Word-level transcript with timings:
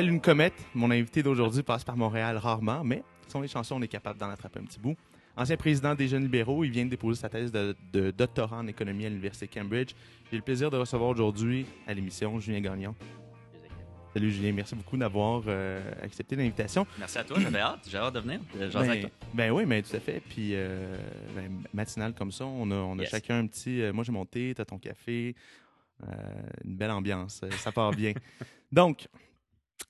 Telle 0.00 0.08
une 0.08 0.20
comète, 0.22 0.54
mon 0.74 0.90
invité 0.90 1.22
d'aujourd'hui 1.22 1.62
passe 1.62 1.84
par 1.84 1.94
Montréal 1.94 2.38
rarement, 2.38 2.82
mais 2.82 3.02
sont 3.28 3.42
les 3.42 3.48
chansons, 3.48 3.74
on 3.78 3.82
est 3.82 3.86
capable 3.86 4.18
d'en 4.18 4.30
attraper 4.30 4.58
un 4.58 4.62
petit 4.62 4.80
bout. 4.80 4.96
Ancien 5.36 5.58
président 5.58 5.94
des 5.94 6.08
Jeunes 6.08 6.22
libéraux, 6.22 6.64
il 6.64 6.70
vient 6.70 6.86
de 6.86 6.88
déposer 6.88 7.20
sa 7.20 7.28
thèse 7.28 7.52
de, 7.52 7.76
de 7.92 8.10
doctorat 8.10 8.56
en 8.60 8.66
économie 8.66 9.04
à 9.04 9.10
l'Université 9.10 9.46
Cambridge. 9.46 9.90
J'ai 10.30 10.38
le 10.38 10.42
plaisir 10.42 10.70
de 10.70 10.78
recevoir 10.78 11.10
aujourd'hui 11.10 11.66
à 11.86 11.92
l'émission 11.92 12.40
Julien 12.40 12.62
Gagnon. 12.62 12.94
Salut 14.14 14.30
Julien, 14.32 14.52
merci 14.52 14.74
beaucoup 14.74 14.96
d'avoir 14.96 15.42
euh, 15.48 15.82
accepté 16.02 16.34
l'invitation. 16.34 16.86
Merci 16.98 17.18
à 17.18 17.24
toi, 17.24 17.38
j'avais 17.38 17.60
hâte, 17.60 17.86
j'avais 17.86 18.06
hâte 18.06 18.14
de 18.14 18.20
venir. 18.20 18.40
avec 18.58 18.72
Ben, 18.72 19.00
toi. 19.02 19.10
ben 19.34 19.50
oui, 19.50 19.64
mais 19.66 19.82
tout 19.82 19.94
à 19.96 20.00
fait. 20.00 20.22
Puis 20.30 20.52
euh, 20.54 20.96
ben, 21.36 21.60
matinal 21.74 22.14
comme 22.14 22.32
ça, 22.32 22.46
on 22.46 22.70
a, 22.70 22.74
on 22.74 22.98
a 22.98 23.02
Yes. 23.02 23.10
chacun 23.10 23.40
un 23.40 23.46
petit. 23.46 23.82
euh, 23.82 23.92
moi 23.92 24.02
j'ai 24.02 24.12
mon 24.12 24.24
thé, 24.24 24.54
t'as 24.56 24.64
ton 24.64 24.78
café, 24.78 25.34
euh, 26.04 26.06
une 26.64 26.74
belle 26.76 26.90
ambiance, 26.90 27.42
ça 27.58 27.70
part 27.70 27.90
bien. 27.90 28.14
Donc, 28.72 29.06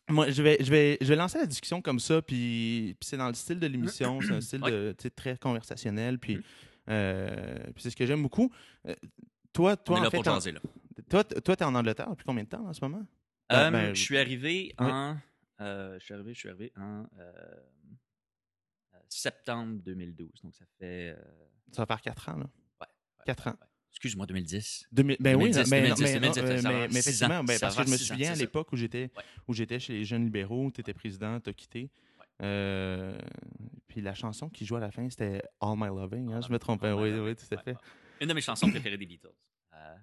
moi 0.09 0.31
je 0.31 0.43
vais, 0.43 0.57
je 0.61 0.71
vais, 0.71 0.99
je 1.01 1.07
vais 1.07 1.17
lancer 1.17 1.39
la 1.39 1.47
discussion 1.47 1.81
comme 1.83 2.01
ça, 2.01 2.21
puis, 2.23 2.97
puis 2.99 3.09
c'est 3.09 3.17
dans 3.17 3.29
le 3.29 3.35
style 3.35 3.59
de 3.61 3.67
l'émission, 3.67 4.21
c'est 4.21 4.33
un 4.33 4.41
style 4.41 4.61
de, 4.61 4.95
très 5.15 5.37
conversationnel, 5.37 6.19
puis, 6.19 6.37
Mhm. 6.37 6.43
euh, 6.91 7.65
puis 7.75 7.83
c'est 7.83 7.91
ce 7.91 7.97
que 7.97 8.07
j'aime 8.07 8.23
beaucoup. 8.23 8.53
Euh, 8.87 8.95
toi, 9.53 9.77
toi, 9.77 9.99
en 9.99 10.03
là 10.03 10.11
fait, 10.11 10.17
pour 10.19 10.29
en- 10.29 10.35
jaser, 10.35 10.53
là. 10.53 10.61
toi, 11.09 11.25
toi, 11.25 11.57
t'es 11.57 11.65
en 11.65 11.75
Angleterre 11.75 12.11
depuis 12.11 12.25
combien 12.25 12.45
de 12.45 12.49
temps 12.49 12.67
en 12.67 12.73
ce 12.73 12.81
moment? 12.85 13.05
Euh, 13.53 13.71
Ben, 13.71 13.95
je 13.95 14.01
suis 14.01 14.17
arrivé 14.19 14.75
oui. 14.79 14.87
en... 14.91 15.17
euh, 15.61 15.99
je 15.99 16.05
suis 16.05 16.15
arrivé, 16.15 16.35
je 16.35 16.39
suis 16.39 16.49
arrivé 16.49 16.73
en 16.77 17.05
septembre 19.09 19.81
2012. 19.85 20.31
Donc, 20.45 20.55
ça 20.55 20.65
fait... 20.79 21.17
Ça 21.73 21.83
va 21.83 21.87
faire 21.87 22.01
quatre 22.01 22.29
ans, 22.29 22.37
là. 22.37 22.47
ouais, 22.81 22.87
Quatre 23.27 23.49
ans. 23.49 23.57
ouais. 23.61 23.67
Excuse-moi, 23.91 24.25
2010. 24.27 24.87
2000 24.93 25.17
ben 25.21 25.37
oui, 25.37 25.51
2010, 25.51 25.71
mais, 25.71 25.81
2010, 25.83 26.03
mais, 26.03 26.21
2010, 26.21 26.39
euh, 26.41 26.57
ça 26.61 26.69
va 26.71 26.79
mais, 26.79 26.89
mais 26.89 26.99
effectivement, 27.01 27.45
ben, 27.45 27.59
parce 27.61 27.77
que 27.77 27.83
je 27.85 27.89
me 27.89 27.95
ans, 27.95 27.99
souviens 27.99 28.33
à 28.33 28.35
l'époque 28.37 28.73
où 28.73 28.77
j'étais 28.77 29.11
Ouais. 29.17 29.23
où 29.49 29.53
j'étais 29.55 29.79
chez 29.81 29.93
les 29.95 30.05
jeunes 30.05 30.25
libéraux, 30.25 30.71
tu 30.73 30.81
étais 30.81 30.95
président, 30.95 31.39
tu 31.41 31.51
as 31.51 31.53
quitté. 31.53 31.91
Ouais. 32.19 32.27
Euh, 32.43 33.19
puis 33.89 34.01
la 34.01 34.15
chanson 34.15 34.49
qui 34.49 34.65
jouait 34.65 34.79
à 34.79 34.81
la 34.83 34.91
fin, 34.91 35.09
c'était 35.11 35.43
All 35.61 35.75
My 35.77 35.89
Loving, 35.89 36.33
hein, 36.33 36.37
All 36.37 36.43
je 36.47 36.53
me 36.53 36.59
trompais. 36.59 36.87
All 36.87 36.95
My 36.97 37.03
Oui, 37.03 37.11
Loving. 37.11 37.25
oui, 37.27 37.37
tout 37.37 37.55
à 37.55 37.59
fait. 37.59 37.77
Une 38.21 38.29
de 38.29 38.35
mes 38.35 38.41
chansons 38.41 38.71
préférées 38.71 38.97
des 38.97 39.07
Beatles. 39.07 39.29
Euh, 39.75 39.97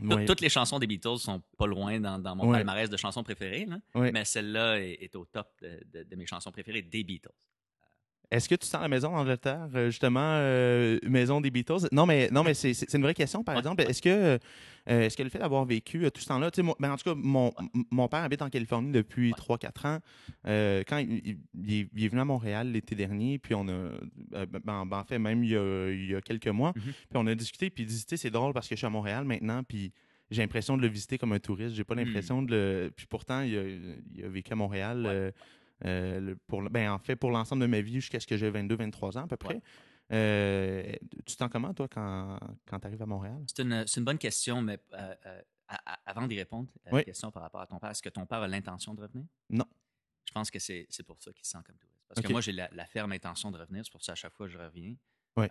tout-. 0.00 0.24
Toutes 0.26 0.40
les 0.40 0.48
chansons 0.48 0.78
des 0.78 0.86
Beatles 0.86 1.18
sont 1.18 1.42
pas 1.58 1.66
loin 1.66 2.00
dans, 2.00 2.18
dans 2.18 2.34
mon 2.36 2.50
palmarès 2.50 2.88
de 2.88 2.96
chansons 2.96 3.22
préférées, 3.22 3.66
là. 3.66 3.78
Mais 4.12 4.24
celle-là 4.24 4.80
est, 4.80 4.92
est 5.04 5.14
au 5.16 5.24
top 5.26 5.48
de, 5.60 5.80
de- 5.92 6.02
de 6.04 6.16
mes 6.16 6.26
chansons 6.26 6.50
préférées 6.50 6.82
des 6.82 7.04
Beatles. 7.04 7.28
Est-ce 8.34 8.48
que 8.48 8.54
tu 8.56 8.66
sens 8.66 8.80
la 8.80 8.88
maison 8.88 9.12
d'Angleterre, 9.12 9.68
euh, 9.76 9.86
justement, 9.90 10.20
euh, 10.22 10.98
maison 11.06 11.40
des 11.40 11.50
Beatles? 11.52 11.86
Non, 11.92 12.04
mais, 12.04 12.28
non, 12.32 12.42
mais 12.42 12.52
c'est 12.54 12.92
une 12.94 13.02
vraie 13.02 13.14
question, 13.14 13.44
par 13.44 13.56
exemple. 13.56 13.82
Est-ce 13.82 14.02
que, 14.02 14.08
euh, 14.10 14.38
est-ce 14.86 15.16
que 15.16 15.22
le 15.22 15.28
fait 15.28 15.38
d'avoir 15.38 15.64
vécu 15.64 16.00
tout 16.12 16.20
ce 16.20 16.26
temps-là, 16.26 16.50
tu 16.50 16.56
sais, 16.56 16.62
moi- 16.62 16.74
ben, 16.80 16.90
en 16.92 16.96
tout 16.96 17.04
cas, 17.04 17.14
mon, 17.16 17.52
mon 17.92 18.08
père 18.08 18.24
habite 18.24 18.42
en 18.42 18.50
Californie 18.50 18.90
depuis 18.90 19.28
Ouais. 19.28 19.36
3-4 19.36 19.86
ans. 19.86 19.98
Euh, 20.48 20.82
quand 20.88 20.98
il, 20.98 21.12
il- 21.24 21.38
il 21.64 21.74
est, 21.74 22.04
est 22.04 22.08
venu 22.08 22.20
à 22.20 22.24
Montréal 22.24 22.72
l'été 22.72 22.96
dernier, 22.96 23.38
puis 23.38 23.54
on 23.54 23.68
a, 23.68 23.90
ben, 24.46 24.60
ben, 24.64 24.98
en 24.98 25.04
fait, 25.04 25.18
même 25.20 25.44
il 25.44 25.50
y 25.50 25.56
a, 25.56 25.90
il 25.90 26.10
y 26.10 26.14
a 26.16 26.20
quelques 26.20 26.48
mois, 26.48 26.72
Mhm. 26.74 26.82
puis 26.82 26.92
on 27.14 27.26
a 27.28 27.34
discuté, 27.36 27.70
puis 27.70 27.84
il 27.84 27.86
dit, 27.86 27.94
tu 28.00 28.04
sais, 28.08 28.16
c'est 28.16 28.30
drôle 28.30 28.52
parce 28.52 28.66
que 28.68 28.74
je 28.74 28.78
suis 28.78 28.86
à 28.86 28.90
Montréal 28.90 29.24
maintenant, 29.24 29.62
puis 29.62 29.92
j'ai 30.30 30.42
l'impression 30.42 30.76
de 30.76 30.82
le 30.82 30.88
visiter 30.88 31.18
comme 31.18 31.32
un 31.34 31.38
touriste. 31.38 31.76
J'ai 31.76 31.84
pas 31.84 31.94
l'impression 31.94 32.42
de 32.42 32.50
le. 32.50 32.90
Puis 32.96 33.06
pourtant, 33.06 33.42
il 33.42 33.56
a, 33.56 33.62
il 34.16 34.24
a 34.24 34.28
vécu 34.28 34.52
à 34.52 34.56
Montréal. 34.56 34.98
Hmm. 34.98 35.06
Ouais. 35.06 35.32
Euh, 35.84 36.34
pour, 36.46 36.62
ben, 36.70 36.90
en 36.90 36.98
fait, 36.98 37.16
pour 37.16 37.30
l'ensemble 37.30 37.62
de 37.62 37.66
ma 37.66 37.80
vie, 37.80 37.94
jusqu'à 37.94 38.20
ce 38.20 38.26
que 38.26 38.36
j'ai 38.36 38.50
22-23 38.50 39.18
ans 39.18 39.24
à 39.24 39.26
peu 39.26 39.36
près. 39.36 39.54
Ouais. 39.54 39.62
Euh, 40.12 40.92
tu 41.26 41.34
te 41.34 41.38
sens 41.38 41.48
comment, 41.50 41.72
toi, 41.74 41.88
quand, 41.88 42.38
quand 42.66 42.78
tu 42.80 42.86
arrives 42.86 43.02
à 43.02 43.06
Montréal? 43.06 43.42
C'est 43.46 43.62
une, 43.62 43.86
c'est 43.86 44.00
une 44.00 44.04
bonne 44.04 44.18
question, 44.18 44.60
mais 44.62 44.78
euh, 44.92 45.14
à- 45.68 45.92
à- 45.94 45.98
avant 46.10 46.26
d'y 46.26 46.36
répondre, 46.38 46.68
à 46.86 46.90
Oui. 46.92 47.00
la 47.00 47.04
question 47.04 47.30
par 47.30 47.42
rapport 47.42 47.60
à 47.62 47.66
ton 47.66 47.78
père, 47.78 47.90
est-ce 47.90 48.02
que 48.02 48.10
ton 48.10 48.26
père 48.26 48.40
a 48.42 48.48
l'intention 48.48 48.94
de 48.94 49.00
revenir? 49.02 49.24
Non. 49.50 49.64
Je 50.26 50.32
pense 50.32 50.50
que 50.50 50.58
c'est 50.58 50.86
c'est 50.90 51.02
pour 51.04 51.20
ça 51.22 51.32
qu'il 51.32 51.44
se 51.44 51.50
sent 51.52 51.58
comme 51.64 51.76
touriste. 51.76 52.02
Parce 52.08 52.20
que 52.26 52.32
moi, 52.32 52.40
j'ai 52.40 52.52
la, 52.52 52.68
la 52.72 52.86
ferme 52.86 53.12
intention 53.12 53.50
de 53.50 53.58
revenir. 53.58 53.84
C'est 53.84 53.90
pour 53.92 54.02
ça 54.02 54.12
à 54.12 54.14
chaque 54.14 54.32
fois 54.34 54.46
que 54.46 54.52
je 54.52 54.58
reviens, 54.58 54.94
Oui. 55.36 55.46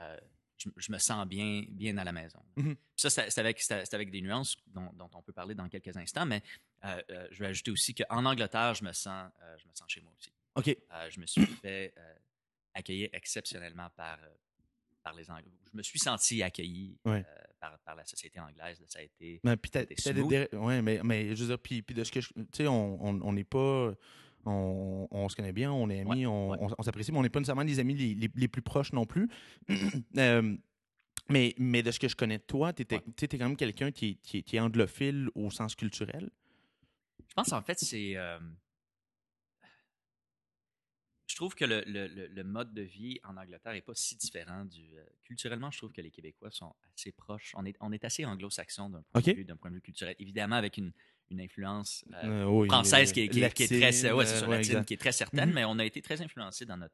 je, 0.57 0.69
je 0.77 0.91
me 0.91 0.97
sens 0.99 1.27
bien, 1.27 1.63
bien 1.69 1.97
à 1.97 2.03
la 2.03 2.11
maison. 2.11 2.39
Mhm. 2.55 2.75
Puis 2.75 2.85
Ça, 2.95 3.09
c'est 3.09 3.39
avec, 3.39 3.61
avec 3.91 4.11
des 4.11 4.21
nuances 4.21 4.55
dont, 4.67 4.91
dont 4.93 5.09
on 5.13 5.21
peut 5.21 5.33
parler 5.33 5.55
dans 5.55 5.67
quelques 5.67 5.95
instants, 5.97 6.25
mais 6.25 6.41
je 6.83 7.39
vais 7.39 7.47
ajouter 7.47 7.71
aussi 7.71 7.93
qu'en 7.95 8.25
Angleterre, 8.25 8.73
je 8.73 8.83
me 8.83 8.91
sens, 8.91 9.31
euh, 9.41 9.55
je 9.57 9.67
me 9.67 9.73
sens 9.73 9.89
chez 9.89 10.01
moi 10.01 10.11
aussi. 10.17 10.31
OK. 10.55 10.67
Euh, 10.67 11.09
je 11.09 11.19
me 11.19 11.25
suis 11.25 11.45
fait 11.45 11.93
euh, 11.97 12.13
accueillir 12.73 13.09
exceptionnellement 13.13 13.89
par, 13.95 14.19
euh, 14.23 14.27
par 15.01 15.13
les 15.13 15.29
Anglais. 15.31 15.51
Je 15.71 15.77
me 15.77 15.83
suis 15.83 15.99
senti 15.99 16.43
accueilli 16.43 16.97
Ouais. 17.05 17.25
euh, 17.27 17.41
par, 17.59 17.79
par 17.79 17.95
la 17.95 18.05
société 18.05 18.39
anglaise. 18.39 18.83
Ça 18.87 18.99
a 18.99 19.01
été. 19.01 19.39
Ben, 19.43 19.57
puis 19.57 19.71
ouais, 20.53 20.81
mais, 20.81 20.99
mais 21.03 21.35
je 21.35 21.41
veux 21.43 21.47
dire, 21.49 21.59
puis, 21.59 21.81
puis 21.81 21.95
de 21.95 22.03
ce 22.03 22.11
que 22.11 22.21
je. 22.21 22.29
Tu 22.29 22.45
sais, 22.53 22.67
on 22.67 23.03
on- 23.03 23.21
on 23.21 23.33
n'est 23.33 23.43
pas. 23.43 23.93
On, 24.45 25.07
on 25.09 25.29
se 25.29 25.37
connaît 25.37 25.53
bien, 25.53 25.71
on 25.71 25.89
est 25.89 26.01
amis, 26.01 26.25
Ouais, 26.25 26.25
on, 26.25 26.51
on- 26.65 26.75
on 26.77 26.83
s'apprécie, 26.83 27.13
mais 27.13 27.17
on 27.17 27.21
n'est 27.21 27.29
pas 27.29 27.39
nécessairement 27.39 27.61
les 27.63 27.79
amis 27.79 27.93
les, 27.95 28.13
les- 28.13 28.29
les 28.35 28.47
plus 28.49 28.61
proches 28.61 28.91
non 28.91 29.05
plus. 29.05 29.29
Euh, 30.17 30.57
mais, 31.29 31.55
mais 31.57 31.81
de 31.81 31.89
ce 31.91 31.99
que 31.99 32.09
je 32.09 32.15
connais 32.17 32.37
de 32.39 32.43
toi, 32.43 32.73
tu 32.73 32.81
es, 32.83 32.85
quand 32.85 33.37
même 33.47 33.55
quelqu'un 33.55 33.91
qui, 33.91 34.17
qui, 34.17 34.43
qui 34.43 34.57
est 34.57 34.59
anglophile 34.59 35.29
au 35.35 35.49
sens 35.49 35.73
culturel. 35.75 36.29
Je 37.27 37.33
pense 37.35 37.51
en 37.51 37.61
fait, 37.63 37.79
c'est. 37.79 38.15
euh, 38.17 38.39
je 41.27 41.35
trouve 41.35 41.55
que 41.55 41.65
le, 41.65 41.83
le- 41.87 42.27
le- 42.27 42.43
mode 42.43 42.73
de 42.73 42.83
vie 42.83 43.19
en 43.23 43.37
Angleterre 43.37 43.73
n'est 43.73 43.81
pas 43.81 43.95
si 43.95 44.15
différent 44.17 44.65
du. 44.65 44.97
euh, 44.97 45.03
culturellement, 45.23 45.71
je 45.71 45.77
trouve 45.79 45.91
que 45.91 46.01
les 46.01 46.11
Québécois 46.11 46.51
sont 46.51 46.75
assez 46.95 47.11
proches. 47.11 47.53
On 47.55 47.65
est, 47.65 47.75
on 47.79 47.91
est 47.91 48.03
assez 48.05 48.23
anglo-saxon 48.23 48.89
d'un 48.89 49.01
point, 49.01 49.19
Ok. 49.21 49.25
de 49.27 49.33
vue- 49.33 49.45
d'un 49.45 49.55
point 49.57 49.71
de 49.71 49.75
vue 49.75 49.81
culturel. 49.81 50.15
Évidemment, 50.19 50.57
avec 50.57 50.77
une, 50.77 50.91
une 51.31 51.41
influence 51.41 52.05
euh, 52.23 52.45
oui, 52.45 52.67
française 52.67 53.09
euh, 53.09 53.13
qui 53.13 53.21
est, 53.21 53.29
qui 53.29 53.41
est- 53.41 53.53
qui 53.53 53.63
est 53.63 53.67
très, 53.67 54.11
ouais, 54.11 54.25
euh, 54.27 54.47
ouais, 54.47 54.61
qui 54.85 54.93
est 54.93 54.97
très 54.97 55.11
certaine, 55.11 55.49
Mhm. 55.49 55.55
mais 55.55 55.65
on 55.65 55.79
a 55.79 55.85
été 55.85 56.01
très 56.03 56.21
influencé 56.21 56.65
dans 56.65 56.77
notre, 56.77 56.93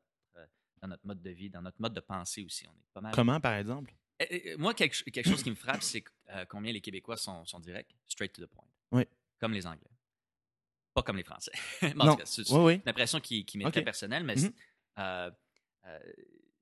dans 0.82 0.88
notre 0.88 1.06
mode 1.06 1.22
de 1.22 1.32
vie, 1.32 1.50
dans 1.50 1.62
notre 1.62 1.82
mode 1.82 1.94
de 1.94 2.00
pensée 2.00 2.46
aussi. 2.46 2.66
On 2.68 2.72
est 2.72 2.94
pas 2.94 3.02
mal. 3.02 3.14
Comment, 3.14 3.42
par 3.42 3.56
exemple? 3.56 3.94
Euh, 4.22 4.26
euh, 4.32 4.58
Moi, 4.58 4.74
quelque, 4.74 5.04
quelque 5.10 5.30
chose 5.30 5.44
qui 5.44 5.50
me 5.50 5.56
frappe, 5.56 5.82
c'est 5.84 6.04
combien 6.48 6.72
les 6.72 6.80
Québécois 6.82 7.18
sont, 7.18 7.46
sont 7.46 7.60
directs, 7.60 7.94
straight 8.08 8.32
to 8.32 8.42
the 8.46 8.50
point. 8.50 8.64
Oui. 8.92 9.04
Comme 9.40 9.52
les 9.54 9.66
Anglais. 9.68 9.90
Pas 11.00 11.04
comme 11.04 11.18
les 11.18 11.24
Français. 11.24 11.52
Non. 11.96 12.18
c'est- 12.26 12.50
Oui, 12.52 12.60
oui. 12.64 12.74
une 12.84 12.90
impression 12.90 13.20
qui, 13.20 13.46
qui 13.46 13.58
m'est 13.58 13.70
très 13.72 13.82
personnelle, 13.84 14.24
mais 14.24 14.36
Mhm. 14.36 14.52
euh, 15.00 15.32
euh, 15.86 16.00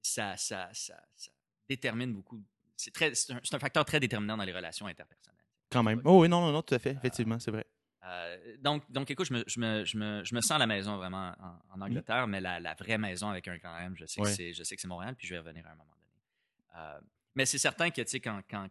ça, 0.01 0.37
ça, 0.37 0.69
ça, 0.73 1.01
ça 1.15 1.31
détermine 1.69 2.13
beaucoup. 2.13 2.41
C'est, 2.75 2.91
très, 2.93 3.13
c'est, 3.15 3.33
un, 3.33 3.39
c'est 3.43 3.55
un 3.55 3.59
facteur 3.59 3.83
très 3.85 3.99
déterminant 3.99 4.37
dans 4.37 4.43
les 4.43 4.53
relations 4.53 4.85
interpersonnelles. 4.87 5.43
Quand 5.69 5.83
même. 5.83 6.01
Oh, 6.05 6.21
oui, 6.21 6.29
non, 6.29 6.41
non, 6.41 6.51
non, 6.51 6.61
tout 6.61 6.75
à 6.75 6.79
fait. 6.79 6.91
Effectivement, 6.91 7.39
c'est 7.39 7.51
vrai. 7.51 7.65
Euh, 8.05 8.55
donc, 8.61 8.89
donc, 8.91 9.09
écoute, 9.11 9.27
je 9.27 9.33
me, 9.33 9.43
je, 9.47 9.59
me, 9.59 9.83
je, 9.83 9.97
me, 9.97 10.23
je 10.23 10.33
me 10.35 10.39
sens 10.41 10.51
à 10.51 10.57
la 10.59 10.67
maison 10.67 10.95
vraiment 10.95 11.33
en, 11.39 11.75
en 11.77 11.81
Angleterre, 11.81 12.25
mais 12.27 12.39
la, 12.39 12.59
la 12.59 12.73
vraie 12.75 12.97
maison 12.97 13.29
avec 13.29 13.47
un 13.49 13.57
grand 13.57 13.77
M, 13.79 13.95
je 13.97 14.05
sais, 14.05 14.21
Ouais. 14.21 14.29
que 14.29 14.35
c'est, 14.35 14.53
je 14.53 14.63
sais 14.63 14.75
que 14.75 14.81
c'est 14.81 14.87
Montréal, 14.87 15.15
puis 15.17 15.27
je 15.27 15.33
vais 15.33 15.39
revenir 15.39 15.65
à 15.67 15.71
un 15.71 15.75
moment 15.75 15.91
donné. 15.91 16.77
Euh, 16.77 16.99
mais 17.35 17.45
c'est 17.45 17.57
certain 17.57 17.89
que, 17.89 18.01
tu 18.01 18.07
sais, 18.07 18.19
quand, 18.21 18.41
quand, 18.49 18.67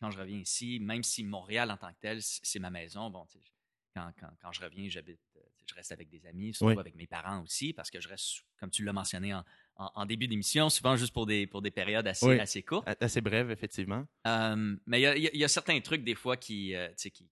quand 0.00 0.10
je 0.10 0.18
reviens 0.18 0.38
ici, 0.38 0.80
même 0.80 1.04
si 1.04 1.22
Montréal 1.22 1.70
en 1.70 1.76
tant 1.76 1.90
que 1.92 1.98
tel, 2.00 2.20
c'est 2.22 2.40
c'est 2.42 2.58
ma 2.58 2.70
maison, 2.70 3.08
bon, 3.08 3.24
tu 3.26 3.38
sais, 3.38 3.44
quand, 3.94 4.12
quand, 4.18 4.30
quand 4.40 4.52
je 4.52 4.60
reviens, 4.62 4.88
j'habite, 4.88 5.20
euh, 5.36 5.40
je 5.66 5.74
reste 5.74 5.92
avec 5.92 6.08
des 6.08 6.24
amis, 6.26 6.54
surtout 6.54 6.72
Oui. 6.74 6.78
avec 6.80 6.94
mes 6.94 7.06
parents 7.06 7.42
aussi, 7.42 7.72
parce 7.72 7.90
que 7.90 8.00
je 8.00 8.08
reste, 8.08 8.44
comme 8.58 8.70
tu 8.70 8.84
l'as 8.84 8.92
mentionné 8.92 9.32
en, 9.34 9.44
en, 9.76 9.90
en 9.94 10.06
début 10.06 10.26
d'émission, 10.28 10.68
souvent 10.70 10.96
juste 10.96 11.12
pour 11.12 11.26
des, 11.26 11.46
pour 11.46 11.62
des 11.62 11.70
périodes 11.70 12.06
assez, 12.06 12.26
Oui. 12.26 12.38
assez 12.40 12.62
courtes. 12.62 12.88
Assez 13.00 13.20
bref, 13.20 13.48
effectivement. 13.50 14.06
Euh, 14.26 14.76
mais 14.86 15.00
il 15.00 15.02
y 15.02 15.06
a, 15.06 15.16
y 15.16 15.42
y 15.44 15.48
certains 15.48 15.80
trucs, 15.80 16.04
des 16.04 16.14
fois, 16.14 16.36
qui, 16.36 16.74
euh, 16.74 16.88
qui, 16.94 17.10
qui, 17.12 17.24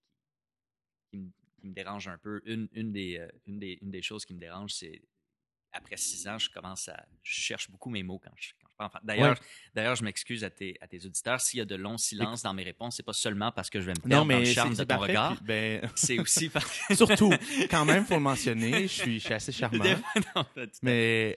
me, 1.18 1.30
qui 1.60 1.66
me 1.68 1.72
dérangent 1.74 2.08
un 2.08 2.18
peu. 2.18 2.40
Une, 2.44 2.68
une, 2.72 2.92
des, 2.92 3.18
euh, 3.18 3.28
une, 3.46 3.58
des, 3.58 3.78
une 3.82 3.90
des 3.90 4.02
choses 4.02 4.24
qui 4.24 4.34
me 4.34 4.40
dérange, 4.40 4.72
c'est 4.74 5.02
après 5.72 5.96
six 5.96 6.26
ans, 6.28 6.38
je 6.38 6.50
commence 6.50 6.88
à. 6.88 7.06
Je 7.22 7.32
cherche 7.40 7.70
beaucoup 7.70 7.90
mes 7.90 8.02
mots 8.02 8.18
quand 8.18 8.32
je, 8.36 8.52
quand. 8.60 8.68
Enfin, 8.80 8.98
D'ailleurs, 9.02 9.36
d'ailleurs, 9.74 9.96
je 9.96 10.04
m'excuse 10.04 10.42
à 10.44 10.50
tes, 10.50 10.76
à 10.80 10.86
tes 10.86 11.04
auditeurs. 11.04 11.40
S'il 11.40 11.58
y 11.58 11.62
a 11.62 11.64
de 11.64 11.74
longs 11.76 11.98
silences 11.98 12.42
dans 12.42 12.54
mes 12.54 12.62
réponses, 12.64 12.96
c'est 12.96 13.02
pas 13.02 13.12
seulement 13.12 13.52
parce 13.52 13.70
que 13.70 13.80
je 13.80 13.86
vais 13.86 13.92
me 13.92 14.00
perdre 14.00 14.08
Non, 14.16 14.26
dans 14.26 14.38
le 14.38 14.44
mais 14.44 14.52
charme 14.52 14.74
de 14.74 14.82
ton 14.82 14.86
parfait. 14.86 15.06
regard. 15.12 15.42
ben, 15.42 15.80
C'est 15.94 16.18
aussi 16.18 16.48
parce 16.48 16.64
que. 16.88 16.94
surtout, 16.94 17.32
quand 17.70 17.84
même, 17.84 18.04
faut 18.04 18.14
le 18.14 18.20
mentionner, 18.20 18.82
je 18.82 18.86
suis, 18.88 19.18
je 19.20 19.24
suis 19.24 19.34
assez 19.34 19.52
charmant. 19.52 19.84
Non. 20.34 20.44
Mais 20.82 21.36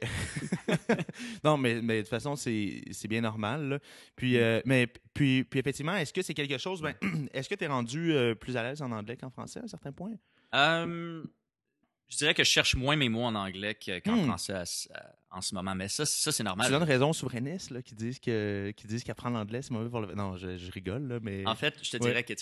non, 1.43 1.57
mais, 1.57 1.81
mais 1.81 1.97
de 1.97 2.01
toute 2.01 2.09
façon, 2.09 2.35
c'est 2.35 2.81
bien 3.07 3.21
normal. 3.21 3.69
là. 3.69 3.79
Puis, 4.15 4.37
euh, 4.37 4.61
mais 4.65 4.87
puis, 5.13 5.43
puis 5.43 5.59
effectivement, 5.59 5.95
est-ce 5.95 6.13
que 6.13 6.21
c'est 6.21 6.33
quelque 6.33 6.57
chose 6.57 6.81
ben, 6.81 6.93
Est-ce 7.33 7.49
que 7.49 7.55
tu 7.55 7.63
es 7.63 7.67
rendu 7.67 8.13
euh, 8.13 8.35
plus 8.35 8.57
à 8.57 8.63
l'aise 8.63 8.81
en 8.81 8.91
anglais 8.91 9.17
qu'en 9.17 9.29
français 9.29 9.59
à 9.59 9.63
un 9.63 9.67
certain 9.67 9.91
point? 9.91 10.11
Je 12.09 12.17
dirais 12.17 12.33
que 12.33 12.43
je 12.43 12.49
cherche 12.49 12.75
moins 12.75 12.95
mes 12.95 13.09
mots 13.09 13.23
en 13.23 13.33
anglais 13.35 13.75
que- 13.75 13.99
qu'en 13.99 14.15
Hmm. 14.17 14.25
français 14.25 14.53
à 14.53 14.65
ce- 14.65 14.87
à- 14.93 15.15
en 15.31 15.41
ce 15.41 15.55
moment, 15.55 15.73
mais 15.73 15.87
ça, 15.87 16.05
ça 16.05 16.31
c'est 16.31 16.43
normal. 16.43 16.67
Tu 16.67 16.71
donnes 16.71 16.83
raison 16.83 17.09
aux 17.09 17.13
souverainistes 17.13 17.71
là, 17.71 17.81
qui 17.81 17.95
disent 17.95 18.19
que 18.19 18.71
qui 18.77 18.85
disent 18.87 19.03
qu'apprendre 19.03 19.37
l'anglais 19.37 19.61
c'est 19.63 19.71
mauvais 19.71 19.89
pour 19.89 20.01
le. 20.01 20.13
Non, 20.13 20.37
je, 20.37 20.57
je 20.57 20.71
rigole 20.71 21.07
là, 21.07 21.19
mais 21.21 21.43
En 21.47 21.55
fait, 21.55 21.75
je 21.81 21.89
te 21.89 21.97
Ouais. 21.97 22.09
dirais 22.09 22.23
que 22.23 22.33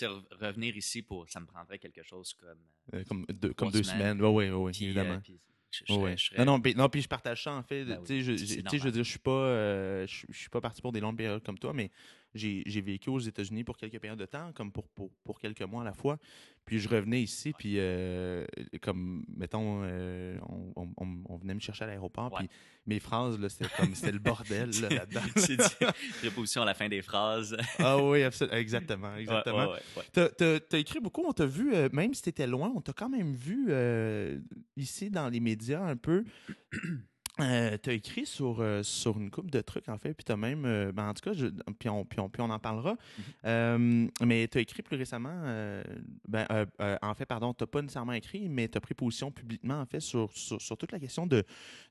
revenir 0.44 0.76
ici 0.76 1.00
pour 1.02 1.28
ça 1.30 1.40
me 1.40 1.46
prendrait 1.46 1.78
quelque 1.78 2.02
chose 2.02 2.34
comme 2.34 2.58
euh, 2.94 3.04
comme 3.08 3.24
deux, 3.32 3.54
comme 3.54 3.70
deux 3.70 3.82
semaines. 3.82 4.20
Oui, 4.20 4.48
oui, 4.48 4.50
oui, 4.50 4.72
évidemment. 4.82 5.14
euh, 5.14 5.20
puis 5.22 5.38
je, 5.70 5.84
je 5.86 5.92
Ouais, 5.92 5.98
serais- 5.98 6.04
ouais. 6.10 6.16
je 6.18 6.24
serais- 6.26 6.38
Non, 6.44 6.52
non, 6.52 6.60
puis, 6.60 6.74
non, 6.74 6.88
puis 6.90 7.00
je 7.00 7.08
partage 7.08 7.42
ça 7.44 7.52
en 7.52 7.62
fait. 7.62 7.86
Ben 7.86 7.98
tu 8.00 8.06
sais, 8.08 8.20
je, 8.22 8.32
oui, 8.32 8.38
je- 8.78 8.84
veux 8.84 8.90
dire, 8.92 9.04
je 9.04 9.08
suis 9.10 9.18
pas, 9.18 9.30
euh, 9.30 10.06
je, 10.06 10.26
je 10.28 10.38
suis 10.38 10.50
pas 10.50 10.60
parti 10.60 10.82
pour 10.82 10.92
des 10.92 11.00
longues 11.00 11.16
périodes 11.16 11.42
comme 11.42 11.58
toi, 11.58 11.72
mais 11.72 11.90
j'ai 12.34 12.80
vécu 12.80 13.10
aux 13.10 13.18
États-Unis 13.18 13.64
pour 13.64 13.76
quelques 13.76 13.98
périodes 13.98 14.18
de 14.18 14.26
temps, 14.26 14.52
comme 14.54 14.72
pour, 14.72 14.88
pour, 14.88 15.10
pour 15.24 15.38
quelques 15.38 15.62
mois 15.62 15.82
à 15.82 15.84
la 15.84 15.92
fois. 15.92 16.18
Puis 16.64 16.78
je 16.78 16.88
revenais 16.88 17.20
ici, 17.22 17.52
puis 17.58 17.74
euh, 17.78 18.46
comme, 18.82 19.24
mettons, 19.36 19.80
euh, 19.84 20.38
on, 20.76 20.88
on- 20.96 21.36
venait 21.36 21.54
me 21.54 21.60
chercher 21.60 21.84
à 21.84 21.86
l'aéroport, 21.88 22.32
Ouais. 22.32 22.38
puis 22.40 22.48
mes 22.86 23.00
phrases, 23.00 23.38
là, 23.38 23.48
c'était 23.48 23.68
comme, 23.76 23.94
c'était 23.96 24.12
le 24.12 24.18
bordel, 24.20 24.70
là, 24.80 24.88
là-dedans. 24.90 25.20
Dit, 25.36 25.56
préposition 26.20 26.62
à 26.62 26.64
la 26.66 26.74
fin 26.74 26.88
des 26.88 27.02
phrases. 27.02 27.56
ah 27.80 27.98
oui, 28.02 28.22
absolument, 28.22 28.56
exactement, 28.56 29.16
exactement. 29.16 29.72
Ouais, 29.72 30.58
t'as 30.60 30.78
écrit 30.78 31.00
beaucoup, 31.00 31.24
on 31.26 31.32
t'a 31.32 31.46
vu, 31.46 31.74
euh, 31.74 31.88
même 31.92 32.14
si 32.14 32.22
t'étais 32.22 32.46
loin, 32.46 32.72
on 32.76 32.80
t'a 32.80 32.92
quand 32.92 33.08
même 33.08 33.32
vu 33.34 33.66
euh, 33.70 34.38
ici 34.76 35.10
dans 35.10 35.28
les 35.28 35.40
médias 35.40 35.82
un 35.84 35.96
peu. 35.96 36.24
Euh, 37.40 37.78
t'as 37.78 37.92
écrit 37.94 38.26
sur, 38.26 38.60
euh, 38.60 38.82
sur 38.82 39.18
une 39.18 39.30
coupe 39.30 39.50
de 39.50 39.62
trucs, 39.62 39.88
en 39.88 39.96
fait, 39.96 40.12
puis 40.12 40.22
t'as 40.22 40.36
même, 40.36 40.66
euh, 40.66 40.92
ben, 40.92 41.08
en 41.08 41.14
tout 41.14 41.22
cas, 41.22 41.32
je- 41.32 41.46
puis, 41.78 41.88
on, 41.88 42.04
puis, 42.04 42.20
on, 42.20 42.28
puis 42.28 42.42
on 42.42 42.50
en 42.50 42.58
parlera, 42.58 42.94
Euh, 43.46 44.06
mais 44.22 44.46
t'as 44.48 44.60
écrit 44.60 44.82
plus 44.82 44.96
récemment, 44.98 45.42
ben, 46.28 46.46
en 47.00 47.14
fait, 47.14 47.24
pardon, 47.24 47.54
t'as 47.54 47.66
pas 47.66 47.80
nécessairement 47.80 48.12
écrit, 48.12 48.48
mais 48.50 48.68
t'as 48.68 48.80
pris 48.80 48.92
position 48.94 49.30
publiquement, 49.30 49.80
en 49.80 49.86
fait, 49.86 50.00
sur, 50.00 50.30
sur, 50.32 50.60
sur 50.60 50.76
toute 50.76 50.92
la 50.92 50.98
question 51.00 51.26
de, 51.26 51.42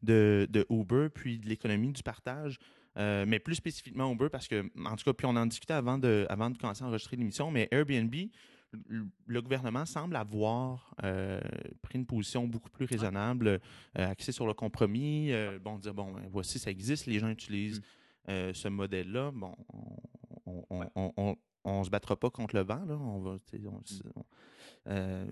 de, 0.04 0.48
de 0.50 0.66
Uber, 0.70 1.08
puis 1.14 1.40
de 1.40 1.48
l'économie 1.50 1.92
du 1.92 2.04
partage. 2.04 2.60
Euh, 2.98 3.26
mais 3.28 3.40
plus 3.40 3.56
spécifiquement 3.56 4.12
Uber, 4.12 4.28
parce 4.30 4.48
que, 4.48 4.70
en 4.86 4.96
tout 4.96 5.06
cas, 5.06 5.14
puis 5.14 5.26
on 5.26 5.36
en 5.38 5.46
discutait 5.46 5.74
avant 5.74 5.98
de, 5.98 6.26
avant 6.30 6.50
de 6.50 6.58
commencer 6.58 6.84
à 6.84 6.88
enregistrer 6.88 7.16
l'émission, 7.18 7.50
mais 7.50 7.68
Airbnb, 7.72 8.14
le- 8.88 9.42
gouvernement 9.42 9.86
semble 9.86 10.16
avoir 10.16 10.96
euh, 11.04 11.40
pris 11.82 11.98
une 12.00 12.06
position 12.06 12.48
beaucoup 12.48 12.70
plus 12.70 12.86
raisonnable, 12.86 13.48
euh, 13.48 13.60
axée 13.96 14.32
sur 14.32 14.48
le 14.48 14.54
compromis. 14.54 15.32
euh, 15.32 15.60
bon, 15.60 15.78
dire, 15.78 15.94
bon, 15.94 16.12
ben, 16.14 16.28
voici, 16.32 16.60
ça 16.60 16.72
existe, 16.72 17.06
les 17.06 17.20
gens 17.20 17.30
utilisent 17.30 17.80
Mm. 17.80 17.84
euh, 18.30 18.54
ce 18.54 18.68
modèle-là. 18.68 19.32
Bon, 19.34 19.56
on, 19.74 19.98
on, 20.46 20.66
on, 20.70 20.80
Ouais. 20.80 20.88
on- 20.96 21.14
on- 21.18 21.36
on 21.64 21.84
se 21.84 21.90
battra 21.90 22.16
pas 22.16 22.30
contre 22.30 22.56
le 22.56 22.62
vent, 22.64 22.84
là. 22.86 22.96
On 22.98 23.20
va, 23.20 23.38
Mm. 24.06 24.22
euh, 24.88 25.26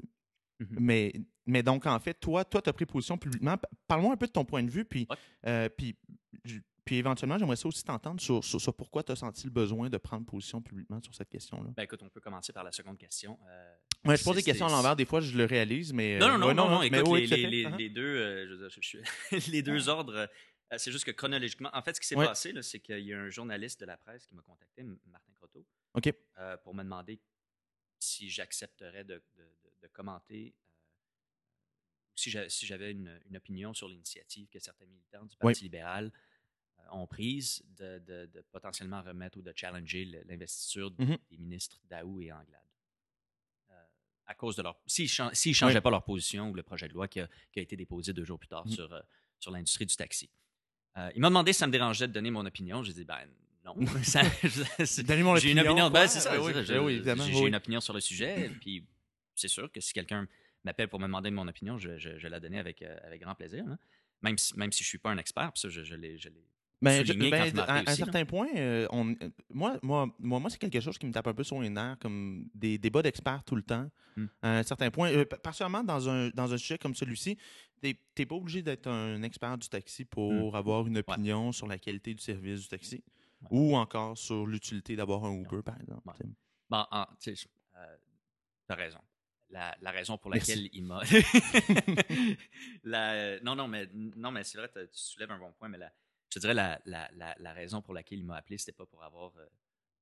Mhm. 0.59 0.68
mais, 0.80 1.13
mais 1.45 1.63
donc, 1.63 1.86
en 1.86 2.00
fait, 2.00 2.13
toi, 2.15 2.44
toi, 2.44 2.62
tu 2.62 2.69
as 2.69 2.74
pris 2.74 2.86
position 2.86 3.18
publiquement. 3.18 3.56
Parle-moi 3.88 4.13
un 4.13 4.18
peu 4.18 4.27
de 4.27 4.31
ton 4.31 4.44
point 4.45 4.62
de 4.63 4.69
vue, 4.69 4.83
puis, 4.86 5.07
Ouais. 5.09 5.15
euh, 5.47 5.69
puis, 5.69 5.95
puis 6.89 6.97
éventuellement, 6.97 7.38
j'aimerais 7.38 7.56
ça 7.56 7.68
aussi 7.68 7.83
t'entendre 7.83 8.19
sur, 8.19 8.44
sur, 8.44 8.59
sur 8.59 8.74
pourquoi 8.74 9.03
tu 9.03 9.12
as 9.12 9.15
senti 9.15 9.44
le 9.45 9.51
besoin 9.51 9.91
de 9.91 9.97
prendre 9.97 10.25
position 10.25 10.59
publiquement 10.59 11.00
sur 11.03 11.13
cette 11.13 11.30
question-là. 11.30 11.69
Ben 11.77 11.83
écoute, 11.83 12.01
on 12.01 12.09
peut 12.09 12.19
commencer 12.19 12.51
par 12.51 12.63
la 12.63 12.71
seconde 12.71 12.97
question. 12.97 13.38
Euh, 13.47 13.75
Ouais, 14.06 14.18
je 14.18 14.24
pose 14.24 14.36
des 14.38 14.41
questions 14.41 14.65
à 14.65 14.69
l'envers, 14.71 14.95
des 14.95 15.06
fois 15.06 15.19
je 15.21 15.38
le 15.38 15.45
réalise, 15.45 15.94
mais. 15.94 16.18
Non, 16.18 16.30
euh, 16.30 16.38
non, 16.39 16.53
non, 16.56 16.80
ouais, 16.80 16.89
non, 16.89 17.15
écoute, 17.15 17.30
les, 17.30 17.89
deux, 17.89 18.01
euh, 18.01 18.69
je 18.81 18.97
les 19.51 19.62
deux 19.62 19.88
ordres, 19.88 20.15
euh, 20.71 20.77
c'est 20.80 20.91
juste 20.91 21.06
que 21.06 21.12
chronologiquement, 21.12 21.69
en 21.74 21.81
fait, 21.83 21.95
ce 21.95 22.01
qui 22.01 22.07
s'est 22.07 22.15
Ouais. 22.15 22.25
passé, 22.25 22.51
c'est 22.63 22.80
qu'il 22.80 23.01
y 23.01 23.13
a 23.13 23.19
un 23.19 23.30
journaliste 23.30 23.80
de 23.81 23.86
la 23.86 23.97
presse 23.97 24.25
qui 24.25 24.33
m'a 24.33 24.41
contacté, 24.41 24.81
Martin 25.06 25.31
Croteau, 25.36 25.63
pour 26.63 26.74
me 26.74 26.81
demander 26.81 27.19
si 28.00 28.31
j'accepterais 28.31 29.03
de, 29.03 29.21
de- 29.38 29.44
de- 29.44 29.74
de 29.83 29.88
commenter, 29.89 30.56
si 32.15 32.31
j'a- 32.31 32.50
si 32.50 32.65
j'avais 32.65 32.91
une, 32.91 33.19
une 33.30 33.38
opinion 33.38 33.75
sur 33.75 33.88
l'initiative 33.88 34.47
que 34.50 34.57
certains 34.59 34.86
militants 34.88 35.25
du 35.25 35.38
Parti 35.38 35.63
libéral 35.65 36.12
ont 36.91 37.07
prise 37.07 37.63
de, 37.77 38.00
de- 38.00 38.25
de 38.33 38.41
potentiellement 38.51 39.01
remettre 39.01 39.38
ou 39.38 39.41
de 39.41 39.53
challenger 39.56 40.06
le- 40.06 40.21
l'investiture 40.27 40.91
Mhm. 40.97 41.18
des 41.30 41.38
ministres 41.38 41.77
Daou 41.89 42.21
et 42.21 42.31
Anglade. 42.31 42.62
Euh, 43.71 43.74
à 44.27 44.33
cause 44.36 44.56
de 44.56 44.62
leur. 44.63 44.80
S'ils 44.86 45.09
ne 45.24 45.53
changeaient 45.53 45.81
pas 45.81 45.89
leur 45.91 46.03
position 46.03 46.50
ou 46.50 46.53
le 46.53 46.63
projet 46.63 46.88
de 46.88 46.94
loi 46.94 47.07
qui 47.07 47.19
a, 47.19 47.27
qui 47.51 47.59
a 47.59 47.62
été 47.62 47.75
déposé 47.75 48.13
deux 48.13 48.25
jours 48.25 48.39
plus 48.39 48.47
tard 48.47 48.65
Mhm. 48.65 48.71
sur, 48.74 48.94
euh, 48.94 49.01
sur 49.39 49.51
l'industrie 49.51 49.86
du 49.86 49.95
taxi. 49.95 50.30
Euh, 50.97 51.12
il 51.15 51.21
m'a 51.21 51.30
demandé 51.30 51.53
si 51.53 51.59
ça 51.59 51.68
me 51.68 51.71
dérangeait 51.71 52.07
de 52.07 52.13
donner 52.13 52.31
mon 52.31 52.45
opinion. 52.45 52.83
J'ai 52.83 52.94
dit, 52.94 53.06
ben 53.06 53.19
non. 53.63 53.75
J'ai 55.39 55.51
une 55.51 55.59
opinion. 55.59 55.89
Ben, 55.89 56.07
c'est 56.07 56.19
ça. 56.19 56.31
Ben 56.31 56.41
oui, 56.44 56.53
oui, 56.56 57.03
J'ai 57.33 57.47
une 57.47 57.56
opinion 57.56 57.80
sur 57.81 57.94
le 57.94 58.00
sujet. 58.01 58.50
Puis 58.62 58.86
c'est 59.36 59.47
sûr 59.47 59.71
que 59.71 59.80
si 59.80 59.94
quelqu'un 59.94 60.27
m'appelle 60.63 60.89
pour 60.89 61.00
me 61.00 61.06
demander 61.06 61.31
mon 61.31 61.47
opinion, 61.47 61.77
je, 61.77 61.97
je, 61.97 62.18
je 62.18 62.27
la 62.27 62.39
donnais 62.39 62.59
avec, 62.59 62.81
euh, 62.81 62.97
avec 63.03 63.21
grand 63.21 63.36
plaisir. 63.36 63.63
Même 64.21 64.38
si, 64.38 64.53
même 64.57 64.71
si 64.74 64.83
je 64.83 64.88
ne 64.88 64.89
suis 64.89 64.97
pas 64.97 65.12
un 65.12 65.18
expert, 65.18 65.53
puis 65.53 65.62
ça, 65.62 65.69
je, 65.69 65.81
je 65.83 65.95
l'ai. 65.95 66.18
Ben, 66.81 67.05
je- 67.05 67.11
ben, 67.13 67.59
à, 67.59 67.79
un 67.91 67.95
certain 67.95 68.23
point, 68.25 68.47
euh, 68.55 68.87
on, 68.91 69.09
euh, 69.11 69.15
moi, 69.49 69.77
moi, 69.81 70.07
moi, 70.17 70.39
moi 70.39 70.49
c'est 70.49 70.57
quelque 70.57 70.79
chose 70.79 70.97
qui 70.97 71.05
me 71.05 71.11
tape 71.11 71.27
un 71.27 71.33
peu 71.33 71.43
sur 71.43 71.59
les 71.61 71.69
nerfs, 71.69 71.97
comme 71.99 72.47
des 72.55 72.77
débats 72.77 73.01
d'experts 73.01 73.43
tout 73.43 73.55
le 73.55 73.63
temps. 73.63 73.89
Hmm. 74.15 74.25
À 74.41 74.59
un 74.59 74.63
certain 74.63 74.89
point, 74.89 75.11
euh, 75.11 75.25
particulièrement 75.25 75.83
dans 75.83 76.07
un, 76.09 76.29
dans 76.29 76.53
un 76.53 76.57
sujet 76.57 76.77
comme 76.77 76.95
celui-ci, 76.95 77.37
tu 77.83 77.95
n'es 78.17 78.25
pas 78.25 78.35
obligé 78.35 78.61
d'être 78.61 78.87
un 78.87 79.21
expert 79.23 79.57
du 79.57 79.67
taxi 79.67 80.05
pour 80.05 80.55
avoir 80.55 80.87
une 80.87 80.97
opinion 80.99 81.51
sur 81.51 81.67
la 81.67 81.77
qualité 81.77 82.13
du 82.13 82.23
service 82.23 82.61
du 82.61 82.67
taxi 82.67 83.03
Ouais. 83.43 83.47
ou 83.51 83.75
encore 83.77 84.17
sur 84.17 84.45
l'utilité 84.45 84.97
d'avoir 84.97 85.23
un 85.23 85.31
Uber, 85.33 85.61
par 85.63 85.79
exemple. 85.79 86.01
Bon, 86.69 86.85
tu 87.21 87.29
euh, 87.29 87.95
t'as 88.67 88.75
raison. 88.75 88.99
La, 89.49 89.75
la 89.81 89.91
raison 89.91 90.17
pour 90.17 90.29
Merci. 90.29 90.51
laquelle 90.51 90.69
il 90.73 90.83
m'a. 90.83 91.01
La- 92.83 93.39
non, 93.39 93.55
non, 93.55 93.67
mais, 93.67 93.87
non, 93.93 94.31
mais 94.31 94.43
c'est 94.43 94.57
vrai, 94.57 94.69
tu 94.73 94.87
soulèves 94.91 95.31
un 95.31 95.39
bon 95.39 95.51
point, 95.57 95.69
mais 95.69 95.77
la, 95.77 95.91
je 96.29 96.35
te 96.35 96.39
dirais 96.39 96.53
la, 96.53 96.79
la, 96.85 97.09
la, 97.15 97.35
la 97.39 97.53
raison 97.53 97.81
pour 97.81 97.93
laquelle 97.93 98.19
il 98.19 98.25
m'a 98.25 98.37
appelé, 98.37 98.57
c'était 98.57 98.71
pas 98.71 98.85
pour 98.85 99.03
avoir 99.03 99.31
euh, 99.37 99.45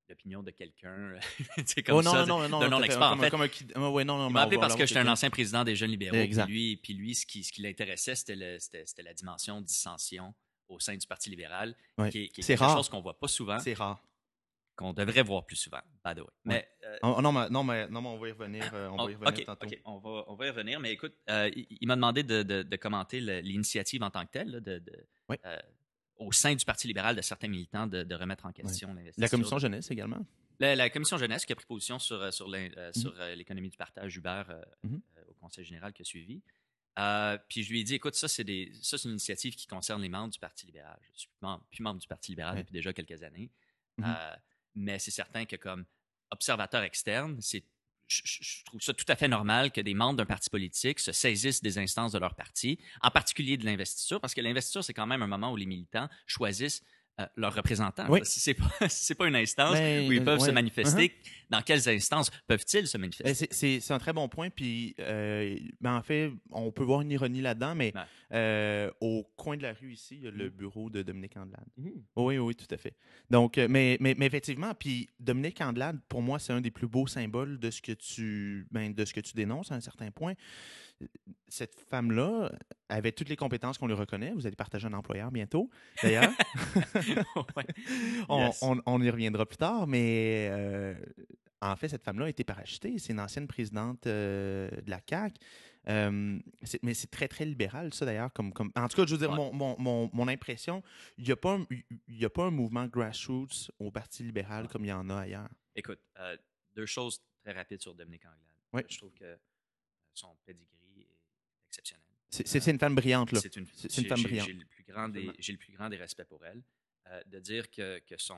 l'opinion 0.09 0.43
de 0.43 0.51
quelqu'un. 0.51 1.17
tu 1.57 1.63
sais, 1.65 1.83
comme 1.83 1.95
Oh, 1.97 2.01
non, 2.01 2.11
ça, 2.11 2.25
non, 2.25 2.39
non, 2.47 2.49
non. 2.49 2.57
En 2.57 2.69
Comme- 2.81 3.19
fait, 3.21 3.29
comme 3.29 3.41
un 3.41 3.89
ouais, 3.89 4.03
non, 4.03 4.17
non, 4.17 4.27
il 4.29 4.33
m'a 4.33 4.41
appelé 4.41 4.57
parce 4.57 4.75
que 4.75 4.85
j'étais 4.85 4.99
un 4.99 5.07
ancien 5.07 5.29
président 5.29 5.63
des 5.63 5.75
jeunes 5.75 5.91
libéraux. 5.91 6.13
Puis 6.15 6.21
Exact. 6.23 6.47
lui, 6.47 6.77
puis 6.77 6.93
lui, 6.93 7.15
ce 7.15 7.25
qui, 7.25 7.43
ce 7.43 7.51
qui 7.51 7.61
l'intéressait, 7.61 8.15
c'était, 8.15 8.35
le- 8.35 8.59
c'était, 8.59 8.85
c'était 8.85 9.03
la 9.03 9.13
dimension 9.13 9.61
dissension 9.61 10.33
au 10.67 10.79
sein 10.79 10.97
du 10.97 11.07
Parti 11.07 11.29
libéral, 11.29 11.75
Ouais. 11.97 12.09
qui 12.09 12.27
qui 12.29 12.41
est 12.41 12.43
C'est 12.43 12.53
quelque 12.53 12.59
rare. 12.65 12.75
chose 12.77 12.89
qu'on 12.89 12.99
voit 13.01 13.17
pas 13.17 13.29
souvent, 13.29 13.57
C'est 13.59 13.73
rare. 13.73 14.03
qu'on 14.75 14.91
devrait 14.93 15.23
voir 15.23 15.45
plus 15.45 15.55
souvent, 15.55 15.79
by 16.05 16.13
the 16.13 16.19
way. 16.19 16.27
Mais, 16.43 16.69
euh, 16.85 16.97
Oh, 17.03 17.21
non, 17.21 17.31
mais, 17.31 17.49
non, 17.49 17.63
mais, 17.63 17.87
non, 17.87 18.01
mais 18.01 18.09
on 18.09 18.17
va 18.19 18.27
y 18.27 18.31
revenir, 18.33 18.69
euh, 18.73 18.89
on 18.89 18.95
Oh, 18.99 19.05
va 19.05 19.11
y 19.11 19.15
revenir 19.15 19.45
tantôt. 19.45 19.67
on 19.85 19.97
va, 19.99 20.25
on 20.27 20.35
va 20.35 20.45
y 20.45 20.49
revenir. 20.49 20.79
Mais 20.81 20.91
écoute, 20.91 21.15
euh, 21.29 21.49
il, 21.55 21.67
il 21.81 21.87
m'a 21.87 21.95
demandé 21.95 22.21
de, 22.23 22.43
de- 22.43 22.63
de 22.63 22.75
commenter 22.75 23.21
l'initiative 23.41 24.03
en 24.03 24.09
tant 24.11 24.25
que 24.25 24.31
telle, 24.31 24.51
là, 24.51 24.59
de, 24.59 24.79
de- 24.79 25.07
Oui. 25.29 25.37
euh, 25.45 25.57
au 26.19 26.31
sein 26.31 26.55
du 26.55 26.65
Parti 26.65 26.87
libéral, 26.87 27.15
de 27.15 27.21
certains 27.21 27.47
militants, 27.47 27.87
de, 27.87 28.03
de 28.03 28.15
remettre 28.15 28.45
en 28.45 28.51
question 28.51 28.89
l'investiture. 28.93 29.21
La 29.21 29.29
commission 29.29 29.59
jeunesse 29.59 29.91
également. 29.91 30.25
La, 30.59 30.75
la 30.75 30.89
commission 30.89 31.17
jeunesse 31.17 31.45
qui 31.45 31.53
a 31.53 31.55
pris 31.55 31.65
position 31.65 31.99
sur, 31.99 32.19
euh, 32.21 32.31
sur 32.31 32.47
euh, 32.53 32.91
sur, 32.95 33.13
euh, 33.19 33.35
l'économie 33.35 33.69
du 33.69 33.77
partage 33.77 34.15
Uber 34.17 34.43
euh, 34.49 34.61
Mhm. 34.83 35.01
euh, 35.17 35.21
au 35.29 35.33
Conseil 35.35 35.63
général 35.65 35.93
qui 35.93 36.01
a 36.01 36.05
suivi. 36.05 36.41
Euh, 36.97 37.37
puis 37.47 37.61
je 37.61 37.69
lui 37.69 37.81
ai 37.81 37.83
dit, 37.83 37.93
écoute, 37.95 38.15
ça, 38.15 38.27
c'est 38.27 38.43
des, 38.43 38.71
ça, 38.81 38.97
c'est 38.97 39.03
une 39.05 39.11
initiative 39.11 39.55
qui 39.55 39.67
concerne 39.67 40.01
les 40.01 40.09
membres 40.09 40.33
du 40.33 40.39
Parti 40.39 40.65
libéral. 40.65 40.97
Je 41.13 41.19
suis 41.19 41.27
plus 41.29 41.37
membre, 41.45 41.63
plus 41.69 41.83
membre 41.83 41.99
du 41.99 42.07
Parti 42.07 42.31
libéral 42.31 42.55
Ouais. 42.55 42.61
depuis 42.63 42.73
déjà 42.73 42.91
quelques 42.91 43.21
années. 43.21 43.51
Mhm. 43.99 44.15
Mais 44.75 44.97
c'est 44.99 45.11
certain 45.11 45.45
que 45.45 45.55
comme 45.57 45.85
observateur 46.31 46.81
externe, 46.83 47.39
c'est 47.39 47.63
je, 48.07 48.63
trouve 48.65 48.81
ça 48.81 48.93
tout 48.93 49.05
à 49.07 49.15
fait 49.15 49.27
normal 49.27 49.71
que 49.71 49.81
des 49.81 49.93
membres 49.93 50.17
d'un 50.17 50.25
parti 50.25 50.49
politique 50.49 50.99
se 50.99 51.11
saisissent 51.11 51.61
des 51.61 51.77
instances 51.77 52.13
de 52.13 52.19
leur 52.19 52.35
parti, 52.35 52.79
en 53.01 53.11
particulier 53.11 53.57
de 53.57 53.65
l'investiture, 53.65 54.21
parce 54.21 54.33
que 54.33 54.41
l'investiture, 54.41 54.83
c'est 54.83 54.93
quand 54.93 55.07
même 55.07 55.21
un 55.21 55.27
moment 55.27 55.51
où 55.51 55.55
les 55.55 55.65
militants 55.65 56.07
choisissent 56.25 56.83
euh, 57.19 57.25
leurs 57.35 57.55
représentants. 57.55 58.05
Oui. 58.09 58.19
Si 58.23 58.53
pas, 58.53 58.65
si 58.89 59.05
c'est 59.05 59.15
pas 59.15 59.27
une 59.27 59.35
instance 59.35 59.73
Ben, 59.73 60.07
où 60.07 60.11
ils 60.11 60.23
peuvent 60.23 60.39
se 60.39 60.51
manifester, 60.51 61.13
dans 61.49 61.61
quelles 61.61 61.87
instances 61.89 62.29
peuvent-ils 62.47 62.87
se 62.87 62.97
Ben, 62.97 63.01
manifester? 63.01 63.47
c'est- 63.51 63.79
C'est 63.79 63.93
un 63.93 63.97
très 63.99 64.13
bon 64.13 64.27
point. 64.29 64.49
Puis, 64.49 64.95
euh, 64.99 65.57
ben, 65.81 65.95
en 65.95 66.01
fait, 66.03 66.31
on 66.51 66.71
peut 66.71 66.83
voir 66.83 67.01
une 67.01 67.11
ironie 67.11 67.41
là-dedans, 67.41 67.73
mais 67.75 67.91
Ouais. 67.95 68.01
euh, 68.33 68.91
au 69.01 69.23
coin 69.35 69.57
de 69.57 69.63
la 69.63 69.73
rue 69.73 69.93
ici, 69.93 70.15
il 70.17 70.23
y 70.23 70.27
a 70.27 70.31
le 70.31 70.45
Mhm. 70.45 70.49
bureau 70.51 70.89
de 70.89 71.01
Dominique 71.01 71.37
Andelade. 71.37 71.65
Mhm. 71.77 72.03
Oui, 72.17 72.37
oui, 72.37 72.55
tout 72.55 72.67
à 72.69 72.77
fait. 72.77 72.93
Donc, 73.29 73.57
euh, 73.57 73.67
mais, 73.69 73.97
mais, 73.99 74.13
mais 74.17 74.25
effectivement, 74.27 74.73
puis 74.75 75.09
Dominique 75.19 75.59
Andelade, 75.61 75.99
pour 76.09 76.21
moi, 76.21 76.37
c'est 76.39 76.53
un 76.53 76.61
des 76.61 76.71
plus 76.71 76.87
beaux 76.87 77.07
symboles 77.07 77.59
de 77.59 77.71
ce 77.71 77.81
que 77.81 77.93
tu, 77.93 78.67
ben, 78.71 78.93
de 78.93 79.05
ce 79.05 79.13
que 79.13 79.21
tu 79.21 79.33
dénonces 79.33 79.71
à 79.71 79.75
un 79.75 79.81
certain 79.81 80.11
point. 80.11 80.33
Cette 81.47 81.79
femme-là 81.89 82.51
avait 82.89 83.11
toutes 83.11 83.29
les 83.29 83.35
compétences 83.35 83.77
qu'on 83.77 83.87
lui 83.87 83.93
reconnaît. 83.93 84.31
Vous 84.31 84.45
allez 84.47 84.55
partager 84.55 84.87
un 84.87 84.93
employeur 84.93 85.31
bientôt, 85.31 85.69
d'ailleurs. 86.01 86.31
Ouais. 87.55 87.65
on, 88.29 88.39
Yes. 88.47 88.59
on- 88.61 88.81
on 88.85 89.01
y 89.01 89.09
reviendra 89.09 89.45
plus 89.45 89.57
tard, 89.57 89.87
mais 89.87 90.49
euh, 90.51 90.93
en 91.61 91.75
fait, 91.75 91.89
cette 91.89 92.03
femme-là 92.03 92.25
a 92.25 92.29
été 92.29 92.43
parachetée. 92.43 92.97
C'est 92.99 93.13
une 93.13 93.19
ancienne 93.19 93.47
présidente 93.47 94.07
euh, 94.07 94.69
de 94.81 94.89
la 94.89 94.99
CAQ. 95.07 95.35
Euh, 95.89 96.37
mais 96.83 96.93
c'est 96.93 97.09
très, 97.09 97.29
très 97.29 97.45
libéral, 97.45 97.93
ça, 97.93 98.05
d'ailleurs. 98.05 98.33
Comme, 98.33 98.51
comme... 98.51 98.71
En 98.75 98.87
tout 98.89 98.97
cas, 98.97 99.05
je 99.05 99.13
veux 99.15 99.19
dire, 99.19 99.29
Ouais. 99.29 99.37
mon, 99.37 99.53
mon, 99.53 99.75
mon, 99.79 100.09
mon 100.11 100.27
impression, 100.27 100.83
il 101.17 101.23
n'y 101.23 101.31
a, 101.31 101.37
pas 101.37 101.53
un- 101.55 101.65
y 102.09 102.25
a 102.25 102.29
pas 102.29 102.43
un 102.45 102.51
mouvement 102.51 102.85
grassroots 102.87 103.71
au 103.79 103.89
Parti 103.91 104.23
libéral 104.23 104.63
Ouais. 104.63 104.69
comme 104.71 104.83
il 104.83 104.89
y 104.89 104.93
en 104.93 105.09
a 105.09 105.19
ailleurs. 105.19 105.47
Écoute, 105.75 105.99
deux 106.75 106.85
choses 106.85 107.21
très 107.41 107.53
rapides 107.53 107.81
sur 107.81 107.95
Dominique 107.95 108.23
Anglade. 108.25 108.85
Je 108.89 108.97
trouve 108.97 109.13
que 109.13 109.37
son 110.13 110.35
pedigree 110.45 110.76
exceptionnel. 111.77 112.03
C'est 112.29 112.71
une 112.71 112.79
femme 112.79 112.95
brillante, 112.95 113.31
là. 113.31 113.39
C'est 113.39 113.55
une, 113.55 113.65
femme 113.65 114.21
brillante. 114.21 114.47
J'ai 114.47 114.53
le 114.53 114.65
plus 114.65 114.83
grand 114.83 115.09
des, 115.09 115.19
Absolument. 115.19 115.33
j'ai 115.39 115.51
le 115.53 115.57
plus 115.57 115.73
grand 115.73 115.89
des 115.89 115.97
respects 115.97 116.25
pour 116.25 116.45
elle. 116.45 116.61
Euh, 117.09 117.23
de 117.27 117.39
dire 117.39 117.71
que, 117.71 117.99
que, 117.99 118.17
son, 118.17 118.37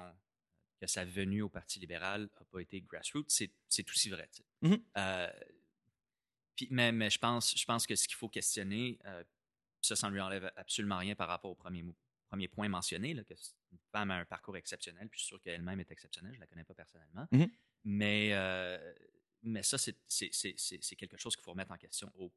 que 0.80 0.86
sa 0.86 1.04
venue 1.04 1.42
au 1.42 1.50
Parti 1.50 1.80
libéral 1.80 2.30
n'a 2.40 2.46
pas 2.52 2.60
été 2.60 2.82
grassroots, 2.82 3.26
c'est, 3.30 3.90
aussi 3.90 4.10
vrai. 4.10 4.30
Mhm. 4.62 4.80
Euh, 4.98 5.32
mais 6.70 6.92
mais 6.92 7.10
je, 7.10 7.18
pense, 7.18 7.58
je 7.58 7.66
pense 7.66 7.88
que 7.88 7.96
ce 7.96 8.08
qu'il 8.08 8.18
faut 8.18 8.30
questionner, 8.30 9.00
euh, 9.06 9.24
ça, 9.82 9.96
ça 9.96 10.08
ne 10.08 10.14
lui 10.14 10.22
enlève 10.22 10.52
absolument 10.56 10.98
rien 10.98 11.16
par 11.16 11.28
rapport 11.28 11.52
au 11.52 11.56
premier, 11.56 11.84
point 12.50 12.70
mentionné, 12.70 13.14
là, 13.14 13.24
que 13.24 13.34
c'est 13.36 13.54
une 13.72 13.80
femme 13.92 14.12
a 14.12 14.16
un 14.16 14.26
parcours 14.26 14.58
exceptionnel, 14.58 15.08
puis 15.10 15.20
je 15.20 15.26
suis 15.26 15.30
sûr 15.30 15.42
qu'elle-même 15.42 15.80
est 15.80 15.92
exceptionnelle, 15.92 16.34
je 16.34 16.38
ne 16.38 16.42
la 16.42 16.48
connais 16.48 16.64
pas 16.64 16.76
personnellement. 16.76 17.28
Mhm. 17.32 17.50
Mais, 17.86 18.30
euh, 18.34 18.94
mais 19.42 19.64
ça, 19.64 19.78
c'est 19.78 19.96
quelque 20.98 21.18
chose 21.18 21.36
qu'il 21.36 21.44
faut 21.44 21.52
remettre 21.52 21.72
en 21.72 21.78
question 21.78 22.12
au 22.16 22.32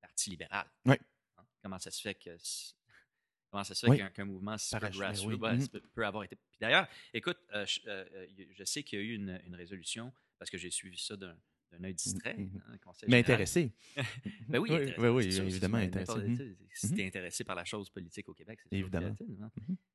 Parti 0.00 0.30
libéral. 0.30 0.66
Oui. 0.84 0.96
Hein? 1.36 1.44
Comment 1.62 1.78
ça 1.78 1.90
se 1.90 2.00
fait 2.00 2.14
que 2.14 2.30
comment 3.50 3.64
ça 3.64 3.74
se 3.74 3.86
fait 3.86 3.90
Oui. 4.02 4.12
qu'un 4.12 4.24
mouvement 4.24 4.58
si 4.58 4.74
peu 4.76 4.88
grassroots 4.88 5.28
oui. 5.32 5.34
ouais, 5.36 5.56
Mhm. 5.56 5.68
peut, 5.68 5.80
peut 5.94 6.06
avoir 6.06 6.24
été. 6.24 6.36
D'ailleurs, 6.60 6.86
écoute, 7.14 7.38
euh, 7.54 7.64
je, 7.66 7.80
euh, 7.86 8.04
euh, 8.14 8.26
je 8.54 8.64
sais 8.64 8.82
qu'il 8.82 8.98
y 8.98 9.02
a 9.02 9.04
eu 9.04 9.14
une, 9.14 9.40
une 9.46 9.54
résolution 9.54 10.12
parce 10.38 10.50
que 10.50 10.58
j'ai 10.58 10.70
suivi 10.70 10.98
ça 10.98 11.16
d'un 11.16 11.36
œil 11.82 11.94
distrait. 11.94 12.34
Mhm. 12.34 12.60
hein, 12.66 12.72
le 12.72 12.78
Conseil 12.78 13.08
Mais 13.08 13.18
général. 13.18 13.32
intéressé. 13.32 13.72
Ben 14.48 14.58
oui, 14.58 14.70
Oui, 14.70 14.76
intéressé, 14.90 15.38
évidemment 15.42 15.78
intéressé. 15.78 16.56
Si 16.74 16.94
tu 16.94 17.00
es 17.02 17.06
intéressé 17.06 17.44
par 17.44 17.56
la 17.56 17.64
chose 17.64 17.90
politique 17.90 18.28
au 18.28 18.34
Québec, 18.34 18.60
c'est 18.62 18.76
Évidemment. 18.76 19.14
hein, 19.42 19.50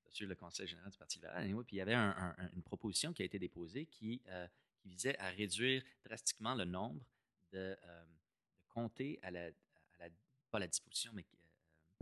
sur 0.10 0.28
le 0.28 0.36
Conseil 0.36 0.68
général 0.68 0.92
du 0.92 0.98
Parti 0.98 1.18
libéral. 1.18 1.44
Anyway, 1.44 1.64
puis 1.64 1.78
il 1.78 1.80
y 1.80 1.82
avait 1.82 1.94
un- 1.96 2.12
un- 2.18 2.36
un- 2.38 2.50
une 2.56 2.62
proposition 2.62 3.14
qui 3.14 3.24
a 3.24 3.26
été 3.26 3.40
déposée 3.40 3.86
qui, 3.88 4.22
euh, 4.28 4.48
qui 4.80 4.90
visait 4.90 5.18
à 5.18 5.30
réduire 5.30 5.82
drastiquement 6.06 6.54
le 6.56 6.66
nombre 6.66 7.04
de, 7.52 7.58
de 7.60 7.78
comtés 8.68 9.18
à 9.24 9.32
la- 9.32 9.50
pas 10.54 10.60
la 10.60 10.68
disposition, 10.68 11.12
mais 11.16 11.26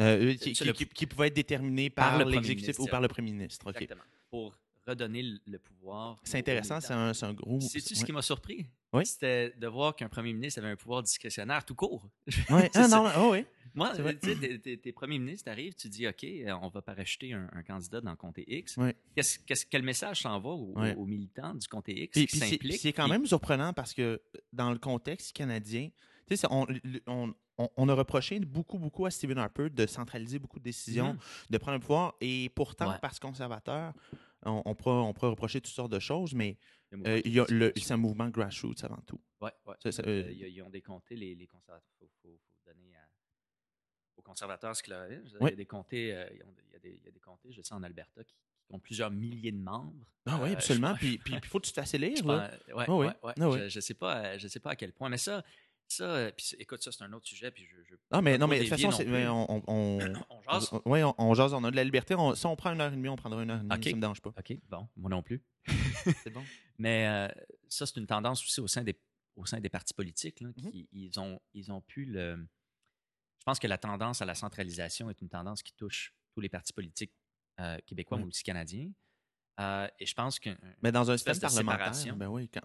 euh, 0.01 0.31
Euh, 0.31 0.33
qui, 0.35 0.51
qui- 0.53 0.63
le- 0.65 0.73
qui- 0.73 0.85
qui 0.85 1.05
pouvait 1.05 1.27
être 1.27 1.35
déterminé 1.35 1.89
Par 1.89 2.09
par, 2.11 2.19
le 2.19 2.25
l'exécutif 2.31 2.67
ministre, 2.67 2.81
ou 2.83 2.87
par 2.87 3.01
le 3.01 3.07
premier 3.07 3.31
ministre. 3.31 3.65
OK. 3.67 3.75
exactement, 3.81 4.03
pour 4.29 4.57
redonner 4.87 5.21
le, 5.23 5.39
le 5.45 5.59
pouvoir. 5.59 6.19
C'est 6.23 6.39
intéressant, 6.39 6.81
c'est 6.81 6.93
un, 6.93 7.11
un 7.21 7.33
gros. 7.33 7.59
Sais-tu 7.61 7.95
ce 7.95 7.99
ouais. 8.01 8.05
qui 8.05 8.11
m'a 8.11 8.21
surpris? 8.21 8.65
Oui. 8.93 9.05
C'était 9.05 9.51
de 9.57 9.67
voir 9.67 9.95
qu'un 9.95 10.09
premier 10.09 10.33
ministre 10.33 10.59
avait 10.59 10.71
un 10.71 10.75
pouvoir 10.75 11.01
discrétionnaire 11.03 11.63
tout 11.63 11.75
court. 11.75 12.09
Ouais. 12.49 12.69
Ah, 12.73 12.87
non, 12.89 13.07
oh, 13.17 13.29
oui. 13.33 13.45
Moi, 13.73 13.93
tu 13.95 14.03
sais, 14.27 14.35
t'es- 14.35 14.57
t'es- 14.59 14.77
t'es 14.77 14.91
premier 14.91 15.17
ministre, 15.17 15.45
t'arrives, 15.45 15.75
tu 15.75 15.87
dis, 15.87 16.05
OK, 16.07 16.23
euh, 16.25 16.51
on 16.61 16.67
va 16.67 16.81
parachuter 16.81 17.31
un, 17.31 17.47
un 17.53 17.63
candidat 17.63 18.01
dans 18.01 18.09
le 18.11 18.17
comté 18.17 18.43
X. 18.47 18.75
Ouais. 18.75 18.93
Qu'est-ce, 19.15 19.39
qu'est-ce- 19.39 19.65
quel 19.65 19.83
message 19.83 20.23
t'envoie 20.23 20.55
aux, 20.55 20.73
Ouais. 20.77 20.93
aux 20.95 21.05
militants 21.05 21.53
du 21.55 21.65
comté 21.69 22.03
X 22.03 22.11
Puis, 22.17 22.27
qui 22.27 22.37
s'impliquent? 22.39 22.81
c'est 22.81 22.91
quand 22.91 23.03
puis- 23.03 23.11
même 23.13 23.25
surprenant 23.25 23.71
parce 23.71 23.93
que 23.93 24.19
dans 24.51 24.71
le 24.71 24.77
contexte 24.79 25.31
canadien, 25.33 25.89
tu 26.27 26.35
sais, 26.35 26.47
on, 26.49 26.65
le- 26.65 27.01
on, 27.07 27.33
on- 27.63 27.69
on 27.77 27.89
a 27.89 27.93
reproché 27.93 28.39
beaucoup, 28.39 28.77
beaucoup 28.79 29.05
à 29.05 29.11
Stephen 29.11 29.37
Harper 29.37 29.69
de 29.69 29.85
centraliser 29.85 30.39
beaucoup 30.39 30.59
de 30.59 30.63
décisions, 30.63 31.13
Mhm. 31.13 31.19
de 31.51 31.57
prendre 31.57 31.77
le 31.77 31.81
pouvoir. 31.81 32.15
Et 32.21 32.49
pourtant, 32.55 32.89
Ouais. 32.91 32.97
parce 33.01 33.19
conservateur, 33.19 33.93
on, 34.43 34.61
on, 34.65 34.75
pourra, 34.75 35.01
on 35.01 35.13
pourra 35.13 35.29
reprocher 35.29 35.61
toutes 35.61 35.73
sortes 35.73 35.91
de 35.91 35.99
choses, 35.99 36.33
mais 36.33 36.57
euh, 36.93 37.21
qui- 37.21 37.29
il 37.29 37.33
y 37.35 37.39
a 37.39 37.45
qui- 37.45 37.53
le- 37.53 37.69
qui- 37.71 37.81
c'est 37.81 37.93
un 37.93 37.97
mouvement 37.97 38.29
grassroots 38.29 38.83
avant 38.83 39.01
tout. 39.05 39.19
Ouais, 39.39 39.51
ouais. 39.65 39.75
Euh, 39.85 39.91
euh, 40.07 40.31
ils, 40.31 40.61
ont 40.61 40.69
des 40.69 40.81
comtés, 40.81 41.15
les, 41.15 41.35
les 41.35 41.47
conservateurs. 41.47 41.87
Il 42.01 42.05
faut, 42.05 42.09
faut- 42.21 42.29
faut 42.37 42.71
donner 42.73 42.95
à- 42.95 43.07
aux 44.17 44.21
conservateurs 44.21 44.75
ce 44.75 44.83
qu'il 44.83 44.93
leur 44.93 45.03
est. 45.11 45.21
Il 45.41 45.47
y 45.49 45.53
a 45.53 45.55
des 45.55 45.65
comtés, 45.65 46.13
euh, 46.13 46.27
il 46.31 46.37
y 46.73 46.75
a 46.75 46.79
des, 46.79 46.97
il 46.99 47.05
y 47.05 47.07
a 47.07 47.11
des 47.11 47.19
comtés, 47.19 47.51
je 47.51 47.61
sais, 47.61 47.73
en 47.73 47.81
Alberta, 47.83 48.23
qui, 48.23 48.33
qui 48.67 48.73
ont 48.75 48.79
plusieurs 48.79 49.09
milliers 49.11 49.51
de 49.51 49.57
membres. 49.57 50.05
Ah 50.25 50.39
oui, 50.43 50.49
Euh, 50.49 50.53
absolument. 50.53 50.93
Puis 50.95 51.19
il 51.27 51.45
faut 51.45 51.59
que 51.59 51.65
tu 51.67 51.73
ouais, 52.75 52.85
Ah 52.87 52.95
oui, 52.95 53.07
ah 53.23 53.49
oui. 53.49 53.59
Je, 53.59 53.69
je 53.69 53.79
sais 53.79 53.93
pas, 53.95 54.17
euh, 54.25 54.37
je 54.39 54.47
sais 54.47 54.59
pas 54.59 54.71
à 54.71 54.75
quel 54.75 54.91
point, 54.93 55.09
mais 55.09 55.17
ça, 55.17 55.43
ça, 55.91 56.03
euh, 56.05 56.31
puis 56.35 56.55
écoute, 56.59 56.81
ça 56.83 56.91
c'est 56.91 57.03
un 57.03 57.13
autre 57.13 57.27
sujet, 57.27 57.51
puis 57.51 57.65
je, 57.65 57.75
je 57.83 57.95
Ah, 58.11 58.21
mais 58.21 58.37
non, 58.37 58.47
mais 58.47 58.59
de 58.59 58.63
toute 58.69 58.77
façon, 58.81 59.03
mais 59.05 59.27
on, 59.27 59.51
on, 59.51 59.63
on, 59.67 59.99
On 60.29 60.41
jase? 60.41 60.69
on- 60.71 60.89
ouais, 60.89 61.03
on, 61.03 61.13
on 61.17 61.33
jase, 61.33 61.53
on 61.53 61.63
a 61.63 61.71
de 61.71 61.75
la 61.75 61.83
liberté. 61.83 62.15
Si 62.35 62.45
on 62.45 62.55
prend 62.55 62.71
une 62.73 62.81
heure 62.81 62.91
et 62.91 62.95
demie, 62.95 63.09
on 63.09 63.15
prendra 63.15 63.41
une 63.43 63.51
heure 63.51 63.59
et 63.59 63.63
demie. 63.63 63.83
Ça 63.89 63.95
me 63.95 64.01
dérange 64.01 64.21
pas. 64.21 64.29
OK, 64.37 64.53
bon, 64.69 64.87
moi 64.95 65.09
non 65.09 65.21
plus. 65.21 65.43
C'est 66.23 66.29
bon. 66.31 66.43
Mais 66.79 67.07
euh, 67.07 67.27
ça, 67.67 67.85
c'est 67.85 67.97
une 67.99 68.07
tendance 68.07 68.41
aussi 68.43 68.59
au 68.59 68.67
sein 68.67 68.83
des, 68.83 68.99
au 69.35 69.45
sein 69.45 69.59
des 69.59 69.69
partis 69.69 69.93
politiques. 69.93 70.39
Là, 70.39 70.49
Mhm. 70.57 70.71
qui, 70.71 70.89
ils, 70.91 71.19
ont, 71.19 71.39
ils 71.53 71.71
ont 71.71 71.81
pu 71.81 72.05
le. 72.05 72.37
Je 72.37 73.43
pense 73.45 73.59
que 73.59 73.67
la 73.67 73.77
tendance 73.77 74.21
à 74.21 74.25
la 74.25 74.33
centralisation 74.35 75.09
est 75.09 75.21
une 75.21 75.29
tendance 75.29 75.61
qui 75.61 75.73
touche 75.73 76.13
tous 76.33 76.41
les 76.41 76.49
partis 76.49 76.73
politiques 76.73 77.13
euh, 77.59 77.77
québécois, 77.85 78.17
mais 78.17 78.25
aussi 78.25 78.43
canadiens. 78.43 78.89
Euh, 79.61 79.87
et 79.99 80.05
je 80.05 80.13
pense 80.13 80.39
que. 80.39 80.49
Mais 80.81 80.91
dans 80.91 81.09
un 81.11 81.17
système 81.17 81.35
de 81.35 81.39
parlementaire, 81.41 82.15
ben 82.15 82.27
oui, 82.27 82.49
quand, 82.49 82.61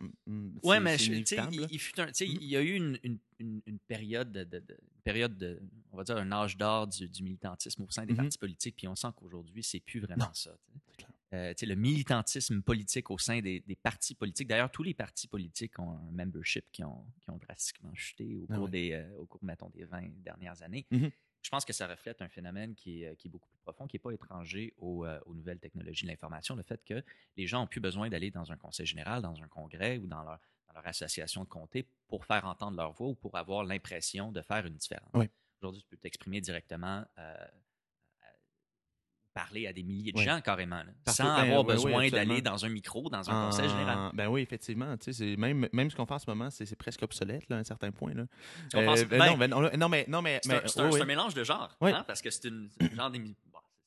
Ouais, 0.62 0.80
mais 0.80 0.96
je- 0.98 1.12
il, 1.12 1.24
là. 1.36 1.66
il 1.70 1.78
fut 1.78 2.00
un- 2.00 2.06
tu 2.06 2.12
sais, 2.14 2.26
il 2.26 2.44
y 2.44 2.56
a 2.56 2.62
eu 2.62 2.72
une, 2.74 2.98
une- 3.02 3.18
une- 3.38 3.62
une 3.66 3.78
période 3.80 4.32
de, 4.32 4.44
de- 4.44 4.60
de- 4.60 4.78
une 4.80 5.02
période 5.04 5.36
de, 5.36 5.60
on 5.92 5.96
va 5.96 6.04
dire 6.04 6.16
un 6.16 6.32
âge 6.32 6.56
d'or 6.56 6.86
du, 6.86 7.08
du 7.08 7.22
militantisme 7.22 7.82
au 7.82 7.90
sein 7.90 8.06
des 8.06 8.12
Mhm. 8.14 8.18
partis 8.18 8.38
politiques, 8.38 8.76
puis 8.76 8.88
on 8.88 8.96
sent 8.96 9.08
qu'aujourd'hui 9.16 9.62
c'est 9.62 9.80
plus 9.80 10.00
vraiment 10.00 10.24
Non. 10.26 10.30
ça. 10.34 10.56
Euh, 11.34 11.52
le 11.60 11.74
militantisme 11.74 12.62
politique 12.62 13.10
au 13.10 13.18
sein 13.18 13.40
des, 13.40 13.60
des 13.60 13.74
partis 13.74 14.14
politiques. 14.14 14.46
D'ailleurs, 14.46 14.70
tous 14.70 14.84
les 14.84 14.94
partis 14.94 15.26
politiques 15.26 15.76
ont 15.80 15.90
un 15.90 16.10
membership 16.12 16.64
qui 16.70 16.84
ont, 16.84 17.04
qui 17.20 17.30
ont 17.30 17.36
drastiquement 17.38 17.92
chuté 17.94 18.36
au 18.36 18.46
Ah 18.48 18.54
cours, 18.54 18.64
ouais. 18.66 18.70
des, 18.70 18.92
euh, 18.92 19.18
au 19.18 19.26
cours, 19.26 19.42
mettons, 19.42 19.68
des 19.70 19.84
20 19.84 20.08
dernières 20.22 20.62
années. 20.62 20.86
Mhm. 20.92 21.10
Je 21.46 21.50
pense 21.52 21.64
que 21.64 21.72
ça 21.72 21.86
reflète 21.86 22.20
un 22.22 22.28
phénomène 22.28 22.74
qui 22.74 23.04
est, 23.04 23.06
euh, 23.06 23.14
qui 23.14 23.28
est 23.28 23.30
beaucoup 23.30 23.48
plus 23.48 23.60
profond, 23.60 23.86
qui 23.86 23.94
n'est 23.94 24.00
pas 24.00 24.10
étranger 24.10 24.74
aux, 24.78 25.04
euh, 25.04 25.20
aux 25.26 25.34
nouvelles 25.34 25.60
technologies 25.60 26.04
de 26.04 26.10
l'information. 26.10 26.56
Le 26.56 26.64
fait 26.64 26.84
que 26.84 27.04
les 27.36 27.46
gens 27.46 27.60
n'ont 27.60 27.66
plus 27.68 27.78
besoin 27.78 28.08
d'aller 28.08 28.32
dans 28.32 28.50
un 28.50 28.56
conseil 28.56 28.84
général, 28.84 29.22
dans 29.22 29.40
un 29.40 29.46
congrès 29.46 29.98
ou 29.98 30.08
dans 30.08 30.24
leur, 30.24 30.40
dans 30.66 30.74
leur 30.74 30.84
association 30.88 31.44
de 31.44 31.48
comté 31.48 31.86
pour 32.08 32.24
faire 32.24 32.44
entendre 32.46 32.76
leur 32.76 32.90
voix 32.90 33.06
ou 33.10 33.14
pour 33.14 33.36
avoir 33.36 33.62
l'impression 33.62 34.32
de 34.32 34.42
faire 34.42 34.66
une 34.66 34.74
différence. 34.74 35.08
Oui. 35.14 35.30
Aujourd'hui, 35.62 35.82
tu 35.82 35.88
peux 35.88 35.96
t'exprimer 35.96 36.40
directement, 36.40 37.04
euh, 37.16 37.46
parler 39.36 39.66
à 39.66 39.72
des 39.74 39.82
milliers 39.82 40.12
de 40.12 40.18
Oui. 40.18 40.24
gens 40.24 40.40
carrément, 40.40 40.76
là, 40.76 40.86
Partout, 41.04 41.22
sans 41.22 41.36
ben, 41.36 41.42
avoir 41.42 41.60
oui, 41.60 41.74
besoin 41.74 42.08
d'aller 42.08 42.40
dans 42.40 42.64
un 42.64 42.70
micro, 42.70 43.10
dans 43.10 43.28
un 43.30 43.46
conseil 43.46 43.68
général. 43.68 43.98
En- 43.98 44.10
Ben 44.14 44.28
oui, 44.28 44.40
effectivement. 44.40 44.96
tu 44.96 45.04
sais, 45.04 45.12
c'est- 45.12 45.36
Même, 45.36 45.68
même 45.74 45.90
ce 45.90 45.94
qu'on 45.96 46.06
fait 46.06 46.14
en 46.14 46.18
ce 46.18 46.30
moment, 46.30 46.48
c'est 46.50 46.74
presque 46.76 47.02
obsolète 47.02 47.42
là, 47.50 47.56
à 47.56 47.58
un 47.58 47.64
certain 47.64 47.90
point. 47.90 48.14
Là. 48.14 48.22
Euh, 48.74 49.04
ben 49.04 49.18
Ben, 49.18 49.26
non, 49.26 49.36
ben 49.36 49.76
non, 49.76 49.88
mais, 49.90 50.06
non, 50.08 50.22
mais, 50.22 50.40
C'est 50.42 50.80
un, 50.80 51.04
mélange 51.04 51.34
de 51.34 51.44
genres, 51.44 51.76
Oui. 51.82 51.90
hein, 51.92 52.02
parce 52.06 52.22
que 52.22 52.30
c'est 52.30 52.44
une 52.48 52.70
genre 52.94 53.10
d'émission. 53.10 53.36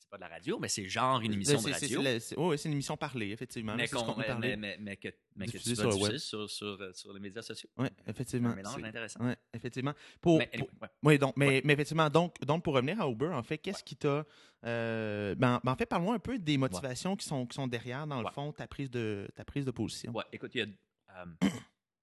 C'est 0.09 0.17
pas 0.17 0.25
de 0.25 0.29
la 0.31 0.35
radio, 0.35 0.57
mais 0.57 0.69
c'est 0.69 0.89
genre 0.89 1.21
une 1.21 1.33
émission 1.33 1.61
de 1.61 1.69
radio. 1.71 2.01
c'est 2.19 2.35
oui, 2.35 2.47
oui, 2.47 2.55
une 2.65 2.71
émission 2.71 2.97
parlée, 2.97 3.29
effectivement. 3.29 3.75
mais, 3.75 3.87
qu'on 3.87 4.15
mais, 4.39 4.57
mais, 4.57 4.77
mais 4.79 4.97
que, 4.97 5.09
tu 5.39 5.73
vas 5.75 5.91
sur 5.91 6.19
sur, 6.19 6.49
sur, 6.49 6.65
euh, 6.81 6.91
sur 6.93 7.13
les 7.13 7.19
médias 7.19 7.43
sociaux. 7.43 7.69
Oui, 7.77 7.87
effectivement. 8.07 8.49
un 8.49 8.55
mélange 8.55 8.83
intéressant. 8.83 9.23
Ouais, 9.23 9.37
effectivement. 9.53 9.93
Pour, 10.19 10.39
Mais 10.39 10.49
pour- 10.57 10.67
ouais. 10.81 10.87
Oui, 11.03 11.19
donc, 11.19 11.35
mais, 11.37 11.47
Ouais. 11.47 11.61
mais 11.63 11.73
effectivement, 11.73 12.09
donc, 12.09 12.39
donc 12.41 12.63
pour 12.63 12.73
revenir 12.73 12.99
à 12.99 13.07
Uber, 13.07 13.27
en 13.27 13.43
fait, 13.43 13.59
qu'est-ce 13.59 13.83
qui 13.83 13.95
t'a. 13.97 14.25
euh, 14.65 15.35
ben, 15.35 15.59
ben, 15.63 15.71
en 15.71 15.75
fait, 15.75 15.85
parle-moi 15.85 16.15
un 16.15 16.19
peu 16.19 16.39
des 16.39 16.57
motivations 16.57 17.15
qui, 17.15 17.27
sont, 17.27 17.45
qui 17.45 17.53
sont 17.53 17.67
derrière, 17.67 18.07
dans 18.07 18.23
le 18.23 18.31
fond, 18.31 18.51
ta 18.51 18.65
prise 18.65 18.89
de, 18.89 19.27
ta 19.35 19.45
prise 19.45 19.63
de 19.65 19.71
position. 19.71 20.11
Ouais, 20.11 20.23
écoute, 20.31 20.55
il 20.55 20.57
y 20.57 20.61
a, 20.63 21.21
euh, 21.21 21.49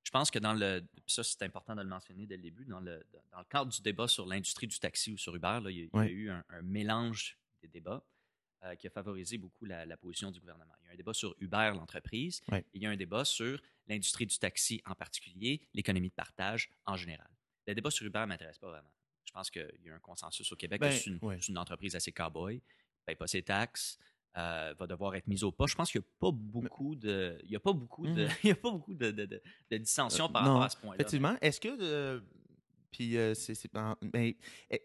je 0.04 0.10
pense 0.12 0.30
que 0.30 0.38
dans 0.38 0.54
le. 0.54 0.80
Ça, 1.08 1.24
c'est 1.24 1.42
important 1.42 1.74
de 1.74 1.82
le 1.82 1.88
mentionner 1.88 2.24
dès 2.26 2.36
le 2.36 2.42
début. 2.42 2.64
Dans 2.66 2.78
le, 2.78 3.04
dans 3.32 3.38
le 3.40 3.44
cadre 3.50 3.72
du 3.72 3.82
débat 3.82 4.06
sur 4.06 4.26
l'industrie 4.26 4.68
du 4.68 4.78
taxi 4.78 5.12
ou 5.12 5.18
sur 5.18 5.34
Uber, 5.34 5.58
là, 5.60 5.70
il, 5.70 5.76
y 5.78 5.80
a, 5.82 5.82
il 5.82 5.86
y 5.86 5.90
a 5.92 5.98
Ouais. 5.98 6.10
eu 6.12 6.30
un, 6.30 6.44
un 6.50 6.62
mélange 6.62 7.36
des 7.66 7.72
débats 7.80 8.04
euh, 8.64 8.74
qui 8.74 8.86
a 8.86 8.90
favorisé 8.90 9.36
beaucoup 9.38 9.64
la, 9.64 9.84
la 9.84 9.96
position 9.96 10.30
du 10.30 10.40
gouvernement. 10.40 10.72
Il 10.82 10.86
y 10.86 10.88
a 10.88 10.92
un 10.92 10.96
débat 10.96 11.12
sur 11.14 11.34
Uber, 11.40 11.72
l'entreprise, 11.74 12.40
et 12.52 12.64
il 12.74 12.82
y 12.82 12.86
a 12.86 12.90
un 12.90 12.96
débat 12.96 13.24
sur 13.24 13.60
l'industrie 13.86 14.26
du 14.26 14.38
taxi 14.38 14.80
en 14.86 14.94
particulier, 14.94 15.60
l'économie 15.74 16.08
de 16.08 16.14
partage 16.14 16.70
en 16.86 16.96
général. 16.96 17.28
Le 17.66 17.74
débat 17.74 17.90
sur 17.90 18.06
Uber 18.06 18.20
ne 18.20 18.26
m'intéresse 18.26 18.58
pas 18.58 18.68
vraiment. 18.70 18.92
Je 19.24 19.32
pense 19.32 19.50
qu'il 19.50 19.68
y 19.84 19.90
a 19.90 19.94
un 19.94 19.98
consensus 19.98 20.50
au 20.52 20.56
Québec 20.56 20.80
Ben, 20.80 20.88
que 20.90 20.94
c'est 20.96 21.10
une, 21.10 21.18
c'est 21.40 21.48
une 21.48 21.58
entreprise 21.58 21.94
assez 21.96 22.12
cow-boy, 22.12 22.54
ne 22.54 22.60
paye 23.04 23.16
pas 23.16 23.26
ses 23.26 23.42
taxes, 23.42 23.98
euh, 24.38 24.74
va 24.78 24.86
devoir 24.86 25.14
être 25.16 25.26
mise 25.26 25.42
au 25.44 25.50
pas. 25.52 25.66
Je 25.66 25.74
pense 25.74 25.90
qu'il 25.90 26.00
n'y 26.00 26.06
a 26.06 26.10
pas 26.20 26.30
beaucoup 26.30 26.94
de, 26.94 27.38
il 27.44 27.50
y 27.50 27.56
a 27.56 27.60
pas 27.60 27.72
beaucoup 27.72 28.06
de, 28.06 28.26
il 28.44 28.48
y 28.48 28.52
a 28.52 28.56
pas 28.56 28.70
beaucoup 28.70 28.94
de, 28.94 29.10
de, 29.10 29.26
de- 29.26 29.42
de 29.70 29.76
dissensions 29.78 30.26
Euh, 30.26 30.28
par 30.28 30.42
non, 30.44 30.50
rapport 30.54 30.62
à 30.64 30.68
ce 30.70 30.76
point-là. 30.78 30.96
Effectivement. 31.00 31.36
Est-ce 31.40 31.60
que. 31.60 31.68
euh, 31.80 32.20
puis, 32.90 33.16
c'est. 33.34 33.72
ben, 33.72 33.96
ben, 34.00 34.32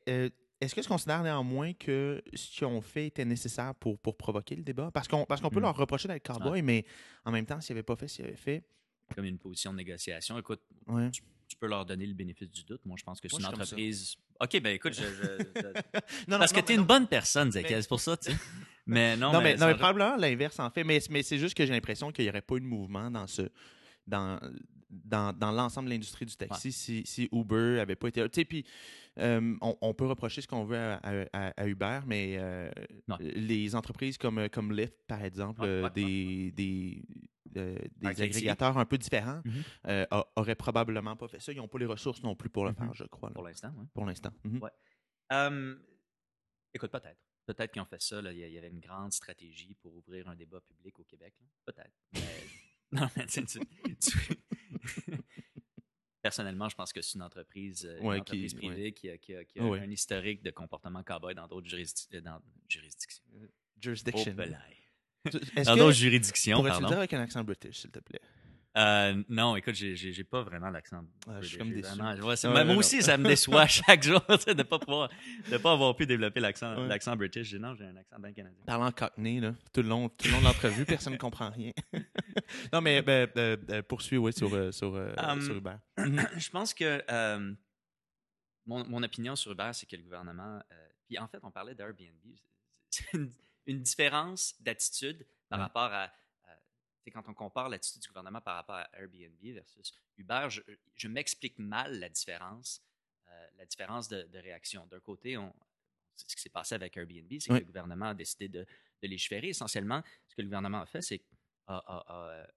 euh, 0.10 0.30
est-ce 0.62 0.74
que 0.76 0.82
tu 0.82 0.88
considères 0.88 1.24
néanmoins 1.24 1.74
que 1.74 2.22
ce 2.34 2.50
qu'ils 2.58 2.68
ont 2.68 2.82
fait 2.82 3.08
était 3.08 3.26
nécessaire 3.26 3.74
pour, 3.76 3.98
pour 4.00 4.16
provoquer 4.16 4.56
le 4.56 4.64
débat? 4.64 4.92
Parce 4.94 5.08
qu'on 5.08 5.26
parce 5.26 5.42
qu'on 5.42 5.50
peut 5.50 5.60
Mm. 5.60 5.64
leur 5.64 5.76
reprocher 5.76 6.08
d'être 6.08 6.26
cowboy, 6.26 6.62
mais 6.62 6.86
en 7.26 7.32
même 7.32 7.46
temps, 7.46 7.60
s'ils 7.60 7.74
n'avaient 7.76 7.84
pas 7.84 7.96
fait, 7.96 8.08
s'ils 8.08 8.26
avaient 8.26 8.36
fait. 8.36 8.64
Comme 9.16 9.26
une 9.26 9.38
position 9.40 9.72
de 9.72 9.78
négociation. 9.78 10.38
Écoute, 10.40 10.62
Ouais. 10.88 11.10
tu 11.12 11.58
peux 11.60 11.68
leur 11.68 11.86
donner 11.86 12.06
le 12.06 12.14
bénéfice 12.14 12.50
du 12.50 12.64
doute. 12.64 12.80
Moi, 12.86 12.96
je 12.98 13.04
pense 13.04 13.20
que 13.20 13.28
c'est 13.28 13.38
une 13.38 13.46
entreprise. 13.46 14.16
OK, 14.40 14.60
ben 14.62 14.74
écoute, 14.74 14.94
je, 14.94 15.02
je- 15.04 15.44
je- 15.62 15.62
Non, 16.30 16.40
parce 16.40 16.54
que 16.54 16.62
tu 16.62 16.72
es 16.74 16.76
non, 16.78 16.82
une 16.84 16.88
bonne 16.88 17.08
personne, 17.08 17.48
Mais- 17.50 17.62
Zekiel, 17.62 17.82
c'est 17.84 17.90
pour 17.90 18.00
ça, 18.00 18.16
tu 18.18 18.32
sais. 18.32 18.38
Mais 18.88 19.16
non, 19.18 19.32
Non, 19.32 19.40
mais, 19.42 19.54
mais, 19.54 19.58
non, 19.60 19.68
mais 19.68 19.76
probablement 19.76 20.16
l'inverse 20.16 20.58
en 20.60 20.70
fait. 20.72 20.84
Mais, 20.84 21.00
mais 21.12 21.22
c'est 21.24 21.38
juste 21.38 21.56
que 21.56 21.66
j'ai 21.66 21.72
l'impression 21.72 22.12
qu'il 22.12 22.26
n'y 22.26 22.30
aurait 22.30 22.42
pas 22.42 22.56
eu 22.56 22.62
de 22.62 22.66
mouvement 22.66 23.12
dans 23.12 23.28
ce 23.28 23.44
dans, 24.08 24.40
dans, 24.92 25.32
dans 25.38 25.52
l'ensemble 25.52 25.88
de 25.88 25.94
l'industrie 25.94 26.26
du 26.26 26.36
taxi 26.36 26.72
si, 26.72 27.04
si 27.06 27.30
Uber 27.32 27.80
avait 27.80 27.96
pas 27.96 28.10
été. 28.10 28.22
Tu 28.30 28.42
sais, 28.42 28.46
puis 28.46 28.66
euh, 29.18 29.56
on, 29.62 29.78
on 29.82 29.94
peut 29.94 30.06
reprocher 30.06 30.42
ce 30.42 30.48
qu'on 30.48 30.64
veut 30.66 30.78
à, 30.78 31.00
à- 31.34 31.62
à 31.62 31.68
Uber, 31.68 32.02
mais 32.06 32.36
euh, 32.40 32.70
les 33.20 33.76
entreprises 33.76 34.18
comme, 34.18 34.48
comme 34.50 34.72
Lyft, 34.74 34.96
par 35.08 35.24
exemple, 35.24 35.62
Ouais, 35.62 35.68
euh, 35.68 35.84
ouais, 35.84 35.90
des, 35.92 36.52
des, 36.52 37.04
euh, 37.58 37.78
des 37.98 38.08
agrégateurs 38.22 38.78
un 38.78 38.86
peu 38.86 38.98
différents, 38.98 39.42
Mhm. 39.46 39.64
euh, 39.88 40.06
a- 40.12 40.28
auraient 40.36 40.56
probablement 40.56 41.16
pas 41.16 41.28
fait 41.28 41.40
ça. 41.40 41.52
Ils 41.52 41.58
n'ont 41.58 41.68
pas 41.68 41.80
les 41.80 41.86
ressources 41.86 42.22
non 42.24 42.36
plus 42.36 42.50
pour 42.50 42.66
le 42.66 42.72
Mhm. 42.72 42.78
faire, 42.78 42.94
je 42.94 43.04
crois, 43.06 43.30
là, 43.30 43.34
pour 43.34 43.44
l'instant, 43.44 43.74
pour 43.94 44.06
l'instant. 44.06 44.32
Mhm. 44.44 44.62
Euh, 45.34 45.76
écoute, 46.74 46.92
peut-être. 46.92 47.20
Peut-être 47.46 47.72
qu'ils 47.72 47.82
ont 47.82 47.86
fait 47.86 48.02
ça. 48.02 48.22
là. 48.22 48.32
Il 48.32 48.38
y 48.40 48.58
avait 48.58 48.70
une 48.70 48.80
grande 48.80 49.12
stratégie 49.12 49.76
pour 49.82 49.96
ouvrir 49.96 50.28
un 50.30 50.36
débat 50.36 50.62
public 50.62 51.00
au 51.00 51.04
Québec. 51.04 51.34
là. 51.40 51.48
Peut-être. 51.66 51.92
Mais... 52.14 52.22
non, 53.02 53.08
mais 53.16 53.26
tu 53.26 53.46
tu- 53.46 53.60
tu- 54.00 54.18
Personnellement, 56.22 56.70
je 56.70 56.76
pense 56.76 56.94
que 56.94 57.02
c'est 57.02 57.16
une 57.16 57.24
entreprise, 57.24 57.84
euh, 57.86 57.98
une 58.00 58.06
Ouais, 58.08 58.20
entreprise 58.20 58.54
qui- 58.54 58.58
privée 58.60 58.92
qui 58.92 59.10
a, 59.10 59.18
qui 59.18 59.34
a- 59.36 59.44
qui 59.44 59.60
a 59.60 59.64
Ouais. 59.66 59.80
un 59.80 59.90
historique 59.90 60.44
de 60.44 60.52
comportement 60.52 61.04
cowboy 61.04 61.34
dans 61.34 61.48
d'autres 61.48 61.68
jurisdi- 61.68 62.08
euh, 62.14 62.22
dans- 62.22 62.40
juridictions. 62.70 63.24
Jurisdiction. 63.80 64.32
Oh, 64.32 64.36
pelaye. 64.36 64.78
Tu- 65.32 65.38
Est-ce 65.38 65.66
Pardon, 65.66 65.88
que 65.88 65.94
juridiction, 65.94 66.58
pourrais-tu 66.58 66.82
le 66.82 66.88
dire 66.88 66.98
avec 67.00 67.14
un 67.14 67.22
accent 67.22 67.44
british, 67.44 67.80
s'il 67.80 67.92
te 67.92 68.00
plaît? 68.00 68.22
Euh, 68.78 69.22
non, 69.28 69.58
écoute, 69.58 69.76
j'ai- 69.76 70.24
pas 70.24 70.44
vraiment 70.44 70.70
l'accent. 70.70 71.04
Ah, 71.28 71.42
je 71.42 71.48
suis 71.48 71.58
comme 71.58 71.74
déçu. 71.74 71.92
ouais, 71.92 72.20
Ouais, 72.24 72.50
moi 72.52 72.64
non, 72.64 72.78
aussi, 72.78 73.02
ça 73.02 73.18
me 73.18 73.28
déçoit 73.28 73.68
chaque 73.68 74.02
jour 74.02 74.22
de 74.30 74.64
pas 74.64 74.80
pouvoir, 74.80 75.10
de 75.50 75.58
pas 75.58 75.74
avoir 75.74 75.94
pu 75.96 76.06
développer 76.06 76.40
l'accent, 76.40 76.76
Ouais. 76.78 76.88
l'accent 76.88 77.16
british. 77.18 77.54
Non, 77.56 77.76
j'ai 77.76 77.86
un 77.86 77.98
accent 77.98 78.18
bien 78.20 78.32
canadien. 78.32 78.64
Parlant 78.66 78.92
cockney, 78.94 79.42
là, 79.42 79.54
tout 79.74 79.82
le 79.82 79.90
long, 79.90 80.08
tout 80.08 80.28
le 80.28 80.32
long 80.32 80.40
de 80.40 80.46
l'entrevue, 80.46 80.86
personne 80.86 81.14
ne 81.14 81.18
comprend 81.18 81.50
rien. 81.50 81.72
non, 82.74 82.80
mais 82.80 83.02
ben, 83.02 83.30
euh, 83.36 83.58
euh, 83.72 83.82
poursuis, 83.82 84.18
oui, 84.18 84.32
sur, 84.32 84.54
euh, 84.54 84.72
sur, 84.72 84.96
euh, 84.96 85.14
Um, 85.18 85.42
sur 85.42 85.56
Uber. 85.58 85.76
je 86.38 86.50
pense 86.50 86.74
que 86.74 87.04
mon, 88.66 88.86
mon 88.88 89.04
opinion 89.04 89.36
sur 89.36 89.52
Uber, 89.52 89.72
c'est 89.74 89.86
que 89.86 89.96
le 89.98 90.04
gouvernement. 90.04 90.62
puis 91.08 91.18
en 91.20 91.28
fait, 91.28 91.40
on 91.44 91.52
parlait 91.52 91.76
d'Airbnb. 91.76 92.36
C'est 92.90 93.12
une, 93.14 93.32
une 93.66 93.82
différence 93.82 94.56
d'attitude 94.62 95.26
par 95.50 95.60
Ouais. 95.60 95.64
rapport 95.66 95.92
à. 95.94 96.10
Quand 97.10 97.28
on 97.28 97.34
compare 97.34 97.70
l'attitude 97.70 98.02
du 98.04 98.08
gouvernement 98.10 98.42
par 98.42 98.56
rapport 98.58 98.76
à 98.76 98.90
Airbnb 98.94 99.40
versus 99.42 99.92
Uber, 100.18 100.48
je, 100.50 100.62
je 100.96 101.08
m'explique 101.08 101.58
mal 101.58 102.00
la 102.00 102.10
différence, 102.10 102.84
euh, 103.28 103.48
la 103.58 103.66
différence 103.66 104.08
de, 104.08 104.22
de 104.24 104.38
réaction. 104.38 104.86
D'un 104.86 105.00
côté, 105.00 105.38
on, 105.38 105.52
ce 106.16 106.36
qui 106.36 106.40
s'est 106.42 106.50
passé 106.50 106.76
avec 106.76 106.96
Airbnb, 106.98 107.32
c'est 107.40 107.48
que 107.48 107.54
Oui. 107.54 107.60
le 107.62 107.66
gouvernement 107.66 108.10
a 108.10 108.14
décidé 108.14 108.48
de, 108.48 108.60
de 109.02 109.08
légiférer. 109.08 109.48
Essentiellement, 109.50 110.04
ce 110.28 110.36
que 110.36 110.42
le 110.42 110.48
gouvernement 110.48 110.82
a 110.82 110.86
fait, 110.86 111.02
c'est 111.02 111.22
a, 111.66 111.78
a- 111.78 112.04
a, 112.08 112.30
euh, 112.34 112.48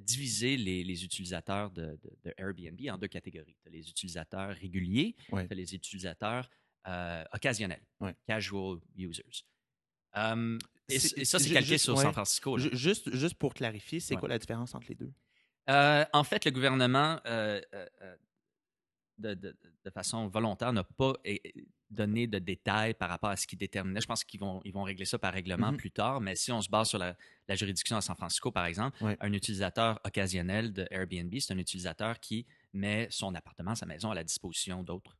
divisé 0.00 0.56
les, 0.56 0.82
les 0.82 1.04
utilisateurs 1.04 1.70
de, 1.70 1.98
Airbnb 2.36 2.80
en 2.90 2.98
deux 2.98 3.08
catégories. 3.08 3.56
Tu 3.62 3.68
as 3.68 3.70
les 3.70 3.88
utilisateurs 3.88 4.54
réguliers, 4.56 5.14
Ouais. 5.30 5.46
tu 5.46 5.52
as 5.52 5.56
les 5.56 5.74
utilisateurs 5.74 6.48
euh, 6.86 7.24
occasionnels, 7.32 7.82
casual 8.26 8.78
users. 8.96 9.44
Um, 10.14 10.58
et, 10.88 10.98
ça, 11.24 11.38
c'est 11.38 11.50
calqué 11.50 11.78
sur 11.78 11.94
ouais. 11.96 12.02
San 12.02 12.12
Francisco. 12.12 12.56
là. 12.56 12.68
Juste, 12.72 13.14
juste 13.14 13.34
pour 13.36 13.54
clarifier, 13.54 14.00
c'est 14.00 14.14
Ouais. 14.14 14.20
quoi 14.20 14.28
la 14.28 14.38
différence 14.38 14.74
entre 14.74 14.86
les 14.88 14.94
deux? 14.94 15.12
Euh, 15.70 16.04
en 16.12 16.24
fait, 16.24 16.44
le 16.44 16.50
gouvernement, 16.50 17.18
euh, 17.26 17.60
euh, 17.74 18.16
de, 19.18 19.34
de- 19.34 19.56
de 19.84 19.90
façon 19.90 20.26
volontaire, 20.28 20.72
n'a 20.72 20.84
pas 20.84 21.14
donné 21.90 22.26
de 22.26 22.38
détails 22.38 22.94
par 22.94 23.08
rapport 23.08 23.30
à 23.30 23.36
ce 23.36 23.46
qui 23.46 23.56
déterminait. 23.56 24.00
Je 24.00 24.06
pense 24.06 24.24
qu'ils 24.24 24.40
vont, 24.40 24.60
ils 24.64 24.72
vont 24.72 24.82
régler 24.82 25.04
ça 25.04 25.18
par 25.18 25.32
règlement 25.32 25.70
Mhm. 25.70 25.76
plus 25.76 25.90
tard, 25.92 26.20
mais 26.20 26.34
si 26.34 26.50
on 26.50 26.60
se 26.60 26.68
base 26.68 26.88
sur 26.88 26.98
la, 26.98 27.16
la 27.46 27.54
juridiction 27.54 27.96
à 27.96 28.00
San 28.00 28.16
Francisco, 28.16 28.50
par 28.50 28.66
exemple, 28.66 29.02
Ouais. 29.04 29.16
un 29.20 29.32
utilisateur 29.32 30.00
occasionnel 30.04 30.72
de 30.72 30.86
Airbnb, 30.90 31.32
c'est 31.38 31.52
un 31.54 31.58
utilisateur 31.58 32.18
qui 32.18 32.46
met 32.72 33.06
son 33.10 33.34
appartement, 33.34 33.74
sa 33.76 33.86
maison 33.86 34.10
à 34.10 34.14
la 34.14 34.24
disposition 34.24 34.82
d'autres 34.82 35.16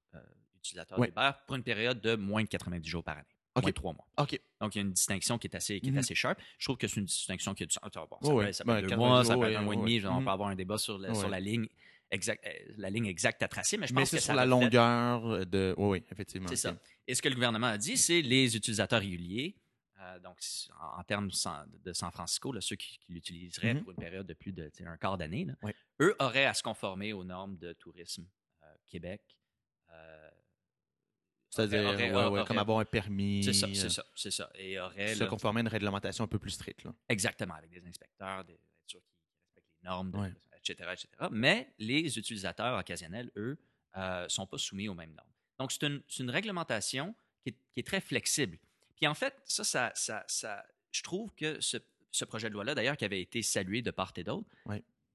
utilisateurs 0.57 0.99
Ouais. 0.99 1.13
pour 1.47 1.55
une 1.57 1.63
période 1.63 2.01
de 2.01 2.17
moins 2.17 2.43
de 2.43 2.49
90 2.49 2.89
jours 2.89 3.05
par 3.05 3.19
année, 3.19 3.34
Ok. 3.57 3.63
moins 3.63 3.71
de 3.71 3.75
trois 3.75 3.93
mois. 3.93 4.07
OK. 4.19 4.41
Donc, 4.61 4.75
il 4.75 4.79
y 4.79 4.81
a 4.81 4.85
une 4.85 4.93
distinction 4.93 5.39
qui 5.39 5.47
est 5.47 5.55
assez, 5.57 5.81
qui 5.81 5.89
est 5.89 5.93
Mhm. 5.93 5.99
assez 5.99 6.15
sharp. 6.15 6.39
Je 6.59 6.67
trouve 6.67 6.77
que 6.77 6.89
c'est 6.89 6.99
une 7.01 7.07
distinction 7.07 7.55
qui 7.55 7.63
est 7.63 7.67
du 7.67 7.75
sens. 7.75 7.83
Bon, 7.85 7.91
ça 8.21 8.29
peut, 8.29 8.35
ouais. 8.35 8.53
ça 8.53 8.65
peut 8.65 8.71
Ben, 8.73 8.77
être 8.79 8.83
deux 8.83 8.89
90 8.91 9.09
mois, 9.09 9.25
ça 9.25 9.37
peut 9.37 9.51
être 9.51 9.57
un 9.59 9.63
mois 9.63 9.75
et 9.75 9.77
demi. 9.77 10.01
ouais. 10.01 10.07
On 10.07 10.19
Mhm. 10.21 10.25
peut 10.25 10.31
avoir 10.31 10.49
un 10.49 10.55
débat 10.57 10.79
sur, 10.79 10.99
la- 10.99 11.15
sur 11.15 11.29
la 11.29 11.41
ligne 11.41 11.67
exacte, 12.11 12.45
euh, 12.47 12.51
la 12.79 12.91
ligne 12.91 13.07
exacte 13.07 13.43
à 13.43 13.49
tracer, 13.49 13.77
mais 13.77 13.87
je 13.87 13.95
Mais 13.95 14.01
pense 14.03 14.11
c'est 14.11 14.17
que 14.17 14.23
sur 14.23 14.27
ça 14.29 14.35
la 14.35 14.47
longueur 14.47 15.47
de. 15.47 15.75
Oui, 15.79 15.99
oui, 15.99 16.05
effectivement. 16.11 16.49
C'est 16.49 16.57
ça. 16.57 16.77
Et 17.07 17.15
ce 17.15 17.23
que 17.23 17.29
le 17.29 17.35
gouvernement 17.35 17.69
a 17.69 17.79
dit, 17.79 17.97
c'est 17.97 18.23
les 18.23 18.57
utilisateurs 18.57 19.01
réguliers, 19.01 19.55
euh, 20.01 20.19
donc 20.21 20.39
en, 20.81 21.01
en 21.01 21.05
termes 21.05 21.31
de 21.85 21.93
San 21.93 22.11
Francisco, 22.11 22.53
là, 22.53 22.61
ceux 22.61 22.77
qui, 22.77 22.99
qui 22.99 23.13
l'utiliseraient 23.13 23.75
Mhm. 23.75 23.83
pour 23.83 23.91
une 23.93 23.99
période 23.99 24.27
de 24.27 24.35
plus 24.35 24.53
de 24.53 24.71
un 24.87 24.97
quart 24.97 25.17
d'année, 25.17 25.47
eux 26.01 26.17
auraient 26.19 26.47
à 26.47 26.55
se 26.55 26.63
conformer 26.63 27.13
aux 27.13 27.25
normes 27.25 27.57
de 27.59 27.73
tourisme 27.75 28.27
euh, 28.65 28.67
Québec. 28.87 29.23
euh, 29.93 30.24
C'est-à-dire, 31.55 31.89
ouais, 31.91 32.11
ouais, 32.11 32.13
aurait- 32.25 32.45
comme 32.45 32.59
avoir 32.59 32.79
un 32.81 32.85
permis. 32.85 33.45
C'est 33.45 33.53
ça, 33.53 33.67
euh, 33.67 33.75
c'est 33.75 33.89
ça, 33.91 34.05
c'est 34.15 34.31
ça. 34.31 34.51
Et 34.57 34.79
aurait 34.81 35.15
Se 35.15 35.25
conformer 35.25 35.61
à 35.61 35.63
une 35.63 35.69
réglementation 35.69 36.25
un 36.25 36.29
peu 36.29 36.39
plus 36.39 36.51
stricte. 36.51 36.85
Là. 36.85 36.93
Exactement, 37.09 37.55
avec 37.55 37.71
des 37.71 37.87
inspecteurs, 37.87 38.45
des 38.45 38.59
sûr 38.87 39.01
qui 39.01 39.07
respectent 39.55 39.73
les 39.83 39.89
normes, 39.89 40.11
de- 40.11 40.19
Ouais. 40.19 40.33
etc., 40.57 40.91
etc. 40.93 41.09
Mais 41.31 41.73
les 41.79 42.19
utilisateurs 42.19 42.79
occasionnels, 42.79 43.31
eux, 43.37 43.57
ne 43.97 44.27
sont 44.29 44.47
pas 44.47 44.59
soumis 44.59 44.89
aux 44.89 44.95
mêmes 44.95 45.13
normes. 45.15 45.29
Donc, 45.59 45.71
c'est 45.71 45.87
une, 45.87 46.31
réglementation 46.31 47.15
qui 47.43 47.51
est, 47.51 47.57
qui 47.73 47.81
est 47.81 47.87
très 47.87 48.01
flexible. 48.01 48.59
Puis 48.97 49.07
en 49.07 49.15
fait, 49.15 49.35
ça, 49.45 49.63
ça, 49.65 49.93
ça, 49.95 50.25
ça- 50.27 50.65
je 50.91 51.03
trouve 51.03 51.33
que 51.35 51.61
ce, 51.61 51.77
ce 52.11 52.25
projet 52.25 52.49
de 52.49 52.55
loi-là, 52.55 52.75
d'ailleurs, 52.75 52.97
qui 52.97 53.05
avait 53.05 53.21
été 53.21 53.43
salué 53.43 53.83
de 53.83 53.91
part 53.93 54.13
et 54.17 54.25
d'autre, 54.25 54.49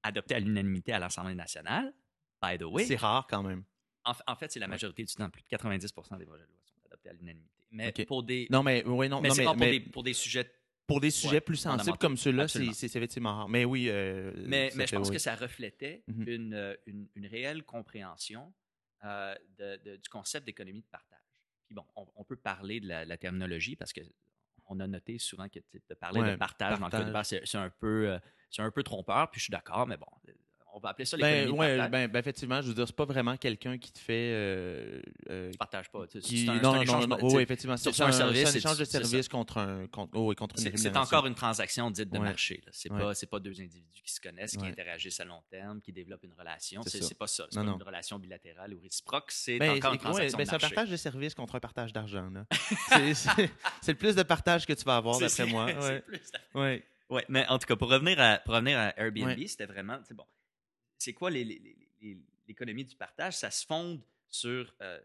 adopté 0.04 0.36
à 0.36 0.39
l'unanimité 0.39 0.93
à 0.93 0.99
l'Assemblée 0.99 1.36
nationale, 1.36 1.93
by 2.41 2.58
the 2.58 2.63
way, 2.63 2.86
C'est 2.86 2.95
rare 2.95 3.28
quand 3.28 3.43
même. 3.43 3.63
En, 4.12 4.32
en 4.32 4.36
fait, 4.36 4.52
c'est 4.52 4.60
la 4.60 4.67
majorité 4.67 5.04
du 5.04 5.13
temps, 5.13 5.30
plus 5.30 5.41
de 5.43 5.48
90 5.48 5.86
des 5.86 5.91
projets 5.93 6.17
de 6.17 6.24
loi 6.26 6.38
sont 6.65 6.86
adoptés 6.88 7.10
à 7.10 7.13
l'unanimité. 7.13 7.50
Mais 7.72 7.91
pour 8.08 8.24
des... 8.24 8.48
Non, 8.50 8.63
mais, 8.63 8.84
ouais, 8.86 9.08
non, 9.10 9.22
mais 9.22 9.30
non, 9.30 9.36
c'est 9.36 9.41
mais, 9.41 9.45
rare 9.48 9.56
pour, 9.56 9.60
mais 9.65 9.72
des, 9.72 9.80
pour 9.80 10.04
des 10.04 10.13
sujets 10.13 10.52
pour 10.88 11.00
des 11.00 11.12
sujets 11.12 11.36
Ouais, 11.36 11.41
plus 11.41 11.56
sensibles 11.58 12.00
comme 12.00 12.17
ceux-là, 12.17 12.48
c'est 12.48 12.65
effectivement 12.95 13.36
rare. 13.36 13.50
Mais 13.50 13.63
oui. 13.63 13.89
euh, 13.89 14.32
Mais, 14.48 14.72
mais 14.76 14.88
je 14.88 14.95
pense 14.95 15.10
oui. 15.10 15.13
que 15.13 15.19
ça 15.19 15.36
reflétait 15.36 16.04
Mhm. 16.08 16.28
une, 16.28 16.54
euh, 16.56 16.76
une, 16.88 17.08
une 17.15 17.28
réelle 17.28 17.63
compréhension 17.63 18.52
euh, 19.06 19.36
de- 19.60 19.78
de- 19.84 19.95
du 19.98 20.10
concept 20.10 20.48
d'économie 20.48 20.82
de 20.82 20.88
partage. 20.88 21.19
Puis 21.67 21.76
bon, 21.76 21.86
on, 21.95 22.08
on 22.15 22.24
peut 22.24 22.36
parler 22.38 22.80
de 22.80 22.88
la, 22.88 23.06
la 23.06 23.17
terminologie 23.17 23.76
parce 23.76 23.93
que 23.93 24.02
on 24.65 24.80
a 24.80 24.88
noté 24.88 25.19
souvent 25.19 25.48
que 25.48 25.60
de 25.60 25.93
parler 25.93 26.22
Ouais, 26.22 26.32
de 26.32 26.36
partage, 26.38 26.80
dans 26.80 26.86
le 26.88 26.91
cas 26.91 27.04
de 27.04 27.12
partage. 27.12 27.41
C'est 27.45 27.58
un 27.60 27.69
peu 27.69 28.10
euh, 28.10 28.19
c'est 28.50 28.63
un 28.63 28.72
peu 28.72 28.82
trompeur. 28.82 29.30
Puis 29.30 29.39
je 29.39 29.43
suis 29.45 29.52
d'accord, 29.52 29.86
mais 29.86 29.98
bon, 29.98 30.08
on 30.73 30.79
va 30.79 30.89
appeler 30.89 31.05
ça 31.05 31.17
l'économie 31.17 31.39
Ben, 31.41 31.45
de 31.47 31.51
ouais, 31.51 31.77
partage. 31.77 31.91
ben, 31.91 32.08
ben, 32.12 32.19
effectivement, 32.19 32.62
je 32.62 32.67
veux 32.67 32.73
dire, 32.73 32.86
c'est 32.88 32.95
pas 32.95 33.05
vraiment 33.05 33.38
quelqu'un 33.38 33.77
qui 33.77 33.91
te 33.91 33.99
fait. 33.99 34.32
euh, 34.34 35.01
euh, 35.29 35.51
tu 35.51 35.58
partages 35.58 35.89
pas. 35.89 36.05
qui- 36.08 36.47
un, 36.49 36.60
non, 36.62 36.73
un 36.75 36.84
non, 36.86 37.08
non, 37.08 37.17
oui, 37.21 37.41
effectivement. 37.43 37.77
c'est 37.77 37.89
un 38.01 38.08
un, 38.08 38.12
service, 38.12 38.49
c'est 38.49 38.55
un 38.55 38.60
échange 38.60 38.77
de 38.77 38.86
services 38.86 39.27
contre, 39.27 39.58
un, 39.58 39.88
contre, 39.88 40.12
oh, 40.15 40.27
oui, 40.29 40.36
contre 40.36 40.55
une 40.60 40.77
C'est 40.77 40.95
encore 40.97 41.25
une 41.25 41.36
transaction 41.36 41.89
dite 41.91 42.10
de 42.12 42.17
Ouais. 42.19 42.25
marché. 42.25 42.63
C'est 42.71 42.91
Ouais. 42.91 42.99
pas 42.99 43.13
pas 43.29 43.39
deux 43.39 43.60
individus 43.62 44.01
qui 44.03 44.12
se 44.13 44.19
connaissent, 44.21 44.55
qui 44.58 44.65
interagissent 44.65 45.19
à 45.19 45.25
long 45.25 45.41
terme, 45.49 45.82
qui 45.82 45.91
développent 45.93 46.23
une 46.23 46.34
relation. 46.34 46.82
C'est 46.84 47.17
pas 47.17 47.27
ça. 47.27 47.45
C'est 47.49 47.60
pas 47.60 47.65
une 47.65 47.84
relation 47.84 48.17
bilatérale 48.19 48.73
ou 48.73 48.79
réciproque. 48.79 49.32
C'est 49.32 49.58
Ben, 49.60 49.71
encore 49.77 49.93
une 49.93 49.99
transaction 49.99 50.38
ben, 50.38 50.43
de 50.45 50.49
c'est 50.49 50.55
un 50.55 50.60
partage 50.60 50.89
de 50.89 50.97
services 50.97 51.36
contre 51.36 51.55
un 51.55 51.60
partage 51.60 51.93
d'argent. 51.93 52.29
C'est- 53.82 53.91
le 53.91 53.95
plus 53.95 54.15
de 54.15 54.23
partage 54.23 54.65
que 54.65 54.73
tu 54.73 54.84
vas 54.84 54.97
avoir, 54.97 55.19
d'après 55.19 55.45
moi. 55.45 55.67
c'est 55.82 56.03
plus-. 56.05 56.84
Ouais, 57.10 57.25
mais 57.27 57.45
en 57.47 57.58
tout 57.58 57.65
cas, 57.65 57.75
pour 57.75 57.89
revenir 57.89 58.19
à, 58.19 58.38
pour 58.38 58.53
revenir 58.53 58.77
à 58.77 58.93
Airbnb, 58.99 59.25
Ouais. 59.38 59.47
c'était 59.47 59.65
vraiment, 59.65 59.97
c'est 60.08 60.13
bon. 60.13 60.25
C'est 61.00 61.14
quoi 61.14 61.32
l'économie 61.32 62.86
du 62.86 62.96
partage? 62.96 63.36
Ça 63.38 63.50
se 63.50 63.66
fonde 63.66 64.02
sur, 64.28 64.74
euh, 64.82 65.00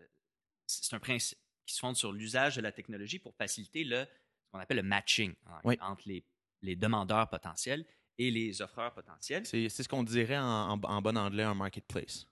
c'est 0.66 0.94
un 0.94 1.00
principe 1.00 1.38
qui 1.64 1.74
se 1.74 1.78
fonde 1.80 1.96
sur 1.96 2.12
l'usage 2.12 2.56
de 2.56 2.60
la 2.60 2.72
technologie 2.72 3.18
pour 3.18 3.34
faciliter 3.34 3.84
le, 3.84 4.04
ce 4.04 4.50
qu'on 4.52 4.58
appelle 4.58 4.76
le 4.78 4.82
matching 4.82 5.32
hein, 5.46 5.60
Oui. 5.64 5.78
entre 5.80 6.06
les, 6.08 6.22
les 6.62 6.76
demandeurs 6.76 7.28
potentiels 7.30 7.86
et 8.18 8.30
les 8.30 8.60
offreurs 8.60 8.92
potentiels. 8.92 9.46
C'est 9.46 9.68
ce 9.68 9.88
qu'on 9.88 10.02
dirait 10.02 10.36
en, 10.36 10.72
en- 10.72 10.80
en 10.82 11.00
bon 11.02 11.16
anglais 11.16 11.42
un 11.44 11.54
marketplace. 11.54 12.26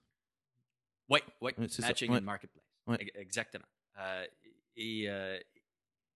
Oui, 1.09 1.19
oui, 1.41 1.51
ça, 1.69 1.87
matching 1.87 2.11
and 2.11 2.21
marketplace. 2.21 2.63
Exactement. 3.15 3.65
Euh, 3.97 4.27
et 4.75 5.09
euh, 5.09 5.39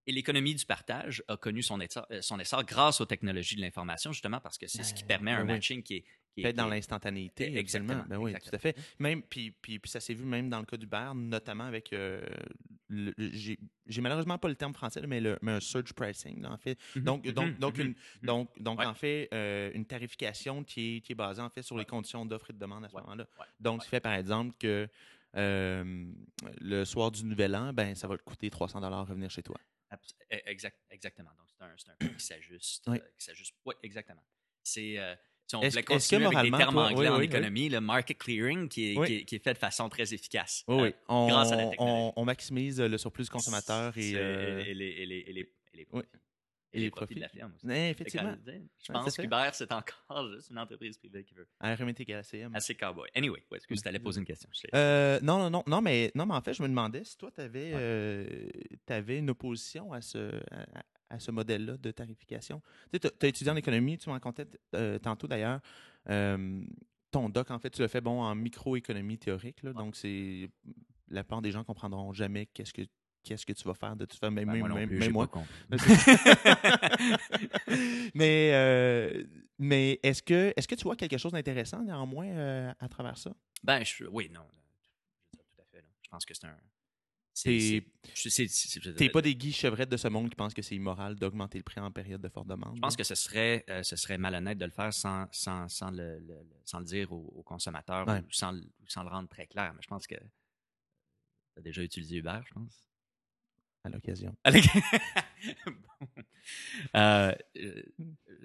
et 0.10 0.12
l'économie 0.14 0.56
du 0.56 0.66
partage 0.66 1.22
a 1.28 1.36
connu 1.36 1.62
son 1.62 1.82
essor, 1.82 2.08
son 2.22 2.40
essor 2.40 2.64
grâce 2.64 3.02
aux 3.02 3.06
technologies 3.06 3.58
de 3.58 3.62
l'information, 3.62 4.14
justement 4.14 4.40
parce 4.40 4.58
que 4.58 4.66
c'est 4.68 4.84
ce 4.84 4.94
qui 4.94 5.04
permet 5.04 5.32
un 5.32 5.44
matching 5.44 5.84
qui 5.84 5.96
est- 5.98 6.06
Peut-être 6.43 6.56
dans 6.56 6.67
l'instantanéité, 6.67 7.58
Exactement, 7.58 8.00
absolument. 8.00 8.15
Ben 8.17 8.23
oui, 8.23 8.32
tout 8.32 8.36
à 8.36 8.39
exactement. 8.39 8.62
fait. 8.62 8.78
Même, 9.00 9.21
puis, 9.23 9.52
puis, 9.52 9.80
puis 9.80 9.89
ça 9.89 10.00
s'est 10.00 10.13
vu 10.13 10.23
même 10.26 10.50
dans 10.50 10.60
le 10.60 10.65
cas 10.65 10.78
d'Uber, 10.78 11.12
notamment 11.15 11.65
avec. 11.65 11.93
euh, 11.93 12.21
J'ai 12.89 14.02
malheureusement 14.02 14.38
pas 14.38 14.47
le 14.50 14.56
terme 14.56 14.73
français, 14.73 15.02
mais, 15.08 15.19
le, 15.19 15.38
mais 15.41 15.54
un 15.54 15.60
surge 15.60 15.93
pricing, 15.93 16.41
là, 16.41 16.52
en 16.52 16.58
fait. 16.58 16.78
Donc, 16.95 17.28
donc, 17.28 17.58
donc, 17.60 17.78
une, 17.78 17.95
donc, 18.23 18.62
donc 18.62 18.80
Ouais. 18.80 18.86
en 18.86 18.93
fait, 18.93 19.30
euh, 19.34 19.71
une 19.73 19.86
tarification 19.86 20.63
qui 20.63 20.97
est, 20.97 21.02
qui 21.02 21.12
est 21.13 21.15
basée 21.15 21.41
en 21.41 21.50
fait 21.50 21.62
sur 21.63 21.78
les 21.78 21.86
conditions 21.86 22.26
d'offre 22.26 22.50
et 22.50 22.54
de 22.54 22.60
demande 22.60 22.86
à 22.86 22.89
ce 22.89 22.95
Ouais, 22.95 23.02
moment-là. 23.02 23.28
Donc, 23.60 23.82
qui 23.84 23.89
fait 23.89 24.00
par 24.00 24.13
exemple 24.13 24.56
que 24.60 24.88
euh, 25.36 26.12
le 26.62 26.86
soir 26.86 27.12
du 27.12 27.23
Nouvel 27.26 27.56
An, 27.56 27.73
ben, 27.73 27.93
ça 27.95 28.08
va 28.08 28.17
te 28.17 28.23
coûter 28.23 28.50
300 28.50 28.80
revenir 29.06 29.30
chez 29.30 29.43
toi. 29.43 29.58
E- 30.32 30.41
exact- 30.45 30.82
exactement. 30.89 31.30
Donc, 31.38 31.47
c'est 31.50 31.63
un, 31.63 31.93
un 31.93 31.95
prix 31.97 32.15
qui 32.17 32.26
s'ajuste. 32.26 32.84
Oui. 32.88 32.97
euh, 32.97 33.08
qui 33.17 33.26
s'ajuste. 33.26 33.56
Oui, 33.65 33.73
exactement. 33.84 34.23
C'est. 34.63 34.97
euh, 34.97 35.15
si 35.48 35.56
on 35.56 35.62
Est-ce- 35.62 35.80
voulait 35.80 35.96
est-ce 35.96 36.10
que 36.10 36.16
continuer 36.16 36.26
avec 36.38 36.52
des 36.52 36.58
termes 36.58 36.74
toi- 36.74 36.84
anglais 36.88 37.00
oui, 37.00 37.08
en 37.08 37.14
oui, 37.14 37.20
oui. 37.20 37.26
économie, 37.26 37.70
le 37.70 37.80
market 37.82 38.18
clearing 38.18 38.68
qui 38.68 38.92
est, 38.94 38.98
Oui. 38.98 39.08
qui 39.08 39.14
est, 39.16 39.24
qui 39.26 39.36
est 39.36 39.44
fait 39.44 39.54
de 39.54 39.58
façon 39.58 39.88
très 39.90 40.14
efficace. 40.14 40.64
Oui, 40.68 40.76
euh, 40.76 40.82
oui. 40.84 40.94
On, 41.08 41.28
grâce 41.28 41.52
à 41.52 41.56
la 41.56 41.68
technologie. 41.68 42.12
on 42.16 42.26
maximise 42.26 42.82
le 42.82 42.98
surplus 42.98 43.30
consommateur 43.30 43.98
et, 43.98 44.12
euh, 44.16 44.62
les, 44.64 44.70
et 44.72 44.74
les, 44.74 44.86
et 44.90 45.06
les, 45.06 45.20
et 45.30 45.34
les 45.34 45.88
Oui. 45.94 46.02
profits. 46.04 46.08
et 46.74 46.80
les 46.82 46.90
profits. 46.92 47.16
de 47.16 47.20
la 47.22 47.30
firme 47.30 47.54
aussi. 47.56 47.66
Que, 47.66 47.72
effectivement. 47.92 48.36
je 48.46 48.92
pense 48.92 49.16
qu'Uber, 49.16 49.50
c'est 49.54 49.72
encore 49.72 50.30
juste 50.36 50.50
une 50.52 50.60
entreprise 50.60 50.98
privée 50.98 51.24
qui 51.24 51.34
veut. 51.34 51.48
RMT 51.62 52.12
ACM. 52.14 52.54
Assez 52.54 52.76
cowboy. 52.76 53.10
Anyway, 53.16 53.42
ouais, 53.50 53.58
excuse, 53.58 53.82
tu 53.82 53.88
allais 53.88 54.00
poser 54.00 54.20
une 54.20 54.26
question? 54.26 54.50
Euh, 54.76 55.18
non, 55.24 55.38
non, 55.40 55.50
non, 55.50 55.64
non, 55.66 55.82
mais, 55.82 56.12
non, 56.14 56.26
mais 56.26 56.34
en 56.36 56.42
fait, 56.42 56.54
je 56.54 56.62
me 56.62 56.68
demandais 56.68 57.04
si 57.06 57.18
toi, 57.18 57.32
tu 57.34 57.40
avais, 57.42 59.18
une 59.18 59.30
opposition 59.30 59.94
à 59.94 60.02
ce, 60.02 60.36
à, 60.52 60.84
à 61.10 61.20
ce 61.20 61.32
modèle-là 61.32 61.78
de 61.78 61.91
tarification. 61.91 62.62
Tu 62.91 63.00
sais, 63.02 63.12
as 63.22 63.28
étudié 63.28 63.52
en 63.52 63.56
économie, 63.56 63.98
tu 63.98 64.10
m'en 64.10 64.20
comptais 64.20 64.48
euh, 64.76 65.00
tantôt 65.00 65.28
d'ailleurs. 65.28 65.62
Euh, 66.10 66.63
ton 67.12 67.30
doc, 67.30 67.52
en 67.52 67.60
fait, 67.60 67.70
tu 67.70 67.82
l'as 67.82 67.88
fait 67.88 68.02
bon 68.02 68.22
en 68.22 68.36
microéconomie 68.36 69.17
théorique. 69.17 69.63
Là, 69.63 69.74
Donc, 69.74 69.96
c'est 69.96 70.50
la 71.10 71.24
plupart 71.24 71.41
des 71.41 71.52
gens 71.52 71.63
comprendront 71.63 72.12
jamais 72.13 72.46
qu'est-ce 72.48 72.74
que 72.74 72.82
qu'est-ce 73.24 73.46
que 73.46 73.52
tu 73.54 73.63
vas 73.65 73.74
faire 73.74 73.96
de 73.98 74.06
toute 74.06 74.17
façon. 74.20 74.32
Même, 74.32 74.48
Ben, 74.50 74.60
moi 74.60 74.70
non 74.70 74.76
même- 74.76 74.88
plus, 74.88 75.00
même 75.00 75.08
j'ai 75.08 75.12
moi. 75.12 75.28
pas 75.28 75.39
compris. 75.39 75.54
mais 78.15 78.52
euh, 78.54 79.24
mais 79.60 80.00
est-ce 80.04 80.22
que, 80.22 80.54
est-ce 80.56 80.67
que 80.67 80.76
tu 80.76 80.84
vois 80.84 80.96
quelque 80.96 81.17
chose 81.17 81.32
d'intéressant 81.32 81.84
néanmoins 81.84 82.28
euh, 82.28 82.74
à 82.80 82.88
travers 82.88 83.17
ça? 83.17 83.32
Ben, 83.63 83.84
je, 83.84 84.06
oui, 84.06 84.30
non. 84.34 84.41
je 85.34 85.38
tout 85.39 85.62
à 85.62 85.65
fait. 85.65 85.82
là. 85.82 85.88
Je 86.04 86.10
pense 86.10 86.26
que 86.26 86.34
c'est 86.34 86.46
un. 86.48 86.56
T'es- 87.43 87.84
C'est. 88.15 88.47
T'es 88.95 89.10
pas 89.10 89.21
des 89.21 89.36
Guy 89.36 89.52
Chevrette 89.54 89.89
de 89.89 89.97
ce 89.97 90.08
monde 90.08 90.30
qui 90.30 90.36
pensent 90.36 90.54
que 90.54 90.62
c'est 90.62 90.76
immoral 90.76 91.15
d'augmenter 91.15 91.58
le 91.60 91.63
prix 91.63 91.80
en 91.80 91.91
période 91.91 92.21
de 92.21 92.30
forte 92.30 92.47
demande. 92.47 92.76
Je 92.76 92.82
pense 92.82 92.95
que 92.95 93.04
ce 93.04 93.15
serait, 93.15 93.63
euh, 93.69 93.84
ce 93.84 93.95
serait 93.95 94.17
malhonnête 94.17 94.58
de 94.58 94.65
le 94.65 94.71
faire 94.71 94.93
sans, 94.93 95.28
sans, 95.32 95.67
sans, 95.69 95.91
le, 95.91 96.19
le- 96.19 96.28
le- 96.28 96.62
sans 96.65 96.80
le 96.80 96.86
dire 96.86 97.12
aux, 97.12 97.34
aux 97.36 97.43
consommateurs 97.43 98.08
Ouais. 98.08 98.19
ou 98.21 98.32
sans, 98.32 98.52
le- 98.54 98.62
ou 98.62 98.88
sans 98.88 99.04
le 99.04 99.10
rendre 99.10 99.30
très 99.30 99.45
clair. 99.45 99.73
Mais 99.76 99.82
je 99.82 99.88
pense 99.88 100.08
que 100.08 100.15
tu 100.15 100.21
as 101.58 101.62
déjà 101.62 101.84
utilisé 101.84 102.17
Uber, 102.17 102.39
je 102.47 102.54
pense. 102.54 102.87
À 103.84 103.90
l'occasion. 103.90 104.36
Euh, 106.96 107.34
euh, 107.58 107.84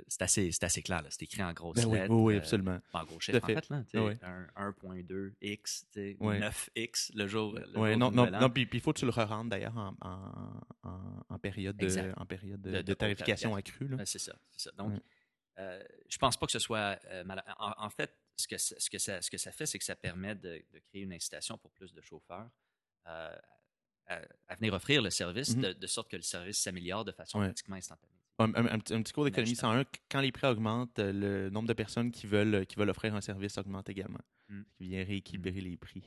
c'est 0.09 0.23
assez, 0.23 0.51
assez 0.61 0.83
clair. 0.83 1.05
C'est 1.11 1.23
écrit 1.23 1.43
en 1.43 1.53
grosses 1.53 1.77
Ben 1.77 1.87
oui, 1.87 1.99
lettres. 1.99 2.13
oui, 2.13 2.23
oui, 2.23 2.35
euh, 2.35 2.39
absolument. 2.39 2.81
en 2.93 3.05
gros 3.05 3.15
à 3.15 3.17
en 3.17 3.21
fait. 3.21 3.41
fait. 3.55 3.69
Là, 3.69 3.83
tu 3.85 3.91
sais, 3.91 3.99
Ah 3.99 4.05
oui. 4.05 4.15
un 4.57 4.71
1.2x, 4.71 5.35
tu 5.41 5.87
sais, 5.93 6.17
Ouais. 6.19 6.41
9x 6.41 7.13
le 7.15 7.27
jour. 7.29 7.55
le 7.55 7.65
jour 7.73 7.97
non, 7.97 8.11
non, 8.11 8.51
puis 8.51 8.69
il 8.73 8.81
faut 8.81 8.93
que 8.93 8.99
tu 8.99 9.05
le 9.05 9.13
re-rentres 9.13 9.51
d'ailleurs 9.51 9.77
en, 9.77 9.95
en, 10.01 10.89
en, 10.89 11.01
en 11.29 11.39
période, 11.39 11.77
de, 11.77 12.13
en 12.21 12.27
période 12.27 12.61
de, 12.61 12.71
De- 12.71 12.77
de 12.79 12.83
de 12.83 12.95
tarification 12.95 13.55
accrue. 13.55 13.91
C'est 14.05 14.19
ça, 14.19 14.35
ça. 14.57 14.73
Donc, 14.73 14.95
Ouais. 14.95 15.01
euh, 15.59 15.83
je 16.09 16.19
pense 16.19 16.37
pas 16.37 16.47
que 16.47 16.53
ce 16.53 16.59
soit 16.59 16.99
mal. 17.25 17.45
En, 17.59 17.73
en 17.85 17.91
fait, 17.91 18.13
ce 18.37 18.49
que, 18.49 18.59
ça- 18.59 18.75
ce, 18.81 18.91
que 18.91 18.99
ça, 18.99 19.23
ce 19.23 19.31
que 19.31 19.39
ça 19.39 19.53
fait, 19.53 19.67
c'est 19.67 19.79
que 19.79 19.85
ça 19.85 19.95
permet 19.95 20.35
de, 20.35 20.61
créer 20.89 21.03
une 21.03 21.13
incitation 21.13 21.57
pour 21.59 21.71
plus 21.71 21.93
de 21.95 22.01
chauffeurs 22.01 22.51
à, 24.13 24.53
à 24.53 24.55
venir 24.57 24.73
offrir 24.75 25.03
le 25.03 25.11
service, 25.11 25.57
Mhm. 25.57 25.63
de, 25.63 25.73
de 25.75 25.87
sorte 25.87 26.11
que 26.11 26.17
le 26.17 26.23
service 26.23 26.59
s'améliore 26.59 27.05
de 27.05 27.13
façon 27.13 27.39
Ouais. 27.41 27.47
pratiquement 27.47 27.77
instantanée. 27.77 28.13
Un, 28.39 28.53
un- 28.55 28.67
un 28.75 28.79
petit, 28.79 28.95
un 28.95 29.03
petit 29.03 29.13
cours 29.13 29.25
d'économie 29.25 29.53
Achetant. 29.53 29.73
101, 29.73 29.85
quand 30.11 30.21
les 30.21 30.33
prix 30.33 30.47
augmentent, 30.47 30.99
euh, 30.99 31.13
le 31.13 31.51
nombre 31.51 31.69
de 31.69 31.75
personnes 31.75 32.11
qui 32.11 32.27
veulent, 32.27 32.67
qui 32.67 32.77
veulent 32.77 32.91
offrir 32.91 33.15
un 33.15 33.21
service 33.21 33.57
augmente 33.59 33.89
également. 33.91 34.21
Mm. 34.49 34.63
Ce 34.67 34.75
qui 34.79 34.89
vient 34.89 35.05
rééquilibrer 35.05 35.61
les 35.61 35.77
prix. 35.77 36.03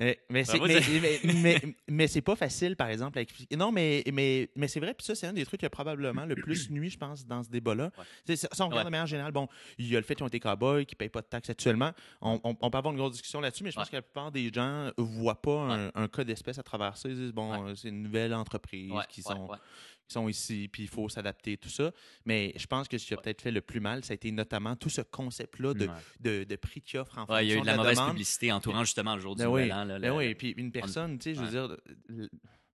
Euh, 0.00 0.14
mais 0.30 0.44
c'est 0.44 0.58
Bravo, 0.58 0.72
mais, 0.72 0.80
c'est- 0.82 1.00
mais, 1.00 1.60
mais- 1.66 1.74
mais 2.14 2.20
pas 2.24 2.36
facile, 2.36 2.74
par 2.76 2.88
exemple, 2.88 3.18
à 3.18 3.22
expliquer. 3.22 3.56
Non, 3.56 3.70
mais, 3.70 4.02
mais, 4.12 4.48
mais 4.56 4.66
c'est 4.68 4.80
vrai, 4.80 4.94
puis 4.94 5.04
ça, 5.04 5.14
c'est 5.14 5.26
un 5.26 5.32
des 5.34 5.44
trucs 5.44 5.60
qui 5.60 5.66
a 5.66 5.70
probablement 5.70 6.24
le 6.24 6.34
plus 6.36 6.70
nuit, 6.70 6.88
je 6.90 6.96
pense, 6.98 7.26
dans 7.26 7.42
ce 7.42 7.50
débat-là. 7.50 7.90
Ouais. 8.26 8.36
Ça, 8.36 8.48
on 8.60 8.64
regarde 8.68 8.78
Ouais. 8.78 8.84
de 8.84 8.90
manière 8.90 9.06
générale, 9.06 9.32
bon, 9.32 9.46
il 9.78 9.88
y 9.88 9.96
a 9.96 10.00
le 10.00 10.04
fait 10.04 10.14
qu'ils 10.14 10.24
ont 10.24 10.28
été 10.28 10.40
cow-boys, 10.40 10.84
qu'ils 10.84 10.94
ne 10.96 10.98
payent 10.98 11.08
pas 11.10 11.20
de 11.20 11.26
taxes 11.26 11.50
actuellement. 11.50 11.92
On, 12.22 12.40
on- 12.44 12.56
on 12.60 12.70
peut 12.70 12.78
avoir 12.78 12.92
une 12.92 12.98
grosse 12.98 13.12
discussion 13.12 13.40
là-dessus, 13.40 13.62
mais 13.64 13.70
je 13.70 13.76
pense 13.76 13.84
Ouais. 13.86 13.90
que 13.90 13.96
la 13.96 14.02
plupart 14.02 14.32
des 14.32 14.50
gens 14.52 14.86
ne 14.86 14.92
voient 14.96 15.40
pas 15.42 15.58
un, 15.60 15.90
un 15.94 16.08
cas 16.08 16.24
d'espèce 16.24 16.58
à 16.58 16.62
travers 16.62 16.96
ça. 16.96 17.08
Ils 17.08 17.16
disent, 17.16 17.32
bon, 17.32 17.66
euh, 17.68 17.74
c'est 17.74 17.88
une 17.88 18.02
nouvelle 18.02 18.32
entreprise 18.34 18.92
qui 19.10 19.22
sont 19.22 19.48
ouais. 19.48 19.58
Qui 20.10 20.14
sont 20.14 20.28
ici, 20.28 20.68
puis 20.72 20.82
il 20.82 20.88
faut 20.88 21.08
s'adapter, 21.08 21.56
tout 21.56 21.68
ça. 21.68 21.92
Mais 22.24 22.52
je 22.56 22.66
pense 22.66 22.88
que 22.88 22.98
ce 22.98 23.06
qui 23.06 23.14
a 23.14 23.16
peut-être 23.16 23.40
fait 23.42 23.52
le 23.52 23.60
plus 23.60 23.80
mal, 23.80 24.04
ça 24.04 24.12
a 24.12 24.14
été 24.16 24.30
notamment 24.32 24.74
tout 24.76 24.90
ce 24.90 25.00
concept-là 25.02 25.72
de, 25.74 25.86
Ouais. 25.86 25.94
de, 26.20 26.44
de 26.44 26.56
prix 26.56 26.80
qui 26.82 26.98
offre 26.98 27.16
en 27.18 27.24
Ouais, 27.26 27.46
il 27.46 27.48
y 27.48 27.52
a 27.52 27.54
eu 27.54 27.58
fonction 27.58 27.62
de 27.62 27.66
la, 27.66 27.72
de 27.74 27.78
mauvaise 27.78 27.96
demande. 27.96 28.10
publicité 28.10 28.52
entourant 28.52 28.84
justement 28.84 29.14
le 29.14 29.20
jour 29.20 29.36
du 29.36 29.42
Ben 29.42 29.48
oui, 29.48 29.62
Nouvel 29.62 29.72
An. 29.72 29.84
là, 29.84 29.98
ben 29.98 30.08
le- 30.10 30.16
oui, 30.16 30.34
puis 30.34 30.50
une 30.56 30.72
personne, 30.72 31.18
tu 31.18 31.34
sais, 31.34 31.34
je 31.34 31.40
veux 31.42 31.50
dire, 31.50 31.76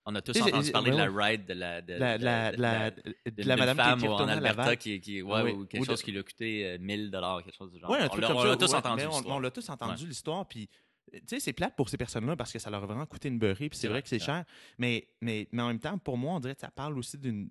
On 0.08 0.14
a 0.14 0.22
tous 0.22 0.40
entendu 0.40 0.70
parler 0.70 0.90
de 0.92 0.96
ouais, 0.96 1.06
la 1.08 1.24
ride 1.26 1.46
de 1.46 1.52
la, 1.54 1.82
de, 1.82 1.94
la, 1.94 2.16
de- 2.18 2.24
la, 2.24 2.52
de- 2.52 2.60
la, 2.62 2.90
de- 2.92 3.02
de 3.26 3.42
la 3.42 3.56
madame 3.56 3.76
femme 3.76 3.98
qui 4.00 4.06
en 4.06 4.28
Alberta 4.28 4.76
qui, 4.76 5.00
qui 5.00 5.20
ouais, 5.20 5.42
Oui, 5.42 5.50
ou 5.50 5.66
quelque 5.66 5.82
ou 5.82 5.84
de- 5.84 5.90
chose 5.90 6.00
qui 6.02 6.12
lui 6.12 6.20
a 6.20 6.22
coûté 6.22 6.64
euh, 6.64 6.78
1000 6.80 7.10
dollars, 7.10 7.42
quelque 7.42 7.56
chose 7.56 7.72
du 7.72 7.80
genre. 7.80 7.90
Ouais, 7.90 7.98
un 7.98 8.04
on 8.04 8.08
truc 8.10 8.20
l'a 8.22 8.28
comme 8.28 8.36
on 8.36 8.42
ça. 8.42 8.46
l'a 8.48 8.56
tous 8.56 8.72
entendu. 8.74 9.02
on- 9.04 9.08
l'histoire. 9.10 9.36
On 9.36 9.40
l'a 9.40 9.50
tous 9.50 9.68
entendu 9.68 10.06
l'histoire, 10.06 10.46
puis 10.46 10.68
tu 11.12 11.20
sais, 11.26 11.40
c'est 11.40 11.52
plate 11.52 11.76
pour 11.76 11.88
ces 11.88 11.96
personnes-là 11.96 12.36
parce 12.36 12.52
que 12.52 12.58
ça 12.58 12.70
leur 12.70 12.82
a 12.82 12.86
vraiment 12.86 13.06
coûté 13.06 13.28
une 13.28 13.38
beurrée, 13.38 13.68
puis 13.68 13.78
c'est 13.78 13.88
vrai 13.88 14.02
que 14.02 14.08
c'est 14.08 14.18
cher. 14.18 14.44
Mais, 14.78 15.06
mais, 15.20 15.48
mais 15.52 15.62
en 15.62 15.68
même 15.68 15.78
temps, 15.80 15.96
pour 15.98 16.16
moi, 16.18 16.34
on 16.34 16.40
dirait 16.40 16.54
que 16.54 16.60
ça 16.60 16.70
parle 16.70 16.98
aussi 16.98 17.16
d'une- 17.18 17.48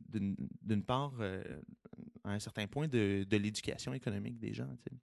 part, 0.83 1.13
euh, 1.19 1.43
à 2.23 2.31
un 2.31 2.39
certain 2.39 2.67
point, 2.67 2.87
de, 2.87 3.25
de 3.29 3.37
l'éducation 3.37 3.93
économique 3.93 4.37
des 4.39 4.53
gens. 4.53 4.67
tu 4.83 4.91
sais. 4.91 4.99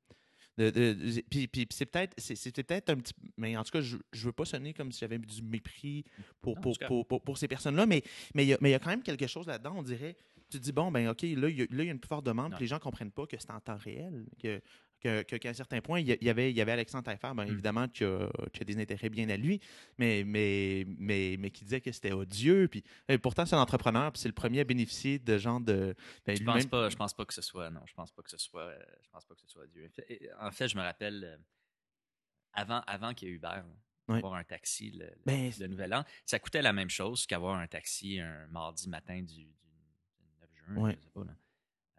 De- 0.59 0.69
de- 0.69 1.21
puis 1.31 1.49
puis 1.49 1.67
c'est 1.71 1.87
peut-être 1.87 2.13
c'est- 2.19 2.35
peut-être 2.63 2.91
un 2.91 2.97
petit 2.97 3.15
mais 3.39 3.57
en 3.57 3.65
tout 3.65 3.71
cas 3.71 3.81
je, 3.81 3.97
je 4.13 4.27
veux 4.27 4.33
pas 4.33 4.45
sonner 4.45 4.75
comme 4.75 4.93
si 4.93 5.01
j'avais 5.01 5.17
du 5.19 5.41
mépris 5.43 6.05
pour, 6.43 6.61
pour, 6.61 6.77
pour, 6.89 7.07
pour, 7.07 7.23
pour 7.23 7.39
ces 7.39 7.49
personnes-là 7.49 7.87
mais 7.87 8.03
mais 8.35 8.45
il 8.45 8.49
y, 8.49 8.69
y 8.69 8.75
a 8.75 8.79
quand 8.79 8.91
même 8.91 9.03
quelque 9.03 9.27
chose 9.27 9.47
là-dedans 9.47 9.73
on 9.79 9.83
dirait 9.83 10.15
tu 10.51 10.59
te 10.59 10.63
dis 10.63 10.73
bon 10.73 10.93
ben 10.93 11.09
ok 11.09 11.23
là 11.23 11.49
il 11.49 11.59
y, 11.59 11.75
y 11.75 11.81
a 11.89 11.91
une 11.91 11.99
plus 11.99 12.07
forte 12.09 12.27
demande 12.27 12.51
puis 12.53 12.65
les 12.65 12.67
gens 12.69 12.79
comprennent 12.79 13.11
pas 13.11 13.27
que 13.27 13.39
c'est 13.41 13.51
en 13.51 13.61
temps 13.61 13.79
réel 13.79 14.27
que 14.43 14.61
que- 15.03 15.23
que- 15.23 15.37
qu'à 15.37 15.51
un 15.51 15.55
certain 15.55 15.81
point, 15.81 16.01
il 16.01 16.07
y 16.23 16.29
avait, 16.31 16.51
il 16.51 16.57
y 16.57 16.61
avait 16.61 16.73
Alexandre 16.73 17.05
Taillefer, 17.05 17.33
bien 17.35 17.45
Mm. 17.45 17.51
évidemment, 17.51 17.89
qui 17.89 18.05
a, 18.05 18.29
qui 18.53 18.63
a 18.63 18.65
des 18.65 18.79
intérêts 18.81 19.09
bien 19.09 19.29
à 19.31 19.37
lui, 19.37 19.61
mais, 19.99 20.23
mais, 20.25 20.85
mais, 20.87 21.37
mais 21.39 21.51
qui 21.51 21.65
disait 21.65 21.81
que 21.81 21.91
c'était 21.91 22.13
odieux. 22.13 22.69
Puis, 22.69 22.85
et 23.09 23.19
pourtant, 23.19 23.45
c'est 23.45 23.57
un 23.57 23.61
entrepreneur, 23.61 24.13
puis 24.13 24.21
c'est 24.21 24.29
le 24.29 24.35
premier 24.35 24.61
à 24.61 24.65
bénéficier 24.65 25.19
de 25.19 25.39
genre 25.39 25.61
de. 25.61 25.95
ben, 26.25 26.37
Je 26.37 26.45
pense 26.45 26.67
pas, 26.67 26.89
je 26.89 26.97
pense 26.97 27.15
pas 27.15 27.25
que 27.25 27.35
ce 27.35 27.43
soit, 27.43 27.69
non, 27.71 27.81
je 27.87 27.95
pense 27.95 28.13
pas 28.13 28.23
que 28.23 28.31
ce 28.31 28.39
soit, 28.39 28.63
euh, 28.63 28.79
je 29.03 29.09
pense 29.11 29.25
pas 29.25 29.35
que 29.35 29.41
ce 29.41 29.49
soit 29.49 29.67
Dieu. 29.67 29.91
En 30.41 30.51
fait, 30.53 30.69
je 30.69 30.77
me 30.77 30.83
rappelle 30.83 31.25
euh, 31.25 31.37
avant, 32.53 32.81
avant 32.87 33.15
qu'il 33.15 33.29
y 33.29 33.31
ait 33.33 33.35
Uber, 33.35 33.63
Ouais. 34.09 34.19
avoir 34.19 34.35
un 34.35 34.45
taxi 34.45 34.91
le, 34.91 35.07
le- 35.07 35.13
Ben, 35.25 35.53
le 35.61 35.67
Nouvel 35.69 35.95
An, 35.95 36.05
ça 36.27 36.39
coûtait 36.41 36.61
la 36.61 36.73
même 36.73 36.91
chose 36.91 37.25
qu'avoir 37.25 37.57
un 37.59 37.67
taxi 37.69 38.19
un 38.19 38.47
mardi 38.49 38.89
matin 38.89 39.23
du, 39.23 39.45
du- 39.45 39.47
du 40.21 40.27
9 40.41 40.51
juin. 40.75 40.91
Je 40.91 41.03
sais 41.05 41.11
pas, 41.15 41.25
là. 41.25 41.33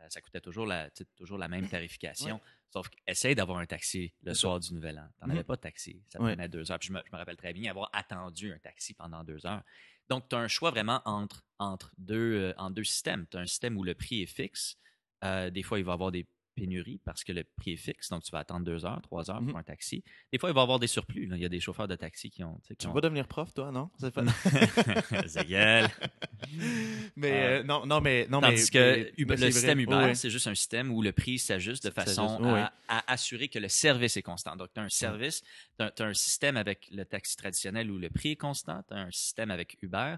Euh, 0.01 0.05
ça 0.09 0.19
coûtait 0.21 0.41
toujours 0.41 0.65
la, 0.65 0.89
toujours 1.15 1.37
la 1.37 1.47
même 1.47 1.67
tarification. 1.69 2.41
Sauf 2.73 2.89
qu'essaye 2.89 3.35
d'avoir 3.35 3.59
un 3.59 3.67
taxi 3.67 4.15
le 4.23 4.33
soir 4.33 4.59
du 4.59 4.73
Nouvel 4.73 4.97
An. 4.97 5.07
T'en 5.19 5.27
Mhm. 5.27 5.33
avais 5.33 5.43
pas 5.43 5.55
de 5.57 5.61
taxi. 5.61 6.01
Ça 6.07 6.19
Ouais. 6.19 6.31
prenait 6.31 6.49
deux 6.49 6.71
heures. 6.71 6.79
Puis 6.79 6.87
je 6.87 6.93
me, 6.93 6.99
je 7.05 7.11
me 7.11 7.17
rappelle 7.17 7.37
très 7.37 7.53
bien 7.53 7.69
avoir 7.69 7.91
attendu 7.93 8.51
un 8.51 8.57
taxi 8.57 8.95
pendant 8.95 9.23
deux 9.23 9.45
heures. 9.45 9.61
Donc, 10.09 10.27
tu 10.27 10.35
as 10.35 10.39
un 10.39 10.47
choix 10.47 10.71
vraiment 10.71 10.99
entre, 11.05 11.45
entre, 11.59 11.93
deux, 11.99 12.35
euh, 12.49 12.53
entre 12.57 12.73
deux 12.73 12.83
systèmes. 12.83 13.27
Tu 13.29 13.37
as 13.37 13.41
un 13.41 13.45
système 13.45 13.77
où 13.77 13.83
le 13.83 13.93
prix 13.93 14.23
est 14.23 14.25
fixe. 14.25 14.77
Euh, 15.23 15.51
des 15.51 15.61
fois, 15.61 15.77
il 15.77 15.85
va 15.85 15.91
y 15.91 15.93
avoir 15.93 16.11
des 16.11 16.27
pénuries 16.55 16.99
parce 17.03 17.23
que 17.23 17.31
le 17.31 17.43
prix 17.43 17.71
est 17.73 17.77
fixe. 17.77 18.09
Donc, 18.09 18.23
tu 18.23 18.31
vas 18.31 18.39
attendre 18.39 18.65
deux 18.65 18.85
heures, 18.85 19.01
trois 19.01 19.29
heures 19.29 19.41
pour 19.45 19.57
un 19.57 19.63
taxi. 19.63 20.03
Des 20.31 20.37
fois, 20.39 20.49
il 20.49 20.53
va 20.53 20.61
y 20.61 20.63
avoir 20.63 20.79
des 20.79 20.87
surplus. 20.87 21.25
là. 21.25 21.35
Il 21.35 21.41
y 21.41 21.45
a 21.45 21.49
des 21.49 21.59
chauffeurs 21.59 21.87
de 21.87 21.95
taxi 21.95 22.29
qui 22.29 22.43
ont. 22.43 22.55
tu 22.61 22.67
sais, 22.69 22.75
qui 22.75 22.77
Tu 22.79 22.87
ont- 22.87 22.91
veux 22.93 23.01
pas 23.01 23.07
devenir 23.07 23.27
prof, 23.27 23.53
toi, 23.53 23.71
non? 23.71 23.89
Ça 23.99 24.09
gueule. 25.43 25.87
mais 27.15 27.31
Euh, 27.31 27.59
euh, 27.59 27.63
non, 27.63 27.85
non, 27.85 28.01
mais. 28.01 28.27
Non, 28.29 28.41
Tandis 28.41 28.63
mais, 28.63 28.69
que 28.69 28.95
mais- 29.03 29.13
Uber- 29.17 29.35
mais 29.37 29.45
le 29.45 29.51
système. 29.51 29.79
Uber, 29.79 29.95
ouais. 29.95 30.15
c'est 30.15 30.29
juste 30.29 30.47
un 30.47 30.55
système 30.55 30.91
où 30.91 31.01
le 31.01 31.11
prix 31.11 31.39
s'ajuste 31.39 31.85
de 31.85 31.91
façon 31.91 32.43
à, 32.55 32.73
à 32.87 33.11
assurer 33.13 33.47
que 33.47 33.59
le 33.59 33.67
service 33.69 34.17
est 34.17 34.21
constant. 34.21 34.55
Donc, 34.55 34.69
tu 34.73 34.79
as 34.79 34.83
un 34.83 34.89
service, 34.89 35.43
tu 35.77 35.83
as, 35.83 36.05
un 36.05 36.13
système 36.13 36.57
avec 36.57 36.87
le 36.91 37.05
taxi 37.05 37.35
traditionnel 37.35 37.89
où 37.91 37.97
le 37.97 38.09
prix 38.09 38.31
est 38.31 38.35
constant, 38.35 38.83
tu 38.87 38.93
as 38.93 38.97
un 38.97 39.11
système 39.11 39.51
avec 39.51 39.77
Uber 39.81 40.15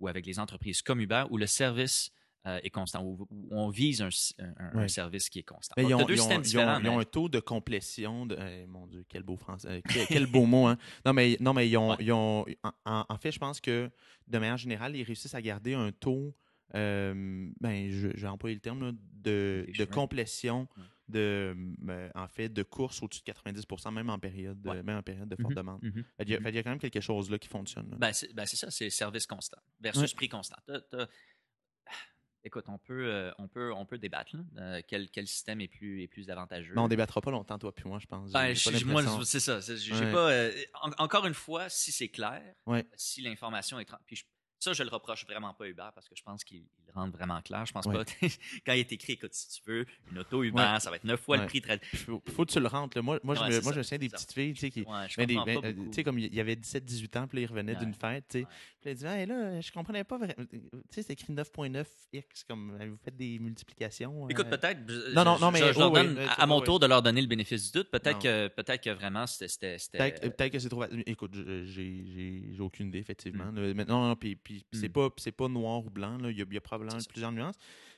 ou 0.00 0.08
avec 0.08 0.26
les 0.26 0.38
entreprises 0.38 0.82
comme 0.82 1.00
Uber 1.00 1.24
où 1.30 1.36
le 1.38 1.46
service 1.46 2.12
euh, 2.46 2.60
est 2.62 2.70
constant, 2.70 3.02
où, 3.04 3.26
où 3.30 3.48
on 3.50 3.68
vise 3.68 4.00
un, 4.00 4.08
un- 4.38 4.54
un 4.58 4.78
Ouais. 4.82 4.88
service 4.88 5.28
qui 5.28 5.40
est 5.40 5.42
constant. 5.42 5.74
Mais 5.76 5.84
ils, 5.84 5.94
ont, 5.94 6.04
deux 6.04 6.14
ils 6.14 6.20
ont- 6.20 6.24
systèmes 6.24 6.36
ils 6.36 6.38
ont- 6.38 6.42
différents. 6.60 6.80
ils 6.80 6.88
ont 6.88 6.96
mais- 6.96 7.02
un 7.02 7.04
taux 7.04 7.28
de 7.28 7.40
complétion 7.40 8.26
de. 8.26 8.66
mon 8.66 8.86
Dieu, 8.86 9.04
quel 9.08 9.22
beau 9.22 9.36
français. 9.36 9.68
euh, 9.68 9.80
quel, 9.88 10.06
quel 10.06 10.26
beau 10.26 10.46
mot, 10.46 10.66
hein? 10.66 10.78
Non, 11.04 11.12
mais, 11.12 11.36
non, 11.40 11.52
mais 11.52 11.68
ils 11.68 11.76
ont. 11.76 11.90
Ouais. 11.90 11.96
ils 12.00 12.12
ont 12.12 12.46
en, 12.86 13.18
fait, 13.18 13.32
je 13.32 13.38
pense 13.38 13.60
que 13.60 13.90
de 14.28 14.38
manière 14.38 14.56
générale, 14.56 14.94
ils 14.96 15.02
réussissent 15.02 15.34
à 15.34 15.42
garder 15.42 15.74
un 15.74 15.90
taux. 15.92 16.34
euh, 16.74 17.48
ben, 17.60 17.90
je, 17.90 18.08
je 18.14 18.20
vais 18.22 18.28
employer 18.28 18.54
le 18.54 18.60
terme 18.60 18.84
là, 18.84 18.92
de, 19.14 19.66
de 19.78 19.84
complétion 19.86 20.68
Ouais. 20.76 20.82
de, 21.08 21.56
euh, 21.88 22.10
en 22.14 22.28
fait, 22.28 22.50
de 22.50 22.62
course 22.62 23.02
au-dessus 23.02 23.22
de 23.22 23.32
90% 23.32 23.90
même 23.90 24.10
en 24.10 24.18
période 24.18 24.60
de, 24.60 24.68
Ouais. 24.68 24.82
même 24.82 24.98
en 24.98 25.02
période 25.02 25.28
de 25.30 25.36
forte 25.36 25.52
Mhm, 25.52 25.56
demande. 25.56 25.82
mhm. 25.82 26.04
Fait 26.18 26.24
qu'il 26.26 26.34
y 26.34 26.36
a- 26.36 26.50
y 26.50 26.62
quand 26.62 26.68
même 26.70 26.78
quelque 26.78 27.00
chose 27.00 27.30
là 27.30 27.38
qui 27.38 27.48
fonctionne. 27.48 27.88
là. 27.90 27.96
Ben, 27.98 28.12
c'est 28.12 28.34
ben, 28.34 28.44
c'est 28.44 28.56
ça, 28.56 28.70
c'est 28.70 28.90
service 28.90 29.26
constant 29.26 29.56
versus 29.80 30.02
Ouais. 30.10 30.16
prix 30.16 30.28
constant. 30.28 30.56
Écoute, 32.48 32.64
on 32.68 32.78
peut, 32.78 33.06
euh, 33.12 33.30
on 33.36 33.46
peut, 33.46 33.72
on 33.74 33.84
peut 33.84 33.98
débattre. 33.98 34.34
là, 34.34 34.42
euh, 34.62 34.80
quel, 34.88 35.10
quel 35.10 35.26
système 35.26 35.60
est 35.60 35.68
plus, 35.68 36.02
est 36.02 36.08
plus 36.08 36.30
avantageux? 36.30 36.72
mais 36.74 36.80
on 36.80 36.88
débattra 36.88 37.20
pas 37.20 37.30
longtemps, 37.30 37.58
toi 37.58 37.74
puis 37.74 37.84
moi, 37.86 37.98
je 38.00 38.06
pense. 38.06 38.32
Ben, 38.32 38.54
moi, 38.86 39.02
c'est 39.26 39.38
ça. 39.40 39.58
Ouais. 39.58 40.12
pas. 40.12 40.30
euh, 40.30 40.52
en- 40.80 41.04
encore 41.04 41.26
une 41.26 41.34
fois, 41.34 41.68
si 41.68 41.92
c'est 41.92 42.08
clair, 42.08 42.42
Ouais. 42.64 42.86
si 42.96 43.20
l'information 43.20 43.78
est. 43.78 43.84
tran- 43.84 43.98
Puis 44.06 44.16
je- 44.16 44.24
ça, 44.60 44.72
je 44.72 44.82
le 44.82 44.88
reproche 44.88 45.24
vraiment 45.26 45.54
pas 45.54 45.64
à 45.64 45.68
Uber 45.68 45.88
parce 45.94 46.08
que 46.08 46.16
je 46.16 46.22
pense 46.22 46.42
qu'il 46.44 46.62
rend 46.94 47.08
vraiment 47.10 47.40
clair. 47.42 47.64
Je 47.66 47.72
pense 47.72 47.86
Ouais. 47.86 47.94
pas. 47.94 48.04
quand 48.66 48.72
il 48.72 48.80
est 48.80 48.92
écrit, 48.92 49.12
écoute, 49.14 49.32
si 49.34 49.48
tu 49.48 49.70
veux, 49.70 49.86
une 50.10 50.18
auto 50.18 50.42
Uber, 50.42 50.60
Ouais. 50.60 50.80
ça 50.80 50.90
va 50.90 50.96
être 50.96 51.04
neuf 51.04 51.20
fois 51.20 51.36
Ouais. 51.36 51.42
le 51.42 51.48
prix. 51.48 51.62
Il 51.92 51.98
faut, 51.98 52.22
faut 52.30 52.44
que 52.44 52.50
tu 52.52 52.60
le 52.60 52.66
rentres. 52.66 52.96
là. 52.96 53.02
Moi, 53.02 53.20
moi, 53.22 53.34
je 53.34 53.40
me, 53.42 53.60
moi 53.62 53.72
je 53.72 53.78
me 53.78 53.82
souviens 53.82 53.98
des 53.98 54.08
petites 54.08 54.32
filles 54.32 54.52
tu 54.54 54.60
sais, 54.60 54.70
qui, 54.70 54.82
Ben, 54.84 55.06
ben, 55.44 55.64
euh, 55.64 55.72
tu 55.72 55.92
sais, 55.92 56.04
comme 56.04 56.18
il 56.18 56.34
y 56.34 56.40
avait 56.40 56.56
17-18 56.56 57.16
ans, 57.18 57.26
puis 57.28 57.38
là, 57.38 57.42
il 57.42 57.46
revenait 57.46 57.74
Ouais. 57.74 57.78
d'une 57.78 57.94
fête, 57.94 58.24
tu 58.28 58.40
sais. 58.40 58.46
Puis 58.80 58.90
il 58.90 58.94
disait, 58.94 59.20
hey, 59.20 59.26
là, 59.26 59.60
je 59.60 59.70
comprenais 59.72 60.04
pas 60.04 60.18
vraiment. 60.18 60.34
Tu 60.50 60.58
sais, 60.90 61.02
c'est 61.02 61.12
écrit 61.12 61.32
9.9x, 61.32 62.44
comme 62.48 62.76
vous 62.78 62.96
faites 63.04 63.16
des 63.16 63.38
multiplications. 63.38 64.28
Écoute, 64.28 64.46
euh, 64.46 64.56
peut-être. 64.56 64.80
je- 64.88 65.14
Non, 65.14 65.24
non, 65.24 65.38
non, 65.38 65.50
mais- 65.50 65.58
je 65.72 65.78
leur 65.78 65.92
ouais, 65.92 66.04
donne 66.04 66.18
ouais, 66.18 66.26
à, 66.36 66.46
mon 66.46 66.60
tour 66.60 66.78
de 66.80 66.86
leur 66.86 67.02
donner 67.02 67.20
le 67.20 67.26
bénéfice 67.28 67.70
du 67.70 67.78
doute. 67.78 67.90
Peut-être 67.90 68.18
que, 68.20 68.48
peut-être 68.48 68.82
que 68.82 68.90
vraiment, 68.90 69.26
c'était. 69.26 69.76
Peut-être 69.92 70.20
peut-être 70.36 70.52
que 70.52 70.58
c'est 70.58 70.68
trop. 70.68 70.84
Écoute, 71.06 71.34
j'ai 71.64 72.56
aucune 72.60 72.88
idée, 72.88 72.98
effectivement. 72.98 73.52
Mm. 73.52 73.72
là. 73.76 74.14
Puis, 74.48 74.64
puis 74.70 74.80
c'est 74.80 74.88
Mm. 74.88 74.92
pas, 74.92 75.08
c'est 75.18 75.32
pas 75.32 75.46
noir 75.48 75.84
ou 75.84 75.90
blanc. 75.90 76.16
là. 76.16 76.30
Il, 76.30 76.38
y 76.38 76.40
a, 76.40 76.46
il 76.48 76.54
y 76.54 76.56
a 76.56 76.60
probablement 76.62 76.96
plusieurs 77.06 77.32
nuances. 77.32 77.56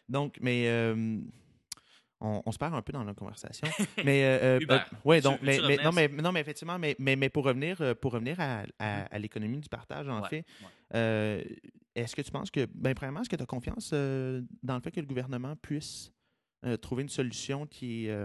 Donc, 0.09 0.37
mais. 0.41 0.67
euh, 0.67 1.21
on, 2.23 2.43
on 2.45 2.53
se 2.53 2.59
perd 2.59 2.75
un 2.75 2.83
peu 2.83 2.93
dans 2.93 3.05
la 3.05 3.15
conversation. 3.15 3.67
mais 4.05 4.25
euh, 4.25 4.59
euh, 4.59 4.61
euh, 4.69 4.79
ouais, 5.05 5.21
donc, 5.23 5.41
mais, 5.43 5.59
non, 5.79 5.93
mais 5.93 6.09
non, 6.09 6.33
mais 6.33 6.41
effectivement, 6.41 6.79
mais, 6.79 6.95
mais, 6.99 7.15
mais 7.17 7.31
pour 7.31 7.45
revenir, 7.45 7.81
euh, 7.81 7.95
pour 7.95 8.13
revenir 8.13 8.39
à, 8.41 8.65
à- 8.79 9.05
à 9.05 9.19
l'économie 9.21 9.59
du 9.59 9.69
partage, 9.69 10.07
en 10.09 10.21
Ouais, 10.23 10.29
fait, 10.29 10.45
ouais. 10.61 10.69
euh, 10.97 11.45
est-ce 11.95 12.15
que 12.17 12.21
tu 12.23 12.31
penses 12.33 12.51
que, 12.51 12.67
ben, 12.75 12.95
premièrement, 12.95 13.21
est-ce 13.23 13.31
que 13.31 13.37
tu 13.37 13.43
as 13.43 13.47
confiance 13.47 13.93
dans 13.93 14.75
le 14.75 14.81
fait 14.81 14.91
que 14.91 15.01
le 15.01 15.07
gouvernement 15.07 15.55
puisse 15.57 16.13
trouver 16.83 17.03
une 17.05 17.09
solution 17.09 17.67
qui 17.67 18.07
est, 18.09 18.19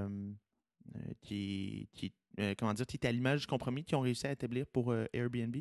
qui, 1.21 1.87
qui 1.93 2.11
comment 2.57 2.73
dire, 2.73 2.85
qui 2.87 2.97
est 2.97 3.05
à 3.05 3.11
l'image 3.11 3.41
du 3.41 3.47
compromis 3.47 3.83
qu'ils 3.85 3.95
ont 3.97 4.01
réussi 4.01 4.27
à 4.27 4.31
établir 4.31 4.65
pour 4.67 4.93
Airbnb? 5.13 5.55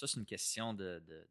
Ça, 0.00 0.06
c'est 0.06 0.18
une 0.18 0.24
question 0.26 0.72
de, 0.72 0.98
de, 1.06 1.28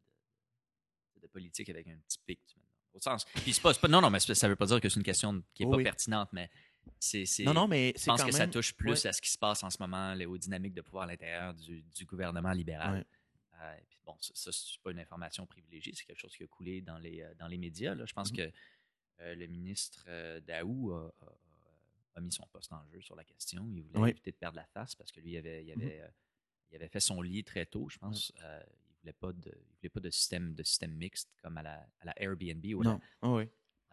de- 1.16 1.20
de 1.22 1.26
politique 1.26 1.68
avec 1.68 1.86
un 1.88 1.98
petit 1.98 2.18
pic. 2.24 2.56
Au 2.92 3.00
sens. 3.00 3.24
Puis 3.24 3.52
pas, 3.62 3.74
pas- 3.74 3.88
non, 3.88 4.00
non, 4.00 4.10
mais 4.10 4.20
ça 4.20 4.48
veut 4.48 4.56
pas 4.56 4.66
dire 4.66 4.80
que 4.80 4.88
c'est 4.88 4.98
une 4.98 5.04
question 5.04 5.42
qui 5.54 5.62
est 5.62 5.66
Oui, 5.66 5.72
pas 5.72 5.76
oui. 5.78 5.84
pertinente, 5.84 6.28
mais 6.32 6.50
c'est. 6.98 7.24
Non, 7.44 7.52
non, 7.54 7.68
mais 7.68 7.92
Je 7.96 8.04
pense 8.04 8.22
que 8.22 8.30
ça 8.32 8.46
touche 8.48 8.72
plus 8.74 8.90
ouais. 9.04 9.06
à 9.08 9.12
ce 9.12 9.20
qui 9.20 9.30
se 9.30 9.38
passe 9.38 9.62
en 9.64 9.70
ce 9.70 9.76
moment, 9.80 10.14
les- 10.14 10.26
aux 10.26 10.38
dynamiques 10.38 10.74
de 10.74 10.82
pouvoir 10.82 11.04
à 11.04 11.06
l'intérieur 11.08 11.52
du, 11.54 11.82
du 11.82 12.04
gouvernement 12.06 12.52
libéral. 12.52 12.98
Ouais. 12.98 13.06
Euh, 13.60 13.74
et 13.76 13.84
puis 13.88 13.98
bon, 14.04 14.16
ça, 14.20 14.32
ça, 14.34 14.50
c'est 14.52 14.80
pas 14.82 14.90
une 14.92 14.98
information 15.00 15.46
privilégiée, 15.46 15.92
c'est 15.94 16.04
quelque 16.04 16.20
chose 16.20 16.34
qui 16.36 16.42
a 16.44 16.46
coulé 16.46 16.80
dans 16.80 16.98
les, 16.98 17.20
euh, 17.22 17.34
dans 17.38 17.46
les 17.48 17.58
médias. 17.58 17.94
là. 17.94 18.06
Je 18.06 18.12
pense 18.14 18.30
Mhm. 18.32 18.36
que 18.38 18.52
euh, 19.20 19.34
le 19.34 19.46
ministre 19.46 20.04
euh, 20.08 20.40
Daou 20.40 20.92
a, 20.92 21.12
a- 21.20 21.36
a 22.16 22.20
mis 22.20 22.32
son 22.32 22.46
poste 22.48 22.72
en 22.72 22.84
jeu 22.88 23.00
sur 23.02 23.14
la 23.16 23.24
question. 23.24 23.68
Il 23.74 23.82
voulait 23.82 23.98
Oui. 24.00 24.10
éviter 24.10 24.30
de 24.32 24.36
perdre 24.36 24.56
la 24.56 24.66
face 24.66 24.94
parce 24.94 25.12
que 25.12 25.20
lui, 25.20 25.32
il 25.32 25.36
avait, 25.36 25.64
il 25.64 25.76
Mhm. 25.76 25.82
avait, 25.82 26.02
il 26.70 26.76
avait 26.76 26.88
fait 26.88 27.00
son 27.00 27.20
lit 27.22 27.44
très 27.44 27.66
tôt, 27.66 27.88
je 27.88 27.98
pense. 27.98 28.32
Euh, 28.42 28.60
il 28.88 28.94
voulait 29.02 29.12
pas 29.12 29.32
de, 29.32 29.50
il 29.54 29.76
voulait 29.78 29.88
pas 29.90 30.00
de 30.00 30.10
système, 30.10 30.54
de 30.54 30.62
système 30.62 30.92
mixte 30.92 31.30
comme 31.42 31.56
à 31.58 31.62
la, 31.62 31.86
à 32.00 32.04
la 32.06 32.22
Airbnb. 32.22 32.64
Ou 32.74 32.82
la- 32.82 32.90
Non, 32.90 33.00
ah 33.22 33.30
oui. 33.32 33.44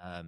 euh, 0.03 0.23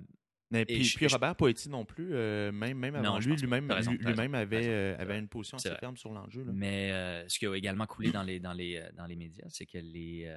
Mais 0.51 0.65
puis, 0.65 0.83
je- 0.83 0.95
puis 0.97 1.07
je- 1.09 1.13
Robert 1.13 1.35
Poetti 1.35 1.69
non 1.69 1.85
plus, 1.85 2.09
euh, 2.13 2.51
même, 2.51 2.83
avant 2.95 3.19
lui, 3.19 3.35
lui-même 3.35 3.65
lui- 3.67 4.35
avait, 4.35 4.67
euh, 4.67 5.19
une 5.19 5.27
position 5.27 5.57
assez 5.57 5.69
ferme 5.79 5.95
sur 5.97 6.11
l'enjeu. 6.11 6.43
Mais 6.45 6.91
euh, 6.91 7.27
ce 7.27 7.37
qui 7.37 7.45
a 7.45 7.53
également 7.55 7.85
coulé 7.85 8.11
dans 8.11 8.23
les, 8.23 8.39
dans 8.39 8.53
les, 8.53 8.83
dans 8.95 9.05
les 9.05 9.15
médias, 9.15 9.45
c'est 9.49 9.65
que 9.67 9.77
les, 9.77 10.33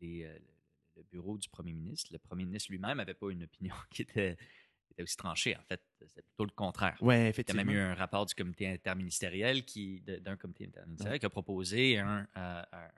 les, 0.00 0.28
le 0.96 1.02
bureau 1.04 1.38
du 1.38 1.48
premier 1.48 1.72
ministre, 1.72 2.12
le 2.12 2.18
premier 2.18 2.44
ministre 2.44 2.70
lui-même 2.70 2.96
n'avait 2.98 3.14
pas 3.14 3.30
une 3.30 3.44
opinion 3.44 3.74
qui 3.90 4.02
était, 4.02 4.36
était 4.92 5.02
aussi 5.02 5.16
tranchée. 5.16 5.56
En 5.56 5.62
fait, 5.64 5.80
c'était 6.06 6.22
plutôt 6.22 6.44
le 6.44 6.50
contraire. 6.50 6.96
Ouais, 7.00 7.16
Il 7.16 7.22
y 7.22 7.26
a 7.26 7.28
effectivement. 7.28 7.64
même 7.64 7.74
eu 7.74 7.78
un 7.78 7.94
rapport 7.94 8.26
du 8.26 8.34
comité 8.34 8.68
interministériel 8.68 9.64
qui, 9.64 10.00
d'un 10.00 10.36
comité 10.36 10.66
interministériel 10.66 11.18
qui 11.20 11.26
a 11.26 11.30
proposé 11.30 11.98
un, 11.98 12.26
euh, 12.36 12.62
un- 12.72 12.76
un- 12.76 12.90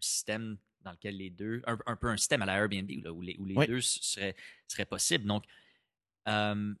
système 0.00 0.58
dans 0.82 0.90
lequel 0.92 1.16
les 1.16 1.30
deux, 1.30 1.62
un, 1.66 1.78
un 1.86 1.96
peu 1.96 2.08
un 2.08 2.16
système 2.18 2.42
à 2.42 2.46
la 2.46 2.56
Airbnb 2.58 2.90
là, 3.02 3.10
où 3.10 3.22
les, 3.22 3.36
où 3.38 3.46
les 3.46 3.54
Oui. 3.56 3.66
deux 3.66 3.80
seraient, 3.80 4.36
seraient 4.68 4.84
possibles. 4.84 5.24
Donc, 5.24 5.44
euh, 6.28 6.74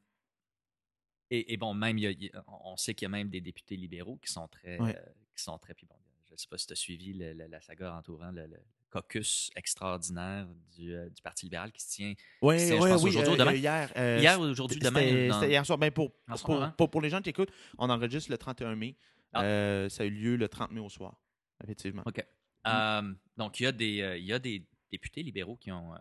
et, 1.30 1.54
et 1.54 1.56
bon, 1.56 1.72
même, 1.72 1.96
il 1.96 2.22
y 2.22 2.30
a- 2.30 2.44
on 2.64 2.76
sait 2.76 2.92
qu'il 2.94 3.06
y 3.06 3.08
a 3.08 3.08
même 3.08 3.30
des 3.30 3.40
députés 3.40 3.76
libéraux 3.76 4.16
qui 4.18 4.30
sont 4.30 4.46
très, 4.48 4.78
Ouais. 4.78 4.94
euh, 4.94 5.06
qui 5.34 5.42
sont 5.42 5.56
très, 5.58 5.72
puis 5.72 5.86
bon, 5.86 5.96
je 6.26 6.32
ne 6.32 6.36
sais 6.36 6.46
pas 6.48 6.58
si 6.58 6.66
tu 6.66 6.74
as 6.74 6.76
suivi 6.76 7.14
le- 7.14 7.32
le- 7.32 7.46
la 7.46 7.62
saga 7.62 7.94
entourant 7.94 8.30
le 8.30 8.46
caucus 8.94 9.50
extraordinaire 9.56 10.46
du, 10.76 10.94
euh, 10.94 11.08
du 11.10 11.20
Parti 11.22 11.46
libéral 11.46 11.72
qui 11.72 11.82
se 11.82 11.90
tient 11.94 12.14
je 12.42 12.76
pense, 12.76 13.02
oui, 13.02 13.10
aujourd'hui 13.10 13.32
ou 13.32 13.34
euh, 13.34 13.38
demain? 13.38 13.52
hier. 13.54 13.92
euh, 13.96 14.18
hier 14.20 14.40
ou 14.40 14.44
aujourd'hui, 14.44 14.78
demain. 14.78 15.28
dans- 15.28 15.40
C'était 15.40 15.50
hier 15.52 15.66
soir. 15.66 15.78
Ben, 15.78 15.90
pour, 15.90 16.12
ce 16.36 16.42
pour, 16.44 16.72
pour- 16.76 16.90
pour 16.90 17.00
les 17.00 17.10
gens 17.10 17.20
qui 17.20 17.30
écoutent, 17.30 17.52
on 17.78 17.90
enregistre 17.90 18.30
le 18.30 18.38
31 18.38 18.76
mai. 18.76 18.96
Ah. 19.32 19.42
Euh, 19.42 19.88
ça 19.88 20.04
a 20.04 20.06
eu 20.06 20.10
lieu 20.10 20.36
le 20.36 20.48
30 20.48 20.70
mai 20.72 20.80
au 20.80 20.88
soir, 20.88 21.20
effectivement. 21.62 22.02
OK. 22.06 22.24
Euh, 22.66 23.14
donc, 23.36 23.58
il 23.60 23.64
y, 23.64 23.66
a 23.66 23.72
des, 23.72 24.00
euh, 24.00 24.16
il 24.16 24.24
y 24.24 24.32
a 24.32 24.38
des 24.38 24.64
députés 24.92 25.22
libéraux 25.22 25.56
qui 25.56 25.70
ont. 25.72 25.92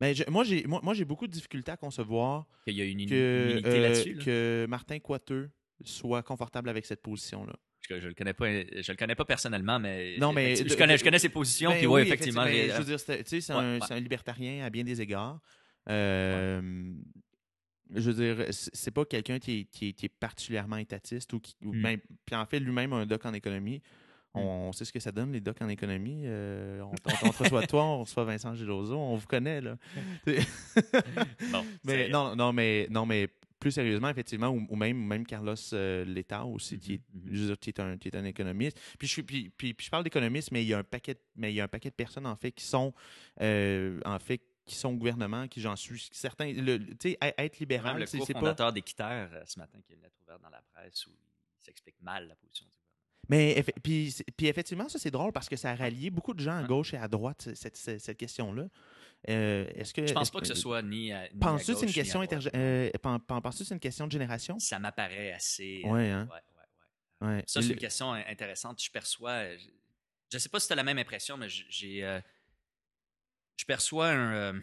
Ben, 0.00 0.14
je- 0.14 0.24
moi, 0.30 0.44
j'ai 0.44 0.64
moi, 0.66 0.80
moi, 0.82 0.94
j'ai 0.94 1.04
beaucoup 1.04 1.26
de 1.26 1.32
difficultés 1.32 1.72
à 1.72 1.76
concevoir 1.76 2.46
qu'il 2.64 2.76
y 2.76 2.82
a 2.82 2.84
une, 2.84 3.00
unité 3.00 3.80
là-dessus. 3.80 4.14
là? 4.14 4.24
que 4.24 4.66
Martin 4.68 4.98
Coiteux 5.00 5.50
soit 5.84 6.22
confortable 6.22 6.68
avec 6.68 6.86
cette 6.86 7.02
position-là. 7.02 7.54
Je, 7.88 8.00
je 8.00 8.08
le 8.08 8.14
connais 8.14 8.34
pas, 8.34 8.46
je 8.50 8.92
le 8.92 8.96
connais 8.96 9.14
pas 9.14 9.24
personnellement, 9.24 9.78
mais, 9.78 10.16
Non, 10.18 10.32
mais 10.32 10.56
je, 10.56 10.76
connais, 10.76 10.98
je 10.98 11.04
connais 11.04 11.18
ses 11.18 11.28
positions. 11.30 11.70
Ben 11.70 11.78
puis 11.78 11.86
ouais, 11.86 12.02
oui, 12.02 12.08
effectivement, 12.08 12.44
mais 12.44 12.52
les- 12.66 12.68
je 12.70 12.76
veux 12.78 12.84
dire, 12.84 13.00
c'est- 13.00 13.22
tu 13.24 13.30
sais, 13.30 13.40
c'est 13.40 13.52
Ouais, 13.54 13.60
un, 13.60 13.78
ouais. 13.78 13.86
un 13.92 14.00
libertarien 14.00 14.64
à 14.64 14.70
bien 14.70 14.84
des 14.84 15.00
égards. 15.00 15.40
Euh, 15.88 16.60
Je 17.94 18.10
veux 18.10 18.34
dire, 18.34 18.46
c'est 18.50 18.90
pas 18.90 19.06
quelqu'un 19.06 19.38
qui, 19.38 19.60
est- 19.60 19.64
qui 19.64 19.94
qui 19.94 20.04
est 20.06 20.10
particulièrement 20.20 20.76
étatiste 20.76 21.32
ou 21.32 21.40
qui. 21.40 21.54
ou 21.64 21.72
Mm. 21.72 21.82
ben, 21.82 21.98
puis 22.26 22.36
en 22.36 22.44
fait, 22.44 22.60
lui-même 22.60 22.92
a 22.92 22.96
un 22.96 23.06
doc 23.06 23.24
en 23.24 23.32
économie. 23.32 23.80
On 24.34 24.70
sait 24.72 24.84
ce 24.84 24.92
que 24.92 25.00
ça 25.00 25.10
donne, 25.10 25.32
les 25.32 25.40
docs 25.40 25.60
en 25.62 25.68
économie. 25.70 26.22
Euh, 26.26 26.80
on, 26.82 26.92
on, 27.06 27.28
on 27.28 27.30
reçoit 27.30 27.66
toi, 27.66 27.82
on 27.84 28.00
reçoit 28.04 28.24
Vincent 28.24 28.54
Geloso, 28.54 28.94
on 28.96 29.16
vous 29.16 29.26
connaît, 29.26 29.60
là. 29.62 29.76
Bon, 31.50 31.64
mais 31.82 32.08
non, 32.10 32.36
non, 32.36 32.52
mais 32.52 32.86
non, 32.90 33.06
mais 33.06 33.28
plus 33.58 33.72
sérieusement, 33.72 34.08
effectivement, 34.08 34.48
ou, 34.48 34.66
ou 34.68 34.76
même, 34.76 34.96
même 34.96 35.26
Carlos 35.26 35.54
euh, 35.72 36.04
Letta 36.04 36.44
aussi, 36.44 36.78
qui, 36.78 36.94
est, 36.94 37.00
Mhm, 37.14 37.56
qui 37.56 37.70
est 37.70 37.80
un, 37.80 37.96
qui 37.98 38.08
est 38.08 38.16
un 38.16 38.24
économiste. 38.24 38.78
Puis 38.98 39.08
je, 39.08 39.12
suis- 39.12 39.22
puis, 39.22 39.50
puis, 39.50 39.74
puis 39.74 39.86
je 39.86 39.90
parle 39.90 40.04
d'économiste, 40.04 40.50
mais 40.52 40.62
il 40.64 40.68
y 40.68 40.74
a 40.74 40.78
un 40.78 40.84
paquet, 40.84 41.14
de- 41.14 41.20
mais 41.36 41.52
il 41.52 41.56
y 41.56 41.60
a 41.60 41.64
un 41.64 41.68
paquet 41.68 41.90
de 41.90 41.94
personnes 41.94 42.26
en 42.26 42.36
fait 42.36 42.52
qui 42.52 42.64
sont, 42.64 42.94
euh, 43.40 44.00
en 44.04 44.18
fait, 44.18 44.40
qui 44.64 44.74
sont 44.76 44.90
au 44.90 44.96
gouvernement, 44.96 45.48
qui 45.48 45.60
j'en 45.60 45.76
suis 45.76 46.08
certain. 46.12 46.52
Le, 46.52 46.76
le- 46.76 46.94
tu 46.96 47.10
sais, 47.10 47.18
être 47.20 47.38
Même 47.38 47.50
libéral, 47.60 47.98
le 48.00 48.06
c'est 48.06 48.18
c'est 48.20 48.32
pas. 48.34 48.40
cofondateur 48.40 48.72
d'Équiterre 48.72 49.30
euh, 49.32 49.42
ce 49.46 49.58
matin 49.58 49.78
qui 49.84 49.92
a 49.92 49.96
une 49.96 50.02
lettre 50.02 50.16
ouverte 50.22 50.42
dans 50.42 50.50
la 50.50 50.62
presse 50.74 51.06
où 51.06 51.10
il 51.10 51.64
s'explique 51.64 51.96
mal 52.02 52.28
la 52.28 52.36
position 52.36 52.64
du 52.66 52.70
gouvernement. 52.70 52.84
Mais 53.30 53.62
puis, 53.82 54.14
puis 54.36 54.46
effectivement, 54.46 54.88
ça 54.88 54.98
c'est 54.98 55.10
drôle 55.10 55.32
parce 55.32 55.48
que 55.48 55.56
ça 55.56 55.70
a 55.70 55.74
rallié 55.74 56.08
beaucoup 56.10 56.32
de 56.34 56.40
gens 56.40 56.56
à 56.56 56.62
gauche 56.62 56.94
et 56.94 56.96
à 56.96 57.08
droite 57.08 57.48
cette, 57.54 57.76
cette, 57.76 58.00
cette 58.00 58.16
question-là. 58.16 58.68
Euh, 59.28 59.66
est-ce 59.74 59.92
que 59.92 60.06
Je 60.06 60.12
pense 60.14 60.30
pas 60.30 60.40
que 60.40 60.46
ce 60.46 60.54
soit 60.54 60.80
ni 60.82 61.12
à, 61.12 61.28
ni 61.32 61.38
Penses-tu 61.40 61.72
que 61.72 61.78
c'est 61.80 61.86
une 61.86 61.92
question 61.92 62.22
euh, 62.22 62.90
pen- 63.02 63.18
pen- 63.18 63.40
penses-tu 63.42 63.64
c'est 63.64 63.74
une 63.74 63.80
question 63.80 64.06
de 64.06 64.12
génération? 64.12 64.58
Ça 64.60 64.78
m'apparaît 64.78 65.32
assez. 65.32 65.82
euh, 65.84 65.88
Ouais, 65.88 66.08
hein? 66.10 66.28
ouais, 66.30 66.36
ouais, 66.36 67.28
ouais. 67.28 67.36
Ouais. 67.36 67.44
Ça, 67.46 67.60
c'est 67.60 67.70
une 67.70 67.76
question 67.78 68.12
in- 68.12 68.24
intéressante. 68.28 68.82
Je 68.82 68.90
perçois. 68.90 69.30
euh, 69.32 69.58
Je, 69.58 69.68
je 70.32 70.38
sais 70.38 70.48
pas 70.48 70.60
si 70.60 70.68
tu 70.68 70.72
as 70.72 70.76
la 70.76 70.84
même 70.84 70.98
impression, 70.98 71.36
mais 71.36 71.48
j'ai. 71.48 72.04
euh, 72.04 72.20
je 73.56 73.64
perçois 73.64 74.08
un, 74.10 74.60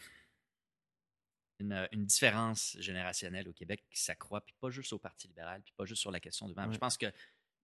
une, 1.60 1.88
une 1.92 2.06
différence 2.06 2.78
générationnelle 2.80 3.48
au 3.50 3.54
Québec 3.54 3.84
qui 3.90 4.00
s'accroît, 4.02 4.40
puis 4.42 4.56
pas 4.60 4.70
juste 4.70 4.94
au 4.94 5.00
Parti 5.00 5.28
libéral, 5.28 5.62
puis 5.64 5.74
pas 5.76 5.86
juste 5.86 6.02
sur 6.02 6.12
la 6.12 6.20
question 6.22 6.48
du. 6.48 6.54
Je 6.72 6.78
pense 6.78 6.98
que 6.98 7.08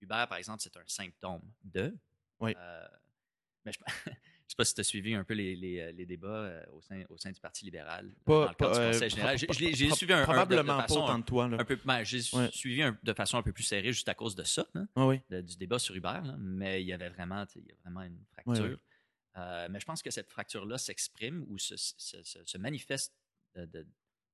Hubert, 0.02 0.28
par 0.28 0.38
exemple, 0.38 0.62
c'est 0.62 0.76
un 0.76 0.84
symptôme 0.88 1.42
de. 1.64 1.96
Oui. 2.40 2.54
Mais 3.64 3.72
je 3.72 3.80
sais 4.52 4.56
pas 4.56 4.66
si 4.66 4.74
tu 4.76 4.82
as 4.82 4.84
suivi 4.84 5.14
un 5.14 5.24
peu 5.24 5.34
les, 5.34 5.56
les, 5.56 5.80
euh, 5.80 5.92
les 5.92 6.06
débats 6.06 6.28
euh, 6.28 6.64
au, 6.74 6.82
sein, 6.82 7.04
au 7.10 7.18
sein 7.18 7.32
du 7.32 7.40
Parti 7.40 7.66
libéral 7.66 8.08
euh, 8.08 8.14
Pas- 8.26 8.34
dans 8.34 8.40
le 8.42 8.48
cadre 8.56 8.72
pas, 8.74 8.86
du 8.86 8.92
Conseil 8.94 9.10
général. 9.10 9.38
J'ai- 9.38 9.92
suivi 9.94 10.14
un, 10.14 10.18
un- 10.18 10.22
de- 10.22 10.22
de 10.22 10.24
Probablement 10.26 10.76
pas 10.78 10.82
façon 10.84 11.04
autant 11.04 11.20
de 11.20 11.24
toi. 11.26 11.48
Là. 11.48 11.58
un 11.60 11.66
peu, 11.66 11.78
ben, 11.84 12.04
j'ai 12.04 12.20
Ouais. 12.36 12.50
suivi 12.52 12.82
un- 12.84 12.98
de 13.02 13.14
façon 13.14 13.38
un 13.38 13.44
peu 13.44 13.52
plus 13.54 13.64
serrée 13.64 13.92
juste 13.94 14.08
à 14.10 14.14
cause 14.14 14.36
de 14.36 14.44
ça, 14.44 14.66
hein, 14.76 14.88
Ah 14.96 15.08
oui. 15.08 15.20
de- 15.30 15.42
du 15.42 15.58
débat 15.58 15.80
sur 15.80 15.96
Uber, 15.96 16.20
là, 16.24 16.36
mais 16.38 16.82
il 16.82 16.88
y 16.88 16.94
avait 16.94 17.10
vraiment, 17.10 17.46
il 17.56 17.66
y 17.66 17.72
a 17.72 17.76
vraiment 17.84 18.02
une 18.04 18.14
Ouais, 18.14 18.44
fracture. 18.56 18.66
ouais. 18.66 18.78
Euh, 19.38 19.68
mais 19.70 19.80
je 19.80 19.86
pense 19.86 20.02
que 20.02 20.12
cette 20.12 20.30
fracture-là 20.30 20.78
s'exprime 20.78 21.46
ou 21.48 21.58
se, 21.58 21.76
se- 21.78 22.22
se- 22.24 22.44
se 22.44 22.58
manifeste 22.58 23.14
de, 23.56 23.66
de- 23.66 23.88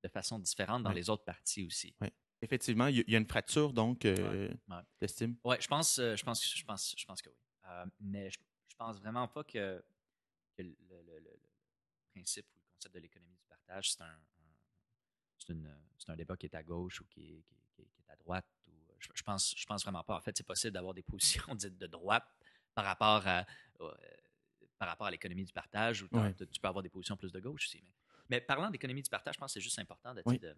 de 0.03 0.07
façon 0.09 0.39
différente 0.39 0.83
dans 0.83 0.89
Ouais. 0.89 0.95
les 0.95 1.09
autres 1.09 1.23
partis 1.23 1.63
aussi. 1.65 1.95
Effectivement, 2.41 2.87
il 2.87 2.97
y, 2.97 2.99
a- 2.99 3.03
il 3.07 3.11
y 3.13 3.15
a 3.15 3.19
une 3.19 3.27
fracture, 3.27 3.73
donc, 3.73 4.05
euh, 4.05 4.15
Ouais, 4.69 4.75
ouais. 4.75 5.27
Ouais, 5.43 5.57
je 5.61 5.67
pense, 5.67 5.95
je 5.97 6.23
pense, 6.23 6.55
je 6.55 6.63
pense, 6.63 6.95
je 6.97 7.05
pense 7.05 7.21
que 7.21 7.29
oui. 7.29 7.35
Euh, 7.69 7.85
mais 7.99 8.29
je, 8.31 8.37
je 8.69 8.75
pense 8.75 8.99
vraiment 8.99 9.27
pas 9.27 9.43
que, 9.43 9.83
que 10.57 10.63
le, 10.63 10.75
le- 10.89 11.19
le- 11.19 11.19
le 11.19 11.39
principe 12.13 12.47
ou 12.55 12.59
le 12.59 12.65
concept 12.73 12.95
de 12.95 12.99
l'économie 12.99 13.35
du 13.37 13.45
partage, 13.45 13.91
c'est 13.91 14.01
un, 14.01 14.19
un- 15.49 15.79
c'est 15.99 16.09
un 16.11 16.15
débat 16.15 16.35
qui 16.35 16.45
est 16.47 16.55
à 16.55 16.63
gauche 16.63 17.01
ou 17.01 17.05
qui 17.05 17.21
est, 17.21 17.43
qui 17.73 17.81
est- 17.81 17.85
qui 17.85 18.01
est- 18.01 18.11
à 18.11 18.15
droite. 18.15 18.45
Ou, 18.67 18.71
euh, 18.71 18.95
je, 18.99 19.09
je 19.13 19.23
pense, 19.23 19.53
je 19.55 19.65
pense 19.65 19.83
vraiment 19.83 20.03
pas. 20.03 20.17
En 20.17 20.21
fait, 20.21 20.35
c'est 20.35 20.45
possible 20.45 20.73
d'avoir 20.73 20.93
des 20.93 21.03
positions 21.03 21.53
dites 21.55 21.77
de 21.77 21.87
droite 21.87 22.27
par 22.73 22.85
rapport 22.85 23.25
à, 23.27 23.45
euh, 23.81 23.93
par 24.77 24.87
rapport 24.89 25.07
à 25.07 25.11
l'économie 25.11 25.45
du 25.45 25.53
partage 25.53 26.03
ou 26.03 26.07
Ouais. 26.11 26.33
tu 26.33 26.59
peux 26.59 26.67
avoir 26.67 26.83
des 26.83 26.89
positions 26.89 27.17
plus 27.17 27.31
de 27.31 27.39
gauche 27.39 27.65
aussi. 27.65 27.81
Mais, 27.83 27.93
mais 28.29 28.41
parlant 28.41 28.69
d'économie 28.69 29.01
du 29.01 29.09
partage, 29.09 29.35
je 29.35 29.39
pense 29.39 29.51
que 29.53 29.59
c'est 29.59 29.63
juste 29.63 29.79
important 29.79 30.13
de- 30.13 30.21
Oui. 30.25 30.37
de- 30.39 30.55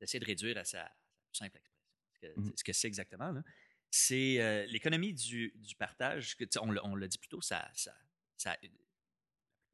d'essayer 0.00 0.20
de 0.20 0.24
réduire 0.26 0.56
à 0.58 0.64
sa, 0.64 0.90
simple 1.32 1.56
expression. 1.58 1.70
Ce 2.14 2.18
que, 2.20 2.40
Mhm. 2.40 2.54
que 2.64 2.72
c'est 2.72 2.86
exactement, 2.88 3.42
c'est 3.90 4.40
euh, 4.40 4.66
l'économie 4.66 5.12
du, 5.12 5.52
du 5.56 5.74
partage. 5.76 6.36
Que, 6.36 6.44
on, 6.60 6.70
l'a- 6.70 6.84
on 6.84 6.94
l'a 6.94 7.08
dit 7.08 7.18
plus 7.18 7.28
tôt, 7.28 7.40
ça, 7.42 7.70
ça, 7.74 7.94
ça- 8.36 8.56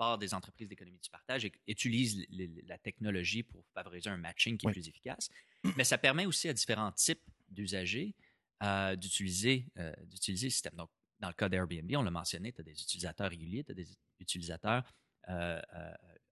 plupart 0.00 0.18
des 0.18 0.32
entreprises 0.32 0.68
d'économie 0.68 0.98
du 0.98 1.10
partage 1.10 1.44
é- 1.44 1.52
utilisent 1.66 2.26
la 2.66 2.78
technologie 2.78 3.42
pour 3.42 3.62
favoriser 3.74 4.08
un 4.08 4.16
matching 4.16 4.56
qui 4.56 4.66
est 4.66 4.68
Oui. 4.68 4.72
plus 4.72 4.88
efficace. 4.88 5.28
Mais 5.76 5.84
ça 5.84 5.98
permet 5.98 6.24
aussi 6.26 6.48
à 6.48 6.52
différents 6.54 6.92
types 6.92 7.22
d'usagers 7.48 8.14
euh, 8.62 8.96
d'utiliser 8.96 9.66
euh, 9.78 9.92
d'utiliser 10.06 10.46
le 10.46 10.50
système. 10.50 10.74
Donc, 10.74 10.90
dans 11.18 11.28
le 11.28 11.34
cas 11.34 11.48
d'Airbnb, 11.48 11.90
on 11.96 12.02
l'a 12.02 12.10
mentionné, 12.10 12.52
tu 12.52 12.60
as 12.60 12.64
des 12.64 12.72
utilisateurs 12.82 13.28
réguliers, 13.28 13.62
tu 13.64 13.72
as 13.72 13.74
des 13.74 13.88
utilisateurs 14.18 14.84
euh, 15.28 15.60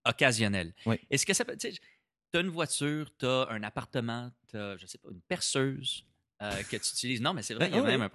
occasionnels. 0.07 0.72
Oui. 0.87 0.96
Est-ce 1.11 1.26
que 1.26 1.35
ça 1.35 1.44
peut. 1.44 1.57
Tu 1.57 1.68
as 2.35 2.40
une 2.40 2.48
voiture, 2.48 3.11
tu 3.18 3.26
as 3.26 3.48
un 3.50 3.62
appartement, 3.62 4.31
tu 4.48 4.57
as, 4.57 4.76
je 4.78 4.87
sais 4.87 4.98
pas, 4.98 5.09
une 5.11 5.20
perceuse 5.22 6.04
que 6.40 6.76
tu 6.76 6.90
utilises? 6.94 7.20
Non, 7.20 7.35
mais 7.35 7.42
c'est 7.42 7.54
vrai, 7.54 7.66
Ben, 7.68 7.74
il 7.74 7.76
y 7.76 7.81
a 7.81 7.83
oui, 7.83 7.88
même 7.88 8.02
un. 8.02 8.11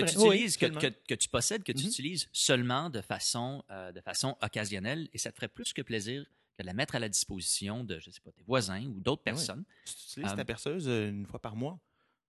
Que 0.00 0.10
tu. 0.10 0.18
Oui, 0.18 0.36
utilises, 0.36 0.56
que, 0.56 0.66
que, 0.66 0.86
que 1.08 1.14
tu 1.14 1.28
possèdes, 1.28 1.62
que 1.62 1.72
tu 1.72 1.82
Mhm. 1.84 1.88
utilises 1.88 2.28
seulement 2.32 2.90
de 2.90 3.00
façon, 3.00 3.62
euh, 3.70 3.92
de 3.92 4.00
façon 4.00 4.36
occasionnelle 4.42 5.08
et 5.12 5.18
ça 5.18 5.30
te 5.30 5.36
ferait 5.36 5.48
plus 5.48 5.72
que 5.72 5.82
plaisir 5.82 6.24
que 6.56 6.62
de 6.62 6.66
la 6.66 6.74
mettre 6.74 6.94
à 6.94 6.98
la 6.98 7.08
disposition 7.08 7.82
de, 7.84 7.98
je 7.98 8.10
sais 8.10 8.20
pas, 8.20 8.30
tes 8.32 8.42
voisins 8.42 8.84
ou 8.86 9.00
d'autres 9.00 9.22
Ben 9.24 9.32
oui. 9.32 9.36
personnes. 9.38 9.64
Si 9.84 9.94
tu 9.96 10.20
utilises 10.20 10.36
ta 10.36 10.44
perceuse 10.44 10.88
euh, 10.88 11.08
une 11.08 11.26
fois 11.26 11.40
par 11.40 11.56
mois, 11.56 11.78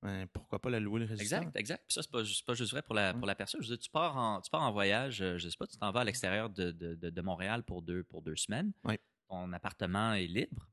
ben, 0.02 0.28
pourquoi 0.34 0.60
pas 0.60 0.70
la 0.70 0.80
louer 0.80 1.00
le 1.02 1.06
résistant? 1.06 1.38
Exact, 1.38 1.56
exact. 1.56 1.84
Puis 1.88 1.94
ça, 1.96 2.02
c'est 2.02 2.12
pas, 2.12 2.24
pas 2.46 2.54
juste 2.54 2.72
vrai 2.72 2.82
pour 2.82 2.94
la, 2.96 3.14
pour 3.14 3.26
la 3.28 3.36
personne. 3.36 3.62
Je 3.62 3.70
veux 3.70 3.76
dire, 3.78 3.84
tu 3.84 3.90
pars 3.90 4.18
en, 4.18 4.42
tu 4.42 4.50
pars 4.50 4.62
en 4.62 4.72
voyage, 4.72 5.22
euh, 5.22 5.38
je 5.38 5.48
sais 5.50 5.58
pas, 5.58 5.68
tu 5.68 5.78
t'en 5.78 5.92
vas 5.92 6.02
à 6.02 6.04
l'extérieur 6.04 6.50
de, 6.50 6.72
de, 6.72 6.96
de- 6.96 7.10
de 7.10 7.22
Montréal 7.22 7.64
pour 7.64 7.82
deux, 7.82 8.04
pour 8.04 8.22
deux 8.22 8.36
semaines. 8.36 8.72
Ouais. 8.84 9.00
Ton 9.30 9.52
appartement 9.54 10.14
est 10.14 10.28
libre. 10.28 10.68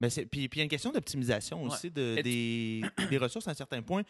Ben, 0.00 0.08
c'est- 0.08 0.24
puis, 0.24 0.48
puis 0.48 0.58
il 0.58 0.60
y 0.60 0.62
a 0.62 0.64
une 0.64 0.70
question 0.70 0.92
d'optimisation 0.92 1.62
Ouais. 1.62 1.70
aussi 1.72 1.90
de, 1.90 2.20
des, 2.22 2.82
des 3.10 3.18
ressources 3.18 3.46
à 3.48 3.50
un 3.50 3.54
certain 3.54 3.82
point. 3.82 4.02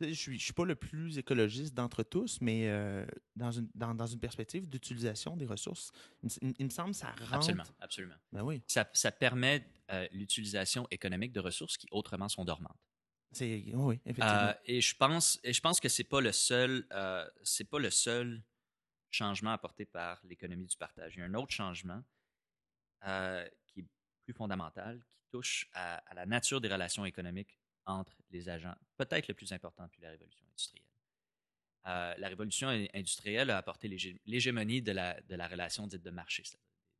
Je 0.00 0.12
suis, 0.14 0.38
je 0.38 0.44
suis 0.44 0.52
pas 0.52 0.64
le 0.64 0.74
plus 0.74 1.18
écologiste 1.18 1.74
d'entre 1.74 2.02
tous, 2.02 2.40
mais 2.40 2.68
euh, 2.68 3.06
dans, 3.36 3.52
une, 3.52 3.68
dans, 3.74 3.94
dans 3.94 4.06
une 4.06 4.18
perspective 4.18 4.68
d'utilisation 4.68 5.36
des 5.36 5.46
ressources, 5.46 5.92
il, 6.22 6.26
me- 6.26 6.32
il 6.42 6.48
me- 6.48 6.54
il 6.58 6.64
me 6.66 6.70
semble 6.70 6.90
que 6.90 6.96
ça 6.96 7.12
rentre. 7.12 7.34
Absolument, 7.34 7.64
absolument. 7.78 8.14
Ben 8.32 8.42
oui, 8.42 8.62
Ça, 8.66 8.88
ça 8.94 9.12
permet 9.12 9.64
euh, 9.90 10.08
l'utilisation 10.10 10.88
économique 10.90 11.32
de 11.32 11.40
ressources 11.40 11.76
qui 11.76 11.86
autrement 11.92 12.28
sont 12.28 12.44
dormantes. 12.44 12.76
c'est 13.30 13.62
oui, 13.74 14.00
effectivement. 14.04 14.48
Euh, 14.48 14.54
et 14.64 14.80
je 14.80 14.96
pense, 14.96 15.38
et 15.44 15.52
je 15.52 15.60
pense 15.60 15.78
que 15.78 15.88
c'est 15.88 16.04
pas 16.04 16.20
le 16.20 16.32
seul, 16.32 16.84
c'est 17.44 17.68
pas 17.70 17.78
le 17.78 17.90
seul 17.90 18.42
changement 19.10 19.52
apporté 19.52 19.84
par 19.84 20.20
l'économie 20.24 20.66
du 20.66 20.76
partage. 20.76 21.14
Il 21.14 21.20
y 21.20 21.22
a 21.22 21.26
un 21.26 21.34
autre 21.34 21.52
changement 21.52 22.02
qui 23.02 23.80
est 23.80 23.86
plus 24.24 24.34
fondamental, 24.34 25.04
qui 25.16 25.26
touche 25.30 25.68
à, 25.74 25.96
à 26.10 26.14
la 26.14 26.26
nature 26.26 26.60
des 26.60 26.68
relations 26.68 27.04
économiques 27.04 27.58
entre 27.86 28.16
les 28.30 28.48
agents. 28.48 28.74
Peut-être 28.96 29.28
le 29.28 29.34
plus 29.34 29.52
important 29.52 29.84
depuis 29.84 30.02
la 30.02 30.10
révolution 30.10 30.44
industrielle. 30.48 30.84
Euh, 31.86 32.14
la 32.16 32.28
révolution 32.28 32.68
in- 32.68 32.86
industrielle 32.94 33.50
a 33.50 33.58
apporté 33.58 33.88
l'hégé- 33.88 34.20
l'hégémonie 34.26 34.82
de 34.82 34.92
la, 34.92 35.20
de 35.22 35.34
la 35.34 35.48
relation 35.48 35.86
dite 35.86 36.02
de 36.02 36.10
marché, 36.10 36.44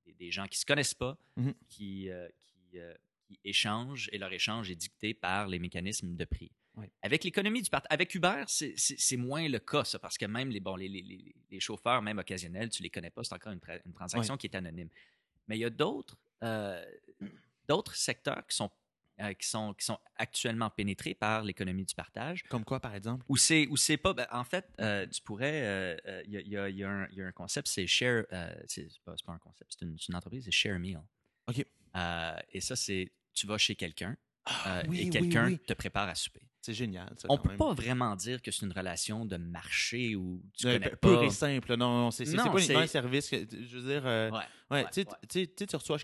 des, 0.05 0.13
des 0.15 0.33
gens 0.33 0.47
qui 0.49 0.59
se 0.59 0.67
connaissent 0.67 0.95
pas, 0.95 1.17
Mhm. 1.37 1.55
qui, 1.69 2.11
euh, 2.11 2.29
qui, 2.41 2.79
euh, 2.81 2.93
qui 3.27 3.39
échangent 3.45 4.09
et 4.13 4.19
leur 4.19 4.33
échange 4.33 4.71
est 4.71 4.75
dicté 4.77 5.15
par 5.15 5.47
les 5.47 5.61
mécanismes 5.61 6.17
de 6.17 6.25
prix. 6.25 6.51
Oui. 6.75 6.87
Avec 7.03 7.23
l'économie 7.23 7.63
du 7.63 7.71
partage, 7.71 7.89
avec 7.93 8.13
Uber, 8.15 8.45
c'est- 8.49 9.17
moins 9.17 9.47
le 9.49 9.59
cas, 9.61 9.85
ça, 9.85 9.99
parce 10.01 10.17
que 10.19 10.25
même 10.25 10.49
les, 10.51 10.59
bon, 10.59 10.75
les, 10.75 10.89
les- 10.89 11.03
les- 11.03 11.35
les 11.51 11.61
chauffeurs, 11.61 12.03
même 12.03 12.19
occasionnels, 12.19 12.71
tu 12.71 12.83
les 12.83 12.91
connais 12.91 13.11
pas, 13.11 13.23
c'est 13.23 13.35
encore 13.35 13.53
une, 13.53 13.59
tra- 13.61 13.81
une 13.85 13.93
transaction 13.93 14.37
qui 14.37 14.47
est 14.49 14.57
anonyme. 14.57 14.89
Mais 15.47 15.59
il 15.59 15.61
y 15.61 15.65
a 15.65 15.71
d'autres 15.71 16.17
d'autres 17.69 17.95
secteurs 17.95 18.45
qui 18.47 18.57
sont, 18.57 18.71
euh, 19.21 19.33
qui, 19.35 19.47
sont, 19.49 19.75
qui 19.75 19.85
sont 19.85 19.99
actuellement 20.17 20.71
pénétrés 20.71 21.15
par 21.15 21.43
l'économie 21.43 21.85
du 21.85 21.95
partage, 21.95 22.43
Comme 22.45 22.65
quoi, 22.65 22.81
par 22.81 22.95
exemple? 22.95 23.25
où 23.29 23.37
c'est 23.37 23.97
pas. 23.99 24.15
ben, 24.15 24.27
en 24.33 24.45
fait, 24.45 24.67
euh, 24.81 25.07
tu 25.07 25.21
pourrais. 25.23 25.63
euh, 25.65 25.97
euh, 26.07 26.23
Il 26.27 26.33
y, 26.33 26.37
a, 26.37 26.41
il 26.41 26.49
y 26.49 26.57
a- 26.57 26.69
il 26.69 26.85
un- 26.85 27.09
il 27.11 27.19
y 27.19 27.23
a 27.23 27.27
un 27.27 27.33
concept, 27.33 27.69
c'est 27.69 27.87
Share. 27.87 28.25
c'est 28.67 28.89
pas, 29.05 29.15
pas 29.25 29.33
un 29.33 29.39
concept, 29.39 29.75
c'est 29.79 29.85
une, 29.85 30.15
entreprise, 30.17 30.45
c'est 30.45 30.51
Share 30.51 30.79
Meal. 30.79 31.03
OK. 31.49 31.65
Et 32.51 32.61
ça, 32.61 32.77
c'est. 32.77 33.13
Tu 33.35 33.47
vas 33.47 33.59
chez 33.59 33.75
quelqu'un 33.77 34.17
Ah, 34.45 34.83
oui, 34.89 35.01
et 35.01 35.09
quelqu'un 35.11 35.47
oui. 35.47 35.59
te 35.59 35.73
prépare 35.73 36.09
à 36.09 36.15
souper. 36.15 36.43
C'est 36.61 36.75
génial, 36.75 37.13
ça, 37.19 37.27
On 37.31 37.37
quand 37.37 37.43
peut 37.43 37.49
même. 37.51 37.59
pas 37.59 37.73
vraiment 37.75 38.15
dire 38.15 38.41
que 38.43 38.51
c'est 38.51 38.65
une 38.67 38.73
relation 38.73 39.25
de 39.25 39.37
marché 39.37 40.15
où 40.15 40.43
tu 40.57 40.65
connais 40.67 40.91
pas. 40.91 40.97
Pur 40.97 41.23
et 41.25 41.31
simple. 41.31 41.75
Non, 41.77 42.11
c'est 42.11 42.25
pas 42.37 42.83
un 42.83 42.87
service. 42.87 43.29
que- 43.29 43.47
je 43.51 43.79
veux 43.79 43.89
dire, 43.93 44.07
euh, 44.07 44.31
Ouais, 44.31 44.39
ouais, 44.71 44.85
ouais, 44.85 44.91
tu 44.93 45.05
sais, 45.31 45.67
tu 45.67 45.77
reçois, 45.77 45.99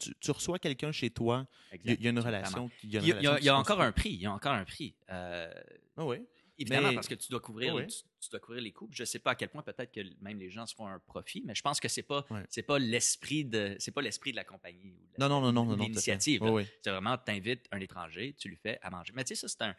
tu, 0.00 0.14
tu 0.20 0.30
reçois 0.30 0.58
quelqu'un 0.58 0.90
chez 0.92 1.10
toi, 1.10 1.46
il 1.84 2.00
y 2.02 2.06
a- 2.06 2.10
une 2.10 2.18
relation. 2.18 2.70
Il 2.82 2.90
y 2.90 2.96
a, 2.96 3.00
une 3.00 3.06
relation 3.12 3.36
il 3.38 3.44
y 3.44 3.48
a 3.48 3.56
encore 3.56 3.80
un 3.80 3.92
prix. 3.92 4.10
Il 4.10 4.20
y 4.20 4.26
a 4.26 4.32
encore 4.32 4.52
un 4.52 4.64
prix. 4.64 4.94
Euh, 5.10 5.52
Ah 5.96 6.04
oui? 6.06 6.18
Évidemment, 6.58 6.88
Mais- 6.88 6.94
parce 6.94 7.08
que 7.08 7.14
tu 7.14 7.30
dois 7.30 7.40
couvrir, 7.40 7.74
Oui. 7.74 7.86
tu, 7.86 8.02
tu 8.20 8.28
dois 8.30 8.38
couvrir 8.40 8.62
les 8.62 8.70
coûts. 8.72 8.86
Je 8.92 9.02
ne 9.02 9.06
sais 9.06 9.18
pas 9.18 9.30
à 9.30 9.34
quel 9.34 9.48
point 9.48 9.62
peut-être 9.62 9.90
que 9.92 10.00
même 10.20 10.38
les 10.38 10.50
gens 10.50 10.66
se 10.66 10.74
font 10.74 10.86
un 10.86 10.98
profit, 10.98 11.42
mais 11.46 11.54
je 11.54 11.62
pense 11.62 11.80
que 11.80 11.88
c'est 11.88 12.02
pas 12.02 12.26
c'est 12.50 12.62
pas 12.62 12.78
l'esprit 12.78 13.44
de 13.46 13.76
c'est 13.78 13.92
pas 13.92 14.02
l'esprit 14.02 14.32
de 14.32 14.36
la 14.36 14.44
compagnie 14.44 14.90
ou 14.92 15.06
de 15.06 15.12
la- 15.18 15.26
Non, 15.28 15.40
non, 15.40 15.52
non, 15.52 15.64
non, 15.64 15.76
l'initiative. 15.76 16.42
Oui. 16.42 16.66
C'est 16.82 16.90
vraiment 16.90 17.16
tu 17.16 17.32
invites 17.32 17.66
un 17.72 17.80
étranger, 17.80 18.34
tu 18.38 18.48
lui 18.50 18.56
fais 18.56 18.78
à 18.82 18.90
manger. 18.90 19.12
Mais 19.16 19.24
tu 19.24 19.34
sais 19.34 19.46
ça 19.46 19.48
c'est 19.48 19.62
un 19.62 19.74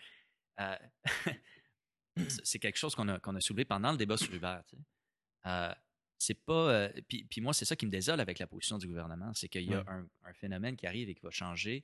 euh, 0.59 0.77
c'est- 2.27 2.41
c'est 2.45 2.59
quelque 2.59 2.77
chose 2.77 2.95
qu'on 2.95 3.07
a 3.09 3.19
qu'on 3.19 3.35
a 3.35 3.41
soulevé 3.41 3.65
pendant 3.65 3.91
le 3.91 3.97
débat 3.97 4.17
sur 4.17 4.33
Uber. 4.33 4.57
tu 4.67 4.75
sais. 4.75 4.81
Euh, 5.45 5.73
c'est 6.23 6.35
pas 6.45 6.69
euh, 6.71 6.91
puis, 7.07 7.23
puis 7.25 7.41
moi 7.41 7.53
c'est 7.53 7.65
ça 7.65 7.75
qui 7.75 7.85
me 7.85 7.91
désole 7.91 8.19
avec 8.19 8.37
la 8.39 8.45
position 8.47 8.77
du 8.77 8.87
gouvernement, 8.87 9.33
c'est 9.33 9.49
qu'il 9.49 9.63
y 9.69 9.73
a 9.73 9.83
un, 9.87 10.07
un 10.23 10.33
phénomène 10.33 10.75
qui 10.75 10.85
arrive 10.85 11.09
et 11.09 11.15
qui 11.15 11.21
va 11.21 11.31
changer. 11.31 11.83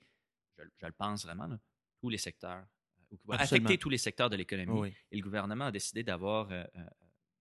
Je, 0.57 0.63
je 0.81 0.85
le 0.85 0.91
pense 0.91 1.23
vraiment 1.25 1.47
là, 1.47 1.59
tous 1.99 2.09
les 2.09 2.17
secteurs 2.19 2.63
euh, 2.65 3.05
ou 3.11 3.17
qui 3.17 3.27
va 3.27 3.35
Absolument. 3.35 3.65
affecter 3.67 3.79
tous 3.81 3.89
les 3.89 3.97
secteurs 3.97 4.29
de 4.29 4.35
l'économie. 4.35 4.79
Oui. 4.79 4.93
Et 5.11 5.15
le 5.17 5.23
gouvernement 5.23 5.65
a 5.65 5.71
décidé 5.71 6.03
d'avoir, 6.03 6.51
euh, 6.51 6.63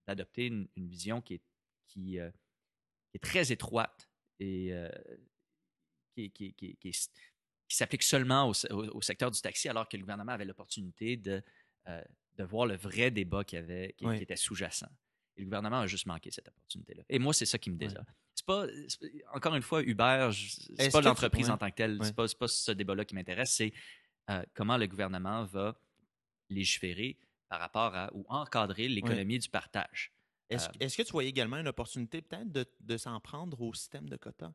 d'adopter 0.07 0.47
une, 0.47 0.69
une 0.77 0.89
vision 0.89 1.21
qui 1.21 1.35
est, 1.35 1.43
qui, 1.87 2.19
euh, 2.19 2.31
qui 3.11 3.17
est 3.17 3.21
très 3.25 3.53
étroite 3.53 4.09
et 4.39 4.73
qui, 6.15 6.93
s'applique 7.69 8.03
seulement 8.03 8.49
au, 8.49 8.53
au- 8.71 8.97
au 8.99 9.03
secteur 9.03 9.31
du 9.31 9.41
taxi, 9.41 9.69
alors 9.69 9.89
que 9.89 9.97
le 9.97 10.03
gouvernement 10.03 10.33
avait 10.33 10.45
l'opportunité 10.45 11.17
de, 11.17 11.43
de 12.37 12.45
voir 12.45 12.67
le 12.67 12.77
vrai 12.77 13.11
débat 13.11 13.45
qui, 13.45 13.57
avait, 13.57 13.95
qui, 13.97 14.07
Oui. 14.07 14.17
qui 14.19 14.23
était 14.23 14.37
sous-jacent. 14.37 14.89
Et 15.37 15.41
le 15.41 15.45
gouvernement 15.47 15.81
a 15.81 15.87
juste 15.87 16.07
manqué 16.07 16.31
cette 16.31 16.49
opportunité-là. 16.49 17.03
Et 17.09 17.19
moi, 17.19 17.35
c'est 17.35 17.47
ça 17.47 17.59
qui 17.59 17.71
me 17.71 17.77
désole. 17.77 18.05
C'est 18.35 18.47
pas, 18.47 18.67
c'est 18.89 19.01
pas- 19.01 19.37
encore 19.37 19.55
une 19.55 19.63
fois, 19.63 19.83
Uber, 19.83 20.31
c'est 20.33 20.87
que 20.89 20.93
pas 20.93 21.01
l'entreprise 21.03 21.51
en 21.51 21.57
tant 21.59 21.71
que 21.71 21.75
telle, 21.77 21.99
Ouais. 21.99 22.07
c'est 22.07 22.39
pas, 22.39 22.49
ce 22.49 22.73
débat-là 22.73 23.05
qui 23.05 23.15
m'intéresse, 23.15 23.53
c'est 23.55 23.73
euh, 24.31 24.43
comment 24.55 24.77
le 24.77 24.87
gouvernement 24.87 25.45
va 25.45 25.79
légiférer 26.51 27.19
par 27.49 27.61
rapport 27.61 27.95
à 27.95 28.11
ou 28.15 28.25
encadrer 28.29 28.89
l'économie 28.89 29.39
du 29.39 29.49
partage. 29.49 30.13
Est-ce 30.49 30.69
Euh, 30.69 30.73
est-ce 30.81 30.97
que 30.97 31.03
tu 31.03 31.13
voyais 31.13 31.29
également 31.31 31.59
une 31.59 31.69
opportunité 31.69 32.23
peut-être 32.23 32.51
de, 32.51 32.65
de 32.81 32.97
s'en 32.97 33.19
prendre 33.21 33.61
au 33.61 33.75
système 33.75 34.09
de 34.09 34.17
quotas? 34.17 34.53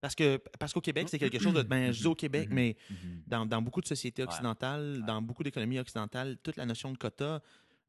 Parce 0.00 0.14
que 0.14 0.38
parce 0.58 0.72
qu'au 0.72 0.80
Québec, 0.80 1.08
c'est 1.10 1.18
quelque 1.18 1.38
chose 1.38 1.52
de. 1.52 1.62
Ben, 1.62 1.92
je 1.92 2.00
dis 2.00 2.06
au 2.06 2.14
Québec, 2.14 2.48
Mhm. 2.48 2.54
mais 2.54 2.76
Mhm. 2.88 3.22
dans, 3.26 3.46
dans 3.46 3.60
beaucoup 3.62 3.82
de 3.82 3.86
sociétés 3.86 4.22
occidentales, 4.22 4.98
Ouais. 5.00 5.06
dans 5.06 5.20
beaucoup 5.20 5.42
d'économies 5.42 5.78
occidentales, 5.78 6.38
toute 6.42 6.56
la 6.56 6.64
notion 6.64 6.90
de 6.90 6.96
quota, 6.96 7.42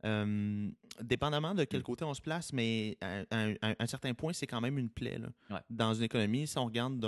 euh, 0.05 0.69
dépendamment 1.01 1.53
de 1.55 1.63
quel 1.63 1.81
Mm. 1.81 1.83
côté 1.83 2.03
on 2.05 2.13
se 2.13 2.21
place, 2.21 2.53
mais 2.53 2.97
à, 3.01 3.21
à 3.31 3.37
un- 3.37 3.55
à 3.61 3.75
un 3.79 3.85
certain 3.87 4.13
point, 4.13 4.33
c'est 4.33 4.47
quand 4.47 4.61
même 4.61 4.77
une 4.77 4.89
plaie. 4.89 5.17
là. 5.19 5.29
Ouais. 5.49 5.59
Dans 5.69 5.93
une 5.93 6.03
économie, 6.03 6.47
si 6.47 6.57
on, 6.57 6.65
regarde 6.65 6.99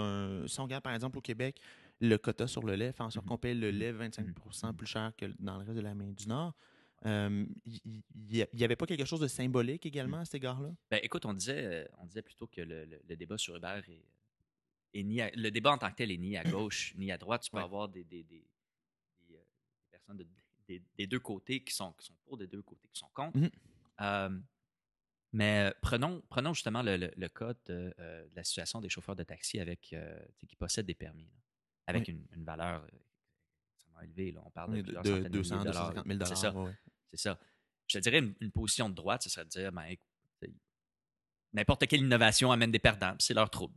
si 0.47 0.59
on 0.59 0.63
regarde 0.63 0.83
par 0.83 0.93
exemple 0.93 1.17
au 1.17 1.21
Québec, 1.21 1.59
le 1.99 2.17
quota 2.17 2.47
sur 2.47 2.63
le 2.63 2.75
lait 2.75 2.91
fait 2.91 3.03
en 3.03 3.09
sorte 3.09 3.25
Mhm. 3.25 3.29
qu'on 3.29 3.37
paye 3.37 3.55
le 3.55 3.71
Mhm. 3.71 3.77
lait 3.79 3.91
25 3.91 4.27
Mhm. 4.27 4.73
plus 4.75 4.87
cher 4.87 5.11
que 5.17 5.25
dans 5.39 5.57
le 5.57 5.63
reste 5.65 5.75
de 5.75 5.81
l'Amérique 5.81 6.15
du 6.17 6.27
Nord. 6.27 6.53
Euh, 7.05 7.45
Il 7.65 8.01
n'y 8.53 8.63
avait 8.63 8.75
pas 8.77 8.85
quelque 8.85 9.03
chose 9.05 9.19
de 9.19 9.27
symbolique 9.27 9.85
également 9.85 10.19
à 10.19 10.25
cet 10.25 10.35
égard-là? 10.35 10.69
Ben, 10.89 10.99
écoute, 11.03 11.25
on 11.25 11.33
disait, 11.33 11.65
euh, 11.65 11.85
on 11.99 12.05
disait 12.05 12.21
plutôt 12.21 12.47
que 12.47 12.61
le, 12.61 12.85
le- 12.85 13.01
le 13.07 13.15
débat 13.17 13.37
sur 13.37 13.55
Uber 13.57 13.81
est, 13.89 14.05
est 14.99 15.03
ni 15.03 15.19
à- 15.21 15.29
le 15.35 15.49
débat 15.51 15.71
en 15.73 15.77
tant 15.77 15.89
que 15.91 15.95
tel 15.95 16.11
est 16.11 16.17
ni 16.17 16.37
à 16.37 16.43
gauche 16.69 16.93
ni 16.95 17.11
à 17.11 17.17
droite. 17.17 17.41
Tu 17.43 17.51
peux 17.51 17.57
Ouais. 17.57 17.63
avoir 17.63 17.89
des, 17.89 18.03
des, 18.05 18.23
des- 18.23 18.47
des, 19.27 19.35
euh, 19.35 19.43
des 19.81 19.89
personnes 19.91 20.17
de- 20.17 20.27
des, 20.67 20.81
des 20.97 21.07
deux 21.07 21.19
côtés 21.19 21.63
qui 21.63 21.73
sont, 21.73 21.93
qui 21.93 22.05
sont 22.07 22.15
pour, 22.25 22.37
des 22.37 22.47
deux 22.47 22.61
côtés 22.61 22.87
qui 22.91 22.99
sont 22.99 23.09
contre. 23.13 23.37
Mhm. 23.37 23.49
Euh, 24.01 24.39
mais 25.31 25.69
euh, 25.69 25.71
prenons, 25.81 26.21
prenons 26.29 26.53
justement 26.53 26.81
le, 26.83 26.97
le- 26.97 27.11
le 27.15 27.29
cas 27.29 27.53
de, 27.65 27.93
euh, 27.99 28.23
de 28.27 28.35
la 28.35 28.43
situation 28.43 28.81
des 28.81 28.89
chauffeurs 28.89 29.15
de 29.15 29.23
taxi 29.23 29.59
avec, 29.59 29.95
qui 30.47 30.55
possèdent 30.55 30.85
des 30.85 30.93
permis, 30.95 31.23
là, 31.25 31.39
avec 31.87 32.07
une, 32.07 32.25
une 32.35 32.43
valeur 32.43 32.85
extrêmement 33.75 34.01
élevée. 34.01 34.31
Là. 34.31 34.41
On 34.45 34.51
parle 34.51 34.81
de, 34.81 34.81
De, 34.81 34.91
de 34.91 34.93
centaines 34.95 35.13
de 35.23 35.29
milliers 35.29 35.29
200, 35.29 35.59
de 35.59 35.63
dollars. 35.63 35.93
250 36.03 36.07
000 36.07 36.25
C'est 36.25 36.35
ça. 36.35 36.53
ouais. 36.53 36.71
C'est 37.11 37.17
ça. 37.19 37.39
Je 37.87 37.97
te 37.97 38.03
dirais 38.03 38.19
une, 38.19 38.33
une 38.39 38.51
position 38.51 38.89
de 38.89 38.95
droite, 38.95 39.23
ce 39.23 39.29
serait 39.29 39.45
de 39.45 39.49
dire 39.49 39.71
ben, 39.71 39.93
n'importe 41.53 41.85
quelle 41.87 42.01
innovation 42.01 42.51
amène 42.51 42.71
des 42.71 42.79
perdants, 42.79 43.15
c'est 43.19 43.33
leur 43.33 43.49
trouble. 43.49 43.75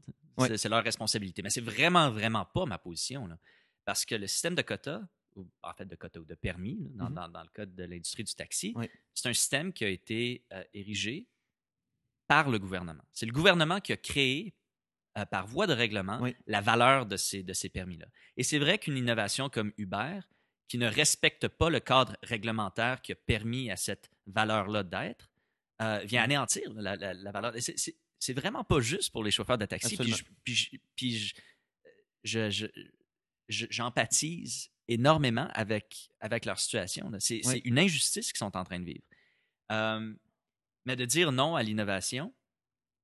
C'est 0.56 0.68
leur 0.68 0.84
responsabilité. 0.84 1.42
Mais 1.42 1.50
c'est 1.50 1.60
vraiment, 1.62 2.10
vraiment 2.10 2.44
pas 2.44 2.66
ma 2.66 2.76
position. 2.78 3.26
là. 3.26 3.38
Parce 3.86 4.04
que 4.04 4.14
le 4.14 4.26
système 4.26 4.54
de 4.54 4.60
quotas, 4.62 5.00
ou 5.36 5.48
en 5.62 5.72
fait 5.74 5.84
de 5.86 5.94
quotas 5.96 6.20
ou 6.20 6.24
de 6.24 6.34
permis, 6.34 6.78
là, 6.96 7.04
dans, 7.04 7.10
dans- 7.10 7.28
dans 7.28 7.42
le 7.42 7.48
cas 7.50 7.66
de 7.66 7.84
l'industrie 7.84 8.24
du 8.24 8.34
taxi, 8.34 8.74
c'est 9.14 9.28
un 9.28 9.32
système 9.34 9.72
qui 9.72 9.84
a 9.84 9.88
été 9.88 10.44
euh, 10.52 10.62
érigé 10.74 11.28
par 12.26 12.48
le 12.50 12.58
gouvernement. 12.58 13.04
C'est 13.12 13.26
le 13.26 13.32
gouvernement 13.32 13.80
qui 13.80 13.92
a 13.92 13.96
créé, 13.96 14.54
euh, 15.18 15.24
par 15.26 15.46
voie 15.46 15.66
de 15.66 15.72
règlement, 15.72 16.18
Oui. 16.20 16.34
la 16.46 16.60
valeur 16.60 17.06
de 17.06 17.16
ces, 17.16 17.42
de 17.42 17.52
ces 17.52 17.68
permis-là. 17.68 18.06
Et 18.36 18.42
c'est 18.42 18.58
vrai 18.58 18.78
qu'une 18.78 18.96
innovation 18.96 19.48
comme 19.48 19.72
Uber, 19.78 20.20
qui 20.68 20.78
ne 20.78 20.88
respecte 20.88 21.46
pas 21.46 21.70
le 21.70 21.78
cadre 21.80 22.16
réglementaire 22.22 23.00
qui 23.00 23.12
a 23.12 23.14
permis 23.14 23.70
à 23.70 23.76
cette 23.76 24.10
valeur-là 24.26 24.82
d'être, 24.82 25.30
euh, 25.80 26.00
vient 26.04 26.22
anéantir 26.24 26.72
la, 26.74 26.96
la- 26.96 27.14
la 27.14 27.30
valeur. 27.30 27.52
C'est- 27.58 28.32
vraiment 28.34 28.64
pas 28.64 28.80
juste 28.80 29.12
pour 29.12 29.22
les 29.22 29.30
chauffeurs 29.30 29.58
de 29.58 29.66
taxi. 29.66 29.96
Puis, 29.96 30.08
je- 30.08 30.12
Absolument. 30.14 30.36
puis 30.42 30.54
je- 30.56 30.70
puis 30.96 31.16
je- 31.18 31.34
je- 32.24 32.50
je- 32.50 32.66
je- 33.48 33.66
j'empathise 33.70 34.70
énormément 34.88 35.48
avec, 35.54 36.08
avec 36.20 36.44
leur 36.44 36.58
situation. 36.58 37.10
C'est 37.18 37.40
Oui. 37.46 37.62
une 37.64 37.78
injustice 37.78 38.32
qu'ils 38.32 38.38
sont 38.38 38.56
en 38.56 38.64
train 38.64 38.78
de 38.80 38.84
vivre. 38.84 39.04
Euh, 39.72 40.14
mais 40.84 40.96
de 40.96 41.04
dire 41.04 41.32
non 41.32 41.56
à 41.56 41.62
l'innovation, 41.62 42.32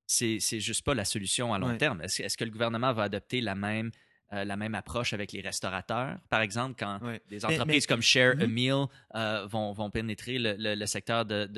c'est 0.07 0.39
juste 0.61 0.83
pas 0.85 0.95
la 0.95 1.05
solution 1.05 1.55
à 1.55 1.59
long 1.59 1.77
terme. 1.79 2.03
Est-ce 2.03 2.37
que 2.37 2.45
le 2.45 2.51
gouvernement 2.51 2.93
va 2.93 3.05
adopter 3.05 3.41
la 3.41 3.55
même, 3.55 3.91
euh, 4.33 4.45
la 4.45 4.57
même 4.57 4.75
approche 4.75 5.13
avec 5.15 5.33
les 5.33 5.41
restaurateurs? 5.41 6.19
Par 6.29 6.43
exemple, 6.43 6.77
quand 6.79 7.01
des 7.29 7.45
entreprises 7.45 7.85
mais- 7.89 7.95
comme 7.95 8.03
Share 8.03 8.33
a 8.39 8.47
Mhm. 8.47 8.53
Meal 8.53 8.85
euh, 9.17 9.47
vont, 9.47 9.73
vont 9.73 9.91
pénétrer 9.91 10.39
le, 10.39 10.55
le- 10.59 10.75
le 10.75 10.87
secteur 10.87 11.25
de, 11.25 11.49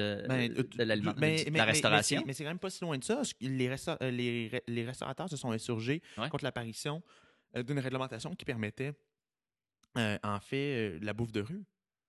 la 0.79 1.65
restauration. 1.65 2.23
Mais, 2.27 2.33
c'est- 2.33 2.45
quand 2.45 2.51
même 2.51 2.59
pas 2.59 2.71
si 2.71 2.81
loin 2.83 2.97
de 2.97 3.05
ça. 3.05 3.23
Les, 3.41 3.69
resta- 3.69 3.99
les, 4.11 4.49
re- 4.51 4.63
les 4.69 4.85
restaurateurs 4.85 5.29
se 5.29 5.37
sont 5.37 5.51
insurgés 5.51 6.01
contre 6.31 6.45
l'apparition 6.45 7.03
d'une 7.55 7.79
réglementation 7.79 8.35
qui 8.35 8.45
permettait, 8.45 8.95
euh, 9.97 10.19
en 10.23 10.41
fait, 10.41 10.57
euh, 10.97 10.99
la 11.03 11.13
bouffe 11.13 11.33
de 11.33 11.41
rue. 11.41 11.65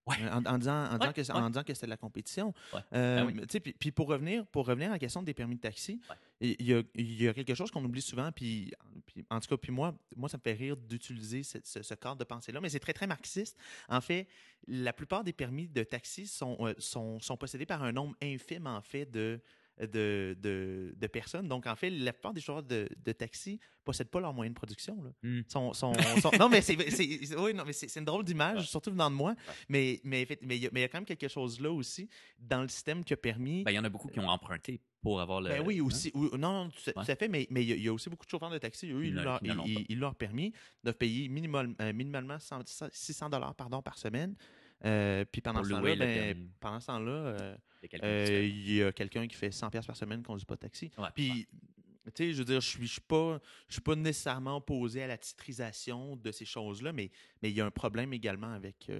Ouais. 0.07 0.17
Euh, 0.21 0.29
En, 0.33 0.45
en 0.45 0.57
disant, 0.59 0.85
en, 0.91 0.97
disant 0.99 1.13
que, 1.13 1.23
c'est- 1.23 1.33
ouais. 1.33 1.39
en 1.39 1.49
disant 1.49 1.63
que 1.63 1.73
c'était 1.73 1.87
de 1.87 1.89
la 1.89 1.97
compétition. 1.97 2.53
Euh, 2.93 3.25
Ben 3.25 3.47
oui. 3.63 3.73
Puis, 3.79 3.91
pour 3.91 4.07
revenir, 4.07 4.45
pour 4.47 4.67
revenir 4.67 4.89
à 4.89 4.93
la 4.93 4.99
question 4.99 5.23
des 5.23 5.33
permis 5.33 5.55
de 5.55 5.61
taxi, 5.61 5.99
il 6.39 6.61
y, 6.61 6.73
a, 6.75 6.83
il 6.93 7.21
y 7.23 7.27
a 7.27 7.33
quelque 7.33 7.55
chose 7.55 7.71
qu'on 7.71 7.83
oublie 7.83 8.03
souvent, 8.03 8.31
puis, 8.31 8.71
puis 9.07 9.25
en 9.31 9.39
tout 9.39 9.47
cas, 9.47 9.57
puis 9.57 9.71
moi, 9.71 9.97
moi, 10.15 10.29
ça 10.29 10.37
me 10.37 10.43
fait 10.43 10.53
rire 10.53 10.77
d'utiliser 10.77 11.41
ce, 11.41 11.57
ce- 11.63 11.81
ce 11.81 11.93
cadre 11.95 12.17
de 12.17 12.23
pensée-là, 12.23 12.61
mais 12.61 12.69
c'est 12.69 12.79
très, 12.79 12.93
très 12.93 13.07
marxiste. 13.07 13.57
En 13.89 13.99
fait, 13.99 14.27
la 14.67 14.93
plupart 14.93 15.23
des 15.23 15.33
permis 15.33 15.67
de 15.67 15.83
taxi 15.83 16.27
sont, 16.27 16.55
euh, 16.59 16.75
sont, 16.77 17.19
sont 17.19 17.35
possédés 17.35 17.65
par 17.65 17.81
un 17.81 17.91
nombre 17.91 18.15
infime, 18.21 18.67
en 18.67 18.81
fait, 18.81 19.09
de, 19.09 19.41
de, 19.79 20.35
de, 20.39 20.93
de 20.97 21.07
personnes. 21.07 21.47
Donc, 21.47 21.67
en 21.67 21.75
fait, 21.75 21.89
la 21.89 22.13
plupart 22.13 22.33
des 22.33 22.41
chauffeurs 22.41 22.63
de, 22.63 22.87
de 23.03 23.11
taxi 23.11 23.53
ne 23.53 23.83
possèdent 23.83 24.09
pas 24.09 24.19
leurs 24.21 24.33
moyens 24.33 24.53
de 24.53 24.57
production. 24.57 25.01
Là. 25.03 25.11
Hmm. 25.23 25.41
Non, 26.39 26.49
mais 26.49 26.61
c'est 26.61 26.75
oui, 27.37 27.53
non, 27.53 27.63
mais 27.65 27.73
c'est- 27.73 27.87
c'est 27.87 27.99
une 27.99 28.05
drôle 28.05 28.23
d'image, 28.23 28.59
Ouais. 28.59 28.65
surtout 28.65 28.91
venant 28.91 29.09
de 29.11 29.15
moi. 29.15 29.35
Mais 29.69 29.99
mais 30.03 30.25
mais 30.41 30.57
il 30.57 30.63
y, 30.63 30.67
a- 30.67 30.69
mais 30.71 30.79
il 30.79 30.83
y 30.83 30.85
a 30.85 30.87
quand 30.87 30.97
même 30.99 31.05
quelque 31.05 31.27
chose 31.27 31.59
là 31.59 31.71
aussi 31.71 32.07
dans 32.39 32.61
le 32.61 32.67
système 32.67 33.03
qui 33.03 33.13
a 33.13 33.17
permis. 33.17 33.63
Ben, 33.63 33.71
il 33.71 33.75
y 33.75 33.79
en 33.79 33.83
a 33.83 33.89
beaucoup 33.89 34.07
qui 34.07 34.19
ont 34.19 34.29
emprunté 34.29 34.81
pour 35.01 35.19
avoir 35.21 35.41
le. 35.41 35.49
Ben 35.49 35.61
oui, 35.65 35.79
hein? 35.79 35.83
aussi. 35.83 36.11
non, 36.15 36.37
non, 36.37 36.69
tout, 36.69 36.91
à- 36.95 36.99
Ouais. 36.99 37.15
fait, 37.15 37.27
mais 37.27 37.45
mais 37.49 37.63
il 37.63 37.69
y, 37.69 37.73
a- 37.73 37.75
il 37.75 37.83
y 37.83 37.87
a 37.89 37.93
aussi 37.93 38.09
beaucoup 38.09 38.25
de 38.25 38.29
chauffeurs 38.31 38.49
de 38.49 38.57
taxi. 38.57 38.89
Eux, 38.91 39.05
Ils 39.05 39.13
leur, 39.15 39.39
ils 39.43 39.85
ils- 39.89 39.99
leur 39.99 40.15
permis 40.15 40.53
de 40.83 40.91
payer 40.91 41.27
minimal- 41.27 41.75
euh, 41.81 41.93
minimalement 41.93 42.39
100 42.39 42.61
600 42.91 43.29
dollars 43.29 43.53
pardon, 43.55 43.81
par 43.81 43.97
semaine. 43.97 44.35
Euh, 44.83 45.25
puis 45.31 45.41
pendant 45.41 45.61
ben, 45.61 46.49
pendant 46.59 46.79
ce 46.79 46.87
temps-là, 46.87 47.11
euh, 47.11 47.55
Il 47.81 47.85
y 47.85 47.85
a 47.85 47.87
quelqu'un 47.87 48.25
qui 48.25 48.33
euh, 48.33 48.45
il 48.45 48.73
y 48.73 48.83
a 48.83 48.91
quelqu'un 48.91 49.27
qui 49.27 49.35
fait 49.35 49.51
100 49.51 49.69
pièces 49.69 49.85
par 49.85 49.95
semaine 49.95 50.19
qui 50.19 50.25
conduit 50.25 50.45
pas 50.45 50.55
de 50.55 50.59
taxi. 50.59 50.91
Ouais, 50.97 51.07
Puis, 51.15 51.47
tu 52.07 52.11
sais, 52.15 52.33
je 52.33 52.39
veux 52.39 52.45
dire, 52.45 52.61
je 52.61 52.67
suis, 52.67 52.85
je 52.85 52.93
suis 52.93 53.01
pas, 53.01 53.39
je 53.67 53.73
suis 53.73 53.81
pas 53.81 53.95
nécessairement 53.95 54.57
opposé 54.57 55.01
à 55.01 55.07
la 55.07 55.17
titrisation 55.17 56.17
de 56.17 56.31
ces 56.31 56.45
choses-là, 56.45 56.91
mais 56.91 57.09
mais 57.41 57.49
il 57.51 57.55
y 57.55 57.61
a 57.61 57.65
un 57.65 57.71
problème 57.71 58.13
également 58.13 58.51
avec. 58.51 58.91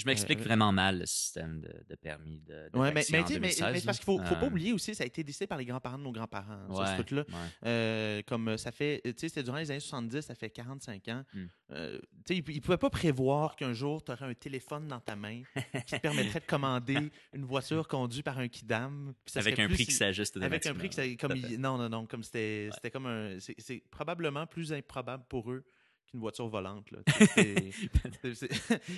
Euh, 0.00 0.02
Je 0.02 0.06
m'explique 0.06 0.40
euh, 0.40 0.44
vraiment 0.44 0.72
mal 0.72 1.00
le 1.00 1.06
système 1.06 1.60
de, 1.60 1.72
de 1.88 1.94
permis 1.96 2.40
de, 2.40 2.68
de 2.72 2.78
ouais, 2.78 2.88
mais, 2.88 2.94
taxi 3.00 3.12
mais, 3.12 3.18
en 3.20 3.24
tu 3.24 3.32
sais, 3.34 3.40
mais- 3.40 3.48
2016, 3.48 3.72
mais 3.72 3.80
c'est 3.80 3.86
parce 3.86 3.98
qu'il 3.98 4.04
faut, 4.06 4.18
faut 4.18 4.34
pas 4.36 4.44
Euh, 4.44 4.46
oublier 4.48 4.72
aussi, 4.72 4.94
ça 4.94 5.04
a 5.04 5.06
été 5.06 5.22
décidé 5.24 5.46
par 5.46 5.58
les 5.58 5.64
grands-parents 5.64 5.98
de 5.98 6.02
nos 6.04 6.12
grands-parents, 6.12 6.68
ça, 6.74 6.86
ce 6.86 6.90
ouais, 6.90 6.94
truc-là. 6.96 7.24
ouais. 7.28 7.34
Euh, 7.66 8.22
comme 8.26 8.48
euh, 8.48 8.56
ça 8.56 8.72
fait, 8.72 9.00
tu 9.04 9.10
sais, 9.16 9.28
c'était 9.28 9.42
durant 9.42 9.58
les 9.58 9.70
années 9.70 9.80
70, 9.80 10.20
ça 10.22 10.34
fait 10.34 10.50
45 10.50 11.08
ans. 11.08 11.24
Hmm. 11.34 11.44
Euh, 11.72 11.98
tu 12.26 12.34
sais, 12.36 12.42
ils 12.46 12.54
ne 12.56 12.60
pouvaient 12.60 12.76
pas 12.78 12.90
prévoir 12.90 13.56
qu'un 13.56 13.72
jour, 13.72 14.02
tu 14.04 14.10
aurais 14.12 14.26
un 14.26 14.34
téléphone 14.34 14.88
dans 14.88 15.00
ta 15.00 15.16
main 15.16 15.42
qui 15.86 15.94
te 15.94 16.00
permettrait 16.00 16.40
de 16.40 16.46
commander 16.46 16.96
une 17.34 17.44
voiture 17.44 17.86
conduite 17.88 18.24
par 18.24 18.38
un 18.38 18.48
kidam. 18.48 19.14
Avec 19.36 19.58
un 19.58 19.66
plus 19.66 19.74
prix 19.74 19.86
qui 19.86 19.92
s'ajuste 19.92 20.36
Avec 20.38 20.66
un 20.66 20.74
prix 20.74 20.92
ça, 20.92 21.02
comme 21.16 21.36
il- 21.36 21.58
non 21.60 21.78
non 21.78 21.88
non 21.88 22.06
comme 22.06 22.22
c'était 22.22 22.40
Ouais. 22.40 22.70
c'était 22.74 22.90
comme 22.90 23.06
un 23.06 23.38
c'est 23.38 23.82
probablement 23.90 24.46
plus 24.46 24.72
improbable 24.72 25.24
pour 25.28 25.50
eux 25.52 25.64
qu'une 26.10 26.20
voiture 26.20 26.48
volante. 26.48 26.86
Tu 26.86 27.40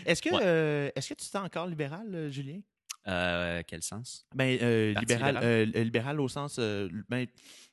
Est-ce 0.07 0.23
que 0.23 0.31
Ouais. 0.35 0.41
euh, 0.43 0.91
est-ce 0.95 1.09
que 1.11 1.15
tu 1.15 1.25
te 1.27 1.31
sens 1.31 1.45
encore 1.45 1.67
libéral 1.67 2.15
euh, 2.15 2.31
Julien? 2.31 2.61
Euh, 3.09 3.63
quel 3.67 3.83
sens? 3.83 4.27
Ben 4.35 4.59
euh, 4.63 4.95
libéral 5.01 5.35
libéral? 5.35 5.37
euh, 5.45 5.67
euh, 5.75 5.85
libéral 5.85 6.21
au 6.21 6.29
sens 6.29 6.59
ben 6.59 7.27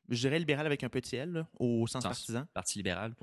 je 0.09 0.15
dirais 0.21 0.39
libéral 0.39 0.65
avec 0.65 0.83
un 0.83 0.89
petit 0.89 1.15
L 1.17 1.31
là, 1.31 1.47
au 1.59 1.85
sens 1.85 2.01
Sens- 2.03 2.09
partisan. 2.09 2.47
Parti 2.53 2.79
libéral? 2.79 3.13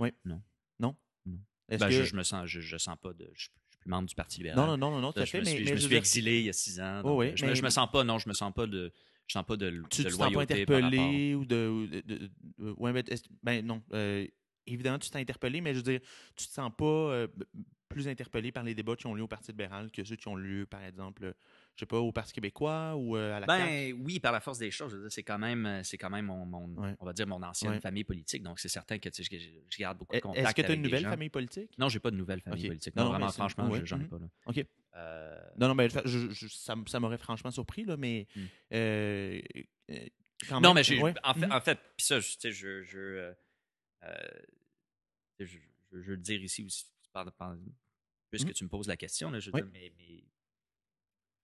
Est-ce 1.68 1.80
Ben, 1.80 1.88
que 1.88 1.92
je, 1.94 2.04
je 2.04 2.14
me 2.14 2.22
sens, 2.22 2.46
je, 2.46 2.60
je 2.60 2.76
sens 2.76 2.96
pas 3.02 3.12
de. 3.12 3.28
Je, 3.34 3.34
je 3.34 3.42
suis 3.42 3.50
plus 3.80 3.90
membre 3.90 4.08
du 4.08 4.14
Parti 4.14 4.36
libéral. 4.38 4.56
non 4.56 4.66
non 4.68 4.76
non 4.76 4.90
non 4.92 5.00
non 5.00 5.12
tout 5.12 5.18
à 5.18 5.24
je 5.24 5.30
fait 5.32 5.40
me 5.40 5.44
mais, 5.46 5.50
suis, 5.50 5.58
mais 5.64 5.66
je 5.66 5.72
me 5.72 5.76
je 5.78 5.80
suis 5.80 5.88
dire, 5.88 5.98
exilé 5.98 6.38
il 6.38 6.44
y 6.44 6.48
a 6.48 6.52
six 6.52 6.78
ans. 6.80 7.00
Oh 7.04 7.16
oui, 7.18 7.32
je, 7.34 7.44
me, 7.44 7.50
mais- 7.50 7.56
je 7.56 7.62
me 7.64 7.70
sens 7.70 7.90
pas, 7.90 8.04
non, 8.04 8.18
je 8.18 8.28
me 8.28 8.34
sens 8.34 8.52
pas 8.54 8.66
de. 8.68 8.92
Je 9.26 9.32
sens 9.32 9.44
pas 9.44 9.56
de, 9.56 9.70
tu 9.90 10.04
de 10.04 10.06
te 10.06 10.10
sens 10.10 10.18
pas 10.18 10.24
rapport- 10.26 10.42
interpellé 10.42 11.34
ou 11.34 11.44
de, 11.44 12.00
de- 12.06 12.30
ouais, 12.76 12.92
est-ce- 13.08 13.24
ben 13.42 13.66
non 13.66 13.82
évidemment 14.66 14.98
tu 14.98 15.10
t'es 15.10 15.18
interpellé 15.18 15.60
mais 15.60 15.72
je 15.72 15.78
veux 15.78 15.82
dire 15.84 16.00
tu 16.34 16.46
te 16.46 16.52
sens 16.52 16.70
pas 16.76 16.84
euh, 16.84 17.26
plus 17.88 18.08
interpellé 18.08 18.50
par 18.50 18.64
les 18.64 18.74
débats 18.74 18.96
qui 18.96 19.06
ont 19.06 19.14
lieu 19.14 19.22
au 19.22 19.28
Parti 19.28 19.52
libéral 19.52 19.90
que 19.92 20.02
ceux 20.04 20.16
qui 20.16 20.26
ont 20.28 20.34
lieu 20.36 20.66
par 20.66 20.82
exemple 20.82 21.24
euh, 21.24 21.32
je 21.76 21.80
sais 21.80 21.86
pas 21.86 21.98
au 21.98 22.10
Parti 22.10 22.32
québécois 22.32 22.94
ou 22.96 23.16
euh, 23.16 23.36
à 23.36 23.40
la 23.40 23.46
CAQ? 23.46 23.64
Ben 23.64 24.02
oui, 24.04 24.18
par 24.18 24.32
la 24.32 24.40
force 24.40 24.58
des 24.58 24.70
choses. 24.70 25.06
C'est 25.10 25.22
quand 25.22 25.38
même, 25.38 25.82
c'est 25.84 25.98
quand 25.98 26.08
même 26.08 26.24
mon, 26.24 26.46
mon- 26.46 26.68
Ouais. 26.82 26.96
on 26.98 27.04
va 27.04 27.12
dire 27.12 27.26
mon 27.26 27.42
ancienne 27.42 27.72
Ouais. 27.72 27.80
famille 27.80 28.02
politique. 28.04 28.42
Donc 28.42 28.58
c'est 28.60 28.68
certain 28.70 28.98
que 28.98 29.10
tu 29.10 29.22
sais, 29.22 29.38
je, 29.38 29.46
je 29.70 29.78
garde 29.78 29.98
beaucoup 29.98 30.12
de 30.12 30.16
Est-ce 30.16 30.22
contacts 30.26 30.56
que 30.56 30.62
tu 30.62 30.70
as 30.70 30.74
une 30.74 30.80
nouvelle 30.82 31.02
gens. 31.02 31.10
famille 31.10 31.28
politique? 31.28 31.70
Non, 31.78 31.90
j'ai 31.90 32.00
pas 32.00 32.10
de 32.10 32.16
nouvelle 32.16 32.40
famille 32.40 32.66
politique. 32.66 32.96
Non, 32.96 33.02
Non, 33.04 33.08
non, 33.10 33.16
vraiment, 33.18 33.32
franchement, 33.32 33.68
ouais, 33.68 33.80
je- 33.80 33.84
j'en 33.84 34.00
ai 34.00 34.04
mhm. 34.04 34.08
pas. 34.08 34.18
Là. 34.18 34.26
OK. 34.46 34.64
Euh, 34.96 35.38
Non, 35.58 35.68
non, 35.68 35.74
mais 35.74 35.90
je- 35.90 35.98
je- 36.06 36.30
je- 36.30 36.48
ça, 36.48 36.74
m'aurait 36.98 37.18
franchement 37.18 37.50
surpris, 37.50 37.84
là, 37.84 37.96
mais. 37.98 38.26
Hmm. 38.34 38.40
euh, 38.72 39.40
quand 40.48 40.60
non, 40.62 40.72
même, 40.74 40.82
mais 40.90 40.98
en, 41.22 41.34
fait, 41.34 41.46
Mhm. 41.46 41.52
en 41.52 41.60
fait, 41.60 41.78
puis 41.96 42.06
ça, 42.06 42.20
je, 42.20 42.30
tu 42.32 42.36
sais, 42.40 42.52
je, 42.52 43.32
je, 45.41 45.45
je, 45.47 45.59
je, 45.93 46.01
je 46.01 46.07
veux 46.11 46.16
le 46.16 46.22
dire 46.22 46.43
ici 46.43 46.64
aussi, 46.64 46.87
puisque 48.30 48.49
Mhm. 48.49 48.53
tu 48.55 48.64
me 48.64 48.68
poses 48.68 48.89
la 48.89 48.97
question, 48.97 49.30
là, 49.30 49.39
je 49.41 49.51
Oui. 49.53 49.61
mais, 49.72 49.93
mais 49.97 50.24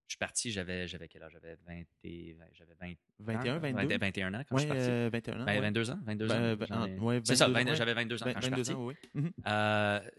je 0.07 0.15
suis 0.15 0.19
parti, 0.19 0.51
j'avais, 0.51 0.87
j'avais 0.89 1.09
quel 1.09 1.23
âge? 1.23 1.33
J'avais 1.33 1.57
20, 1.67 1.83
et- 2.05 2.37
j'avais 2.53 2.75
20 2.75 2.95
21, 3.19 3.57
ans, 3.57 3.61
22. 3.61 3.99
21 3.99 4.35
ans 4.35 4.45
quand 4.49 4.57
Ouais, 4.57 4.63
je 4.63 4.67
suis 4.67 4.75
parti. 4.75 4.91
euh, 4.91 5.11
21 5.13 5.41
ans. 5.41 5.45
Ben, 5.45 5.53
ouais. 5.55 5.61
22 5.61 5.91
ans, 5.91 6.01
22 6.05 6.27
Ben, 6.29 6.35
ans. 6.53 6.57
ben, 6.57 6.67
j'en 6.69 6.87
ai- 6.87 6.99
ouais, 6.99 7.21
c'est 7.25 7.37
ça, 7.37 7.47
22 7.49 7.65
20 7.65 7.71
ouais. 7.71 7.77
j'avais 7.77 7.95
22 7.95 8.23
ans 8.23 8.27
quand 8.27 8.41
je 8.41 8.41
suis 8.47 8.51
22 8.51 8.63
parti. 8.63 8.73
ans, 8.73 8.87
oui. 8.87 9.31
Euh, 9.47 10.11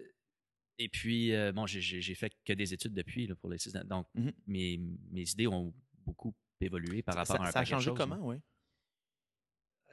et 0.79 0.89
puis, 0.89 1.33
euh, 1.35 1.51
bon, 1.51 1.67
j'ai- 1.67 2.15
fait 2.15 2.33
que 2.43 2.53
des 2.53 2.73
études 2.73 2.93
depuis 2.93 3.27
là, 3.27 3.35
pour 3.35 3.49
les 3.49 3.57
six 3.59 3.75
ans. 3.75 3.83
Donc, 3.83 4.07
Mhm. 4.15 4.31
mes, 4.47 4.77
mes 5.11 5.29
idées 5.29 5.47
ont 5.47 5.71
beaucoup 6.05 6.33
évolué 6.59 7.03
par 7.03 7.15
rapport 7.15 7.35
Ça, 7.37 7.43
à 7.43 7.47
un 7.47 7.51
ça 7.51 7.59
a 7.59 7.65
changé 7.65 7.91
comment, 7.95 8.17
oui? 8.27 8.37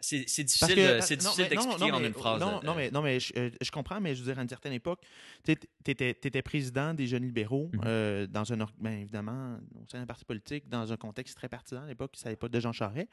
C'est 0.01 0.45
difficile, 0.45 0.75
d'expliquer 0.75 1.93
en 1.93 2.03
une 2.05 2.13
phrase. 2.15 2.41
Non, 2.41 2.61
de- 2.61 2.77
mais, 2.77 2.91
non, 2.91 3.03
mais 3.03 3.21
je, 3.21 3.33
euh, 3.37 3.51
je 3.61 3.71
comprends, 3.71 4.01
mais 4.01 4.15
je 4.15 4.23
veux 4.23 4.31
dire, 4.33 4.39
à 4.39 4.43
une 4.43 4.49
certaine 4.49 4.73
époque, 4.73 5.01
tu 5.45 5.53
étais, 5.87 6.43
président 6.43 6.95
des 6.95 7.07
jeunes 7.07 7.25
libéraux 7.25 7.69
Mhm. 7.73 7.81
euh, 7.85 8.27
dans 8.27 8.53
un, 8.53 8.57
ben, 8.79 8.93
évidemment, 9.01 9.59
au 9.75 9.87
sein 9.89 9.99
d'un 10.01 10.07
parti 10.07 10.25
politique, 10.25 10.69
dans 10.69 10.93
un 10.93 10.97
contexte 10.97 11.37
très 11.37 11.49
partisan 11.49 11.83
à 11.83 11.87
l'époque, 11.87 12.13
ça 12.17 12.25
n'avait 12.29 12.37
pas 12.37 12.49
de 12.49 12.61
Jean 12.61 12.73
Charest. 12.73 13.09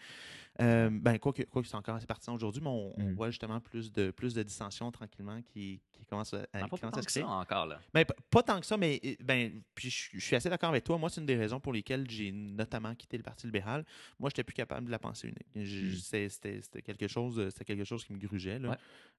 Euh, 0.61 0.89
ben, 0.91 1.17
quoi 1.19 1.33
que, 1.33 1.43
quoi 1.43 1.61
que 1.61 1.67
c'est 1.67 1.75
encore 1.75 1.95
assez 1.95 2.07
partisan 2.07 2.33
aujourd'hui, 2.33 2.61
mais 2.61 2.69
on, 2.69 2.93
on 2.97 3.03
Mhm. 3.03 3.13
voit 3.15 3.29
justement 3.29 3.59
plus 3.59 3.91
de, 3.91 4.11
plus 4.11 4.33
de 4.33 4.43
dissensions 4.43 4.91
tranquillement 4.91 5.41
qui, 5.43 5.79
qui 5.91 6.05
commencent 6.05 6.33
à, 6.33 6.37
Non, 6.37 6.43
qui 6.43 6.51
pas 6.51 6.77
commencent 6.77 6.79
tant 6.81 6.87
à 6.89 7.01
se 7.01 7.05
que 7.05 7.11
ça 7.11 7.19
créer. 7.21 7.31
encore. 7.31 7.65
Là. 7.67 7.79
Ben, 7.93 8.05
pas 8.29 8.43
tant 8.43 8.59
que 8.59 8.65
ça, 8.65 8.77
mais 8.77 8.99
euh, 9.05 9.13
ben, 9.23 9.61
puis 9.75 9.89
je, 9.89 10.09
je 10.13 10.19
suis 10.25 10.35
assez 10.35 10.49
d'accord 10.49 10.69
avec 10.69 10.83
toi. 10.83 10.97
Moi, 10.97 11.09
c'est 11.09 11.21
une 11.21 11.27
des 11.27 11.35
raisons 11.35 11.59
pour 11.59 11.73
lesquelles 11.73 12.09
j'ai 12.09 12.31
notamment 12.31 12.93
quitté 12.95 13.17
le 13.17 13.23
Parti 13.23 13.45
libéral. 13.45 13.85
Moi, 14.19 14.29
j'étais 14.29 14.43
plus 14.43 14.53
capable 14.55 14.85
de 14.87 14.91
la 14.91 14.99
pensée 14.99 15.27
unique. 15.27 15.47
Je- 15.55 15.85
Mm. 15.95 15.95
c'est- 15.95 16.29
C'était 16.29 16.76
c'était 16.77 16.93
quelque 16.93 17.07
chose, 17.07 17.39
euh, 17.39 17.49
c'était 17.49 17.65
quelque 17.65 17.83
chose 17.85 18.03
qui 18.05 18.13
me 18.13 18.19
grugeait. 18.19 18.59
Là. 18.59 18.69
Ouais. 18.69 18.75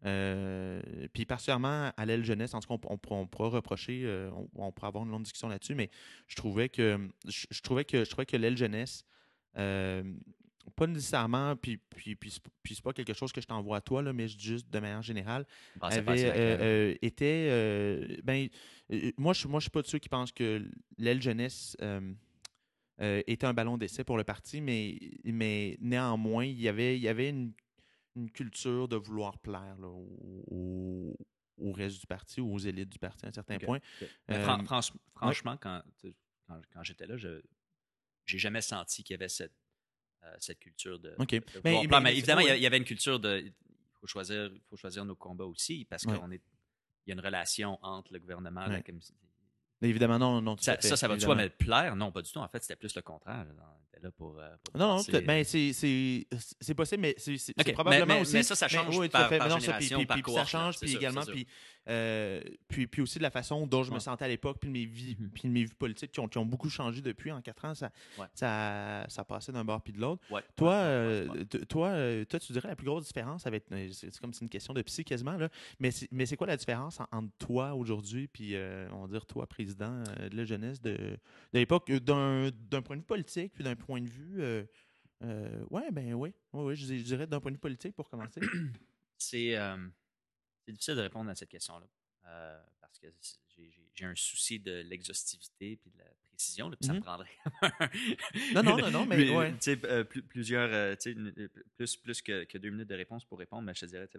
Euh, 0.07 0.81
puis 1.13 1.25
particulièrement 1.25 1.91
à 1.97 2.07
l'aile 2.07 2.25
jeunesse, 2.25 2.55
en 2.55 2.61
tout 2.61 2.69
cas, 2.69 2.75
on, 2.89 2.95
on 2.95 2.99
pourra- 2.99 3.17
on 3.17 3.27
pourra 3.27 3.49
reprocher, 3.49 4.03
euh, 4.05 4.31
on, 4.33 4.49
on 4.67 4.73
pourra 4.73 4.89
avoir 4.89 5.05
une 5.05 5.11
longue 5.11 5.23
discussion 5.25 5.49
là-dessus, 5.49 5.75
mais 5.75 5.91
je 6.29 6.37
trouvais 6.37 6.69
que 6.69 6.99
je, 7.27 7.47
je 7.51 7.61
trouvais 7.63 7.85
que 7.85 8.05
je 8.05 8.11
trouvais 8.11 8.27
que 8.27 8.37
l'aile 8.37 8.57
jeunesse 8.57 9.05
euh, 9.57 10.05
pas 10.77 10.87
nécessairement, 10.87 11.57
puis, 11.57 11.79
puis, 11.79 12.15
puis, 12.15 12.31
c'est- 12.31 12.43
puis 12.63 12.75
c'est 12.75 12.85
pas 12.85 12.93
quelque 12.93 13.15
chose 13.15 13.33
que 13.33 13.41
je 13.41 13.47
t'envoie 13.47 13.79
à 13.79 13.81
toi, 13.81 14.03
là, 14.03 14.13
mais 14.13 14.29
juste 14.29 14.71
de 14.71 14.79
manière 14.79 15.03
générale, 15.03 15.47
Bon, 15.77 15.87
avait, 15.89 16.99
était. 17.03 18.21
ben, 18.23 18.49
moi, 19.17 19.33
je 19.33 19.49
moi, 19.49 19.59
je 19.61 19.65
suis 19.65 19.71
pas 19.71 19.83
de 19.83 19.87
ceux 19.89 19.99
qui 19.99 20.09
pensent 20.11 20.31
que 20.31 20.63
l'aile 20.99 21.23
jeunesse 21.23 21.77
euh, 23.01 23.23
était 23.27 23.47
un 23.47 23.55
ballon 23.55 23.77
d'essai 23.79 24.05
pour 24.05 24.17
le 24.17 24.25
parti, 24.25 24.61
mais, 24.61 24.99
mais 25.25 25.77
néanmoins, 25.81 26.45
il 26.45 26.61
y 26.61 26.69
avait, 26.69 26.97
il 26.97 27.03
y 27.03 27.09
avait 27.09 27.29
une, 27.31 27.53
une 28.17 28.31
culture 28.31 28.89
de 28.89 28.97
vouloir 28.97 29.39
plaire 29.39 29.77
là, 29.79 29.89
au, 29.89 31.17
reste 31.73 32.01
du 32.01 32.07
parti 32.07 32.41
ou 32.41 32.53
aux 32.55 32.59
élites 32.59 32.89
du 32.89 32.99
parti 32.99 33.25
à 33.27 33.29
un 33.29 33.33
certain 33.33 33.59
point. 33.59 33.79
Mais 34.29 34.37
euh, 34.37 34.43
fran- 34.45 34.63
franch- 34.65 34.93
franchement, 35.15 35.57
quand, 35.61 35.83
quand, 36.47 36.61
quand 36.73 36.83
j'étais 36.83 37.07
là, 37.07 37.17
je 37.17 37.41
j'ai 38.27 38.39
jamais 38.39 38.61
senti 38.61 39.03
qu'il 39.03 39.15
y 39.15 39.19
avait 39.19 39.29
cette, 39.29 39.55
euh, 40.25 40.35
cette 40.39 40.59
culture 40.59 40.99
de, 40.99 41.15
OK. 41.19 41.31
de 41.31 41.41
Mais- 41.65 41.71
vouloir 41.83 41.83
mais- 41.83 41.89
plaire. 41.89 42.07
évidemment, 42.13 42.41
il 42.41 42.61
y 42.61 42.67
avait 42.67 42.77
une 42.79 42.85
culture 42.85 43.19
de. 43.21 43.39
Il 43.45 43.53
faut 44.01 44.07
choisir, 44.07 44.51
faut 44.69 44.77
choisir 44.77 45.05
nos 45.05 45.17
combats 45.17 45.45
aussi 45.47 45.85
parce 45.87 46.05
Ouais. 46.05 46.19
qu'on 46.19 46.31
est. 46.31 46.43
Il 47.07 47.11
y 47.11 47.13
a 47.13 47.15
une 47.15 47.21
relation 47.25 47.79
entre 47.83 48.13
le 48.13 48.19
gouvernement. 48.19 48.67
la 48.67 48.77
Ouais. 48.77 48.83
commission- 48.83 49.15
Évidemment, 49.81 50.19
non, 50.19 50.41
non, 50.43 50.57
Ça, 50.59 50.77
ça, 50.81 50.97
ça 50.97 51.09
va 51.09 51.15
de 51.17 51.21
soi, 51.21 51.35
mais 51.35 51.49
plaire, 51.49 51.95
non, 51.95 52.11
pas 52.11 52.23
du 52.23 52.33
tout. 52.33 52.39
En 52.39 52.49
fait, 52.49 52.63
c'était 52.63 52.77
plus 52.77 52.95
le 52.97 53.03
contraire. 53.03 53.47
Là. 54.03 54.11
pour. 54.11 54.39
euh, 54.39 54.49
pour 54.65 54.79
Non, 54.79 54.97
non, 54.97 55.03
ben, 55.27 55.45
c'est- 55.45 55.73
c'est 55.73 56.75
possible, 56.75 57.03
mais 57.03 57.15
c'est 57.19 57.37
c'est- 57.39 57.53
Ok, 57.59 57.63
c'est 57.67 57.73
probablement 57.73 58.07
mais- 58.07 58.15
mais- 58.15 58.21
aussi. 58.21 58.33
mais 58.35 58.43
ça, 58.43 58.55
ça 58.55 58.69
change 58.69 58.97
oui, 58.97 59.09
par- 59.09 59.29
fait. 59.29 59.39
par 59.39 59.49
non, 59.49 59.61
ça, 59.61 59.75
puis- 59.75 59.89
par 60.07 60.17
puis- 60.23 60.33
ça 60.35 60.45
change, 60.45 60.79
puis 60.79 60.89
sûr, 60.91 60.99
également, 61.01 61.23
puis, 61.27 61.47
euh, 61.89 62.41
puis, 62.69 62.87
puis 62.87 63.03
aussi 63.03 63.19
de 63.19 63.23
la 63.23 63.31
façon 63.31 63.67
dont 63.67 63.83
je 63.83 63.91
me 63.91 63.95
Ouais. 63.95 64.01
sentais 64.01 64.25
à 64.25 64.29
l'époque, 64.29 64.59
puis 64.61 64.71
mes 64.71 64.85
vies, 64.85 65.17
Mhm. 65.19 65.31
puis 65.31 65.49
mes 65.49 65.65
vues 65.65 65.75
politiques 65.75 66.13
qui 66.13 66.21
ont, 66.21 66.29
qui 66.29 66.39
ont 66.39 66.45
beaucoup 66.47 66.69
changé 66.69 67.01
depuis 67.01 67.31
en 67.33 67.41
quatre 67.41 67.65
ans. 67.65 67.75
Ça, 67.75 67.91
Ouais. 68.19 68.27
ça, 68.35 69.05
ça 69.09 69.25
passait 69.25 69.53
d'un 69.53 69.65
bord 69.65 69.81
puis 69.83 69.93
de 69.93 70.01
l'autre. 70.01 70.23
Ouais, 70.31 70.43
Toi, 70.57 70.73
euh, 70.75 71.45
toi, 71.69 71.89
euh, 71.89 72.25
toi, 72.25 72.39
tu 72.41 72.53
dirais 72.53 72.69
la 72.69 72.77
plus 72.77 72.87
grosse 72.87 73.07
différence 73.07 73.47
avec. 73.47 73.65
euh, 73.73 73.89
C'est 73.93 74.17
comme 74.21 74.33
c'est 74.33 74.43
une 74.45 74.49
question 74.51 74.75
de 74.75 74.83
psy 74.83 75.05
quasiment, 75.05 75.37
là. 75.37 75.49
Mais 75.81 75.91
c'est 76.27 76.37
quoi 76.37 76.47
la 76.47 76.57
différence 76.57 77.01
en- 77.01 77.07
entre 77.13 77.33
toi 77.39 77.75
aujourd'hui 77.75 78.29
puis, 78.29 78.55
euh, 78.55 78.89
on 78.93 79.03
va 79.03 79.09
dire, 79.09 79.25
toi, 79.27 79.47
président 79.47 80.03
euh, 80.21 80.29
de 80.29 80.37
la 80.37 80.45
jeunesse 80.45 80.81
de, 80.81 80.91
de 80.93 81.19
l'époque, 81.55 81.89
euh, 81.91 82.01
d'un 82.01 82.51
d'un 82.71 82.83
point 82.83 82.97
de 82.97 83.01
vue 83.01 83.07
politique 83.07 83.53
puis 83.55 83.65
d'un 83.65 83.75
point 83.77 83.88
de 84.01 84.09
vue. 84.09 84.43
euh, 84.43 84.65
euh, 85.23 85.65
ouais, 85.71 85.91
ben 85.91 86.15
oui. 86.15 86.33
Ouais, 86.53 86.63
ouais, 86.63 86.77
je, 86.77 86.87
dirais 87.03 87.27
d'un 87.27 87.41
point 87.41 87.51
de 87.51 87.57
vue 87.57 87.61
politique 87.61 87.95
pour 87.97 88.09
commencer. 88.09 88.41
C'est 89.21 89.57
euh, 89.57 89.77
c'est 90.65 90.73
difficile 90.73 90.95
de 90.95 91.01
répondre 91.01 91.29
à 91.31 91.35
cette 91.35 91.49
question-là. 91.49 91.87
euh, 92.27 92.63
parce 92.81 92.99
que 93.01 93.09
j'ai- 93.57 93.73
un 94.05 94.15
souci 94.15 94.61
de 94.61 94.83
l'exhaustivité 94.83 95.77
puis 95.77 95.91
de 95.91 95.99
la 95.99 96.05
précision. 96.29 96.69
là, 96.71 96.77
puis 96.77 96.87
Ça 96.87 96.93
me 96.93 96.99
Mhm. 96.99 97.05
prendrait. 97.05 97.37
Non, 98.55 98.63
non, 98.63 98.77
non, 98.79 98.91
non, 98.93 99.07
mais 99.07 99.29
ouais. 99.31 99.55
sais, 99.61 99.85
euh, 99.87 100.05
plus- 100.05 100.23
plusieurs. 100.23 100.71
plus, 101.77 101.97
plus 101.97 102.23
que, 102.23 102.45
que 102.45 102.59
deux 102.59 102.71
minutes 102.71 102.89
de 102.89 102.95
réponse 102.95 103.25
pour 103.25 103.39
répondre, 103.41 103.63
mais 103.65 103.75
je 103.75 103.81
te 103.81 103.87
dirais, 103.87 104.07
sais, 104.13 104.19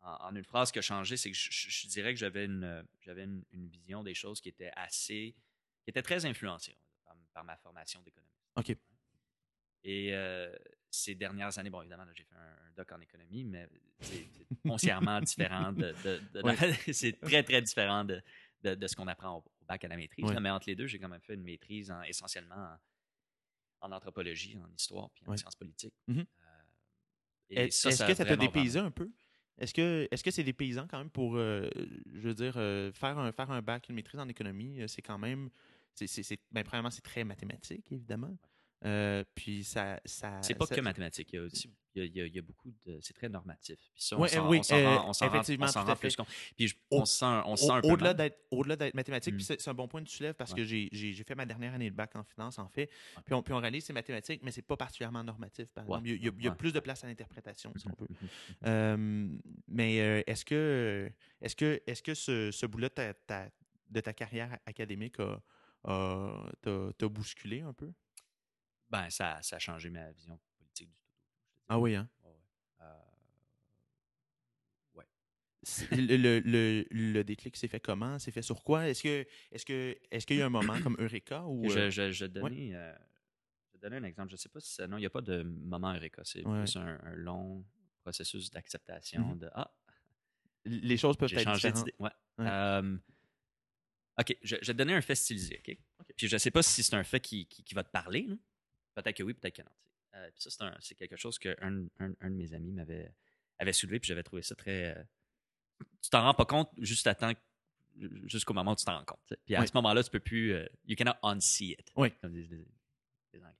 en, 0.00 0.34
une 0.34 0.42
phrase 0.44 0.72
qui 0.72 0.78
a 0.80 0.82
changé, 0.82 1.16
c'est 1.16 1.30
que 1.30 1.36
je, 1.36 1.48
je- 1.50 1.70
je 1.70 1.86
dirais 1.86 2.12
que 2.12 2.18
j'avais 2.18 2.44
une, 2.46 2.84
j'avais 3.02 3.24
une, 3.24 3.44
une 3.52 3.68
vision 3.68 4.02
des 4.02 4.14
choses 4.14 4.40
qui 4.40 4.48
était 4.48 4.72
assez. 4.74 5.36
qui 5.84 5.90
était 5.90 6.02
très 6.02 6.24
influencée 6.26 6.76
par, 7.04 7.14
par 7.34 7.44
ma 7.44 7.56
formation 7.56 8.02
d'économiste. 8.02 8.27
OK. 8.58 8.76
Et 9.84 10.14
euh, 10.14 10.54
ces 10.90 11.14
dernières 11.14 11.56
années, 11.58 11.70
bon, 11.70 11.80
évidemment, 11.82 12.04
j'ai 12.14 12.24
fait 12.24 12.34
un, 12.34 12.68
un 12.68 12.70
doc 12.76 12.90
en 12.92 13.00
économie, 13.00 13.44
mais 13.44 13.68
c'est 14.00 14.26
foncièrement 14.66 15.20
différent 15.20 15.72
de. 15.72 15.94
de- 16.04 16.20
de- 16.34 16.42
c'est 16.92 17.18
très, 17.20 17.42
très 17.42 17.62
différent 17.62 18.04
de, 18.04 18.20
de, 18.62 18.86
ce 18.86 18.96
qu'on 18.96 19.06
apprend 19.06 19.36
au, 19.36 19.38
au 19.38 19.64
bac 19.66 19.84
à 19.84 19.88
la 19.88 19.96
maîtrise. 19.96 20.24
Ouais. 20.24 20.34
là. 20.34 20.40
mais 20.40 20.50
entre 20.50 20.68
les 20.68 20.74
deux, 20.76 20.86
j'ai 20.86 20.98
quand 20.98 21.08
même 21.08 21.20
fait 21.20 21.34
une 21.34 21.42
maîtrise 21.44 21.90
en- 21.90 22.02
essentiellement 22.02 22.76
en, 23.80 23.88
en 23.88 23.92
anthropologie, 23.92 24.58
en 24.58 24.70
histoire, 24.74 25.10
puis 25.10 25.22
en 25.26 25.30
Ouais. 25.30 25.36
sciences 25.36 25.56
politiques. 25.56 25.94
Mhm. 26.08 26.18
Euh, 26.20 26.24
Est- 27.50 27.66
Est-ce 27.86 28.04
que 28.04 28.14
ça 28.14 28.24
t'a 28.24 28.36
dépaysé 28.36 28.78
un 28.78 28.90
peu? 28.90 29.10
Est-ce 29.58 29.74
que 29.74 30.06
est-ce 30.10 30.22
que 30.22 30.30
c'est 30.30 30.44
des 30.44 30.52
paysans 30.52 30.86
quand 30.86 30.98
même 30.98 31.10
pour, 31.10 31.36
euh, 31.36 31.68
je 32.14 32.20
veux 32.20 32.34
dire, 32.34 32.54
euh, 32.56 32.92
faire, 32.92 33.18
un, 33.18 33.32
faire 33.32 33.50
un 33.50 33.60
bac, 33.62 33.88
une 33.88 33.96
maîtrise 33.96 34.20
en 34.20 34.28
économie, 34.28 34.80
c'est 34.86 35.02
quand 35.02 35.18
même, 35.18 35.50
c'est, 36.06 36.38
ben, 36.52 36.62
premièrement, 36.64 36.90
c'est 36.90 37.02
très 37.02 37.24
mathématique, 37.24 37.90
évidemment. 37.90 38.36
Euh, 38.84 39.24
puis 39.34 39.64
ça... 39.64 40.00
ça 40.04 40.40
C'est 40.40 40.54
pas 40.54 40.64
ça- 40.66 40.76
que 40.76 40.80
mathématique. 40.80 41.32
Il 41.32 41.36
y 41.36 41.38
a 41.40 41.42
aussi 41.42 41.68
il 41.96 42.14
y 42.14 42.20
a, 42.20 42.26
il 42.26 42.36
y 42.36 42.38
a- 42.38 42.42
beaucoup 42.42 42.70
de. 42.86 43.00
C'est 43.02 43.12
très 43.12 43.28
normatif. 43.28 43.74
Puis 43.92 44.04
ça, 44.04 44.16
on 44.16 44.24
s'en, 44.28 44.48
oui, 44.48 44.58
on 44.60 44.62
s'en 44.62 44.76
euh, 44.76 44.84
rend, 44.86 45.10
rend- 45.10 45.84
rend 45.84 45.96
plus 45.96 46.14
compte. 46.14 46.28
Puis 46.56 46.68
je- 46.68 46.76
on 46.92 47.04
se 47.04 47.18
sent, 47.18 47.24
on 47.44 47.56
se 47.56 47.64
Au- 47.64 47.66
sent 47.66 47.72
un 47.72 47.80
peu 47.80 47.88
au-delà 47.90 48.14
d'être 48.14 48.38
au-delà 48.52 48.76
d'être 48.76 48.94
mathématique, 48.94 49.34
Mm. 49.34 49.36
puis 49.38 49.44
c'est, 49.46 49.66
un 49.68 49.74
bon 49.74 49.88
point 49.88 50.00
que 50.04 50.08
tu 50.08 50.14
soulèves 50.16 50.34
parce 50.34 50.52
Ouais. 50.52 50.58
que 50.58 50.64
j'ai, 50.64 50.88
fait 51.24 51.34
ma 51.34 51.44
dernière 51.44 51.74
année 51.74 51.90
de 51.90 51.96
bac 51.96 52.14
en 52.14 52.22
finance, 52.22 52.60
en 52.60 52.68
fait. 52.68 52.88
Puis, 53.24 53.34
on, 53.34 53.42
puis 53.42 53.52
on 53.52 53.58
réalise 53.58 53.84
c'est 53.84 53.92
mathématique, 53.92 54.42
mais 54.44 54.52
c'est 54.52 54.62
pas 54.62 54.76
particulièrement 54.76 55.24
normatif, 55.24 55.66
par 55.72 55.82
exemple. 55.82 56.06
Il 56.06 56.10
y 56.10 56.14
a, 56.14 56.16
il 56.16 56.24
y 56.24 56.28
a- 56.28 56.32
il 56.38 56.44
y 56.44 56.46
a 56.46 56.50
ouais. 56.52 56.56
plus 56.56 56.72
de 56.72 56.78
place 56.78 57.02
à 57.02 57.08
l'interprétation, 57.08 57.72
si 57.74 57.88
on. 57.88 57.90
Mhm. 58.00 58.06
Euh, 58.66 59.36
mais 59.66 60.00
euh, 60.00 60.22
est-ce 60.28 60.44
que 60.44 61.10
est-ce 61.40 61.56
que 61.56 61.82
est-ce 61.84 62.02
que 62.04 62.14
ce, 62.14 62.52
ce 62.52 62.66
bout-là 62.66 62.90
de 62.90 62.94
ta, 62.94 63.12
ta- 63.14 63.50
de 63.90 64.00
ta 64.00 64.12
carrière 64.12 64.56
académique 64.66 65.18
a, 65.18 65.42
a- 65.88 66.92
t'a, 66.96 67.08
bousculé 67.08 67.60
un 67.62 67.72
peu? 67.72 67.92
Ben, 68.90 69.10
ça, 69.10 69.38
ça 69.42 69.56
a 69.56 69.58
changé 69.58 69.90
ma 69.90 70.10
vision 70.12 70.38
politique 70.58 70.90
du 70.90 71.00
tout. 71.00 71.12
Ah 71.68 71.78
oui, 71.78 71.94
hein? 71.94 72.08
Ouais, 72.24 72.30
ouais. 74.94 75.04
Euh, 75.92 75.96
Le, 75.96 76.16
le, 76.16 76.40
le, 76.40 76.86
le 76.90 77.24
déclic 77.24 77.56
s'est 77.56 77.68
fait 77.68 77.80
comment? 77.80 78.18
C'est 78.18 78.30
fait 78.30 78.42
sur 78.42 78.62
quoi? 78.64 78.88
Est-ce 78.88 79.02
que 79.02 79.26
est-ce 79.50 79.66
que 79.66 79.98
est-ce 80.10 80.26
qu'il 80.26 80.36
y 80.36 80.42
a 80.42 80.46
un 80.46 80.50
moment 80.50 80.80
comme 80.80 80.96
Eureka 80.98 81.44
ou 81.46 81.68
je, 81.68 81.78
euh, 81.78 81.90
je, 81.90 82.10
je 82.12 82.24
donnais, 82.26 82.70
euh, 82.74 82.94
je 83.74 83.78
donnais 83.78 83.96
un 83.96 84.04
exemple. 84.04 84.30
Je 84.30 84.34
ne 84.34 84.38
sais 84.38 84.48
pas 84.48 84.60
si 84.60 84.72
ça. 84.72 84.86
Non, 84.86 84.96
il 84.96 85.00
n'y 85.00 85.06
a 85.06 85.10
pas 85.10 85.20
de 85.20 85.42
moment 85.42 85.92
Eureka. 85.92 86.22
C'est 86.24 86.46
Ouais. 86.46 86.60
plus 86.60 86.76
un, 86.76 86.98
un 87.02 87.14
long 87.14 87.64
processus 88.02 88.50
d'acceptation 88.50 89.32
Mhm. 89.32 89.38
de 89.40 89.50
Ah, 89.54 89.70
les 90.64 90.96
choses 90.96 91.16
peuvent 91.16 91.32
être 91.34 91.52
différentes? 91.52 91.88
Ouais. 91.98 92.10
Ouais. 92.38 92.46
Euh, 92.46 92.96
OK, 94.18 94.36
je, 94.42 94.56
je 94.60 94.66
vais 94.66 94.72
te 94.72 94.78
donner 94.78 94.94
un 94.94 95.00
fait 95.00 95.14
stylisé. 95.14 95.62
OK? 95.66 95.76
Puis 96.16 96.28
je 96.28 96.34
ne 96.34 96.38
sais 96.38 96.50
pas 96.50 96.62
si 96.62 96.82
c'est 96.82 96.94
un 96.94 97.04
fait 97.04 97.20
qui, 97.20 97.46
qui, 97.46 97.62
qui 97.62 97.74
va 97.74 97.84
te 97.84 97.90
parler. 97.90 98.22
là. 98.22 98.34
Peut-être 98.94 99.16
que 99.16 99.22
oui, 99.22 99.34
peut-être 99.34 99.56
que 99.56 99.62
non. 99.62 99.70
Euh, 100.14 100.30
puis 100.32 100.42
ça, 100.50 100.72
c'est, 100.80 100.94
quelque 100.96 101.16
chose 101.16 101.38
qu'un 101.38 101.54
un, 102.00 102.12
un 102.20 102.30
de 102.30 102.34
mes 102.34 102.52
amis 102.54 102.72
m'avait 102.72 103.12
avait 103.58 103.72
soulevé, 103.72 104.00
puis 104.00 104.08
j'avais 104.08 104.22
trouvé 104.22 104.42
ça 104.42 104.54
très. 104.56 104.96
euh, 104.96 105.02
tu 106.02 106.10
t'en 106.10 106.22
rends 106.22 106.34
pas 106.34 106.46
compte 106.46 106.70
juste 106.78 107.06
à 107.06 107.14
temps 107.14 107.32
jusqu'au 108.26 108.54
moment 108.54 108.72
où 108.72 108.76
tu 108.76 108.84
t'en 108.84 108.98
rends 108.98 109.04
compte. 109.04 109.34
Puis 109.44 109.54
à 109.54 109.60
Oui. 109.60 109.68
ce 109.68 109.72
moment-là, 109.74 110.02
tu 110.02 110.10
peux 110.10 110.20
plus. 110.20 110.52
euh, 110.54 110.66
you 110.86 110.96
cannot 110.96 111.14
unsee 111.22 111.72
it. 111.78 111.92
Oui. 111.96 112.10
Comme 112.20 112.32
disent 112.32 112.50
les, 112.50 112.64
les 113.34 113.40
Anglais-. 113.40 113.54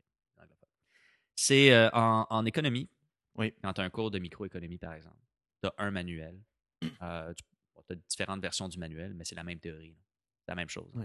C'est 1.37 1.73
euh, 1.73 1.89
en, 1.93 2.27
en 2.31 2.45
économie. 2.47 2.89
Oui. 3.37 3.55
Quand 3.63 3.73
tu 3.75 3.81
as 3.81 3.85
un 3.85 3.91
cours 3.91 4.11
de 4.11 4.19
microéconomie, 4.19 4.79
par 4.79 4.95
exemple, 4.95 5.19
tu 5.63 5.69
as 5.69 5.75
un 5.79 5.91
manuel. 5.93 6.41
Tu 6.81 6.91
as 7.01 7.33
différentes 8.09 8.41
versions 8.43 8.69
du 8.69 8.79
manuel, 8.79 9.15
mais 9.15 9.25
c'est 9.25 9.35
la 9.37 9.45
même 9.45 9.61
théorie. 9.61 9.91
là. 9.95 10.03
La 10.49 10.55
même 10.55 10.69
chose. 10.69 10.91
Oui. 10.95 11.05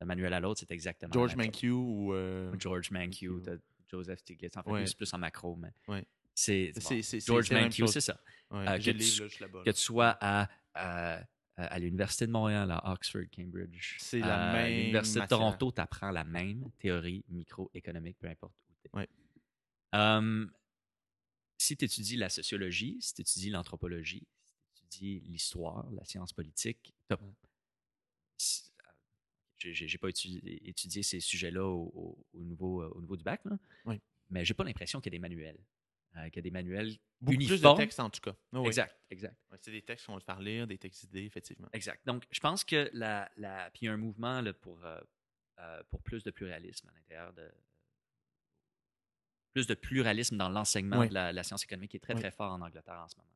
D'un 0.00 0.06
manuel 0.06 0.32
à 0.32 0.40
l'autre, 0.40 0.60
c'est 0.60 0.70
exactement 0.72 1.12
George. 1.12 1.36
Mankiw 1.36 1.72
ou 1.76 2.14
euh, 2.14 2.54
George 2.58 2.90
Mankiw, 2.90 3.40
Joseph 3.88 4.20
Stiglitz. 4.20 4.56
En 4.56 4.62
fait, 4.62 4.70
Ouais. 4.70 4.86
c'est 4.86 4.96
plus 4.96 5.12
en 5.12 5.18
macro, 5.18 5.56
mais 5.56 5.72
Ouais. 5.88 6.04
c'est, 6.34 6.72
bon, 6.76 7.00
George 7.20 7.50
Mankiw, 7.52 7.86
c'est 7.86 8.00
ça. 8.00 8.20
Ouais, 8.50 8.68
Euh, 8.68 8.76
que 8.78 8.82
tu- 8.82 8.92
livre 8.92 9.22
là, 9.22 9.28
juste 9.28 9.40
là-bas. 9.40 9.62
Que 9.64 9.70
tu 9.70 9.80
sois 9.80 10.16
à, 10.20 10.48
à, 10.74 11.22
à 11.56 11.78
l'Université 11.78 12.26
de 12.26 12.32
Montréal, 12.32 12.70
à 12.70 12.92
Oxford, 12.92 13.22
Cambridge, 13.34 13.96
C'est 14.00 14.18
la 14.20 14.50
à 14.50 14.52
même 14.54 14.76
l'Université 14.78 15.20
de. 15.20 15.26
Toronto, 15.26 15.70
tu 15.72 15.80
apprends 15.80 16.10
la 16.10 16.24
même 16.24 16.70
théorie 16.78 17.24
microéconomique, 17.28 18.18
peu 18.18 18.28
importe 18.28 18.54
où 18.68 18.74
tu 18.82 19.00
es. 19.00 19.08
Euh, 19.94 20.46
si 21.58 21.76
tu 21.76 21.84
étudies 21.84 22.16
la 22.16 22.28
sociologie, 22.28 22.98
si 23.00 23.14
tu 23.14 23.20
étudies 23.22 23.50
l'anthropologie, 23.50 24.26
si 24.44 24.54
tu 24.74 24.84
étudies 24.84 25.20
l'histoire, 25.28 25.88
la 25.92 26.04
science 26.04 26.32
politique, 26.32 26.92
j'ai- 29.72 29.98
pas 29.98 30.08
étudié, 30.08 30.68
étudié 30.68 31.02
ces 31.02 31.20
sujets-là 31.20 31.64
au, 31.64 31.90
au- 31.94 32.26
au 32.38 32.44
niveau, 32.44 32.82
euh, 32.82 32.88
au 32.94 33.00
niveau 33.00 33.16
du 33.16 33.24
bac, 33.24 33.40
là, 33.44 33.56
Oui. 33.86 34.00
mais 34.30 34.44
j'ai 34.44 34.54
pas 34.54 34.64
l'impression 34.64 35.00
qu'il 35.00 35.12
y 35.12 35.16
a 35.16 35.18
des 35.18 35.22
manuels. 35.22 35.58
euh, 36.16 36.26
qu'il 36.26 36.36
y 36.36 36.38
a 36.38 36.42
des 36.42 36.50
manuels 36.52 36.92
Beaucoup 37.20 37.36
plus 37.38 37.60
de 37.60 37.76
textes 37.76 37.98
en 37.98 38.08
tout 38.08 38.20
cas. 38.20 38.36
Oui. 38.52 38.64
Exact, 38.68 38.96
exact. 39.10 39.36
Ouais, 39.50 39.58
c'est 39.60 39.72
des 39.72 39.82
textes 39.82 40.06
qu'on 40.06 40.14
va 40.14 40.20
faire 40.20 40.38
lire, 40.38 40.64
des 40.68 40.78
textes 40.78 41.06
d'idées, 41.06 41.24
effectivement. 41.24 41.68
Exact. 41.72 42.06
Donc, 42.06 42.22
je 42.30 42.38
pense 42.38 42.62
que 42.62 42.88
la, 42.92 43.28
la 43.36 43.68
puis 43.72 43.80
il 43.82 43.86
y 43.86 43.88
a 43.88 43.94
un 43.94 43.96
mouvement 43.96 44.40
là, 44.40 44.52
pour, 44.52 44.84
euh, 44.84 45.00
euh, 45.58 45.82
pour 45.90 46.00
plus 46.04 46.22
de 46.22 46.30
pluralisme 46.30 46.88
à 46.88 46.92
l'intérieur 46.92 47.32
de 47.32 47.50
plus 49.52 49.66
de 49.66 49.74
pluralisme 49.74 50.36
dans 50.36 50.48
l'enseignement 50.48 50.98
Oui. 51.00 51.08
de 51.08 51.14
la, 51.14 51.32
la 51.32 51.42
science 51.42 51.64
économique 51.64 51.90
qui 51.92 51.96
est 51.96 52.00
très 52.00 52.14
Oui. 52.14 52.20
très 52.20 52.30
fort 52.30 52.52
en 52.52 52.60
Angleterre 52.60 53.00
en 53.04 53.08
ce 53.08 53.16
moment. 53.16 53.28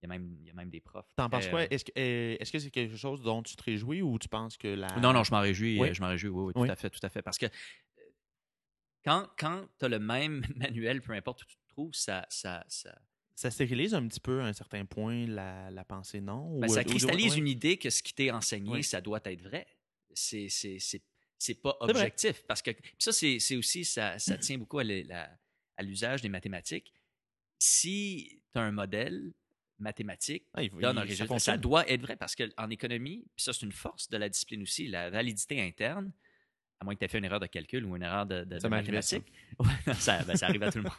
Il 0.00 0.04
y 0.04 0.06
a 0.06 0.08
même, 0.08 0.36
il 0.40 0.46
y 0.46 0.50
a 0.50 0.54
même 0.54 0.70
des 0.70 0.80
profs. 0.80 1.12
T'en 1.16 1.28
penses 1.28 1.48
quoi? 1.48 1.60
euh, 1.62 1.66
Est-ce 1.70 1.84
que 1.84 1.90
euh, 1.98 2.36
est-ce 2.38 2.52
que 2.52 2.58
c'est 2.60 2.70
quelque 2.70 2.96
chose 2.96 3.20
dont 3.22 3.42
tu 3.42 3.56
te 3.56 3.62
réjouis 3.64 4.00
ou 4.00 4.18
tu 4.18 4.28
penses 4.28 4.56
que 4.56 4.68
la. 4.68 4.86
Non, 5.00 5.12
non, 5.12 5.24
je 5.24 5.32
m'en 5.32 5.40
réjouis. 5.40 5.78
Oui. 5.80 5.88
euh, 5.90 5.94
Je 5.94 6.00
m'en 6.00 6.08
réjouis, 6.08 6.30
oui, 6.30 6.44
oui, 6.46 6.52
tout 6.52 6.60
Oui. 6.60 6.70
à 6.70 6.76
fait, 6.76 6.88
tout 6.90 7.00
à 7.02 7.08
fait. 7.08 7.20
Parce 7.22 7.36
que 7.38 7.46
quand, 9.04 9.28
quand 9.38 9.66
tu 9.78 9.84
as 9.84 9.88
le 9.88 9.98
même 9.98 10.44
manuel, 10.56 11.00
peu 11.02 11.12
importe 11.12 11.42
où 11.42 11.46
tu 11.46 11.56
te 11.56 11.68
trouves, 11.68 11.94
ça, 11.94 12.26
ça, 12.28 12.64
ça, 12.68 12.96
Ça 13.34 13.50
stérilise 13.50 13.94
un 13.94 14.06
petit 14.06 14.20
peu 14.20 14.40
à 14.40 14.46
un 14.46 14.52
certain 14.52 14.84
point 14.84 15.26
la, 15.26 15.70
la 15.70 15.84
pensée, 15.84 16.20
non? 16.20 16.58
Ben, 16.60 16.68
ça 16.68 16.82
ou- 16.82 16.84
cristallise 16.84 17.36
une 17.36 17.48
idée 17.48 17.76
que 17.76 17.90
ce 17.90 18.02
qui 18.02 18.14
t'est 18.14 18.30
enseigné, 18.30 18.70
Oui. 18.70 18.84
ça 18.84 19.00
doit 19.00 19.20
être 19.24 19.42
vrai. 19.42 19.66
C'est, 20.14 20.48
c'est, 20.48 21.54
pas 21.62 21.76
objectif. 21.80 22.44
Parce 22.46 22.62
que 22.62 22.70
puis 22.72 22.92
ça, 22.98 23.12
c'est, 23.12 23.56
aussi, 23.56 23.84
ça, 23.84 24.18
ça 24.18 24.36
tient 24.38 24.58
beaucoup 24.58 24.78
à 24.80 24.84
l'usage 25.82 26.22
des 26.22 26.28
mathématiques. 26.28 26.92
Si 27.60 28.42
tu 28.52 28.58
as 28.58 28.62
un 28.62 28.72
modèle 28.72 29.32
mathématique, 29.78 30.44
Ah, 30.54 30.62
il 30.62 30.70
donne 30.70 30.98
un 30.98 31.02
ça 31.02 31.06
résultat, 31.06 31.38
ça 31.38 31.56
doit 31.56 31.88
être 31.88 32.02
vrai. 32.02 32.16
Parce 32.16 32.34
qu'en 32.36 32.70
économie, 32.70 33.24
puis 33.36 33.44
ça, 33.44 33.52
c'est 33.52 33.64
une 33.66 33.72
force 33.72 34.08
de 34.08 34.16
la 34.16 34.28
discipline 34.28 34.62
aussi, 34.62 34.88
la 34.88 35.10
validité 35.10 35.60
interne, 35.62 36.12
à 36.80 36.84
moins 36.84 36.94
que 36.94 37.00
tu 37.00 37.04
aies 37.04 37.08
fait 37.08 37.18
une 37.18 37.24
erreur 37.24 37.40
de 37.40 37.46
calcul 37.46 37.84
ou 37.84 37.96
une 37.96 38.02
erreur 38.02 38.24
de, 38.26 38.44
de- 38.44 38.58
Ça 38.60 38.68
de 38.68 38.70
mathématiques. 38.74 39.32
Ça, 39.98 40.22
ben, 40.22 40.36
ça 40.36 40.46
arrive 40.46 40.62
à 40.62 40.70
tout 40.70 40.78
le 40.78 40.84
monde. 40.84 40.92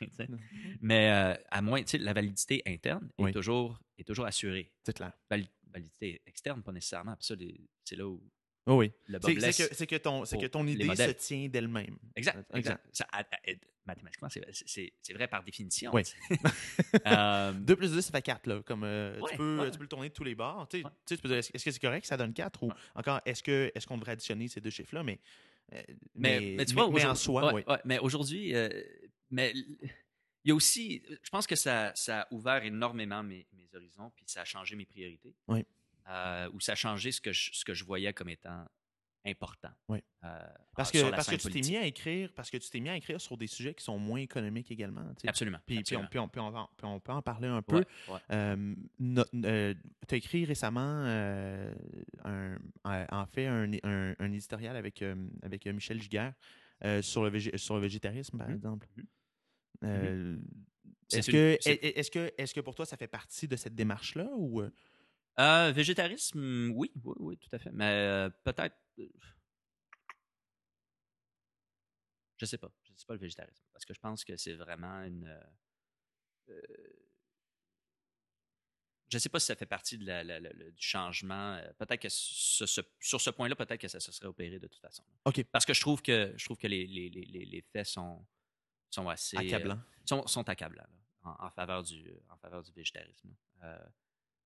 Mais 0.80 1.10
euh, 1.10 1.34
à 1.50 1.60
moins, 1.62 1.82
tu 1.82 1.88
sais, 1.90 1.98
la 1.98 2.12
validité 2.12 2.62
interne 2.66 3.08
est, 3.18 3.22
Oui. 3.22 3.32
toujours, 3.32 3.78
est 3.98 4.04
toujours 4.04 4.24
assurée. 4.26 4.72
C'est 4.84 4.94
clair. 4.96 5.12
Vali- 5.30 5.50
validité 5.70 6.22
externe, 6.26 6.62
pas 6.62 6.72
nécessairement. 6.72 7.16
Puis 7.16 7.26
ça, 7.26 7.34
les- 7.34 7.60
c'est 7.84 7.96
là 7.96 8.06
où 8.08 8.22
Oh 8.66 8.76
oui. 8.76 8.92
C'est 9.08 9.76
que, 9.76 9.84
que 9.86 9.96
ton, 9.96 10.22
que 10.22 10.46
ton 10.46 10.66
idée 10.66 10.84
se 10.94 11.10
tient 11.12 11.48
d'elle-même. 11.48 11.96
Exact, 12.14 12.38
Exact. 12.54 12.56
exact. 12.56 12.86
Ça, 12.92 13.06
à- 13.12 13.20
à- 13.20 13.52
mathématiquement, 13.86 14.28
c'est- 14.28 15.12
vrai 15.14 15.26
par 15.26 15.42
définition. 15.42 15.90
Oui. 15.92 16.04
tu 16.04 16.10
sais. 16.12 16.40
Euh, 17.06 17.52
2 17.52 17.74
plus 17.76 17.90
2, 17.92 18.00
ça 18.00 18.12
fait 18.12 18.22
4. 18.22 18.46
Là, 18.46 18.62
comme, 18.62 18.84
euh, 18.84 19.18
Ouais, 19.18 19.30
tu, 19.32 19.36
peux, 19.36 19.58
ouais. 19.60 19.70
tu 19.70 19.78
peux 19.78 19.84
le 19.84 19.88
tourner 19.88 20.08
de 20.10 20.14
tous 20.14 20.22
les 20.24 20.34
bords. 20.36 20.68
Tu 20.68 20.78
sais, 20.78 20.84
Ouais. 20.84 20.90
tu 21.06 21.16
peux 21.18 21.28
dire, 21.28 21.38
est-ce 21.38 21.50
que 21.52 21.58
c'est 21.70 21.80
correct 21.80 22.02
que 22.02 22.06
ça 22.06 22.16
donne 22.16 22.32
4 22.32 22.62
ou 22.62 22.70
encore, 22.94 23.20
est-ce 23.26 23.42
que 23.42 23.72
est-ce 23.74 23.86
qu'on 23.86 23.96
devrait 23.98 24.12
additionner 24.12 24.46
ces 24.48 24.60
deux 24.60 24.70
chiffres-là? 24.70 25.02
Mais 25.02 25.18
Euh, 25.74 25.82
Mais, 26.14 26.38
mais, 26.40 26.54
mais 26.58 26.64
tu 26.66 26.74
vois, 26.74 26.84
mais 26.84 27.04
en 27.06 27.12
aujourd'hui- 27.14 27.22
soi, 27.22 27.54
oui. 27.54 27.62
mais 27.84 27.98
aujourd'hui, 27.98 28.54
euh, 28.54 28.68
mais 29.30 29.52
il 29.54 30.48
y 30.48 30.50
a 30.50 30.54
aussi, 30.54 31.02
je 31.22 31.30
pense 31.30 31.46
que 31.46 31.56
ça, 31.56 31.92
ça 31.94 32.22
a 32.22 32.26
ouvert 32.34 32.62
énormément 32.64 33.22
mes, 33.22 33.46
mes 33.54 33.68
horizons, 33.74 34.10
puis 34.14 34.24
ça 34.26 34.42
a 34.42 34.44
changé 34.44 34.76
mes 34.76 34.84
priorités. 34.84 35.34
Oui. 35.48 35.64
Euh, 36.08 36.50
ou 36.52 36.60
ça 36.60 36.72
a 36.72 36.74
changé 36.74 37.12
ce 37.12 37.20
que 37.20 37.32
je, 37.32 37.50
ce 37.52 37.64
que 37.64 37.74
je 37.74 37.84
voyais 37.84 38.12
comme 38.12 38.28
étant 38.28 38.64
important. 39.24 39.70
Oui. 39.88 40.00
euh, 40.24 40.38
Parce 40.74 40.90
que, 40.90 41.08
parce 41.10 41.28
que 41.30 41.36
tu 41.36 41.48
t'es 41.48 41.60
mis 41.60 41.76
à 41.76 41.86
écrire, 41.86 42.32
parce 42.34 42.50
que 42.50 42.56
tu 42.56 42.68
t'es 42.70 42.80
mis 42.80 42.88
à 42.88 42.96
écrire 42.96 43.20
sur 43.20 43.36
des 43.36 43.46
sujets 43.46 43.72
qui 43.72 43.84
sont 43.84 43.96
moins 43.96 44.18
économiques 44.18 44.72
également. 44.72 45.04
tu 45.14 45.20
sais. 45.22 45.28
Absolument. 45.28 45.58
Puis, 45.64 45.80
puis 45.84 45.96
on, 45.96 46.06
puis 46.08 46.18
on- 46.18 46.28
puis 46.28 46.40
on 46.82 46.98
peut 46.98 47.12
en 47.12 47.22
parler 47.22 47.46
un 47.46 47.62
peu. 47.62 47.76
Ouais, 47.76 47.84
ouais. 48.08 48.18
Euh, 48.32 48.74
tu 50.08 50.14
as 50.14 50.16
écrit 50.16 50.44
récemment, 50.44 51.04
euh, 51.06 51.72
un- 52.24 52.58
en 52.84 53.26
fait, 53.26 53.46
un, 53.46 53.70
un- 53.84 54.14
un 54.18 54.32
éditorial 54.32 54.76
avec, 54.76 55.02
euh, 55.02 55.14
avec 55.42 55.68
euh, 55.68 55.72
Michel 55.72 56.02
Giguère 56.02 56.34
euh, 56.84 57.00
sur, 57.00 57.22
le 57.22 57.56
sur 57.58 57.76
le 57.76 57.80
végétarisme, 57.80 58.38
par 58.38 58.48
Mhm. 58.48 58.54
exemple. 58.56 58.88
Mhm. 58.96 59.06
Euh, 59.84 60.36
Est-ce 61.12 61.30
que, 61.30 61.58
est- 61.64 61.96
est-ce 61.98 62.10
que, 62.10 62.32
est-ce 62.38 62.54
que 62.54 62.60
pour 62.60 62.74
toi, 62.74 62.86
ça 62.86 62.96
fait 62.96 63.06
partie 63.06 63.46
de 63.46 63.54
cette 63.54 63.74
démarche-là 63.76 64.28
ou... 64.36 64.62
euh, 65.38 65.72
végétarisme, 65.72 66.70
oui, 66.74 66.90
oui, 67.04 67.14
oui, 67.18 67.36
tout 67.38 67.48
à 67.52 67.58
fait. 67.58 67.70
Mais 67.72 67.84
euh, 67.92 68.30
peut-être. 68.44 68.76
euh, 68.98 69.08
Je 72.38 72.46
sais 72.46 72.58
pas. 72.58 72.70
Je 72.84 72.92
sais 72.96 73.06
pas 73.06 73.14
le 73.14 73.20
végétarisme. 73.20 73.62
Parce 73.72 73.84
que 73.84 73.94
je 73.94 74.00
pense 74.00 74.24
que 74.24 74.36
c'est 74.36 74.54
vraiment 74.54 75.02
une. 75.04 75.26
euh, 76.48 76.58
je 79.10 79.18
sais 79.18 79.28
pas 79.28 79.38
si 79.38 79.46
ça 79.46 79.54
fait 79.56 79.66
partie 79.66 79.98
de 79.98 80.06
la- 80.06 80.24
la- 80.24 80.40
la- 80.40 80.52
la- 80.52 80.70
du 80.70 80.82
changement. 80.82 81.60
Peut-être 81.78 82.00
que 82.00 82.08
ce- 82.08 82.64
ce- 82.66 82.80
sur 82.98 83.20
ce 83.20 83.28
point-là, 83.30 83.54
peut-être 83.54 83.80
que 83.80 83.88
ça 83.88 84.00
se 84.00 84.10
serait 84.10 84.26
opéré 84.26 84.58
de 84.58 84.66
toute 84.66 84.80
façon. 84.80 85.04
OK. 85.26 85.44
Parce 85.52 85.66
que 85.66 85.74
je 85.74 85.80
trouve 85.80 86.00
que 86.02 86.32
je 86.36 86.44
trouve 86.46 86.56
que 86.56 86.66
les, 86.66 86.86
les, 86.86 87.10
les, 87.10 87.44
les- 87.44 87.62
faits 87.72 87.86
sont, 87.86 88.26
sont 88.90 89.08
assez. 89.10 89.36
euh, 89.36 89.40
Accablant. 89.40 89.78
sont, 90.06 90.26
sont 90.26 90.48
accablants 90.48 90.82
là, 90.82 91.30
en, 91.38 91.46
en 91.46 91.50
faveur 91.50 91.82
du, 91.82 92.10
en 92.30 92.36
faveur 92.38 92.62
du 92.62 92.72
végétarisme. 92.72 93.34
Euh, 93.62 93.78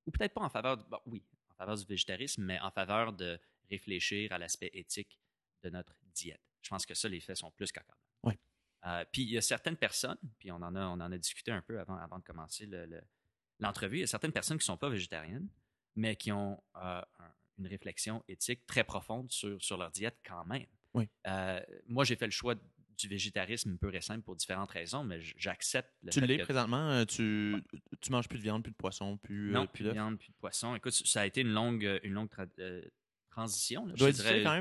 ou 0.07 0.11
peut-être 0.11 0.33
pas 0.35 0.43
en 0.43 0.49
faveur, 0.49 0.77
bon, 0.77 1.01
oui, 1.07 1.23
en 1.51 1.55
faveur 1.55 1.77
du 1.77 1.85
végétarisme, 1.85 2.43
mais 2.45 2.59
en 2.61 2.71
faveur 2.71 3.13
de 3.13 3.39
réfléchir 3.71 4.33
à 4.33 4.39
l'aspect 4.39 4.71
éthique 4.73 5.19
de 5.63 5.71
notre 5.71 5.97
diète. 6.15 6.41
Je 6.63 6.69
pense 6.71 6.87
que 6.87 6.95
ça, 6.95 7.09
les 7.09 7.21
faits 7.21 7.37
sont 7.37 7.51
plus. 7.51 7.73
Ouais. 8.23 8.39
Euh, 8.87 9.05
puis 9.13 9.23
il 9.23 9.31
y 9.31 9.39
a 9.39 9.41
certaines 9.43 9.77
personnes, 9.77 10.19
puis 10.39 10.51
on 10.53 10.57
en 10.57 10.75
a, 10.77 10.87
on 10.87 10.93
en 11.01 11.13
a 11.13 11.19
discuté 11.19 11.51
un 11.51 11.63
peu 11.63 11.79
avant, 11.81 11.97
avant 11.97 12.19
de 12.19 12.25
commencer 12.25 12.67
le- 12.67 12.87
le- 12.87 13.03
l'entrevue, 13.59 13.99
il 13.99 14.01
y 14.01 14.05
a 14.05 14.07
certaines 14.07 14.33
personnes 14.33 14.59
qui 14.59 14.63
ne 14.63 14.67
sont 14.73 14.77
pas 14.77 14.89
végétariennes, 14.91 15.49
mais 15.97 16.15
qui 16.17 16.31
ont 16.31 16.63
euh, 16.77 17.01
un- 17.19 17.33
une 17.59 17.67
réflexion 17.67 18.23
éthique 18.29 18.67
très 18.67 18.85
profonde 18.85 19.31
sur, 19.33 19.61
sur 19.63 19.77
leur 19.79 19.91
diète 19.91 20.19
quand 20.25 20.45
même. 20.45 20.67
Oui. 20.95 21.09
Euh, 21.27 21.61
moi, 21.89 22.05
j'ai 22.05 22.17
fait 22.17 22.27
le 22.27 22.31
choix 22.33 22.55
du 22.97 23.09
végétarisme 23.09 23.77
pur 23.79 23.95
et 23.95 24.01
simple 24.01 24.23
pour 24.23 24.37
différentes 24.37 24.71
raisons, 24.71 25.05
mais 25.05 25.21
j'accepte 25.37 25.91
le 26.03 26.11
Tu 26.11 26.21
l'es 26.21 26.39
que- 26.39 26.43
présentement, 26.45 26.91
euh, 26.91 27.05
tu, 27.05 27.57
tu 28.01 28.11
manges 28.13 28.29
plus 28.29 28.39
de 28.39 28.43
viande, 28.45 28.63
plus 28.63 28.73
de 28.73 28.77
poisson, 28.77 29.17
plus, 29.19 29.51
euh, 29.51 29.53
non, 29.53 29.67
plus 29.67 29.83
plus 29.83 29.85
de 29.85 29.91
viande, 29.93 30.19
plus 30.19 30.29
de 30.29 30.37
poisson. 30.41 30.75
Écoute, 30.75 30.93
ça 30.93 31.21
a 31.23 31.27
été 31.27 31.41
une 31.43 31.53
longue, 31.53 32.01
une 32.03 32.13
longue 32.13 32.29
tra- 32.29 32.49
euh, 32.59 32.83
transition. 33.31 33.87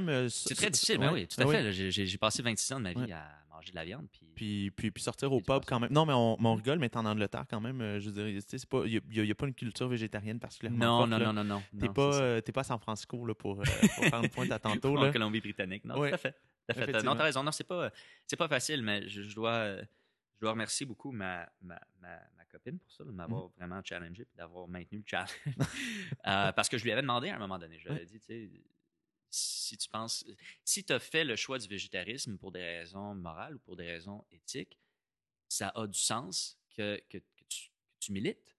euh, 0.09 0.27
C'est 0.29 0.55
très 0.55 0.69
difficile, 0.69 0.99
ouais, 0.99 1.07
ben 1.07 1.13
oui, 1.13 1.27
tout 1.27 1.41
à 1.41 1.45
ouais, 1.45 1.71
fait. 1.71 1.91
J'ai- 1.91 2.05
passé 2.17 2.41
26 2.43 2.73
ans 2.73 2.77
de 2.77 2.83
ma 2.83 2.93
vie 2.93 2.99
Ouais. 3.01 3.11
à 3.13 3.25
manger 3.49 3.71
de 3.71 3.75
la 3.75 3.85
viande. 3.85 4.07
Puis, 4.11 4.21
Puis, 4.35 4.71
puis, 4.71 4.91
puis 4.91 5.01
sortir 5.01 5.31
au 5.31 5.39
pub 5.39 5.63
quand 5.65 5.79
même. 5.79 5.91
Non, 5.93 6.05
mais 6.05 6.11
on, 6.13 6.35
rigole, 6.55 6.77
mais 6.79 6.89
t'es 6.89 6.97
en 6.97 7.05
Angleterre 7.05 7.45
quand 7.49 7.61
même. 7.61 7.79
euh, 7.79 7.99
je 8.01 8.09
veux 8.09 8.11
dire, 8.31 8.41
tu 8.43 8.57
il 8.85 9.01
n'y 9.23 9.31
a, 9.31 9.35
pas 9.35 9.47
une 9.47 9.53
culture 9.53 9.87
végétarienne 9.87 10.39
particulièrement 10.39 11.07
non, 11.07 11.07
non, 11.07 11.19
non, 11.25 11.31
non, 11.33 11.43
non, 11.45 11.63
T'es 11.79 11.87
pas, 11.87 12.15
euh, 12.21 12.41
pas 12.51 12.61
à 12.61 12.63
San 12.65 12.79
Francisco 12.79 13.25
là, 13.25 13.33
pour, 13.33 13.61
euh, 13.61 13.63
pour 13.95 14.03
faire 14.05 14.21
une 14.21 14.29
pointe 14.29 14.51
à 14.51 14.59
tantôt. 14.91 14.97
en. 14.97 15.09
Colombie-Britannique. 15.11 15.85
Non, 15.85 15.97
Ouais. 15.97 16.09
tout 16.09 16.15
à 16.15 16.17
fait. 16.17 16.35
Fait. 16.73 17.03
Non, 17.03 17.15
t'as 17.15 17.23
raison. 17.23 17.43
Non, 17.43 17.51
c'est 17.51 17.63
pas, 17.63 17.91
c'est 18.25 18.35
pas 18.37 18.47
facile, 18.47 18.81
mais 18.81 19.07
je, 19.07 19.21
je 19.21 19.35
dois, 19.35 19.51
euh, 19.51 19.83
je 20.35 20.39
dois 20.41 20.51
remercier 20.51 20.85
beaucoup 20.85 21.11
ma, 21.11 21.47
ma, 21.61 21.79
ma, 21.99 22.19
ma 22.35 22.45
copine 22.45 22.79
pour 22.79 22.91
ça, 22.91 23.03
de 23.03 23.11
m'avoir 23.11 23.45
Mm. 23.47 23.51
vraiment 23.57 23.81
challengé 23.83 24.23
et 24.23 24.37
d'avoir 24.37 24.67
maintenu 24.67 24.99
le 24.99 25.03
challenge. 25.05 25.29
Euh, 26.27 26.51
parce 26.53 26.69
que 26.69 26.77
je 26.79 26.83
lui 26.83 26.91
avais 26.91 27.01
demandé 27.03 27.29
à 27.29 27.35
un 27.35 27.39
moment 27.39 27.59
donné, 27.59 27.77
je 27.77 27.87
lui 27.87 27.95
avais 27.95 28.05
dit, 28.05 28.19
tu 28.19 28.25
sais, 28.25 28.49
si 29.29 29.77
tu 29.77 29.87
penses, 29.89 30.25
si 30.63 30.83
tu 30.83 30.91
as 30.93 30.99
fait 30.99 31.23
le 31.23 31.35
choix 31.35 31.59
du 31.59 31.67
végétarisme 31.67 32.37
pour 32.37 32.51
des 32.51 32.63
raisons 32.63 33.13
morales 33.13 33.55
ou 33.55 33.59
pour 33.59 33.75
des 33.75 33.85
raisons 33.85 34.25
éthiques, 34.31 34.79
ça 35.47 35.69
a 35.75 35.85
du 35.85 35.99
sens 35.99 36.57
que, 36.75 36.99
que, 37.09 37.17
que 37.19 37.43
tu, 37.47 37.67
que 37.69 37.99
tu 37.99 38.11
milites. 38.11 38.55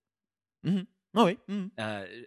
Ah 1.14 1.24
oui. 1.24 1.38
mhm. 1.48 1.70
Euh, 1.80 2.24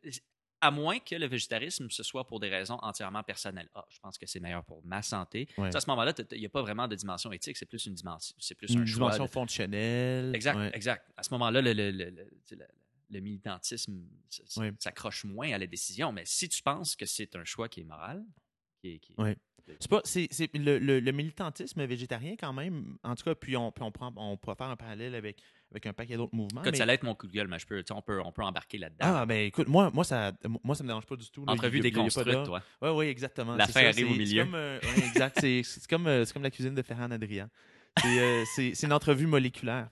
à 0.61 0.71
moins 0.71 0.99
que 0.99 1.15
le 1.15 1.25
végétarisme, 1.27 1.89
ce 1.89 2.03
soit 2.03 2.25
pour 2.27 2.39
des 2.39 2.49
raisons 2.49 2.77
entièrement 2.81 3.23
personnelles. 3.23 3.69
Ah, 3.75 3.85
je 3.89 3.99
pense 3.99 4.17
que 4.17 4.25
c'est 4.25 4.39
meilleur 4.39 4.63
pour 4.65 4.83
ma 4.85 5.01
santé. 5.01 5.47
Ouais. 5.57 5.71
Ça, 5.71 5.77
À 5.77 5.81
ce 5.81 5.89
moment-là, 5.89 6.13
il 6.31 6.39
n'y 6.39 6.45
a 6.45 6.49
pas 6.49 6.61
vraiment 6.61 6.87
de 6.87 6.95
dimension 6.95 7.31
éthique, 7.31 7.55
c'est 7.57 7.65
plus 7.65 7.85
une 7.85 7.93
dimension, 7.95 8.35
c'est 8.39 8.55
plus 8.55 8.69
Une 8.71 8.81
un 8.81 8.85
choix. 8.85 8.93
dimension 9.07 9.25
de- 9.25 9.29
fonctionnelle. 9.29 10.35
Exact, 10.35 10.57
ouais. 10.57 10.71
exact. 10.73 11.05
À 11.17 11.23
ce 11.23 11.31
moment-là, 11.33 11.61
le, 11.61 13.19
militantisme 13.19 14.03
Ouais. 14.57 14.71
s'accroche 14.79 15.23
moins 15.25 15.51
à 15.51 15.57
la 15.57 15.67
décision. 15.67 16.11
Mais 16.11 16.23
si 16.25 16.47
tu 16.49 16.61
penses 16.61 16.95
que 16.95 17.05
c'est 17.05 17.35
un 17.35 17.43
choix 17.45 17.67
qui 17.69 17.81
est 17.81 17.85
moral, 17.85 18.23
qui 18.81 18.89
est, 18.95 18.99
qui 18.99 19.13
est- 19.13 19.21
Ouais. 19.21 19.37
C'est 19.79 19.89
pas, 19.89 20.01
c'est, 20.03 20.27
c'est 20.31 20.51
le, 20.55 20.79
le- 20.79 20.99
le 20.99 21.11
militantisme 21.11 21.85
végétarien 21.85 22.35
quand 22.35 22.53
même. 22.53 22.97
En 23.03 23.13
tout 23.15 23.23
cas, 23.23 23.35
puis 23.35 23.55
on, 23.55 23.71
puis 23.71 23.83
on 23.83 23.91
prend, 23.91 24.11
on 24.15 24.35
pourrait 24.35 24.55
faire 24.55 24.67
un 24.69 24.75
parallèle 24.75 25.13
avec, 25.13 25.41
avec 25.71 25.85
un 25.85 25.93
paquet 25.93 26.17
d'autres 26.17 26.35
mouvements. 26.35 26.61
Écoute, 26.61 26.71
mais- 26.71 26.77
ça 26.77 26.83
allait 26.83 26.95
être 26.95 27.03
mon 27.03 27.13
coup 27.15 27.27
de 27.27 27.31
gueule, 27.31 27.47
mais 27.47 27.59
je 27.59 27.67
peux, 27.67 27.83
on, 27.91 28.01
peut, 28.01 28.21
on 28.23 28.31
peut 28.31 28.41
embarquer 28.43 28.77
là-dedans. 28.77 28.97
Ah, 29.01 29.25
ben 29.25 29.45
écoute, 29.47 29.67
moi, 29.67 29.91
moi, 29.93 30.03
ça, 30.03 30.31
moi, 30.63 30.75
ça 30.75 30.83
me 30.83 30.87
dérange 30.89 31.05
pas 31.05 31.15
du 31.15 31.29
tout. 31.29 31.43
Entrevue 31.47 31.79
déconstruite, 31.79 32.43
toi. 32.43 32.61
Oui, 32.81 32.89
oui, 32.89 33.05
exactement. 33.07 33.55
La 33.55 33.67
fin 33.67 33.85
arrive 33.85 34.09
au 34.11 34.15
milieu. 34.15 34.43
Comme, 34.45 34.55
euh, 34.55 34.79
ouais, 34.81 35.05
exact. 35.07 35.37
c'est, 35.39 35.61
comme, 35.87 36.07
euh, 36.07 36.25
comme 36.33 36.43
la 36.43 36.51
cuisine 36.51 36.73
de 36.75 36.81
Ferran 36.81 37.11
Adrian. 37.11 37.47
C'est, 38.01 38.19
euh, 38.19 38.43
c'est, 38.73 38.83
une 38.83 38.93
entrevue 38.93 39.27
moléculaire. 39.27 39.89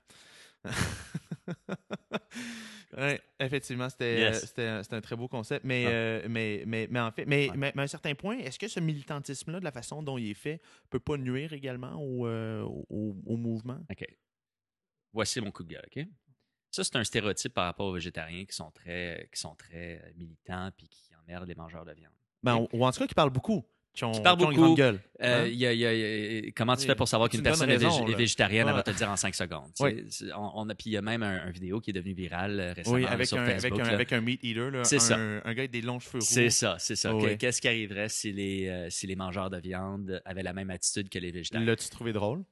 Oui, 2.97 3.15
effectivement, 3.39 3.89
c'était, 3.89 4.19
Yes. 4.21 4.38
euh, 4.57 4.82
c'était, 4.82 4.95
un- 4.95 5.01
très 5.01 5.15
beau 5.15 5.28
concept. 5.28 5.63
Mais, 5.65 5.84
Ah. 5.86 5.89
euh, 5.89 6.25
mais, 6.30 6.63
mais, 6.65 6.88
mais 6.89 6.99
en 6.99 7.11
fait, 7.11 7.25
mais, 7.25 7.49
Ouais. 7.49 7.57
mais, 7.57 7.71
mais 7.75 7.82
à 7.82 7.84
un 7.84 7.88
certain 7.88 8.15
point, 8.15 8.38
est-ce 8.39 8.57
que 8.57 8.67
ce 8.67 8.80
militantisme-là, 8.80 9.59
de 9.59 9.65
la 9.65 9.71
façon 9.71 10.01
dont 10.01 10.17
il 10.17 10.32
est 10.32 10.34
fait, 10.34 10.61
peut 10.89 10.99
pas 10.99 11.17
nuire 11.17 11.53
également 11.53 11.93
au, 12.01 12.25
euh, 12.25 12.63
au, 12.63 13.15
au 13.25 13.38
mouvement? 13.38 13.78
OK. 13.91 14.05
Voici 15.18 15.41
mon 15.41 15.49
coup 15.51 15.63
de 15.63 15.70
gueule, 15.70 15.86
OK? 15.95 16.05
Ça, 16.70 16.84
c'est 16.84 16.95
un 16.95 17.03
stéréotype 17.03 17.53
par 17.55 17.65
rapport 17.65 17.88
aux 17.88 17.93
végétariens 17.93 18.45
qui 18.45 18.55
sont 18.55 18.70
très, 18.72 19.28
qui 19.34 19.39
sont 19.39 19.55
très 19.55 19.99
euh, 20.03 20.11
militants 20.15 20.70
puis 20.78 20.88
qui 20.88 21.09
emmerdent 21.15 21.47
les 21.47 21.55
mangeurs 21.55 21.86
de 21.86 21.91
viande. 21.93 22.13
Ben, 22.43 22.68
ou, 22.72 22.86
en 22.86 22.91
tout 22.91 22.99
cas, 22.99 23.07
qui 23.07 23.15
parle 23.15 23.32
beaucoup. 23.32 23.65
Qui 23.93 24.03
ont, 24.03 24.11
Qui 24.11 24.22
parlent 24.22 24.38
qui 24.38 24.45
ont 24.45 24.51
une 24.51 24.57
beaucoup. 24.57 24.65
grande 24.76 24.78
gueule. 24.78 24.99
Euh, 25.24 25.45
Hein? 25.45 25.47
y 25.47 25.65
a- 25.65 25.74
y 25.74 25.86
a- 25.88 25.93
il 25.93 26.45
y 26.45 26.47
a- 26.49 26.51
comment 26.51 26.76
tu 26.76 26.86
fais 26.86 26.93
pour 26.93 27.07
savoir 27.07 27.30
qu'une 27.30 27.41
personne 27.41 27.68
est, 27.72 27.78
raison, 27.78 28.05
là. 28.05 28.15
végétarienne? 28.15 28.68
Elle 28.68 28.76
va 28.76 28.84
te 28.84 28.91
le 28.91 28.95
dire 28.95 29.09
en 29.09 29.15
cinq 29.15 29.34
secondes. 29.34 29.72
tu 29.76 29.82
Oui. 29.84 30.05
On, 30.36 30.51
on 30.53 30.70
a, 30.70 30.76
puis 30.76 30.91
il 30.91 30.93
y 30.93 30.97
a 30.97 31.01
même 31.01 31.24
un, 31.24 31.47
un 31.47 31.49
vidéo 31.49 31.80
qui 31.80 31.89
est 31.89 31.93
devenu 31.93 32.13
virale 32.13 32.59
euh, 32.59 32.74
récemment 32.74 32.95
Oui, 32.97 33.05
avec 33.07 33.26
sur 33.26 33.39
un, 33.39 33.45
avec, 33.45 33.61
Facebook. 33.61 33.82
un, 33.82 33.86
là. 33.86 33.93
avec 33.93 34.13
un 34.13 34.22
meat 34.22 34.43
eater, 34.43 34.70
là, 34.70 34.84
C'est 34.84 34.97
un, 34.97 34.99
ça. 34.99 35.15
un 35.15 35.39
gars 35.41 35.61
avec 35.61 35.72
des 35.72 35.82
longs 35.82 35.99
cheveux 35.99 36.20
roux. 36.20 36.26
C'est 36.26 36.51
ça, 36.51 36.76
c'est 36.78 36.95
ça. 36.95 37.15
Oh, 37.15 37.24
oui. 37.24 37.39
Qu'est-ce 37.39 37.59
qui 37.59 37.68
arriverait 37.70 38.09
si 38.09 38.32
les, 38.34 38.68
euh, 38.68 38.89
si 38.91 39.07
les 39.07 39.15
mangeurs 39.15 39.49
de 39.49 39.57
viande 39.57 40.22
avaient 40.26 40.43
la 40.43 40.53
même 40.53 40.70
attitude 40.70 41.09
que 41.09 41.18
les 41.18 41.32
végétariens? 41.32 41.65
L'as-tu 41.65 41.89
trouvé 41.89 42.13
drôle? 42.13 42.43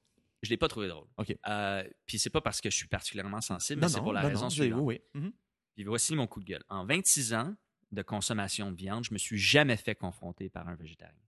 Je 0.46 0.50
l'ai 0.50 0.58
pas 0.58 0.68
trouvé 0.68 0.88
drôle. 0.88 1.08
OK. 1.18 1.36
Euh, 1.48 1.84
puis 2.06 2.20
c'est 2.20 2.30
pas 2.30 2.42
parce 2.42 2.62
que 2.62 2.70
je 2.70 2.76
suis 2.78 2.88
particulièrement 2.88 3.42
sensible, 3.42 3.82
Non, 3.82 3.88
mais 3.88 3.94
c'est 3.94 4.00
pour 4.00 4.14
la 4.14 4.22
non, 4.22 4.30
raison 4.30 4.44
non, 4.46 4.50
suivante. 4.50 4.82
oui, 4.84 5.02
oui. 5.14 5.22
Mhm. 5.22 5.34
Puis 5.76 5.84
voici 5.84 6.16
mon 6.16 6.28
coup 6.28 6.40
de 6.40 6.46
gueule. 6.46 6.64
En 6.70 6.86
26 6.86 7.34
ans 7.34 7.56
de 7.92 8.02
consommation 8.02 8.72
de 8.72 8.78
viande, 8.78 9.04
je 9.04 9.14
me 9.14 9.18
suis 9.18 9.38
jamais 9.38 9.78
fait 9.78 9.96
confronter 9.96 10.50
par 10.50 10.68
un 10.70 10.76
végétarien. 10.76 11.20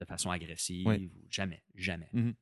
De 0.00 0.06
façon 0.06 0.30
agressive 0.30 0.86
Oui. 0.86 1.10
ou 1.14 1.26
jamais, 1.30 1.62
jamais. 1.74 2.08
Mhm. 2.12 2.34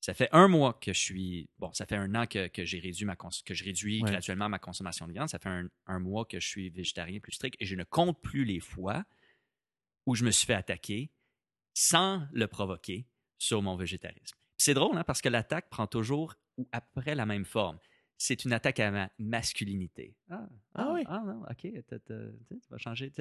Ça 0.00 0.14
fait 0.14 0.28
un 0.32 0.46
mois 0.48 0.74
que 0.74 0.92
je 0.92 0.98
suis. 1.00 1.50
Bon, 1.58 1.72
ça 1.72 1.84
fait 1.84 1.96
un 1.96 2.14
an 2.14 2.26
que, 2.26 2.46
que 2.48 2.64
j'ai 2.64 2.78
réduit 2.78 3.04
ma 3.04 3.16
cons- 3.16 3.30
que 3.44 3.52
je 3.54 3.64
réduis 3.64 4.00
Ouais. 4.02 4.10
graduellement 4.10 4.48
ma 4.48 4.58
consommation 4.60 5.06
de 5.08 5.12
viande. 5.12 5.28
Ça 5.28 5.38
fait 5.40 5.48
un, 5.48 5.68
un 5.86 5.98
mois 5.98 6.24
que 6.24 6.38
je 6.38 6.46
suis 6.46 6.70
végétarien 6.70 7.18
plus 7.20 7.32
strict 7.32 7.56
et 7.60 7.66
je 7.66 7.74
ne 7.74 7.82
compte 7.84 8.20
plus 8.22 8.44
les 8.44 8.60
fois 8.60 9.04
où 10.06 10.14
je 10.14 10.24
me 10.24 10.30
suis 10.30 10.46
fait 10.46 10.54
attaquer 10.54 11.10
sans 11.74 12.26
le 12.32 12.46
provoquer 12.46 13.06
sur 13.38 13.60
mon 13.62 13.76
végétarisme. 13.76 14.36
C'est 14.58 14.74
drôle, 14.74 14.96
hein, 14.98 15.04
parce 15.04 15.22
que 15.22 15.28
l'attaque 15.28 15.70
prend 15.70 15.86
toujours 15.86 16.34
ou 16.56 16.68
après 16.72 17.14
la 17.14 17.24
même 17.26 17.44
forme. 17.44 17.78
C'est 18.16 18.44
une 18.44 18.52
attaque 18.52 18.80
à 18.80 18.90
ma 18.90 19.10
masculinité. 19.18 20.16
Ah, 20.28 20.48
Ah 20.74 20.90
oui. 20.92 21.02
Ah 21.06 21.22
non, 21.24 21.42
ok, 21.48 21.58
tu 21.62 22.68
vas 22.70 22.78
changer. 22.78 23.12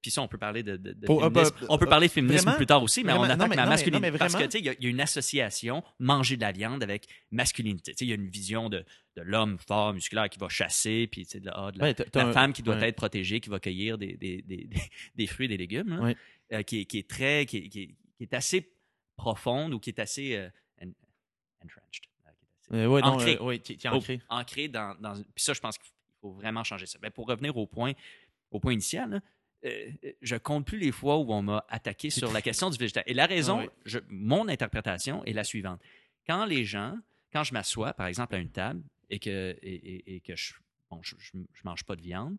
Puis 0.00 0.10
ça, 0.10 0.20
on 0.22 0.26
peut 0.26 0.38
parler 0.38 0.64
de, 0.64 0.76
de- 0.76 0.92
de 0.92 1.06
euh, 1.08 1.20
féminisme. 1.20 1.54
bah, 1.60 1.66
on 1.68 1.78
peut 1.78 1.86
parler 1.86 2.08
de 2.08 2.12
féminisme 2.12 2.42
vraiment? 2.46 2.56
plus 2.56 2.66
tard 2.66 2.82
aussi, 2.82 3.04
mais 3.04 3.12
on 3.12 3.22
attaque 3.22 3.38
Non, 3.38 3.46
mais- 3.46 3.54
ma 3.54 3.62
non, 3.62 3.66
mais- 3.66 3.70
masculinité. 3.74 4.10
non, 4.10 4.18
parce 4.18 4.32
que 4.32 4.38
vraiment? 4.38 4.48
tu 4.50 4.52
sais, 4.52 4.58
il 4.58 4.64
y 4.66 4.68
a- 4.68 4.74
il 4.76 4.82
y, 4.82 4.86
a 4.88 4.90
une 4.90 5.00
association 5.00 5.84
manger 6.00 6.34
de 6.36 6.40
la 6.40 6.50
viande 6.50 6.82
avec 6.82 7.06
masculinité. 7.30 7.92
Tu 7.92 7.98
sais, 7.98 8.04
Il 8.04 8.08
y 8.08 8.12
a 8.12 8.16
une 8.16 8.26
vision 8.28 8.68
de, 8.68 8.84
de 9.14 9.22
l'homme 9.22 9.58
fort, 9.60 9.94
musculaire 9.94 10.28
qui 10.28 10.40
va 10.40 10.48
chasser, 10.48 11.06
puis 11.06 11.24
tu 11.24 11.30
sais, 11.30 11.40
de, 11.40 11.46
la, 11.46 11.52
ah, 11.54 11.70
de 11.70 11.78
la- 11.78 11.84
Ouais, 11.84 11.94
t'as- 11.94 12.02
la 12.06 12.10
t'as 12.10 12.26
un- 12.26 12.32
femme 12.32 12.52
qui 12.52 12.64
doit 12.64 12.74
ouais. 12.76 12.88
être 12.88 12.96
protégée, 12.96 13.38
qui 13.38 13.50
va 13.50 13.60
cueillir 13.60 13.98
des, 13.98 14.16
des, 14.16 14.42
des, 14.42 14.68
des- 15.14 15.26
fruits 15.28 15.44
et 15.46 15.48
des 15.50 15.56
légumes, 15.58 15.96
Ouais. 16.02 16.16
euh, 16.54 16.62
qui, 16.64 16.80
est- 16.80 16.84
qui 16.86 16.98
est 16.98 17.08
très, 17.08 17.46
qui 17.46 17.96
est 18.18 18.34
assez 18.34 18.68
profonde 19.16 19.74
ou 19.74 19.78
qui 19.80 19.90
est 19.90 19.98
assez 20.00 20.36
euh, 20.36 20.48
en- 20.82 20.88
entrenched. 21.64 22.02
euh, 22.26 22.30
qui 22.30 22.44
est 22.44 22.74
assez- 22.74 22.74
Euh, 22.74 22.86
ouais, 22.88 23.00
non, 23.02 23.08
ancré. 23.08 23.36
euh, 23.36 23.42
ouais, 23.44 23.58
qui, 23.58 23.76
qui 23.76 23.86
est 23.86 23.90
au- 23.90 24.02
ancré. 24.28 24.68
dans, 24.68 24.94
dans- 25.00 25.14
Puis 25.34 25.44
ça, 25.44 25.52
je 25.52 25.60
pense 25.60 25.78
qu'il 25.78 25.90
faut 26.20 26.32
vraiment 26.32 26.64
changer 26.64 26.86
ça. 26.86 26.98
Mais 27.02 27.10
pour 27.10 27.26
revenir 27.26 27.56
au 27.56 27.66
point, 27.66 27.92
au 28.50 28.60
point 28.60 28.72
initial, 28.72 29.10
là, 29.10 29.20
euh, 29.64 29.90
je 30.20 30.36
compte 30.36 30.66
plus 30.66 30.78
les 30.78 30.90
fois 30.92 31.18
où 31.18 31.32
on 31.32 31.42
m'a 31.42 31.64
attaqué 31.68 32.10
sur 32.10 32.32
la 32.32 32.42
question 32.42 32.68
du 32.70 32.78
végétarien. 32.78 33.04
Et 33.10 33.14
la 33.14 33.26
raison, 33.26 33.58
Ouais. 33.60 33.70
je- 33.84 33.98
mon 34.08 34.48
interprétation 34.48 35.24
est 35.24 35.32
la 35.32 35.44
suivante. 35.44 35.80
Quand 36.26 36.44
les 36.44 36.64
gens, 36.64 36.98
quand 37.32 37.44
je 37.44 37.52
m'assois, 37.52 37.92
par 37.92 38.06
exemple, 38.06 38.34
à 38.34 38.38
une 38.38 38.50
table 38.50 38.82
et 39.10 39.18
que, 39.18 39.56
et, 39.62 39.74
et- 39.74 40.14
et 40.16 40.20
que 40.20 40.34
je, 40.34 40.54
bon, 40.90 41.00
je, 41.02 41.14
je, 41.18 41.32
je 41.52 41.62
mange 41.64 41.84
pas 41.84 41.94
de 41.96 42.02
viande 42.02 42.36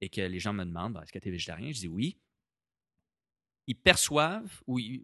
et 0.00 0.08
que 0.10 0.20
les 0.20 0.38
gens 0.38 0.52
me 0.52 0.64
demandent 0.64 0.98
est-ce 1.02 1.12
que 1.12 1.18
tu 1.18 1.28
es 1.28 1.30
végétarien? 1.30 1.72
Je 1.72 1.80
dis 1.80 1.88
oui. 1.88 2.18
Ils 3.66 3.74
perçoivent 3.76 4.62
ou 4.66 4.78
ils, 4.78 5.02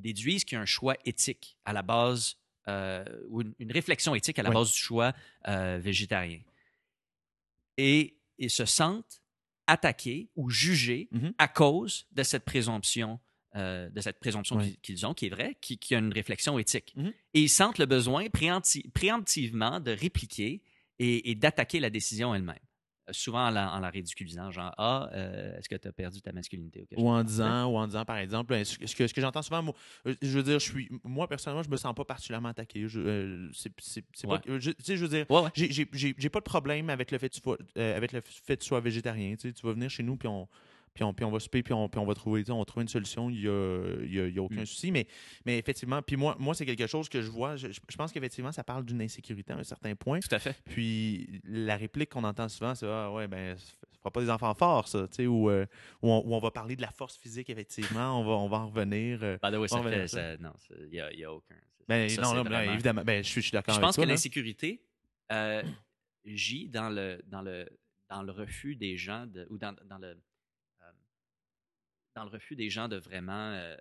déduisent 0.00 0.44
qu'il 0.44 0.56
y 0.56 0.58
a 0.58 0.62
un 0.62 0.66
choix 0.66 0.96
éthique 1.04 1.56
à 1.64 1.72
la 1.72 1.82
base, 1.82 2.36
euh, 2.68 3.04
ou 3.28 3.42
une, 3.42 3.54
une 3.58 3.72
réflexion 3.72 4.14
éthique 4.14 4.38
à 4.38 4.42
la 4.42 4.50
base 4.50 4.70
du 4.72 4.78
choix 4.78 5.12
euh, 5.48 5.78
végétarien. 5.82 6.40
Et 7.76 8.16
ils 8.38 8.50
se 8.50 8.64
sentent 8.64 9.22
attaqués 9.66 10.28
ou 10.36 10.50
jugés 10.50 11.08
Mhm. 11.10 11.34
à 11.38 11.48
cause 11.48 12.06
de 12.12 12.22
cette 12.22 12.44
présomption, 12.44 13.18
euh, 13.56 13.90
de 13.90 14.00
cette 14.00 14.20
présomption 14.20 14.56
Ouais. 14.56 14.76
qu'ils- 14.82 15.04
ont, 15.06 15.14
qui 15.14 15.26
est 15.26 15.30
vraie, 15.30 15.56
qui, 15.60 15.76
qui 15.78 15.94
a 15.94 15.98
une 15.98 16.12
réflexion 16.12 16.58
éthique. 16.58 16.92
Mhm. 16.96 17.12
Et 17.34 17.42
ils 17.42 17.48
sentent 17.48 17.78
le 17.78 17.86
besoin 17.86 18.26
préempti- 18.26 18.88
préemptivement 18.90 19.80
de 19.80 19.90
répliquer 19.90 20.62
et, 20.98 21.30
et 21.30 21.34
d'attaquer 21.34 21.80
la 21.80 21.90
décision 21.90 22.34
elle-même. 22.34 22.58
Euh, 23.08 23.12
Souvent 23.12 23.46
en 23.46 23.50
la, 23.50 23.72
en 23.72 23.78
la 23.80 23.88
ridiculisant, 23.90 24.50
genre 24.50 24.74
Ah, 24.78 25.08
euh, 25.12 25.56
est-ce 25.58 25.68
que 25.68 25.76
tu 25.76 25.86
as 25.88 25.92
perdu 25.92 26.20
ta 26.20 26.32
masculinité 26.32 26.82
ou 26.82 26.86
quelque 26.86 27.00
Ou 27.00 27.08
en 27.08 27.18
chose 27.18 27.26
disant, 27.26 27.66
ou 27.66 27.76
en 27.76 27.86
disant, 27.86 28.04
par 28.04 28.16
exemple, 28.18 28.48
ben, 28.50 28.64
ce 28.64 28.76
que, 28.78 29.06
ce 29.06 29.14
que 29.14 29.20
j'entends 29.20 29.42
souvent, 29.42 29.62
moi, 29.62 29.74
euh, 30.06 30.14
je 30.20 30.28
veux 30.36 30.42
dire, 30.42 30.58
je 30.58 30.64
suis, 30.70 30.88
moi, 31.04 31.28
personnellement, 31.28 31.62
je 31.62 31.70
me 31.70 31.76
sens 31.76 31.94
pas 31.94 32.04
particulièrement 32.04 32.48
attaqué. 32.48 32.88
Je, 32.88 33.00
euh, 33.00 33.48
c'est, 33.52 33.72
c'est- 33.80 34.04
c'est 34.12 34.26
Ouais. 34.26 34.38
pas, 34.38 34.58
je, 34.58 34.70
tu 34.72 34.82
sais, 34.84 34.96
je 34.96 35.02
veux 35.02 35.08
dire, 35.08 35.26
Ouais, 35.30 35.42
ouais. 35.42 35.50
j'ai, 35.54 35.70
j'ai, 35.72 35.88
j'ai, 35.92 36.14
j'ai 36.18 36.28
pas 36.28 36.40
de 36.40 36.44
problème 36.44 36.90
avec 36.90 37.10
le 37.12 37.18
fait 37.18 37.28
que 37.28 37.34
tu, 37.34 37.40
sois- 37.40 37.58
euh, 37.78 37.96
avec 37.96 38.12
le 38.12 38.20
fait 38.22 38.56
que 38.56 38.62
tu 38.62 38.66
sois 38.68 38.80
végétarien. 38.80 39.36
Tu 39.36 39.48
sais, 39.48 39.52
tu 39.52 39.64
vas 39.66 39.72
venir 39.72 39.88
chez 39.90 40.02
nous, 40.02 40.16
puis 40.16 40.26
on, 40.28 40.48
puis 40.96 41.04
on, 41.04 41.14
puis 41.14 41.24
on 41.24 41.30
va 41.30 41.38
souper, 41.38 41.62
puis 41.62 41.72
on, 41.72 41.88
puis 41.88 42.00
on 42.00 42.04
va 42.06 42.14
trouver, 42.14 42.42
on 42.50 42.58
va 42.58 42.64
trouver 42.64 42.82
une 42.82 42.88
solution. 42.88 43.30
Il 43.30 43.40
y 43.42 43.48
a, 43.48 44.04
y 44.04 44.18
a, 44.20 44.26
il 44.26 44.34
y 44.34 44.38
a 44.38 44.42
aucun 44.42 44.62
Mm. 44.62 44.66
souci. 44.66 44.90
Mais, 44.90 45.06
mais 45.44 45.58
effectivement, 45.58 46.02
puis 46.02 46.16
moi, 46.16 46.34
moi 46.40 46.54
c'est 46.54 46.66
quelque 46.66 46.86
chose 46.88 47.08
que 47.08 47.22
je 47.22 47.30
vois. 47.30 47.54
Je, 47.56 47.68
je 47.68 47.96
pense 47.96 48.10
qu'effectivement, 48.10 48.50
ça 48.50 48.64
parle 48.64 48.84
d'une 48.84 49.00
insécurité 49.02 49.52
à 49.52 49.56
un 49.58 49.62
certain 49.62 49.94
point. 49.94 50.18
Tout 50.18 50.34
à 50.34 50.38
fait. 50.40 50.56
Puis 50.64 51.40
la 51.44 51.76
réplique 51.76 52.08
qu'on 52.10 52.24
entend 52.24 52.48
souvent, 52.48 52.74
c'est 52.74 52.86
Ah 52.88 53.12
ouais, 53.12 53.28
ben, 53.28 53.56
ça 53.56 53.72
fera 53.98 54.10
pas 54.10 54.20
des 54.22 54.30
enfants 54.30 54.54
forts, 54.54 54.88
ça. 54.88 55.06
Tu 55.08 55.14
sais, 55.16 55.26
ou 55.26 55.50
euh, 55.50 55.66
où, 56.02 56.10
on, 56.10 56.22
où 56.26 56.34
on 56.34 56.38
va 56.40 56.50
parler 56.50 56.74
de 56.74 56.82
la 56.82 56.90
force 56.90 57.16
physique, 57.16 57.50
effectivement. 57.50 58.20
On 58.20 58.24
va, 58.24 58.32
on 58.32 58.48
va 58.48 58.56
en 58.58 58.68
revenir. 58.68 59.20
euh. 59.22 59.36
Way, 59.42 59.68
ça 59.68 59.82
fait- 59.82 59.90
vers 59.90 60.08
ça. 60.08 60.16
ça- 60.16 60.36
non, 60.42 60.52
il 60.80 60.88
n'y 60.88 61.00
a, 61.00 61.12
y 61.12 61.24
a 61.24 61.32
aucun. 61.32 61.54
Ben, 61.88 62.08
ça, 62.08 62.22
non, 62.22 62.34
non, 62.34 62.42
ben, 62.42 62.72
évidemment. 62.72 63.02
Ben, 63.04 63.22
je 63.22 63.28
suis, 63.28 63.40
je 63.42 63.46
suis 63.48 63.52
d'accord 63.54 63.74
Je 63.74 63.80
pense 63.80 63.94
toi. 63.94 64.04
que 64.04 64.08
l'insécurité 64.08 64.82
euh, 65.30 65.62
gît 66.24 66.68
dans 66.68 66.88
le, 66.88 67.20
dans, 67.26 67.42
le, 67.42 67.68
dans 68.08 68.22
le 68.22 68.32
refus 68.32 68.74
des 68.76 68.96
gens, 68.96 69.26
de, 69.26 69.46
ou 69.50 69.58
dans, 69.58 69.74
dans 69.88 69.98
le, 69.98 70.16
dans 72.16 72.24
le 72.24 72.30
refus 72.30 72.56
des 72.56 72.68
gens 72.70 72.88
de 72.88 72.96
vraiment 72.96 73.50
euh, 73.52 73.76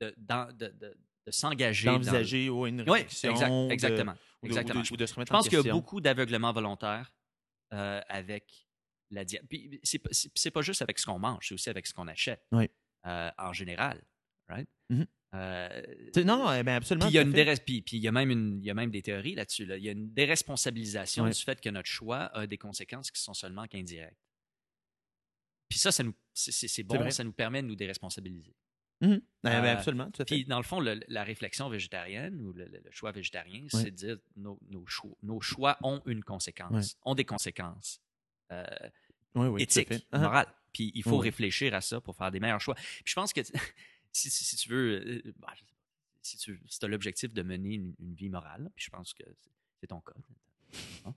de, 0.00 0.14
dans- 0.18 0.52
de, 0.56 0.68
de- 0.68 0.96
de 1.26 1.30
s'engager. 1.32 1.86
dans- 1.86 1.94
D'envisager 1.94 2.48
ouais, 2.50 2.68
une 2.68 2.84
Oui, 2.88 3.00
exact- 3.00 3.40
de- 3.40 3.72
exactement. 3.72 4.14
exactement. 4.42 4.80
Ou 4.80 4.82
de, 4.86 4.92
ou 4.92 4.96
de 4.96 5.06
se 5.06 5.14
remettre 5.14 5.30
Je 5.32 5.36
pense 5.36 5.46
en 5.46 5.48
qu'il 5.48 5.58
y 5.66 5.68
a 5.68 5.72
beaucoup 5.72 6.00
d'aveuglement 6.00 6.52
volontaire 6.52 7.12
euh, 7.72 8.00
avec 8.08 8.66
la 9.10 9.24
diète. 9.24 9.42
Puis 9.48 9.80
c'est 9.82 10.50
pas- 10.50 10.60
juste 10.62 10.82
avec 10.82 10.98
ce 10.98 11.06
qu'on 11.06 11.18
mange, 11.18 11.48
c'est 11.48 11.54
aussi 11.54 11.70
avec 11.70 11.86
ce 11.86 11.94
qu'on 11.94 12.08
achète. 12.08 12.42
Oui. 12.52 12.68
Euh, 13.06 13.30
en 13.38 13.52
général, 13.52 14.02
right? 14.48 14.68
Euh, 15.34 15.82
sais, 16.14 16.24
Non, 16.24 16.38
non, 16.38 16.62
ben, 16.62 16.68
absolument. 16.76 17.06
puis 17.06 17.14
il 17.96 18.00
y 18.02 18.08
a 18.08 18.12
même 18.12 18.30
une, 18.30 18.58
il 18.60 18.64
y 18.66 18.70
a 18.70 18.74
même 18.74 18.90
des 18.90 19.02
théories 19.02 19.34
là-dessus. 19.34 19.66
là. 19.66 19.76
Il 19.76 19.82
y 19.82 19.88
a 19.88 19.92
une 19.92 20.12
déresponsabilisation 20.12 21.26
du 21.28 21.34
fait 21.42 21.60
que 21.60 21.68
notre 21.70 21.88
choix 21.88 22.24
a 22.36 22.46
des 22.46 22.56
conséquences 22.58 23.10
qui 23.10 23.20
sont 23.20 23.34
seulement 23.34 23.66
qu'indirectes. 23.66 24.16
Puis 25.68 25.78
ça, 25.78 25.90
ça 25.92 26.02
nous, 26.02 26.14
c'est, 26.32 26.82
bon, 26.82 27.10
ça 27.10 27.24
nous 27.24 27.32
permet 27.32 27.62
de 27.62 27.68
nous 27.68 27.76
déresponsabiliser. 27.76 28.54
Mhm. 29.00 29.08
Ben, 29.10 29.20
ben, 29.42 29.64
Euh, 29.64 29.72
absolument, 29.76 30.10
tout 30.10 30.22
à 30.22 30.24
fait. 30.24 30.34
Puis 30.36 30.44
dans 30.44 30.56
le 30.58 30.62
fond, 30.64 30.78
le- 30.80 31.00
la 31.08 31.24
réflexion 31.24 31.68
végétarienne 31.68 32.40
ou 32.40 32.52
le, 32.52 32.68
choix 32.90 33.10
végétarien, 33.12 33.66
c'est 33.68 33.90
de 33.90 33.96
dire 33.96 34.18
nos, 34.36 34.58
nos 34.70 34.86
choix, 34.86 35.16
nos 35.22 35.40
choix 35.40 35.76
ont 35.82 36.00
une 36.06 36.22
conséquence, 36.22 36.72
Ouais. 36.94 37.00
ont 37.04 37.14
des 37.14 37.24
conséquences 37.24 38.00
euh, 38.52 38.64
oui, 39.34 39.48
oui, 39.48 39.62
éthiques. 39.62 39.92
Ah, 40.12 40.18
morales. 40.18 40.46
Puis 40.72 40.92
il 40.94 41.02
faut 41.02 41.18
Oui. 41.18 41.24
réfléchir 41.24 41.74
à 41.74 41.80
ça 41.80 42.00
pour 42.00 42.16
faire 42.16 42.30
des 42.30 42.40
meilleurs 42.40 42.60
choix. 42.60 42.74
Puis 42.76 43.02
je 43.06 43.14
pense 43.14 43.32
que 43.32 43.40
si, 44.12 44.30
si- 44.30 44.44
si 44.44 44.56
tu 44.56 44.68
veux, 44.68 45.00
euh, 45.26 45.34
bah, 45.38 45.52
si 46.22 46.36
tu 46.38 46.58
as 46.82 46.88
l'objectif 46.88 47.32
de 47.32 47.42
mener 47.42 47.74
une, 47.74 47.94
une 47.98 48.14
vie 48.14 48.28
morale, 48.30 48.70
puis 48.76 48.84
je 48.84 48.90
pense 48.90 49.12
que 49.12 49.24
c'est- 49.26 49.50
c'est 49.80 49.86
ton 49.88 50.00
cas, 50.00 50.12
hein, 51.04 51.14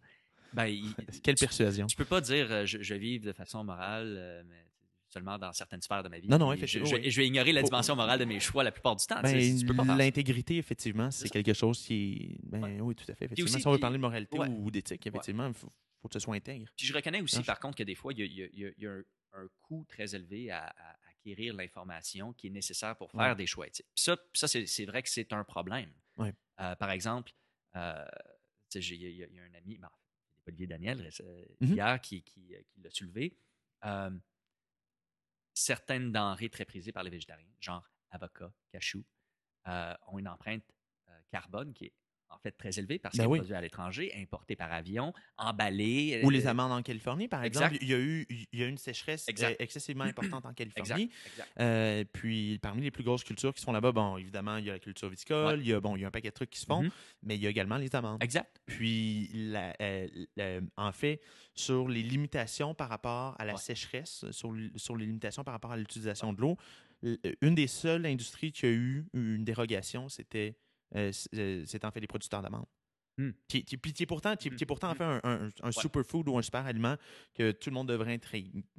ben, 0.54 0.66
il- 0.68 0.94
Quelle 1.24 1.36
tu- 1.36 1.46
persuasion. 1.46 1.88
tu 1.88 1.96
peux 1.96 2.06
pas 2.06 2.22
dire 2.22 2.52
euh, 2.52 2.66
je, 2.66 2.82
je 2.82 2.94
vis 2.96 3.20
de 3.20 3.32
façon 3.34 3.64
morale, 3.64 4.16
euh, 4.18 4.44
mais 4.46 4.66
seulement 5.10 5.38
dans 5.38 5.54
certaines 5.54 5.82
sphères 5.82 6.04
de 6.04 6.10
ma 6.10 6.20
vie. 6.20 6.28
Non, 6.28 6.38
non, 6.38 6.52
je, 6.52 6.58
effectivement, 6.58 6.86
je- 6.86 7.16
vais 7.22 7.28
ignorer 7.28 7.54
la 7.54 7.62
dimension 7.62 7.96
morale 7.96 8.20
de 8.20 8.26
mes 8.26 8.40
choix 8.40 8.64
la 8.64 8.72
plupart 8.72 8.96
du 8.96 9.06
temps. 9.06 9.18
tu 9.18 9.24
Ben, 9.24 9.60
tu 9.60 9.66
peux 9.66 9.74
pas. 9.74 9.84
L'intégrité, 9.96 10.58
effectivement, 10.58 11.10
c'est 11.12 11.30
quelque 11.30 11.54
chose 11.54 11.82
qui. 11.82 12.38
Ben, 12.44 12.80
Oui, 12.82 12.96
tout 12.96 13.06
à 13.10 13.16
fait. 13.16 13.26
Effectivement, 13.26 13.50
aussi, 13.54 13.62
si 13.62 13.68
on 13.68 13.72
veut 13.72 13.80
parler 13.80 13.98
de 13.98 14.02
moralité 14.02 14.38
ouais. 14.38 14.48
ou 14.50 14.70
d'éthique, 14.72 15.06
effectivement, 15.08 15.48
il 15.48 15.54
faut, 15.54 15.72
faut 16.02 16.08
que 16.08 16.14
ce 16.14 16.20
soit 16.20 16.36
intègre. 16.36 16.68
Puis 16.76 16.86
je 16.86 16.94
reconnais 16.94 17.22
aussi, 17.22 17.42
par 17.44 17.60
contre, 17.60 17.78
que 17.78 17.84
des 17.84 17.96
fois, 17.96 18.14
il 18.14 18.20
y 18.20 18.44
a, 18.44 18.48
y 18.54 18.74
y 18.82 18.86
un, 18.88 19.02
un 19.34 19.48
coût 19.62 19.86
très 19.88 20.14
élevé 20.16 20.52
à, 20.52 20.66
à 20.66 20.96
acquérir 21.12 21.54
l'information 21.56 22.34
qui 22.34 22.48
est 22.48 22.52
nécessaire 22.52 22.96
pour 22.98 23.12
faire 23.12 23.36
des 23.36 23.46
choix 23.48 23.68
éthiques. 23.68 23.88
Puis 23.96 24.04
ça, 24.34 24.48
c'est 24.48 24.86
vrai 24.86 25.02
que 25.04 25.10
c'est 25.10 25.32
un 25.34 25.44
problème. 25.44 25.92
Euh, 26.60 26.76
par 26.76 26.90
exemple, 26.92 27.32
euh, 27.76 28.04
y, 28.76 28.80
il 28.80 29.12
y 29.18 29.24
a 29.24 29.44
un 29.44 29.54
ami, 29.58 29.78
ben, 29.78 29.90
Olivier 30.48 30.68
Daniel, 30.68 31.10
euh, 31.22 31.46
Mhm. 31.62 31.74
hier, 31.74 32.02
qui, 32.02 32.24
qui, 32.24 32.56
euh, 32.56 32.62
qui 32.70 32.82
l'a 32.82 32.90
soulevé. 32.90 33.38
Euh, 33.86 34.12
certaines 35.54 36.12
denrées 36.12 36.50
très 36.50 36.66
prisées 36.66 36.92
par 36.92 37.04
les 37.04 37.10
végétariens, 37.10 37.52
genre 37.60 37.90
avocat, 38.12 38.54
cachou, 38.72 39.04
ont 39.66 40.20
une 40.20 40.28
empreinte 40.28 40.64
carbone 41.30 41.74
qui 41.74 41.86
est 41.86 41.94
en 42.30 42.38
fait 42.40 42.52
très 42.52 42.78
élevée 42.78 43.00
parce 43.00 43.18
Ben 43.18 43.24
est 43.24 43.28
oui. 43.28 43.38
produite 43.40 43.56
à 43.56 43.62
l'étranger, 43.62 44.12
importée 44.18 44.56
par 44.56 44.72
avion, 44.72 45.14
emballée. 45.38 46.22
Ou 46.24 46.30
euh, 46.30 46.32
les 46.34 46.48
amandes 46.48 46.72
en 46.72 46.82
Californie, 46.82 47.28
par 47.28 47.44
exact. 47.44 47.74
exemple. 47.74 47.84
Il 47.84 47.90
y 47.90 47.94
a 47.94 48.00
eu 48.00 48.28
il 48.52 48.60
y 48.60 48.64
a 48.64 48.68
une 48.68 48.78
sécheresse 48.78 49.28
Exact. 49.28 49.52
euh, 49.60 49.64
excessivement 49.64 50.04
importante 50.06 50.46
en. 50.46 50.54
Californie. 50.54 51.10
exact. 51.32 51.50
Euh, 51.60 52.04
puis 52.12 52.60
parmi 52.62 52.82
les 52.84 52.92
plus 52.92 53.04
grosses 53.04 53.24
cultures 53.24 53.54
qui 53.54 53.62
se 53.62 53.66
font 53.66 53.72
là-bas, 53.72 53.92
bon, 53.92 54.18
évidemment, 54.18 54.58
il 54.58 54.66
y 54.66 54.70
a 54.70 54.74
la 54.74 54.80
culture 54.80 55.10
viticole, 55.10 55.56
Ouais. 55.56 55.60
il 55.64 55.68
y 55.68 55.74
a 55.74 55.80
bon, 55.80 55.96
il 55.96 56.02
y 56.02 56.06
a 56.06 56.08
un 56.08 56.12
paquet 56.12 56.30
de 56.30 56.34
trucs 56.34 56.50
qui 56.50 56.60
se 56.60 56.66
font, 56.66 56.84
Mhm. 56.84 56.92
mais 57.24 57.36
il 57.36 57.42
y 57.42 57.48
a 57.48 57.50
également 57.50 57.78
les 57.78 57.96
amandes. 57.96 58.22
Exact. 58.24 58.60
Puis, 58.66 59.30
la- 59.34 59.74
euh, 59.82 60.08
la- 60.36 60.60
en 60.78 60.92
fait, 60.92 61.22
sur 61.54 61.88
les 61.88 62.04
limitations 62.04 62.74
par 62.74 62.90
rapport 62.90 63.36
à 63.40 63.46
la 63.46 63.54
Ouais. 63.54 63.60
sécheresse, 63.60 64.26
sur, 64.32 64.54
sur 64.76 64.96
les 64.96 65.06
limitations 65.06 65.44
par 65.44 65.54
rapport 65.54 65.72
à 65.72 65.78
l'utilisation 65.78 66.34
de 66.34 66.42
l'eau, 66.42 66.58
une 67.42 67.54
des 67.56 67.68
seules 67.68 68.06
industries 68.06 68.52
qui 68.52 68.66
a 68.66 68.70
eu 68.70 69.06
une 69.14 69.44
dérogation, 69.46 70.10
c'était 70.10 70.56
euh, 70.96 71.12
euh, 71.36 71.64
c'était 71.66 71.86
en 71.86 71.92
fait 71.92 72.00
les 72.00 72.08
producteurs 72.08 72.42
d'amandes. 72.42 72.66
Qui, 73.48 73.66
qui- 73.66 73.78
puis 73.78 73.94
qui 73.94 74.04
est 74.04 74.06
pourtant, 74.06 74.36
qui, 74.36 74.52
qui 74.52 74.64
est 74.64 74.68
pourtant 74.68 74.90
en 74.90 74.94
Hmm. 74.94 74.98
fait 74.98 75.04
un, 75.04 75.20
un- 75.24 75.50
un 75.64 75.72
superfood 75.72 76.30
ou 76.30 76.38
un 76.38 76.44
super 76.44 76.64
aliment 76.68 76.98
que 77.34 77.50
tout 77.50 77.72
le 77.72 77.74
monde 77.74 77.88
devrait 77.90 78.14
être, 78.14 78.30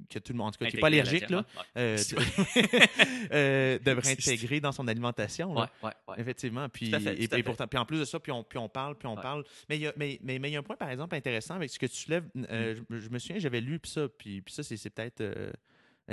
que 0.09 0.21
tout 0.21 0.33
le 0.33 0.39
monde, 0.39 0.47
en 0.47 0.51
tout 0.53 0.59
cas, 0.61 0.67
qui 0.71 0.77
n'est 0.77 0.81
pas 0.81 0.87
Intégrer 0.87 1.09
allergique, 1.27 1.29
là, 1.31 1.45
diète, 1.53 1.67
euh, 1.77 1.97
C'est- 1.97 2.17
euh, 3.33 3.79
devrait 3.81 4.15
C'est- 4.15 4.31
intégrer 4.33 4.61
dans 4.61 4.71
son 4.71 4.87
alimentation. 4.87 5.51
Ouais, 5.55 5.63
là. 5.63 5.71
ouais, 5.83 5.91
ouais. 6.07 6.15
Effectivement. 6.21 6.69
Puis, 6.69 6.89
fait, 6.89 7.15
et, 7.21 7.25
et 7.39 7.43
pourtant, 7.43 7.67
puis 7.67 7.79
en 7.81 7.85
plus 7.85 7.99
de 7.99 8.05
ça, 8.05 8.21
puis 8.21 8.31
on, 8.31 8.45
puis 8.45 8.59
on 8.59 8.69
parle, 8.69 8.97
puis 8.97 9.09
on 9.09 9.17
Ouais. 9.17 9.23
parle. 9.23 9.45
Mais 9.69 9.77
il 9.77 9.83
y 9.83 9.87
a, 9.89 9.93
mais, 9.97 10.21
mais, 10.23 10.39
mais 10.39 10.51
il 10.51 10.53
y 10.53 10.57
a 10.57 10.61
un 10.61 10.63
point, 10.63 10.77
par 10.77 10.91
exemple, 10.91 11.17
intéressant 11.17 11.55
avec 11.57 11.71
ce 11.71 11.79
que 11.81 11.87
tu 11.87 11.97
soulèves. 11.97 12.29
euh, 12.37 12.77
Mm. 12.77 12.85
je, 12.91 12.99
je 13.01 13.09
me 13.11 13.19
souviens, 13.19 13.39
j'avais 13.41 13.61
lu 13.61 13.81
puis 13.81 13.91
ça, 13.91 14.09
puis, 14.09 14.41
puis 14.43 14.55
ça, 14.55 14.63
c'est 14.63 14.77
c'est 14.77 14.91
peut-être 14.91 15.21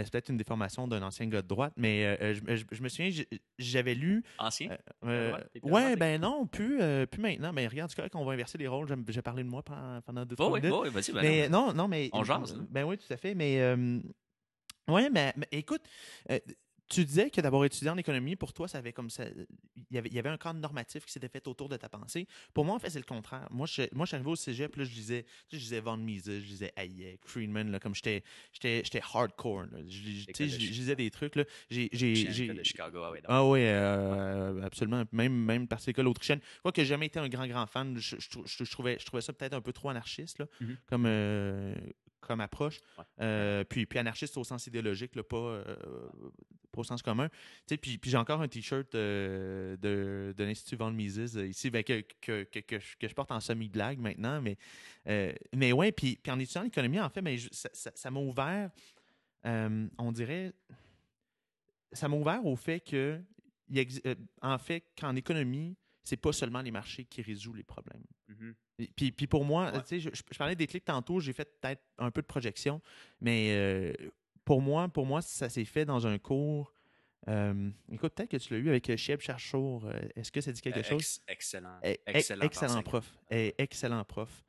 c'est 0.04 0.12
peut-être 0.12 0.30
une 0.30 0.38
déformation 0.38 0.88
d'un 0.88 1.02
ancien 1.04 1.28
gars 1.28 1.42
de 1.42 1.48
droite, 1.48 1.74
mais 1.78 2.06
euh, 2.06 2.18
euh, 2.22 2.34
je, 2.34 2.56
je- 2.56 2.66
je 2.72 2.82
me 2.84 2.90
souviens, 2.90 3.10
j'avais 3.58 3.96
lu. 3.96 4.24
Ancien? 4.40 4.78
euh, 5.06 5.32
Ouais, 5.64 5.94
euh, 5.94 5.96
ben 5.96 6.20
non, 6.22 6.46
plus, 6.48 6.82
euh, 6.82 7.06
plus 7.06 7.22
maintenant. 7.22 7.54
Mais 7.54 7.68
regarde, 7.68 7.90
c'est 7.96 8.10
qu'on 8.10 8.26
va 8.26 8.34
inverser 8.34 8.58
les 8.58 8.68
rôles. 8.68 8.88
J'ai- 9.08 9.22
parlé 9.22 9.44
de 9.44 9.50
moi 9.50 9.64
pendant, 9.64 10.02
pendant 10.02 10.26
deux, 10.26 10.36
Oh, 10.38 10.44
trois 10.44 10.52
oui, 10.54 10.60
minutes. 10.62 10.76
oh, 10.78 10.84
oui, 10.84 10.90
vas-y, 10.90 11.12
ben 11.14 11.22
Mais 11.22 11.50
non. 11.50 11.74
non, 11.74 11.88
mais. 11.88 12.10
On 12.14 12.24
jase. 12.24 12.60
Ben 12.70 12.84
oui, 12.84 12.98
tout 12.98 13.12
à 13.14 13.18
fait. 13.18 13.34
Mais. 13.36 13.62
euh, 13.62 14.00
ouais, 14.88 15.10
mais, 15.10 15.34
mais 15.38 15.48
écoute, 15.52 15.82
euh, 16.30 16.40
tu 16.88 17.04
disais 17.06 17.30
que 17.30 17.42
d'avoir 17.42 17.66
étudié 17.66 17.90
en 17.90 17.98
économie, 17.98 18.36
pour 18.36 18.54
toi, 18.54 18.68
ça 18.68 18.78
avait 18.78 18.94
comme 18.94 19.10
ça. 19.10 19.26
Il 19.28 19.96
y 19.96 19.98
avait, 19.98 20.10
il 20.10 20.16
y 20.16 20.20
avait 20.20 20.30
un 20.30 20.38
cadre 20.38 20.60
normatif 20.60 21.06
qui 21.06 21.12
s'était 21.12 21.28
fait 21.30 21.48
autour 21.48 21.68
de 21.70 21.78
ta 21.78 21.90
pensée. 21.90 22.28
Pour 22.54 22.64
moi, 22.66 22.76
en 22.76 22.80
fait, 22.80 22.90
c'est 22.92 23.00
le 23.00 23.06
contraire. 23.06 23.48
Moi, 23.52 23.66
je, 23.68 23.84
moi, 23.94 24.06
je 24.06 24.10
suis 24.10 24.16
arrivé 24.16 24.30
au 24.32 24.36
cégep, 24.36 24.76
là, 24.76 24.84
je 24.84 24.94
lisais, 24.94 25.24
tu 25.24 25.30
sais, 25.30 25.58
je 25.58 25.64
lisais 25.64 25.80
Von 25.80 25.98
Mises, 25.98 26.26
je 26.26 26.32
lisais 26.46 26.72
Hayek, 26.76 27.22
Friedman, 27.26 27.72
là, 27.72 27.80
comme 27.80 27.96
j'étais 27.96 28.24
j'étais 28.54 28.82
j'étais 28.84 29.02
hardcore. 29.02 29.64
là. 29.64 29.80
Je, 29.88 30.26
tu 30.26 30.34
sais, 30.36 30.48
je, 30.48 30.58
lisais 30.58 30.96
des 30.96 31.10
trucs. 31.12 31.36
Là. 31.36 31.44
J'ai. 31.70 31.90
j'ai- 31.92 32.48
de 32.54 32.64
Chicago, 32.64 33.00
ah 33.04 33.10
donc. 33.12 33.20
ah 33.28 33.46
oui, 33.46 33.60
euh, 33.64 34.62
absolument. 34.64 35.04
Même, 35.12 35.34
même 35.34 35.68
par 35.68 35.80
l'école 35.88 36.08
autrichienne. 36.08 36.40
Quoi 36.62 36.72
que 36.72 36.82
j'ai 36.82 36.88
jamais 36.88 37.08
été 37.08 37.20
un 37.20 37.28
grand, 37.30 37.48
grand 37.48 37.66
fan, 37.66 37.98
je, 37.98 38.16
je 38.20 38.30
trou- 38.30 38.46
je- 38.46 38.64
je 38.64 38.72
trouvais, 38.72 38.98
je 39.00 39.06
trouvais 39.06 39.22
ça 39.22 39.34
peut-être 39.34 39.54
un 39.54 39.62
peu 39.62 39.74
trop 39.74 39.90
anarchiste 39.90 40.40
là, 40.40 40.48
Mhm. 40.62 40.78
comme, 40.88 41.06
euh, 41.08 41.74
comme 42.26 42.42
approche. 42.42 42.80
Ouais. 42.98 43.04
Euh, 43.22 43.64
puis, 43.64 43.86
puis 43.86 44.00
anarchiste 44.00 44.38
au 44.38 44.44
sens 44.44 44.68
idéologique, 44.68 45.16
là, 45.16 45.24
pas, 45.24 45.38
euh, 45.38 45.76
pas 46.72 46.82
au 46.82 46.84
sens 46.84 47.02
commun. 47.02 47.30
Tu 47.30 47.36
sais, 47.70 47.78
puis, 47.78 47.98
puis 47.98 48.12
j'ai 48.12 48.18
encore 48.18 48.42
un 48.42 48.48
T-shirt 48.48 48.94
euh, 48.96 49.78
de, 49.78 50.34
de 50.38 50.44
l'Institut 50.44 50.76
Von 50.76 50.92
Mises 50.92 51.36
ici, 51.36 51.70
ben, 51.70 51.84
que, 51.84 52.02
que, 52.22 52.44
que, 52.44 52.60
que 52.60 53.08
je, 53.08 53.14
porte 53.14 53.32
en 53.32 53.40
semi-blague 53.40 54.00
maintenant. 54.00 54.42
Mais, 54.42 54.58
mais 55.56 55.72
ouais, 55.72 55.92
puis, 55.92 56.20
puis 56.22 56.32
en 56.32 56.40
étudiant 56.40 56.64
l'économie, 56.64 57.00
en 57.00 57.10
fait, 57.10 57.22
ben, 57.22 57.38
je- 57.38 57.50
ça- 57.52 58.12
m'a 58.12 58.20
ouvert 58.20 58.72
on 59.98 60.12
dirait, 60.12 60.54
ça 61.92 62.08
m'a 62.08 62.16
ouvert 62.16 62.44
au 62.46 62.56
fait 62.56 62.80
que, 62.80 63.22
en 64.42 64.58
fait, 64.58 64.84
qu'en 65.00 65.16
économie, 65.16 65.78
c'est 66.04 66.18
pas 66.18 66.34
seulement 66.34 66.62
les 66.62 66.72
marchés 66.72 67.06
qui 67.06 67.22
résolvent 67.22 67.58
les 67.58 67.64
problèmes. 67.64 68.04
Mhm. 68.28 68.52
Et 68.52 68.65
Puis, 68.96 69.12
puis 69.12 69.28
pour 69.28 69.46
moi, 69.46 69.72
Ouais. 69.72 69.82
tu 69.84 70.00
sais, 70.02 70.12
je, 70.14 70.38
parlais 70.38 70.56
des 70.56 70.68
clics 70.68 70.84
tantôt, 70.86 71.20
j'ai 71.20 71.34
fait 71.34 71.50
peut-être 71.62 71.82
un 71.98 72.12
peu 72.12 72.22
de 72.22 72.28
projection, 72.28 72.82
mais 73.22 73.50
euh, 73.52 73.94
pour 74.44 74.62
moi, 74.62 74.88
pour 74.90 75.06
moi, 75.06 75.22
ça 75.22 75.50
s'est 75.50 75.66
fait 75.66 75.86
dans 75.86 76.06
un 76.08 76.18
cours. 76.18 76.74
euh, 77.28 77.70
écoute, 77.92 78.14
peut-être 78.14 78.30
que 78.32 78.38
tu 78.38 78.54
l'as 78.54 78.60
eu 78.60 78.70
avec 78.70 78.90
euh, 78.90 78.98
Chieb 78.98 79.20
Charchour. 79.22 79.90
Est-ce 80.16 80.32
que 80.32 80.42
ça 80.42 80.52
dit 80.52 80.62
quelque 80.62 80.80
Euh, 80.80 80.84
chose? 80.84 81.00
ex- 81.00 81.22
excellent. 81.28 81.80
Eh, 81.84 82.00
eh, 82.06 82.18
excellent. 82.18 82.82
prof. 82.84 83.18
Eh, 83.32 83.56
excellent 83.58 84.04
prof. 84.04 84.44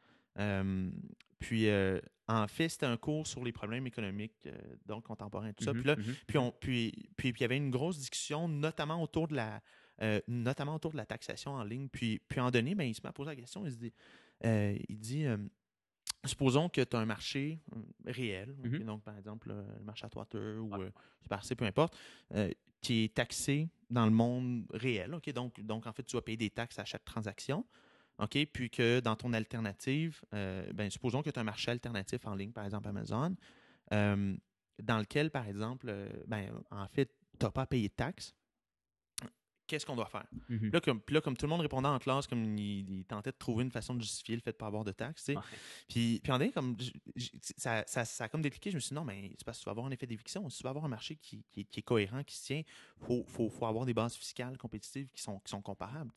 Puis, 1.38 1.68
euh, 1.68 2.00
en 2.28 2.48
fait, 2.48 2.68
c'était 2.68 2.86
un 2.86 2.96
cours 2.96 3.26
sur 3.26 3.44
les 3.44 3.52
problèmes 3.52 3.86
économiques, 3.86 4.48
donc 4.86 5.04
contemporains, 5.04 5.52
tout 5.52 5.64
ça. 5.64 5.72
Mhm, 5.72 5.80
Puis 5.80 5.86
là, 5.88 5.96
mhm. 5.96 6.14
puis, 6.26 6.38
on, 6.38 6.50
puis, 6.50 6.92
puis, 7.16 7.32
puis 7.32 7.40
il 7.40 7.42
y 7.42 7.44
avait 7.44 7.56
une 7.56 7.70
grosse 7.70 7.98
discussion, 7.98 8.48
notamment 8.48 9.00
autour 9.02 9.28
de 9.28 9.36
la, 9.36 9.60
euh, 10.02 10.20
notamment 10.28 10.74
autour 10.74 10.92
de 10.92 10.96
la 10.96 11.06
taxation 11.06 11.52
en 11.52 11.64
ligne. 11.64 11.88
Puis, 11.88 12.20
puis 12.28 12.40
en 12.40 12.50
donné, 12.50 12.74
ben, 12.74 12.84
il 12.84 12.94
se 12.94 13.00
m'a 13.02 13.12
posé 13.12 13.30
la 13.30 13.36
question. 13.36 13.64
Il 13.66 13.72
se 13.72 13.76
dit, 13.78 13.92
euh, 14.44 14.76
il 14.88 14.98
dit 14.98 15.24
euh, 15.24 15.36
supposons 16.24 16.68
que 16.68 16.80
tu 16.82 16.96
as 16.96 16.98
un 17.00 17.06
marché 17.06 17.58
euh, 17.74 17.80
réel, 18.06 18.54
Mhm. 18.58 18.84
donc 18.84 19.02
par 19.02 19.16
exemple 19.16 19.50
euh, 19.50 19.62
le 19.78 19.84
marché 19.84 20.04
à 20.04 20.08
Twitter 20.08 20.56
ou 20.58 20.74
euh, 20.74 20.90
Super 21.22 21.44
C, 21.44 21.54
peu 21.54 21.64
importe, 21.64 21.96
euh, 22.34 22.50
qui 22.80 23.04
est 23.04 23.14
taxé 23.14 23.68
dans 23.90 24.04
le 24.04 24.12
monde 24.12 24.66
réel. 24.72 25.10
donc, 25.34 25.60
donc, 25.60 25.86
en 25.86 25.92
fait, 25.92 26.02
tu 26.04 26.16
vas 26.16 26.22
payer 26.22 26.36
des 26.36 26.50
taxes 26.50 26.78
à 26.78 26.84
chaque 26.84 27.04
transaction. 27.04 27.64
Puis 28.52 28.70
que 28.70 29.00
dans 29.00 29.14
ton 29.14 29.32
alternative, 29.34 30.22
euh, 30.32 30.72
ben, 30.72 30.90
supposons 30.90 31.22
que 31.22 31.28
tu 31.30 31.38
as 31.38 31.42
un 31.42 31.44
marché 31.44 31.70
alternatif 31.70 32.26
en 32.26 32.34
ligne, 32.34 32.52
par 32.52 32.64
exemple 32.64 32.88
Amazon, 32.88 33.36
euh, 33.92 34.34
dans 34.82 34.98
lequel, 34.98 35.30
par 35.30 35.46
exemple, 35.46 35.86
euh, 35.90 36.08
ben, 36.26 36.50
en 36.70 36.86
fait, 36.88 37.12
tu 37.38 37.44
n'as 37.44 37.50
pas 37.50 37.62
à 37.62 37.66
payer 37.66 37.88
de 37.88 37.94
taxes. 37.94 38.34
Qu'est-ce 39.66 39.84
qu'on 39.84 39.96
doit 39.96 40.06
faire? 40.06 40.26
Puis 40.46 40.70
là, 40.70 40.80
comme, 40.80 41.00
là, 41.08 41.20
comme 41.20 41.36
tout 41.36 41.44
le 41.46 41.50
monde 41.50 41.60
répondait 41.60 41.88
en 41.88 41.98
classe, 41.98 42.26
comme 42.26 42.56
il, 42.56 42.88
il 42.98 43.04
tentait 43.04 43.32
de 43.32 43.36
trouver 43.36 43.64
une 43.64 43.70
façon 43.70 43.94
de 43.94 44.00
justifier 44.02 44.36
le 44.36 44.40
fait 44.40 44.52
de 44.52 44.56
ne 44.56 44.58
pas 44.60 44.66
avoir 44.66 44.84
de 44.84 44.92
taxes, 44.92 45.24
tu 45.24 45.32
sais. 45.32 45.36
Ouais. 45.38 45.42
Puis, 45.88 46.20
puis 46.22 46.32
en 46.32 46.38
donné, 46.38 46.52
comme, 46.52 46.76
j- 46.78 46.92
j- 47.16 47.30
ça, 47.56 47.82
ça, 47.86 48.04
ça 48.04 48.24
a 48.24 48.28
comme 48.28 48.42
décliqué. 48.42 48.70
Je 48.70 48.76
me 48.76 48.80
suis 48.80 48.90
dit, 48.90 48.94
non, 48.94 49.04
mais 49.04 49.30
c'est 49.36 49.44
parce 49.44 49.58
que 49.58 49.62
tu 49.62 49.66
vas 49.66 49.72
avoir 49.72 49.86
un 49.86 49.90
effet 49.90 50.06
d'éviction. 50.06 50.48
Si 50.48 50.58
tu 50.58 50.62
vas 50.62 50.70
avoir 50.70 50.84
un 50.84 50.88
marché 50.88 51.16
qui, 51.16 51.42
qui, 51.50 51.64
qui 51.64 51.80
est 51.80 51.82
cohérent, 51.82 52.22
qui 52.22 52.36
se 52.36 52.44
tient, 52.46 52.58
il 52.58 53.04
faut, 53.06 53.24
faut, 53.26 53.48
faut 53.50 53.66
avoir 53.66 53.84
des 53.84 53.94
bases 53.94 54.14
fiscales 54.14 54.56
compétitives 54.56 55.08
qui 55.14 55.22
sont, 55.22 55.38
qui 55.40 55.50
sont 55.50 55.62
comparables. 55.62 56.12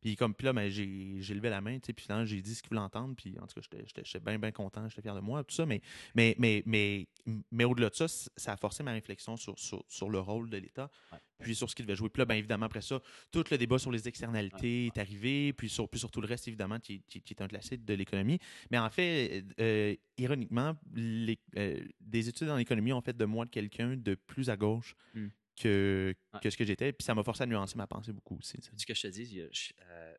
Puis, 0.00 0.16
comme, 0.16 0.34
puis 0.34 0.46
là, 0.46 0.52
ben, 0.54 0.70
j'ai 0.70 1.34
levé 1.34 1.50
la 1.50 1.60
main, 1.60 1.78
tu 1.78 1.86
sais, 1.86 1.92
puis 1.92 2.04
finalement, 2.04 2.24
j'ai 2.24 2.40
dit 2.40 2.54
ce 2.54 2.62
qu'il 2.62 2.70
voulait 2.70 2.80
entendre. 2.80 3.14
Puis 3.14 3.38
en 3.38 3.46
tout 3.46 3.60
cas, 3.60 3.78
j'étais- 3.86 4.20
bien, 4.20 4.38
bien 4.38 4.52
content, 4.52 4.88
j'étais 4.88 5.02
fier 5.02 5.14
de 5.14 5.20
moi, 5.20 5.44
tout 5.44 5.54
ça. 5.54 5.66
Mais, 5.66 5.82
mais, 6.14 6.34
mais, 6.38 6.62
mais, 6.64 7.06
mais 7.50 7.64
au-delà 7.64 7.90
de 7.90 7.94
ça, 7.94 8.08
ça 8.08 8.52
a 8.52 8.56
forcé 8.56 8.82
ma 8.82 8.92
réflexion 8.92 9.36
sur, 9.36 9.58
sur, 9.58 9.84
sur 9.88 10.08
le 10.08 10.18
rôle 10.20 10.48
de 10.48 10.56
l'État, 10.56 10.90
Ouais. 11.12 11.18
Puis 11.40 11.54
sur 11.54 11.68
ce 11.70 11.74
qu'il 11.74 11.86
devait 11.86 11.96
jouer. 11.96 12.08
Puis 12.08 12.20
là, 12.20 12.24
bien 12.26 12.36
évidemment, 12.36 12.66
après 12.66 12.82
ça, 12.82 13.00
tout 13.30 13.44
le 13.50 13.58
débat 13.58 13.78
sur 13.78 13.90
les 13.90 14.06
externalités 14.08 14.86
est 14.86 14.98
arrivé, 14.98 15.52
puis 15.52 15.68
sur, 15.68 15.88
puis 15.88 15.98
sur 15.98 16.10
tout 16.10 16.20
le 16.20 16.26
reste, 16.26 16.46
évidemment, 16.48 16.78
qui, 16.80 17.02
qui- 17.02 17.20
qui 17.22 17.34
est 17.34 17.42
un 17.42 17.48
classique 17.48 17.84
de 17.84 17.94
l'économie. 17.94 18.38
Mais 18.70 18.78
en 18.78 18.90
fait, 18.90 19.44
euh, 19.58 19.94
ironiquement, 20.18 20.76
les, 20.94 21.38
euh, 21.56 21.84
des 22.00 22.28
études 22.28 22.48
en 22.50 22.58
économie 22.58 22.92
ont 22.92 23.00
fait 23.02 23.16
de 23.16 23.24
moi 23.24 23.46
quelqu'un 23.46 23.96
de 23.96 24.14
plus 24.14 24.50
à 24.50 24.56
gauche 24.56 24.94
Mm. 25.14 25.28
que, 25.56 26.14
Ouais. 26.32 26.40
que 26.40 26.50
ce 26.50 26.56
que 26.56 26.64
j'étais, 26.64 26.92
puis 26.92 27.04
ça 27.04 27.14
m'a 27.14 27.22
forcé 27.22 27.42
à 27.42 27.46
nuancer 27.46 27.76
ma 27.76 27.86
pensée 27.86 28.12
beaucoup 28.12 28.36
aussi. 28.38 28.58
Ce 28.76 28.86
que 28.86 28.94
je 28.94 29.02
te 29.02 29.06
dis, 29.08 29.40
je- 29.52 29.72
euh, 29.82 30.14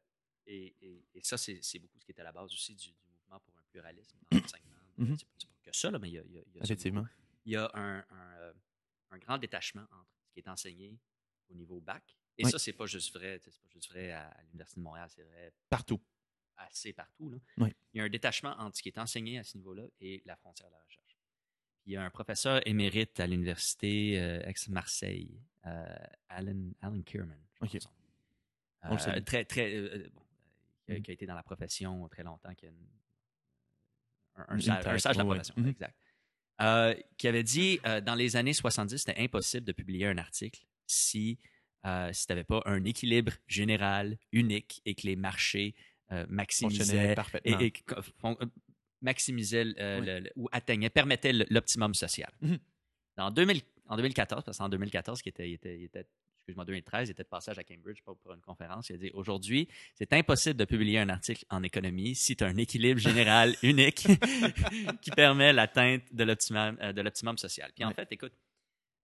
et, 0.47 0.75
et- 0.81 1.05
et 1.15 1.21
ça, 1.23 1.37
c'est 1.37 1.59
c'est 1.61 1.79
beaucoup 1.79 1.99
ce 1.99 2.05
qui 2.05 2.11
est 2.11 2.19
à 2.19 2.23
la 2.23 2.31
base 2.31 2.51
aussi 2.53 2.75
du, 2.75 2.87
du 2.89 3.07
mouvement 3.13 3.39
pour 3.39 3.55
un 3.57 3.63
pluralisme 3.71 4.17
dans 4.31 4.37
l'enseignement. 4.39 4.67
Mhm. 4.97 5.15
C'est 5.17 5.25
c'est 5.39 5.47
pas 5.49 5.57
que 5.71 5.75
ça, 5.75 5.89
là, 5.89 5.97
mais 5.99 6.09
il 6.09 6.13
y 6.13 6.17
a, 6.19 6.23
il 6.25 6.33
y 6.33 6.37
a- 6.37 6.41
il 6.47 6.55
y 6.55 6.57
a 6.57 6.61
ça 6.61 6.65
Effectivement. 6.65 7.05
Il 7.45 7.53
y 7.53 7.55
a 7.55 7.71
un, 7.73 7.99
un, 7.99 8.03
euh, 8.41 8.53
un 9.11 9.17
grand 9.17 9.37
détachement 9.39 9.81
entre 9.81 10.11
ce 10.27 10.33
qui 10.33 10.39
est 10.39 10.47
enseigné 10.47 10.99
au 11.51 11.55
niveau 11.55 11.79
bac. 11.79 12.03
Et 12.37 12.45
Oui. 12.45 12.51
ça, 12.51 12.57
c'est 12.59 12.73
pas 12.73 12.85
juste 12.85 13.13
vrai. 13.13 13.39
C'est 13.43 13.51
pas 13.51 13.69
juste 13.73 13.89
vrai 13.91 14.11
à, 14.11 14.27
à 14.29 14.41
l'Université 14.43 14.79
de 14.79 14.83
Montréal, 14.83 15.07
c'est 15.09 15.23
vrai 15.23 15.53
Partout. 15.69 15.99
assez 16.57 16.93
partout. 16.93 17.29
Là. 17.29 17.37
Oui. 17.57 17.73
Il 17.93 17.97
y 17.97 18.01
a 18.01 18.03
un 18.05 18.09
détachement 18.09 18.55
entre 18.59 18.77
ce 18.77 18.81
qui 18.83 18.89
est 18.89 18.97
enseigné 18.97 19.39
à 19.39 19.43
ce 19.43 19.57
niveau-là 19.57 19.83
et 19.99 20.21
la 20.25 20.35
frontière 20.35 20.69
de 20.69 20.73
la 20.73 20.79
recherche. 20.83 21.17
Il 21.85 21.93
y 21.93 21.97
a 21.97 22.03
un 22.03 22.09
professeur 22.11 22.65
émérite 22.67 23.19
à 23.19 23.25
l'Université 23.27 24.19
euh, 24.21 24.41
ex-Marseille, 24.45 25.41
euh, 25.65 25.95
Alan, 26.29 26.71
Alan 26.81 27.01
Kierman. 27.01 27.39
On 27.61 27.67
Euh, 28.95 29.21
très, 29.21 29.45
très, 29.45 29.75
euh, 29.75 30.09
bon, 30.13 30.21
euh, 30.21 30.25
qui, 30.85 30.91
a, 30.93 30.99
qui 31.01 31.11
a 31.11 31.13
été 31.13 31.25
dans 31.25 31.35
la 31.35 31.43
profession 31.43 32.07
très 32.09 32.23
longtemps, 32.23 32.53
qui 32.55 32.65
a 32.65 32.69
une- 32.69 32.87
un, 34.35 34.59
sage, 34.59 34.87
un 34.87 34.97
sage 34.99 35.17
de 35.17 35.21
la 35.21 35.25
profession, 35.25 35.55
exact. 35.67 35.95
Qui 37.17 37.27
avait 37.27 37.43
dit 37.43 37.79
dans 38.05 38.15
les 38.15 38.35
années 38.35 38.53
70, 38.53 38.97
c'était 38.99 39.19
impossible 39.21 39.65
de 39.65 39.71
publier 39.71 40.07
un 40.07 40.17
article 40.17 40.63
si, 40.87 41.39
euh, 41.85 42.11
si 42.13 42.25
tu 42.27 42.31
n'avais 42.31 42.43
pas 42.43 42.61
un 42.65 42.83
équilibre 42.83 43.33
général 43.47 44.17
unique 44.31 44.81
et 44.85 44.95
que 44.95 45.07
les 45.07 45.15
marchés 45.15 45.75
euh, 46.11 46.25
maximisaient 46.29 47.15
et, 47.45 47.55
euh, 47.55 48.45
maximisaient 49.01 49.63
le- 49.65 50.19
le- 50.19 50.31
ou 50.35 50.47
atteignaient, 50.51 50.89
permettaient 50.89 51.33
l'optimum 51.49 51.93
social. 51.93 52.31
Mhm. 52.41 52.59
En, 53.17 53.31
2000 53.31 53.61
en 53.87 53.95
2014, 53.97 54.43
parce 54.43 54.57
qu'en 54.57 54.69
2014, 54.69 55.21
qui 55.21 55.29
était, 55.29 55.49
il 55.49 55.53
était, 55.53 55.77
il 55.77 55.83
était 55.85 56.05
excuse-moi, 56.39 56.65
2013, 56.65 57.09
il 57.09 57.11
était 57.11 57.23
de 57.23 57.27
passage 57.27 57.59
à 57.59 57.63
Cambridge 57.63 58.01
pour, 58.03 58.17
une 58.33 58.41
conférence. 58.41 58.89
Il 58.89 58.95
a 58.95 58.97
dit 58.97 59.11
Aujourd'hui, 59.13 59.67
c'est 59.95 60.11
impossible 60.13 60.55
de 60.57 60.65
publier 60.65 60.99
un 60.99 61.09
article 61.09 61.45
en 61.49 61.61
économie 61.61 62.15
si 62.15 62.35
tu 62.35 62.43
as 62.43 62.47
un 62.47 62.57
équilibre 62.57 62.99
général 62.99 63.55
unique 63.63 64.07
qui 65.01 65.11
permet 65.11 65.53
l'atteinte 65.53 66.03
de 66.11 66.23
l'optimum, 66.23 66.77
euh, 66.81 67.37
social. 67.37 67.71
Puis 67.75 67.83
en 67.83 67.89
Ouais. 67.89 67.93
fait, 67.93 68.07
écoute, 68.11 68.33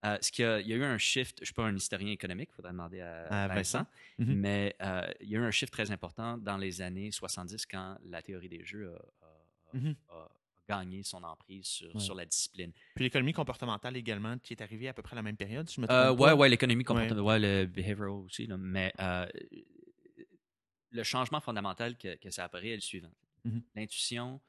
euh, 0.05 0.17
ce 0.21 0.31
qu'il 0.31 0.43
y 0.43 0.47
a, 0.47 0.59
il 0.59 0.67
y 0.67 0.73
a 0.73 0.75
eu 0.77 0.83
un 0.83 0.97
shift, 0.97 1.37
je 1.37 1.41
ne 1.41 1.45
suis 1.45 1.53
pas 1.53 1.65
un 1.65 1.75
historien 1.75 2.11
économique, 2.11 2.49
il 2.51 2.55
faudrait 2.55 2.71
demander 2.71 3.01
à, 3.01 3.25
À 3.27 3.47
Vincent, 3.47 3.79
Vincent. 3.79 3.87
Mais 4.19 4.75
euh, 4.81 5.07
il 5.21 5.29
y 5.29 5.35
a 5.35 5.39
eu 5.39 5.43
un 5.43 5.51
shift 5.51 5.71
très 5.73 5.89
important 5.91 6.37
dans 6.37 6.57
les 6.57 6.81
années 6.81 7.11
70 7.11 7.65
quand 7.65 7.97
la 8.05 8.21
théorie 8.21 8.49
des 8.49 8.63
jeux 8.63 8.93
a, 8.95 9.77
Mhm. 9.77 9.95
a 10.09 10.29
gagné 10.69 11.03
son 11.03 11.23
emprise 11.23 11.65
sur, 11.65 11.93
Ouais. 11.95 11.99
sur 12.01 12.15
la 12.15 12.25
discipline. 12.25 12.71
Puis 12.95 13.03
l'économie 13.05 13.33
comportementale 13.33 13.97
également, 13.97 14.37
qui 14.39 14.53
est 14.53 14.61
arrivée 14.61 14.87
à 14.87 14.93
peu 14.93 15.01
près 15.01 15.13
à 15.13 15.17
la 15.17 15.21
même 15.23 15.35
période, 15.37 15.67
si 15.69 15.75
je 15.75 15.81
me 15.81 15.87
Euh, 15.91 16.05
trompe 16.07 16.19
ouais, 16.21 16.27
pas. 16.29 16.35
ouais, 16.35 16.49
l'économie 16.49 16.83
comportementale, 16.83 17.21
ouais. 17.23 17.39
le 17.39 17.65
behavioral 17.65 18.09
aussi, 18.11 18.47
là, 18.47 18.55
mais 18.57 18.93
euh, 18.99 19.25
le 20.91 21.03
changement 21.03 21.39
fondamental 21.41 21.97
que, 21.97 22.15
que 22.15 22.29
ça 22.29 22.43
a 22.43 22.45
apparu 22.45 22.67
est 22.69 22.75
le 22.75 22.81
suivant. 22.81 23.11
Mhm. 23.45 23.61
L'intuition 23.75 24.41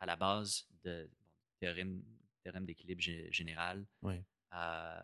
à 0.00 0.06
la 0.06 0.16
base 0.16 0.66
de 0.84 1.04
bon, 1.10 1.16
théorème, 1.60 2.02
théorème 2.42 2.64
d'équilibre 2.66 3.00
gé- 3.00 3.30
général. 3.32 3.84
Euh, 4.54 5.00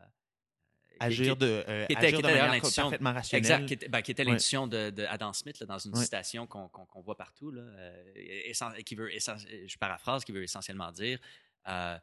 Agir 1.00 1.36
de, 1.36 1.46
euh, 1.68 1.86
qui 1.86 1.92
était- 1.92 2.06
agir 2.06 2.18
qui 2.18 2.24
était 2.26 2.40
manière 2.42 2.60
parfaitement 2.60 3.12
rationnelle. 3.12 3.38
Exact, 3.38 3.66
qui 3.66 3.74
était, 3.74 3.88
ben, 3.88 4.02
qui 4.02 4.10
était 4.10 4.24
Ouais. 4.24 4.32
l'intuition 4.32 4.66
de, 4.66 4.90
de 4.90 5.04
Adam 5.04 5.32
Smith 5.32 5.60
là, 5.60 5.66
dans 5.66 5.78
une 5.78 5.96
Ouais. 5.96 6.02
citation 6.02 6.46
qu'on 6.48 7.00
voit 7.02 7.16
partout, 7.16 7.52
là, 7.52 7.62
euh, 7.62 8.52
qui 8.84 8.96
veut, 8.96 9.08
je 9.10 9.76
paraphrase, 9.78 10.24
qui 10.24 10.32
veut 10.32 10.42
essentiellement 10.42 10.90
dire 10.90 11.20
euh, 11.68 11.96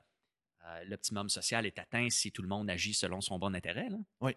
l'optimum 0.86 1.28
social 1.30 1.66
est 1.66 1.78
atteint 1.78 2.10
si 2.10 2.32
tout 2.32 2.42
le 2.42 2.48
monde 2.48 2.70
agit 2.70 2.94
selon 2.94 3.20
son 3.22 3.38
bon 3.38 3.54
intérêt. 3.54 3.90
là. 3.90 3.98
Oui. 4.22 4.36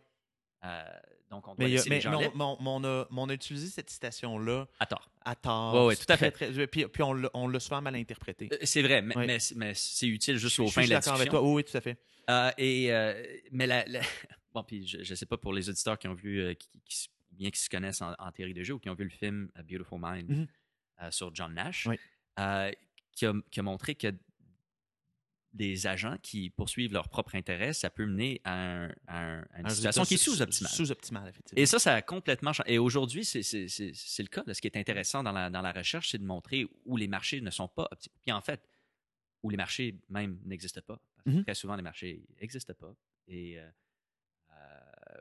Euh, 0.65 0.85
donc, 1.31 1.47
on 1.47 1.55
doit 1.55 1.65
Mais, 1.67 1.69
laisser 1.73 1.89
mais 1.91 1.97
les 1.97 2.01
gens 2.01 2.19
mais 2.19 2.27
on, 2.41 2.57
mais 2.61 2.69
on 2.69 2.85
a, 2.85 3.07
on 3.11 3.29
a 3.29 3.35
utilisé 3.35 3.69
cette 3.69 3.91
citation-là 3.91 4.67
À 4.81 4.87
tort. 4.87 5.11
à 5.25 5.35
tort. 5.37 5.75
Ouais, 5.75 5.87
ouais, 5.89 5.97
tout 5.97 6.03
à 6.09 6.17
Très, 6.17 6.31
fait. 6.31 6.51
très- 6.53 6.67
puis, 6.67 6.87
puis 6.87 7.03
on 7.03 7.13
l'a 7.49 7.61
souvent 7.61 7.81
mal 7.83 7.95
interprété. 7.97 8.49
Euh, 8.53 8.57
C'est 8.63 8.83
vrai, 8.83 9.03
mais, 9.03 9.17
Ouais. 9.17 9.39
mais, 9.57 9.75
c'est 9.75 10.07
utile 10.09 10.37
juste 10.39 10.59
au 10.59 10.67
fin 10.69 10.85
de 10.85 10.89
la 10.91 10.97
d'accord 10.97 11.15
avec 11.15 11.27
discussion. 11.27 11.41
toi. 11.41 11.49
Oui, 11.49 11.63
oui, 11.63 11.65
tout 11.65 11.77
à 11.77 11.81
fait. 11.81 11.99
Euh, 12.31 12.51
et, 12.59 12.93
euh, 12.93 13.23
mais 13.53 13.67
la, 13.67 13.85
la- 13.87 14.01
bon, 14.55 14.63
puis 14.65 14.87
je 14.87 14.99
ne 14.99 15.15
sais 15.15 15.27
pas 15.27 15.37
pour 15.37 15.53
les 15.53 15.69
auditeurs 15.69 15.99
qui 15.99 16.09
ont 16.09 16.15
vu, 16.15 16.57
qui, 16.87 17.09
bien 17.33 17.51
qui 17.51 17.61
se 17.61 17.69
connaissent 17.71 18.03
en, 18.03 18.15
en 18.19 18.33
théorie 18.33 18.55
de 18.55 18.63
jeu 18.65 18.75
ou 18.75 18.79
qui 18.79 18.89
ont 18.91 18.95
vu 18.95 19.05
le 19.05 19.11
film 19.11 19.51
A 19.55 19.63
Beautiful 19.63 20.01
Mind 20.03 20.29
Mhm. 20.31 21.11
sur 21.13 21.33
John 21.35 21.55
Nash, 21.55 21.87
Oui. 21.87 21.97
qui, 23.13 23.27
a, 23.27 23.33
qui 23.51 23.61
a 23.61 23.63
montré 23.63 23.95
que 23.95 24.09
des 25.55 25.87
agents 25.87 26.17
qui 26.23 26.51
poursuivent 26.51 26.93
leur 26.93 27.09
propre 27.09 27.35
intérêt, 27.35 27.73
ça 27.73 27.89
peut 27.91 28.05
mener 28.07 28.41
à, 28.45 28.53
un- 28.85 28.89
à 29.07 29.19
un- 29.25 29.47
à 29.55 29.61
une 29.61 29.67
Un 29.67 29.71
situation 29.71 30.05
qui 30.05 30.15
est 30.15 30.17
sous- 30.19 30.35
sous-optimale. 30.35 30.73
Sous-optimale, 30.73 31.29
effectivement. 31.31 31.61
Et 31.63 31.67
ça, 31.67 31.79
ça 31.79 31.95
a 31.95 32.03
complètement 32.03 32.53
changé. 32.53 32.73
Et 32.75 32.79
aujourd'hui, 32.79 33.25
c'est 33.25 33.41
le 33.43 34.27
cas. 34.29 34.43
là. 34.47 34.55
Ce 34.55 34.61
qui 34.61 34.67
est 34.69 34.77
intéressant 34.77 35.23
dans 35.23 35.33
la, 35.33 35.49
dans 35.51 35.63
la 35.63 35.73
recherche, 35.73 36.11
c'est 36.11 36.19
de 36.19 36.25
montrer 36.27 36.67
où 36.85 36.97
les 36.97 37.09
marchés 37.09 37.41
ne 37.41 37.51
sont 37.51 37.69
pas 37.69 37.89
optimaux. 37.91 38.15
Puis 38.23 38.33
en 38.33 38.41
fait, 38.43 38.63
où 39.43 39.51
les 39.51 39.57
marchés 39.57 39.97
même 40.09 40.39
n'existent 40.45 40.83
pas. 40.87 41.01
Parce 41.17 41.25
que 41.25 41.31
Mhm. 41.31 41.45
Très 41.45 41.55
souvent, 41.55 41.77
les 41.77 41.83
marchés 41.83 42.23
n'existent 42.41 42.75
pas. 42.75 42.95
Et, 43.27 43.59
euh, 43.59 43.71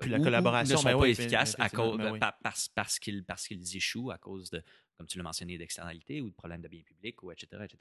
Puis 0.02 0.10
la 0.10 0.20
collaboration, 0.20 0.76
ne 0.76 0.80
sont 0.80 0.84
ben 0.86 0.92
pas 0.98 1.04
oui, 1.04 1.10
efficaces 1.12 1.56
à 1.60 1.70
cause, 1.70 1.98
ben 1.98 2.12
oui. 2.12 2.20
par- 2.20 2.38
parce, 2.40 2.68
parce 2.70 3.00
qu'ils 3.00 3.24
parce 3.24 3.48
qu'ils 3.48 3.76
échouent 3.78 4.12
à 4.12 4.18
cause 4.18 4.50
de, 4.52 4.62
comme 4.98 5.08
tu 5.08 5.18
l'as 5.18 5.24
mentionné, 5.24 5.58
d'externalités 5.58 6.22
ou 6.22 6.30
de 6.30 6.36
problèmes 6.36 6.62
de 6.62 6.68
biens 6.68 6.84
publics, 6.84 7.22
ou 7.24 7.32
etc. 7.32 7.64
etc. 7.64 7.78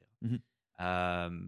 Euh, 0.80 1.40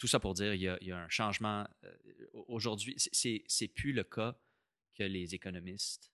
tout 0.00 0.06
ça 0.08 0.18
pour 0.18 0.34
dire, 0.34 0.54
il 0.54 0.62
y 0.62 0.68
a, 0.68 0.76
il 0.80 0.88
y 0.88 0.92
a 0.92 0.98
un 0.98 1.08
changement. 1.08 1.64
euh, 1.84 1.94
Aujourd'hui, 2.48 2.96
c'est- 2.96 3.68
plus 3.68 3.92
le 3.92 4.02
cas 4.02 4.36
que 4.94 5.04
les 5.04 5.34
économistes 5.34 6.10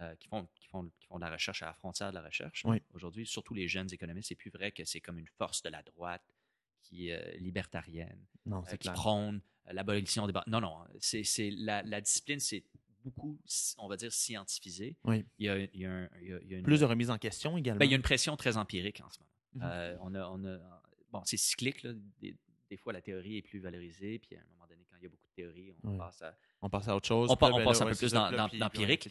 euh, 0.00 0.14
qui, 0.16 0.26
font, 0.28 0.46
qui, 0.54 0.66
font, 0.66 0.90
qui 0.98 1.06
font 1.06 1.16
de 1.16 1.20
la 1.24 1.30
recherche 1.30 1.62
à 1.62 1.66
la 1.66 1.72
frontière 1.74 2.10
de 2.10 2.14
la 2.16 2.22
recherche. 2.22 2.62
Oui. 2.64 2.82
Aujourd'hui, 2.92 3.24
surtout 3.26 3.54
les 3.54 3.66
jeunes 3.68 3.88
économistes, 3.92 4.28
c'est 4.28 4.34
plus 4.34 4.50
vrai 4.50 4.72
que 4.72 4.84
c'est 4.84 5.00
comme 5.00 5.18
une 5.18 5.28
force 5.38 5.62
de 5.62 5.68
la 5.70 5.82
droite 5.82 6.22
qui 6.82 7.08
est 7.08 7.38
libertarienne, 7.38 8.24
Non, 8.44 8.58
euh, 8.58 8.62
c'est 8.68 8.78
qui 8.78 8.88
prône 8.90 9.40
l'abolition 9.70 10.26
des 10.26 10.32
ba- 10.32 10.44
Non, 10.46 10.60
non, 10.60 10.84
c'est 11.00 11.24
c'est 11.24 11.50
la, 11.50 11.82
la 11.82 12.00
discipline, 12.00 12.38
c'est 12.40 12.64
beaucoup, 13.04 13.38
on 13.78 13.88
va 13.88 13.96
dire, 13.96 14.12
scientifisé. 14.12 14.96
Oui. 15.04 15.24
Il 15.38 15.46
y 15.46 15.48
a, 15.48 15.58
il 15.58 15.80
y 15.80 15.86
a 15.86 15.90
un- 15.92 16.08
il 16.20 16.28
y 16.28 16.32
a- 16.34 16.40
il 16.42 16.48
y 16.50 16.54
a 16.54 16.58
une, 16.58 16.64
Plus 16.64 16.80
de 16.80 16.84
remise 16.84 17.10
en 17.10 17.18
question 17.18 17.56
également. 17.56 17.78
ben, 17.78 17.86
il 17.86 17.90
y 17.90 17.94
a 17.94 17.96
une 17.96 18.02
pression 18.02 18.36
très 18.36 18.56
empirique 18.56 19.00
en 19.00 19.10
ce 19.10 19.18
moment. 19.20 19.30
Mhm. 19.66 19.98
On 20.02 20.14
a, 20.14 20.28
on 20.28 20.44
a, 20.44 20.82
bon, 21.10 21.22
c'est 21.24 21.36
cyclique. 21.38 21.82
Là. 21.82 21.92
Des, 22.20 22.36
des 22.68 22.76
fois, 22.76 22.92
la 22.92 23.00
théorie 23.02 23.36
est 23.38 23.42
plus 23.42 23.58
valorisée, 23.60 24.18
puis 24.18 24.36
à 24.36 24.40
un 24.40 24.44
moment 24.54 24.66
donné, 24.66 24.84
quand 24.90 24.96
il 24.96 25.02
y 25.02 25.06
a 25.06 25.08
beaucoup 25.08 25.26
de 25.28 25.34
théories, 25.34 25.72
on 25.84 25.90
Ouais. 25.92 25.98
passe 25.98 26.22
à. 26.22 26.36
On 26.62 26.68
passe 26.70 26.88
à 26.88 26.96
autre 26.96 27.06
chose. 27.06 27.30
On, 27.30 27.36
pa- 27.36 27.50
ben 27.50 27.62
passe 27.64 27.80
un 27.80 27.84
ouais, 27.86 27.92
peu 27.92 27.98
plus 27.98 28.12
dans, 28.12 28.30
l'empirique. 28.30 29.08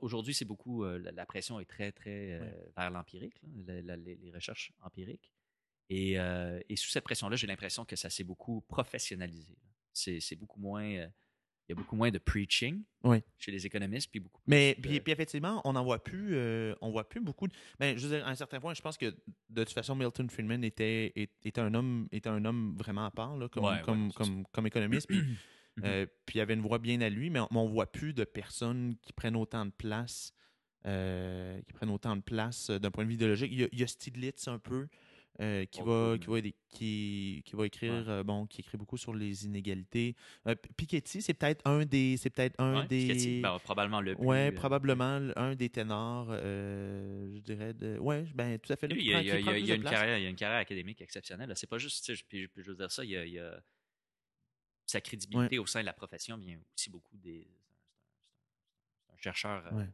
Aujourd'hui, 0.00 0.34
c'est 0.34 0.44
beaucoup. 0.44 0.84
euh, 0.84 0.98
la, 0.98 1.12
la 1.12 1.26
pression 1.26 1.60
est 1.60 1.64
très, 1.66 1.92
très 1.92 2.32
euh, 2.32 2.40
Ouais. 2.40 2.72
vers 2.76 2.90
l'empirique, 2.90 3.40
les, 3.66 3.82
les 3.82 4.30
recherches 4.32 4.72
empiriques. 4.80 5.32
Et, 5.90 6.18
euh, 6.18 6.58
et 6.68 6.76
sous 6.76 6.88
cette 6.88 7.04
pression-là, 7.04 7.36
j'ai 7.36 7.46
l'impression 7.46 7.84
que 7.84 7.96
ça 7.96 8.08
s'est 8.10 8.24
beaucoup 8.24 8.62
professionnalisé. 8.62 9.56
c'est 9.92 10.36
beaucoup 10.36 10.58
moins. 10.60 11.08
Il 11.68 11.72
y 11.72 11.72
a 11.72 11.74
beaucoup 11.76 11.96
moins 11.96 12.10
de 12.10 12.18
preaching 12.18 12.82
Oui. 13.04 13.22
chez 13.38 13.52
les 13.52 13.64
économistes, 13.66 14.10
puis 14.10 14.20
beaucoup 14.20 14.40
Mais 14.46 14.74
plus 14.74 14.82
puis, 14.82 14.98
de- 14.98 15.02
puis 15.04 15.12
effectivement, 15.12 15.60
on 15.64 15.72
n'en 15.74 15.84
voit 15.84 16.02
plus, 16.02 16.34
euh, 16.34 16.74
on 16.80 16.90
voit 16.90 17.08
plus 17.08 17.20
beaucoup. 17.20 17.46
de- 17.48 17.52
Ben, 17.78 17.96
je 17.96 18.06
veux 18.06 18.16
dire, 18.16 18.26
à 18.26 18.30
un 18.30 18.34
certain 18.34 18.60
point, 18.60 18.74
je 18.74 18.82
pense 18.82 18.96
que 18.98 19.06
de 19.50 19.64
toute 19.64 19.72
façon, 19.72 19.94
Milton 19.94 20.28
Friedman 20.28 20.64
était, 20.64 21.12
était 21.16 21.60
un 21.60 21.72
homme, 21.74 22.08
était 22.12 22.28
un 22.28 22.44
homme 22.44 22.74
vraiment 22.76 23.04
à 23.06 23.10
part, 23.10 23.36
là, 23.36 23.48
comme, 23.48 23.64
Ouais, 23.64 23.80
comme, 23.84 24.12
comme, 24.12 24.44
comme 24.52 24.66
économiste. 24.66 25.06
Puis, 25.08 25.20
Mhm. 25.78 25.84
euh, 25.86 26.06
puis 26.26 26.38
il 26.38 26.42
avait 26.42 26.52
une 26.52 26.60
voix 26.60 26.78
bien 26.78 27.00
à 27.00 27.08
lui, 27.08 27.30
mais 27.30 27.40
on, 27.40 27.48
on 27.50 27.66
voit 27.66 27.90
plus 27.90 28.12
de 28.12 28.24
personnes 28.24 28.94
qui 29.00 29.14
prennent 29.14 29.36
autant 29.36 29.64
de 29.64 29.70
place, 29.70 30.34
euh, 30.86 31.58
qui 31.62 31.72
prennent 31.72 31.88
autant 31.90 32.14
de 32.16 32.20
place 32.20 32.68
euh, 32.68 32.78
d'un 32.78 32.90
point 32.90 33.04
de 33.04 33.08
vue 33.08 33.14
idéologique. 33.14 33.50
Il 33.50 33.60
y 33.60 33.64
a, 33.64 33.68
il 33.72 33.80
y 33.80 33.82
a 33.82 33.86
Stiglitz 33.86 34.48
un 34.48 34.58
peu. 34.58 34.86
Euh, 35.42 35.64
qui, 35.66 35.80
va, 35.82 36.16
qui, 36.18 36.26
va, 36.28 36.40
qui, 36.68 37.42
qui 37.44 37.56
va 37.56 37.66
écrire 37.66 38.08
euh, 38.08 38.22
bon 38.22 38.46
qui 38.46 38.60
écrit 38.60 38.78
beaucoup 38.78 38.96
sur 38.96 39.12
les 39.12 39.44
inégalités 39.44 40.14
Euh, 40.46 40.54
Piketty 40.76 41.20
c'est 41.20 41.34
peut-être 41.34 41.60
un 41.66 41.84
des 41.84 42.16
c'est 42.16 42.30
peut-être 42.30 42.58
un 42.60 42.80
Ouais, 42.82 42.86
des 42.86 43.00
Piketty, 43.08 43.40
ben, 43.42 43.58
probablement 43.58 44.00
le 44.00 44.14
plus. 44.14 44.24
Ouais, 44.24 44.52
probablement 44.52 45.20
un 45.36 45.54
des 45.54 45.68
ténors, 45.68 46.32
je 46.32 47.40
dirais. 47.40 47.74
De... 47.74 47.98
Ouais, 47.98 48.24
ben 48.34 48.58
tout 48.58 48.72
à 48.72 48.76
fait. 48.76 48.88
Lui, 48.88 49.04
il 49.04 49.10
prend- 49.12 49.20
il 49.20 49.30
a- 49.30 49.38
il 49.40 49.58
il 49.58 49.66
y 49.68 49.72
une 49.74 49.82
carrière, 49.84 50.18
il 50.18 50.22
y 50.22 50.26
a 50.26 50.30
une 50.30 50.36
carrière 50.36 50.60
académique 50.60 51.00
exceptionnelle. 51.02 51.52
C'est 51.56 51.66
pas 51.68 51.78
juste, 51.78 52.14
je- 52.14 52.24
puis 52.24 52.48
je 52.56 52.70
veux 52.70 52.76
dire 52.76 52.90
ça, 52.90 53.04
il 53.04 53.10
y 53.10 53.16
a, 53.16 53.24
il 53.26 53.32
y 53.32 53.38
a- 53.40 53.62
sa 54.86 55.00
crédibilité 55.00 55.58
au 55.58 55.66
sein 55.66 55.80
de 55.80 55.86
la 55.86 55.92
profession 55.92 56.36
vient 56.36 56.58
aussi 56.76 56.90
beaucoup 56.90 57.16
des. 57.16 57.46
C'est 59.06 59.12
un, 59.14 59.16
chercheur. 59.18 59.66
euh, 59.66 59.78
Ouais. 59.78 59.88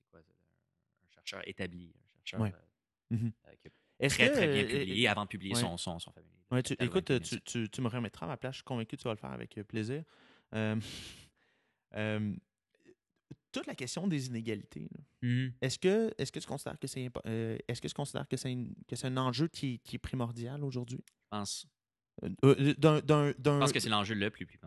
C'est 0.00 0.10
quoi 0.10 0.22
ça, 0.22 0.32
Un 0.32 1.14
chercheur 1.14 1.48
établi, 1.48 1.92
un 1.96 2.24
chercheur 2.24 2.40
Ouais. 2.40 2.52
euh, 2.54 3.16
Mhm. 3.16 3.32
euh, 3.46 3.54
qui 3.60 3.68
a 3.68 3.70
Est-ce 4.00 4.14
très 4.16 4.28
que, 4.28 4.34
très 4.34 4.48
bien 4.48 4.64
euh, 4.64 4.78
publié 4.80 5.08
avant 5.08 5.22
de 5.24 5.28
publier 5.28 5.54
ouais. 5.54 5.60
son, 5.60 5.76
son, 5.76 5.98
son 5.98 6.10
famille. 6.12 6.30
Ouais, 6.50 6.62
tu- 6.62 6.74
écoute, 6.78 7.20
tu, 7.20 7.40
tu, 7.42 7.68
tu 7.68 7.80
me 7.80 7.88
remettras 7.88 8.26
à 8.26 8.28
ma 8.30 8.36
place. 8.36 8.54
Je 8.54 8.58
suis 8.58 8.64
convaincu 8.64 8.96
que 8.96 9.02
tu 9.02 9.08
vas 9.08 9.14
le 9.14 9.18
faire 9.18 9.32
avec 9.32 9.56
euh, 9.58 9.64
plaisir. 9.64 10.02
Euh, 10.54 10.76
euh, 11.94 12.34
toute 13.52 13.66
la 13.66 13.74
question 13.74 14.06
des 14.08 14.26
inégalités. 14.26 14.90
Mhm. 15.22 15.52
Est-ce 15.60 15.78
que, 15.78 16.12
est-ce 16.18 16.32
que 16.32 16.40
tu 16.40 16.46
considères 16.46 16.78
que 16.78 16.86
c'est, 16.86 17.10
euh, 17.26 17.56
est-ce 17.68 17.80
que 17.80 17.88
tu 17.88 17.94
considères 17.94 18.26
que 18.28 18.36
c'est, 18.36 18.56
un 19.04 19.16
enjeu 19.16 19.48
qui, 19.48 19.78
qui 19.78 19.96
est 19.96 20.00
primordial 20.00 20.64
aujourd'hui? 20.64 21.04
Je 21.06 21.28
pense, 21.30 21.66
Euh, 22.22 22.28
euh, 22.44 22.74
d'un, 22.74 23.00
d'un, 23.00 23.32
d'un- 23.38 23.54
je 23.54 23.60
pense 23.60 23.72
que 23.72 23.80
c'est 23.80 23.88
l'enjeu 23.88 24.14
le 24.14 24.30
plus. 24.30 24.46
plus- 24.46 24.58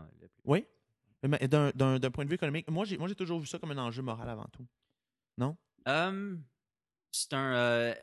Oui. 0.46 0.66
D'un, 1.24 1.72
point 2.12 2.26
de 2.26 2.30
vue 2.30 2.36
économique, 2.36 2.70
moi 2.70 2.86
j'ai, 2.86 2.98
toujours 3.16 3.40
vu 3.40 3.48
ça 3.48 3.60
comme 3.60 3.72
un 3.72 3.78
enjeu 3.78 4.02
moral 4.02 4.30
avant 4.30 4.48
tout. 4.52 4.68
Hum, 5.86 6.44
c'est 7.12 7.34
un. 7.34 7.94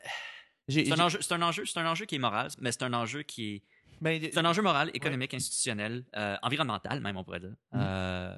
C'est 0.67 0.91
un 0.91 0.99
enjeu, 0.99 1.21
c'est 1.21 1.33
un 1.33 1.41
enjeu, 1.41 1.65
c'est 1.65 1.79
un 1.79 1.89
enjeu 1.89 2.05
qui 2.05 2.15
est 2.15 2.19
moral, 2.19 2.49
mais 2.59 2.71
c'est 2.71 2.83
un 2.83 2.93
enjeu 2.93 3.23
qui 3.23 3.55
est 3.55 3.63
ben, 4.01 4.21
C'est 4.21 4.37
un 4.37 4.45
enjeu 4.45 4.61
moral, 4.61 4.89
économique, 4.93 5.33
institutionnel, 5.33 6.03
euh, 6.15 6.35
environnemental 6.41 6.99
même, 7.01 7.15
on 7.17 7.23
pourrait 7.23 7.39
dire. 7.39 7.55
Mhm. 7.71 7.81
Euh, 7.81 8.37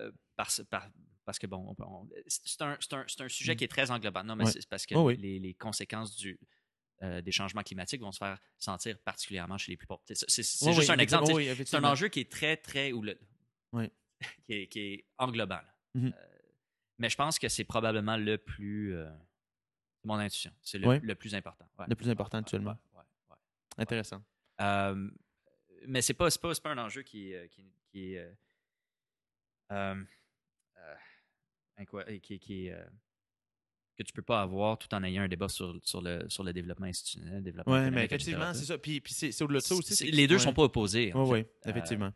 euh, 0.00 0.10
parce, 0.36 0.62
par- 0.70 0.88
parce 1.24 1.38
que, 1.38 1.46
bon, 1.46 1.74
c'est 2.28 2.62
un, 2.62 2.76
sujet 3.28 3.52
Mhm. 3.52 3.56
qui 3.56 3.64
est 3.64 3.68
très 3.68 3.90
englobant. 3.90 4.22
Non, 4.24 4.36
mais 4.36 4.44
Ouais. 4.44 4.50
c'est 4.52 4.68
parce 4.68 4.86
que 4.86 4.94
Oh 4.94 5.06
oui. 5.08 5.16
les, 5.16 5.38
les 5.38 5.54
conséquences 5.54 6.14
du, 6.16 6.38
euh, 7.02 7.20
des 7.22 7.32
changements 7.32 7.62
climatiques 7.62 8.00
vont 8.02 8.12
se 8.12 8.18
faire 8.18 8.38
sentir 8.58 8.98
particulièrement 8.98 9.58
chez 9.58 9.72
les 9.72 9.76
plus 9.76 9.86
pauvres. 9.86 10.02
C'est 10.06 10.42
juste 10.42 10.62
oui, 10.62 10.90
un 10.90 10.98
exemple. 10.98 11.32
oui, 11.32 11.48
C'est 11.66 11.76
un 11.76 11.84
enjeu 11.84 12.08
qui 12.08 12.20
est 12.20 12.30
très, 12.30 12.56
très. 12.56 12.92
Ou 12.92 13.02
le, 13.02 13.18
qui, 14.44 14.52
est, 14.52 14.66
qui 14.68 14.78
est 14.80 15.04
englobant. 15.18 15.60
Euh, 15.96 16.10
mais 16.98 17.08
je 17.08 17.16
pense 17.16 17.38
que 17.38 17.48
c'est 17.48 17.64
probablement 17.64 18.16
le 18.16 18.38
plus. 18.38 18.94
Mon 20.04 20.14
intuition. 20.14 20.52
C'est 20.62 20.78
le, 20.78 21.14
plus 21.14 21.34
important. 21.34 21.66
Ouais. 21.78 21.86
Le 21.88 21.94
plus 21.94 22.08
important 22.08 22.38
actuellement. 22.38 22.76
ouais. 22.94 23.36
Intéressant. 23.78 24.22
Euh, 24.60 25.10
mais 25.86 26.02
c'est 26.02 26.14
pas, 26.14 26.28
pas, 26.30 26.54
c'est 26.54 26.62
pas 26.62 26.70
un 26.70 26.78
enjeu 26.78 27.02
qui, 27.02 27.32
est, 27.32 27.36
euh, 27.36 27.46
qui, 27.48 27.64
qui 27.90 28.14
est. 28.14 28.18
euh, 29.72 29.94
euh, 31.78 32.18
qui, 32.22 32.38
qui 32.38 32.70
que 33.96 34.02
tu 34.02 34.12
peux 34.12 34.22
pas 34.22 34.42
avoir 34.42 34.78
tout 34.78 34.92
en 34.94 35.02
ayant 35.04 35.22
un 35.22 35.28
débat 35.28 35.48
sur, 35.48 35.78
sur, 35.82 36.02
le, 36.02 36.24
sur 36.28 36.42
le 36.42 36.52
développement 36.52 36.86
institutionnel, 36.86 37.36
le 37.36 37.42
développement 37.42 37.74
Oui, 37.74 37.90
mais 37.90 38.04
effectivement, 38.04 38.52
c'est 38.52 38.64
ça. 38.64 38.78
Puis, 38.78 39.00
puis 39.00 39.14
c'est, 39.14 39.42
au-delà 39.42 39.60
de 39.60 39.64
ça 39.64 39.74
aussi. 39.74 40.10
Les 40.10 40.26
deux 40.26 40.34
ouais. 40.34 40.40
sont 40.40 40.52
pas 40.52 40.62
opposés. 40.62 41.12
Oui, 41.14 41.30
oui, 41.30 41.46
effectivement. 41.64 42.12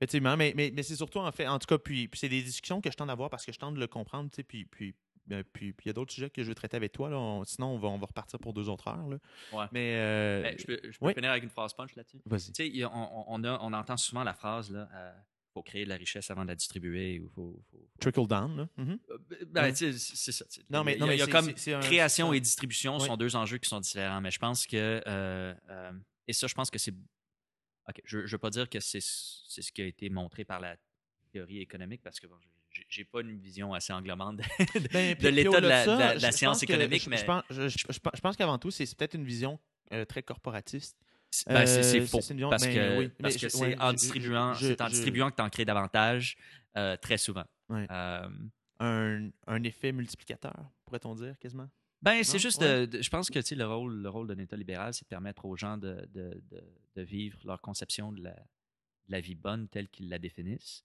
Effectivement, 0.00 0.36
mais, 0.36 0.52
mais, 0.56 0.72
mais 0.74 0.82
c'est 0.82 0.96
surtout 0.96 1.20
en 1.20 1.30
fait, 1.30 1.46
en 1.46 1.60
tout 1.60 1.66
cas, 1.66 1.78
puis, 1.78 2.08
puis 2.08 2.18
c'est 2.18 2.28
des 2.28 2.42
discussions 2.42 2.80
que 2.80 2.90
je 2.90 2.96
tente 2.96 3.06
d'avoir 3.06 3.30
parce 3.30 3.46
que 3.46 3.52
je 3.52 3.58
tente 3.58 3.74
de 3.76 3.80
le 3.80 3.86
comprendre, 3.86 4.30
tu 4.30 4.36
sais, 4.36 4.42
puis 4.42 4.64
puis 4.64 4.96
puis 5.28 5.72
puis 5.72 5.84
il 5.84 5.86
y 5.86 5.90
a 5.90 5.92
d'autres 5.92 6.12
sujets 6.12 6.30
que 6.30 6.42
je 6.42 6.48
veux 6.48 6.54
traiter 6.54 6.76
avec 6.76 6.92
toi, 6.92 7.08
là. 7.10 7.18
On- 7.18 7.44
sinon 7.44 7.68
on 7.74 7.78
va, 7.78 7.88
on 7.88 7.98
va 7.98 8.06
repartir 8.06 8.38
pour 8.38 8.52
deux 8.52 8.68
autres 8.68 8.88
heures, 8.88 9.08
là. 9.08 9.18
Ouais. 9.52 9.66
Mais, 9.72 9.94
euh, 9.96 10.42
Ben, 10.42 10.56
je 10.58 10.64
peux, 10.66 10.80
je 10.84 10.98
peux 10.98 11.12
finir 11.12 11.30
avec 11.30 11.42
une 11.44 11.50
phrase 11.50 11.72
punch 11.74 11.94
là-dessus. 11.96 12.20
vas-y. 12.26 12.84
On, 12.84 13.24
on, 13.32 13.44
a- 13.44 13.58
on 13.60 13.72
entend 13.72 13.96
souvent 13.96 14.24
la 14.24 14.34
phrase 14.34 14.70
là, 14.70 14.88
euh, 14.94 15.12
faut 15.54 15.62
créer 15.62 15.84
de 15.84 15.90
la 15.90 15.96
richesse 15.96 16.30
avant 16.30 16.42
de 16.44 16.48
la 16.48 16.54
distribuer 16.54 17.20
ou 17.20 17.28
faut, 17.28 17.62
faut- 17.70 17.76
faut- 17.78 17.98
Trickle 18.00 18.26
down, 18.26 18.56
là. 18.56 18.68
Mhm. 18.78 18.98
Euh, 19.10 19.18
Ben, 19.48 19.72
tu 19.72 19.92
sais, 19.92 20.14
c'est 20.16 20.32
ça. 20.32 20.44
Non, 20.70 20.82
mais, 20.82 20.94
il 20.94 20.96
y 20.96 20.98
non, 21.00 21.06
a, 21.06 21.08
mais 21.10 21.16
il 21.16 21.18
y 21.18 21.22
a 21.22 21.26
c'est- 21.26 21.30
comme 21.72 21.78
un- 21.78 21.80
création 21.86 22.32
et 22.32 22.40
distribution 22.40 22.96
Oui. 22.98 23.06
sont 23.06 23.16
deux 23.16 23.36
enjeux 23.36 23.58
qui 23.58 23.68
sont 23.68 23.80
différents, 23.80 24.20
mais 24.20 24.30
je 24.30 24.38
pense 24.38 24.66
que 24.66 25.02
euh, 25.06 25.54
euh, 25.68 25.92
et 26.26 26.32
ça, 26.32 26.46
je 26.46 26.54
pense 26.54 26.70
que 26.70 26.78
c'est. 26.78 26.94
Ok, 27.88 28.00
je 28.04 28.18
ne 28.18 28.26
veux 28.26 28.38
pas 28.38 28.50
dire 28.50 28.68
que 28.70 28.80
c'est 28.80 29.00
c'est 29.02 29.60
ce 29.60 29.72
qui 29.72 29.82
a 29.82 29.86
été 29.86 30.08
montré 30.08 30.44
par 30.44 30.60
la 30.60 30.76
théorie 31.32 31.58
économique 31.60 32.00
parce 32.02 32.20
que 32.20 32.26
bon, 32.28 32.36
j'ai- 32.88 33.04
pas 33.04 33.20
une 33.20 33.38
vision 33.38 33.72
assez 33.74 33.92
englobante 33.92 34.36
de, 34.38 34.88
Ben, 34.92 35.14
de 35.16 35.28
l'état 35.28 35.60
de 35.60 35.66
la, 35.68 35.84
ça, 35.84 36.14
de 36.14 36.32
science 36.32 36.60
que- 36.60 36.64
économique, 36.64 37.02
je- 37.02 37.10
mais 37.10 37.16
je 37.18 37.24
pense, 37.24 37.42
je, 37.50 37.68
je- 37.68 37.78
je 37.90 37.98
pense- 37.98 38.12
je 38.14 38.20
pense 38.20 38.36
qu'avant 38.36 38.58
tout, 38.58 38.70
c'est 38.70 38.86
peut-être 38.96 39.14
une 39.14 39.24
vision 39.24 39.58
euh, 39.92 40.04
très 40.04 40.22
corporatiste. 40.22 40.96
c'est 41.30 41.48
ben, 41.48 41.66
c'est- 41.66 42.00
euh, 42.00 42.06
faux 42.06 42.20
c'est 42.20 42.32
une 42.34 42.38
vision- 42.38 42.50
parce 42.50 42.64
ben, 42.64 42.74
que 42.74 42.98
oui, 42.98 43.08
parce 43.20 43.36
que 43.36 43.48
c'est 43.48 43.58
ouais, 43.60 43.78
en 43.80 43.92
distribuant 43.92 44.52
en 44.52 44.88
distribuant 44.88 45.30
que 45.30 45.36
tu 45.36 45.42
en 45.42 45.50
crées 45.50 45.64
davantage 45.64 46.36
euh, 46.76 46.96
très 46.96 47.18
souvent. 47.18 47.44
Ouais. 47.68 47.86
Euh, 47.90 48.28
Un, 48.80 49.30
un 49.46 49.62
effet 49.62 49.92
multiplicateur, 49.92 50.54
pourrait-on 50.84 51.14
dire, 51.14 51.38
quasiment? 51.38 51.68
Ben, 52.00 52.24
c'est 52.24 52.40
juste, 52.40 52.60
Ouais. 52.62 52.86
de- 52.86 52.96
de- 52.96 53.02
je 53.02 53.08
pense 53.10 53.30
que 53.30 53.38
tu 53.38 53.44
sais, 53.46 53.54
le 53.54 53.64
rôle, 53.64 53.94
le 54.02 54.08
rôle 54.08 54.26
d'un 54.26 54.38
État 54.38 54.56
libéral, 54.56 54.92
c'est 54.92 55.04
de 55.04 55.08
permettre 55.08 55.44
aux 55.44 55.56
gens 55.56 55.76
de, 55.78 56.04
de, 56.12 56.42
vivre 57.04 57.38
leur 57.44 57.60
conception 57.60 58.10
de 58.10 58.24
la, 58.24 59.20
vie 59.20 59.36
bonne 59.36 59.68
telle 59.68 59.88
qu'ils 59.88 60.08
la 60.08 60.18
définissent. 60.18 60.84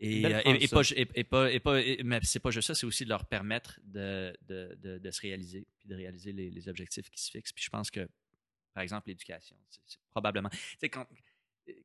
Et, 0.00 0.24
euh, 0.26 0.40
et, 0.44 0.64
et 0.64 0.68
pas, 0.68 0.82
et, 0.94 1.24
pas, 1.24 1.50
et 1.52 1.60
pas, 1.60 1.80
mais 2.04 2.20
c'est 2.22 2.38
pas 2.40 2.50
juste 2.50 2.68
ça, 2.68 2.74
c'est 2.74 2.86
aussi 2.86 3.04
de 3.04 3.08
leur 3.08 3.24
permettre 3.26 3.80
de, 3.84 4.36
de, 4.46 4.76
de, 4.82 4.98
de 4.98 5.10
se 5.10 5.20
réaliser, 5.20 5.66
puis 5.78 5.88
de 5.88 5.94
réaliser 5.96 6.32
les, 6.32 6.50
les 6.50 6.68
objectifs 6.68 7.10
qui 7.10 7.20
se 7.22 7.30
fixent. 7.30 7.52
Puis 7.52 7.64
je 7.64 7.70
pense 7.70 7.90
que, 7.90 8.08
par 8.74 8.82
exemple, 8.82 9.08
l'éducation, 9.08 9.56
c'est 9.70 9.80
c'est 9.86 9.98
probablement. 10.10 10.50
Tu 10.50 10.58
sais, 10.80 10.88
quand, 10.88 11.06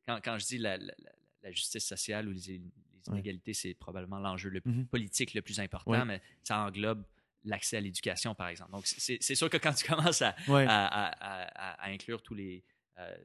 quand, 0.06 0.20
quand 0.24 0.38
je 0.38 0.46
dis 0.46 0.58
la, 0.60 0.78
la, 0.78 0.94
la- 1.00 1.12
la 1.44 1.52
justice 1.52 1.86
sociale 1.86 2.28
ou 2.28 2.32
les, 2.32 2.40
les 2.48 2.62
Ouais. 3.08 3.16
inégalités, 3.16 3.54
c'est 3.54 3.74
probablement 3.74 4.18
l'enjeu 4.20 4.50
le 4.50 4.62
Mhm. 4.64 4.88
politique 4.88 5.34
le 5.34 5.42
plus 5.42 5.60
important, 5.60 5.92
Ouais. 5.92 6.06
mais 6.06 6.22
ça 6.42 6.60
englobe 6.60 7.04
l'accès 7.44 7.76
à 7.76 7.82
l'éducation, 7.82 8.34
par 8.34 8.48
exemple. 8.48 8.72
Donc, 8.72 8.88
c'est 8.88 9.18
c'est 9.22 9.36
sûr 9.36 9.50
que 9.50 9.58
quand 9.58 9.74
tu 9.74 9.86
commences 9.86 10.22
à, 10.22 10.34
Ouais. 10.48 10.66
à, 10.70 11.82
à- 11.84 11.90
inclure 11.92 12.22
tous 12.22 12.34
les, 12.36 12.64
euh, 13.00 13.18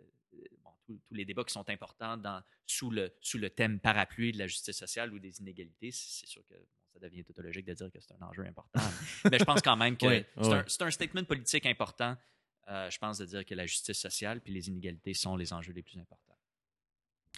tous, 0.88 1.00
les 1.10 1.24
débats 1.24 1.44
qui 1.44 1.52
sont 1.52 1.68
importants 1.68 2.16
dans, 2.16 2.42
sous, 2.66 2.90
le, 2.90 3.14
sous 3.20 3.38
le 3.38 3.50
thème 3.50 3.78
parapluie 3.78 4.32
de 4.32 4.38
la 4.38 4.46
justice 4.46 4.76
sociale 4.76 5.12
ou 5.12 5.18
des 5.18 5.38
inégalités, 5.40 5.90
c'est 5.92 6.26
sûr 6.26 6.42
que 6.48 6.54
ça 6.92 6.98
devient 6.98 7.24
tautologique 7.24 7.66
de 7.66 7.74
dire 7.74 7.90
que 7.92 8.00
c'est 8.00 8.14
un 8.14 8.22
enjeu 8.26 8.44
important. 8.46 8.80
mais 9.30 9.38
je 9.38 9.44
pense 9.44 9.60
quand 9.62 9.76
même 9.76 9.96
que 9.96 10.24
c'est 10.68 10.82
un, 10.82 10.90
statement 10.90 11.24
politique 11.24 11.66
important, 11.66 12.16
euh, 12.68 12.90
je 12.90 12.98
pense, 12.98 13.18
de 13.18 13.26
dire 13.26 13.44
que 13.44 13.54
la 13.54 13.66
justice 13.66 13.98
sociale 13.98 14.40
puis 14.40 14.52
les 14.52 14.68
inégalités 14.68 15.14
sont 15.14 15.36
les 15.36 15.52
enjeux 15.52 15.72
les 15.72 15.82
plus 15.82 15.98
importants. 16.00 16.38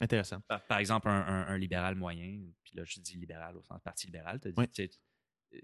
Intéressant. 0.01 0.41
Par, 0.43 0.65
par 0.67 0.79
exemple, 0.79 1.09
un, 1.09 1.21
un- 1.21 1.47
un 1.49 1.59
libéral 1.59 1.95
moyen, 1.95 2.41
puis 2.63 2.73
là, 2.77 2.85
je 2.85 3.01
dis 3.01 3.17
libéral 3.17 3.57
au 3.57 3.63
sens 3.63 3.81
parti 3.83 4.07
libéral, 4.07 4.41
te, 4.41 4.49
dit- 4.49 4.55
Oui. 4.57 4.69
tu 4.69 4.87
sais, 4.87 4.91
euh, 5.55 5.61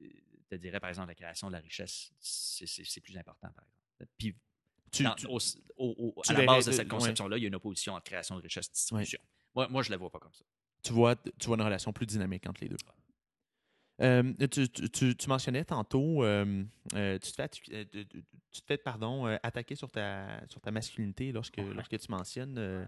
te 0.49 0.55
dirait, 0.57 0.79
par 0.81 0.91
exemple, 0.91 1.09
la 1.09 1.15
création 1.15 1.47
de 1.49 1.53
la 1.53 1.61
richesse, 1.61 2.13
c'est 2.21 3.01
plus 3.01 3.17
important, 3.17 3.49
par 3.53 3.65
exemple. 3.65 4.11
Puis, 4.19 4.37
Tu, 4.93 5.03
dans- 5.03 5.15
tu- 5.15 5.27
au- 5.27 5.39
au- 5.77 6.13
au- 6.17 6.23
tu 6.23 6.31
à 6.33 6.39
la 6.39 6.45
base 6.47 6.67
de 6.67 6.73
cette 6.73 6.81
ouais. 6.85 6.89
conception-là, 6.89 7.37
il 7.37 7.43
y 7.43 7.45
a 7.47 7.49
une 7.49 7.55
opposition 7.57 7.95
entre 7.95 8.05
création 8.05 8.37
de 8.37 8.43
richesse 8.43 8.69
et 8.69 8.73
distribution. 8.73 9.21
Moi, 9.55 9.69
moi, 9.69 9.83
je 9.83 9.89
ne 9.89 9.95
la 9.95 9.99
vois 9.99 10.11
pas 10.11 10.19
comme 10.19 10.33
ça. 10.33 10.45
tu 10.83 10.93
vois, 10.93 11.17
tu 11.17 11.47
vois 11.47 11.57
une 11.57 11.63
relation 11.63 11.93
plus 11.93 12.07
dynamique 12.07 12.47
entre 12.49 12.63
les 12.63 12.69
deux. 12.69 12.77
Euh, 14.03 14.33
tu, 14.51 14.69
tu- 14.69 15.17
tu- 15.17 15.29
mensitionnais 15.29 15.65
tantôt, 15.65 16.23
euh, 16.23 16.63
euh, 16.95 17.19
tu, 17.19 17.31
te 17.33 17.35
fais, 17.35 17.49
tu- 17.49 17.63
te 17.71 18.67
fais, 18.67 18.77
pardon, 18.77 19.25
attaquer 19.43 19.75
sur 19.75 19.91
ta, 19.91 20.41
sur 20.49 20.61
ta 20.61 20.71
masculinité 20.71 21.33
lorsque, 21.33 21.57
Ouais. 21.59 21.75
lorsque 21.75 21.99
tu 21.99 22.11
mentionnes. 22.11 22.87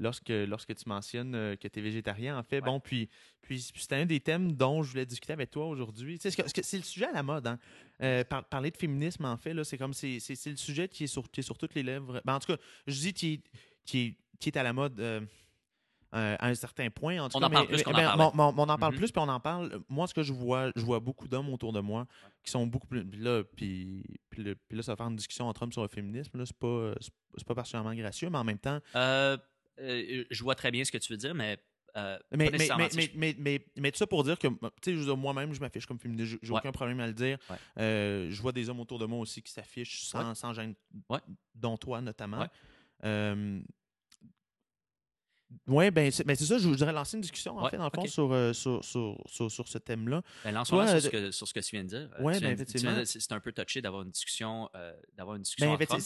Lorsque, 0.00 0.30
lorsque 0.30 0.74
tu 0.74 0.88
mentionnes 0.88 1.34
euh, 1.36 1.54
que 1.54 1.68
tu 1.68 1.78
es 1.78 1.82
végétarien. 1.82 2.36
En 2.36 2.42
fait, 2.42 2.56
Ouais. 2.56 2.62
bon, 2.62 2.80
puis, 2.80 3.08
puis 3.42 3.60
c'était 3.60 3.94
un 3.96 4.06
des 4.06 4.18
thèmes 4.18 4.52
dont 4.52 4.82
je 4.82 4.90
voulais 4.90 5.06
discuter 5.06 5.32
avec 5.32 5.50
toi 5.50 5.66
aujourd'hui. 5.66 6.18
Tu 6.18 6.28
sais, 6.30 6.44
c'est 6.62 6.76
le 6.78 6.82
sujet 6.82 7.06
à 7.06 7.12
la 7.12 7.22
mode. 7.22 7.46
Hein? 7.46 7.58
Euh, 8.02 8.24
par- 8.24 8.44
parler 8.44 8.70
de 8.72 8.76
féminisme, 8.76 9.24
en 9.26 9.36
fait, 9.36 9.54
là, 9.54 9.62
c'est 9.62 9.78
comme 9.78 9.94
c'est, 9.94 10.18
le 10.46 10.56
sujet 10.56 10.88
qui 10.88 11.04
est, 11.04 11.06
sur, 11.06 11.30
qui 11.30 11.40
est 11.40 11.44
sur 11.44 11.56
toutes 11.58 11.74
les 11.74 11.82
lèvres. 11.84 12.20
Ben, 12.24 12.34
en 12.34 12.40
tout 12.40 12.52
cas, 12.56 12.60
je 12.86 12.98
dis 12.98 13.12
qui 13.12 13.32
est, 13.34 13.40
qui 13.84 13.98
est, 14.00 14.16
qui 14.40 14.48
est 14.48 14.56
à 14.56 14.62
la 14.62 14.72
mode. 14.72 14.98
euh, 14.98 15.20
euh, 16.12 16.34
à 16.40 16.48
un 16.48 16.54
certain 16.56 16.90
point. 16.90 17.20
En 17.22 17.28
tout 17.28 17.36
On 17.36 17.40
cas, 17.40 17.46
en 17.46 17.50
parle 17.50 17.68
mais- 17.70 17.76
plus 17.76 17.86
en 17.86 17.92
on 18.56 18.68
en 18.68 18.78
parle 18.78 18.96
plus, 18.96 19.12
puis 19.12 19.22
on 19.22 19.28
en 19.28 19.38
parle. 19.38 19.80
Moi, 19.88 20.08
ce 20.08 20.14
que 20.14 20.24
je 20.24 20.32
vois, 20.32 20.72
je 20.74 20.80
vois 20.84 20.98
beaucoup 20.98 21.28
d'hommes 21.28 21.48
autour 21.50 21.72
de 21.72 21.78
moi 21.78 22.04
qui 22.42 22.50
sont 22.50 22.66
beaucoup 22.66 22.88
plus. 22.88 23.04
Puis 23.04 23.20
là, 23.20 23.44
puis, 23.44 24.02
puis 24.28 24.42
là, 24.70 24.82
ça 24.82 24.90
va 24.90 24.96
faire 24.96 25.06
une 25.06 25.14
discussion 25.14 25.46
entre 25.46 25.62
hommes 25.62 25.72
sur 25.72 25.82
le 25.82 25.88
féminisme. 25.88 26.36
Là, 26.36 26.44
c'est 26.46 26.56
pas, 26.58 26.94
pas 27.46 27.54
particulièrement 27.54 27.94
gracieux, 27.94 28.28
mais 28.28 28.38
en 28.38 28.42
même 28.42 28.58
temps. 28.58 28.80
Euh, 28.96 29.36
euh, 29.80 30.24
je 30.30 30.42
vois 30.42 30.54
très 30.54 30.70
bien 30.70 30.84
ce 30.84 30.92
que 30.92 30.98
tu 30.98 31.12
veux 31.12 31.16
dire, 31.16 31.34
mais. 31.34 31.58
euh, 31.96 32.18
Mais, 32.32 32.50
mais, 32.52 32.68
mais, 33.14 33.34
mais, 33.38 33.66
mais, 33.76 33.90
tout 33.90 33.98
ça 33.98 34.06
pour 34.06 34.22
dire 34.24 34.38
que, 34.38 34.48
moi-même, 35.14 35.52
je 35.52 35.60
m'affiche 35.60 35.86
comme 35.86 35.98
féministe. 35.98 36.38
J'ai 36.42 36.52
Ouais. 36.52 36.58
aucun 36.58 36.72
problème 36.72 37.00
à 37.00 37.06
le 37.06 37.12
dire. 37.14 37.38
Ouais. 37.48 37.56
Euh, 37.78 38.30
je 38.30 38.40
vois 38.42 38.52
des 38.52 38.68
hommes 38.68 38.80
autour 38.80 38.98
de 38.98 39.06
moi 39.06 39.18
aussi 39.18 39.42
qui 39.42 39.52
s'affichent 39.52 40.02
sans, 40.02 40.34
sans 40.34 40.52
gêne, 40.52 40.74
dont 41.54 41.76
toi 41.76 42.00
notamment. 42.00 42.46
Euh, 43.04 43.60
oui, 45.66 45.90
ben 45.90 46.10
c'est 46.10 46.24
ben, 46.24 46.36
c'est 46.36 46.44
ça, 46.44 46.58
je 46.58 46.68
voudrais 46.68 46.92
lancer 46.92 47.16
une 47.16 47.20
discussion 47.22 47.56
en 47.58 47.64
Ouais, 47.64 47.70
fait, 47.70 47.76
dans 47.76 47.84
le 47.84 47.90
fond, 47.94 48.06
sur, 48.06 48.32
euh, 48.32 48.52
sur, 48.52 48.84
sur, 48.84 49.16
sur, 49.26 49.50
sur 49.50 49.68
ce 49.68 49.78
thème-là. 49.78 50.22
Ben, 50.44 50.52
lance-moi 50.52 50.84
Toi, 50.86 51.00
sur, 51.00 51.10
ce 51.10 51.16
euh, 51.16 51.26
que, 51.26 51.30
sur 51.32 51.48
ce 51.48 51.54
que 51.54 51.60
tu 51.60 51.70
viens 51.76 51.84
de 51.84 51.88
dire. 51.88 52.08
Euh, 52.18 52.30
viens 52.30 52.40
ben, 52.40 52.50
effectivement. 52.52 52.94
c'est 53.04 53.32
un 53.32 53.40
peu 53.40 53.52
touché 53.52 53.82
d'avoir 53.82 54.02
une 54.02 54.10
discussion, 54.10 54.68
euh, 54.74 54.92
d'avoir 55.16 55.36
une 55.36 55.42
discussion 55.42 55.68
Ben, 55.68 55.74
en 55.74 55.78
fait, 55.78 55.86
sur 55.86 55.96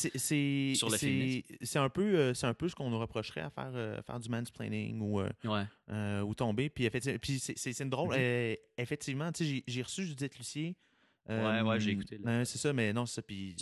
le 0.91 0.97
c'est- 0.97 1.79
un 1.79 1.89
peu 1.89 2.03
euh, 2.03 2.35
c'est 2.35 2.47
un 2.47 2.55
peu 2.55 2.69
ce 2.69 2.75
qu'on 2.75 2.91
nous 2.91 2.99
reprocherait 2.99 3.43
à 3.43 3.51
faire 3.51 4.03
faire 4.05 4.21
du 4.21 4.29
mansplaining 4.29 5.01
ou 5.01 5.21
Ouais. 5.21 6.23
ou 6.23 6.35
tomber 6.35 6.69
puis 6.71 6.85
effectivement 6.87 7.19
puis 7.21 7.39
c'est- 7.39 7.55
c'est 7.57 7.73
c'est 7.73 7.85
une 7.85 7.91
drôle 7.91 8.09
Mhm. 8.11 8.17
euh, 8.19 8.55
effectivement 8.79 9.31
j'ai 9.37 9.83
reçu 9.83 10.05
Judith 10.07 10.37
Lucier 10.39 10.77
Ouais, 11.27 11.61
ouais, 11.63 11.81
j'ai 11.81 11.93
écouté, 11.93 12.19
là. 12.19 12.31
euh, 12.31 12.45
c'est 12.45 12.59
ça 12.59 12.73
mais 12.75 12.93
non 12.93 13.07
c'est 13.07 13.15
ça 13.15 13.23
puis 13.23 13.57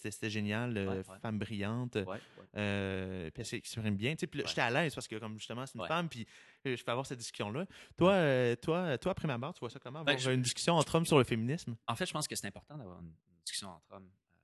c'était- 0.00 0.30
génial 0.30 0.76
euh, 0.76 0.86
Ouais, 1.02 1.08
ouais. 1.08 1.18
femme 1.18 1.38
brillante. 1.40 1.96
Ouais, 1.96 2.20
euh, 2.56 3.30
puis 3.30 3.40
elle 3.40 3.46
s'exprime 3.46 3.96
bien 3.96 4.12
tu 4.14 4.20
sais 4.20 4.26
puis 4.28 4.42
j'étais 4.46 4.60
à 4.60 4.70
l'aise 4.70 4.94
parce 4.94 5.08
que 5.08 5.16
comme 5.16 5.36
justement 5.38 5.66
c'est 5.66 5.76
une 5.78 5.86
femme 5.86 6.08
puis 6.08 6.24
euh, 6.66 6.76
je 6.76 6.84
peux 6.84 6.90
avoir 6.92 7.04
cette 7.04 7.18
discussion 7.18 7.50
là 7.50 7.66
toi 7.96 8.12
euh, 8.12 8.54
toi 8.56 8.96
toi 8.98 9.10
après 9.12 9.26
ma 9.26 9.36
barre 9.38 9.54
tu 9.54 9.60
vois 9.60 9.70
ça 9.70 9.80
comment? 9.80 10.04
Ben, 10.04 10.12
avoir 10.12 10.18
je- 10.20 10.30
une 10.30 10.42
discussion 10.42 10.74
entre 10.74 10.94
hommes 10.94 11.06
sur 11.06 11.18
le 11.18 11.24
féminisme? 11.24 11.76
En 11.88 11.96
fait, 11.96 12.06
je 12.06 12.12
pense 12.12 12.28
que 12.28 12.36
c'est 12.36 12.46
important 12.46 12.76
d'avoir 12.78 13.00
une 13.00 13.12
discussion 13.44 13.70
entre 13.70 13.86
hommes 13.90 14.06
euh, 14.08 14.38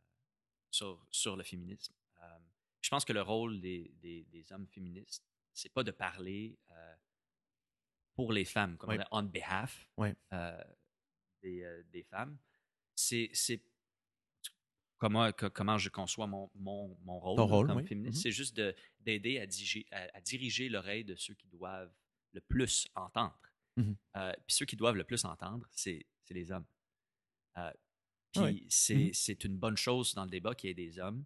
sur, 0.73 1.07
sur 1.11 1.37
le 1.37 1.45
féminisme. 1.45 1.95
Euh, 2.23 2.27
je 2.81 2.89
pense 2.91 3.05
que 3.05 3.13
le 3.13 3.23
rôle 3.23 3.61
des, 3.61 3.93
des, 4.03 4.25
des 4.25 4.53
hommes 4.53 4.67
féministes, 4.67 5.25
c'est 5.53 5.73
pas 5.73 5.85
de 5.85 5.91
parler 5.93 6.59
euh, 6.73 6.95
pour 8.15 8.33
les 8.33 8.45
femmes, 8.45 8.77
comme 8.77 8.91
on 8.91 8.97
dit, 8.97 9.05
on 9.13 9.23
behalf. 9.23 9.89
Euh, 10.33 10.65
des, 11.43 11.63
euh, 11.63 11.83
des 11.93 12.03
femmes. 12.05 12.37
C'est 12.95 13.31
comment, 14.99 15.79
je 15.79 15.89
conçois 15.89 16.27
mon, 16.27 16.51
mon, 16.55 16.97
mon 17.03 17.19
rôle, 17.19 17.37
Ton 17.37 17.47
rôle, 17.47 17.67
comme 17.69 17.77
oui. 17.79 17.87
féministe. 17.87 18.17
Mhm. 18.19 18.23
C'est 18.23 18.33
juste 18.33 18.57
de- 18.57 18.75
d'aider 19.01 19.39
à, 19.39 19.47
diriger- 19.47 19.87
à, 19.91 20.09
à 20.17 20.21
diriger 20.21 20.69
l'oreille 20.69 21.05
de 21.05 21.17
ceux 21.17 21.35
qui 21.35 21.47
doivent 21.49 21.93
le 22.33 22.41
plus 22.43 22.87
entendre. 22.95 23.39
Mhm. 23.77 23.97
Euh, 24.17 24.33
puis 24.47 24.55
ceux 24.57 24.67
qui 24.67 24.77
doivent 24.77 24.97
le 24.97 25.05
plus 25.05 25.25
entendre, 25.25 25.67
c'est 25.71 26.05
les 26.29 26.51
hommes. 26.53 26.67
Euh, 27.57 27.73
puis 28.33 28.43
Ouais. 28.43 29.11
c'est 29.13 29.45
une 29.45 29.57
bonne 29.57 29.77
chose 29.77 30.15
dans 30.15 30.25
le 30.25 30.31
débat 30.31 30.55
qu'il 30.55 30.69
y 30.69 30.71
ait 30.71 30.75
des 30.75 30.99
hommes 30.99 31.25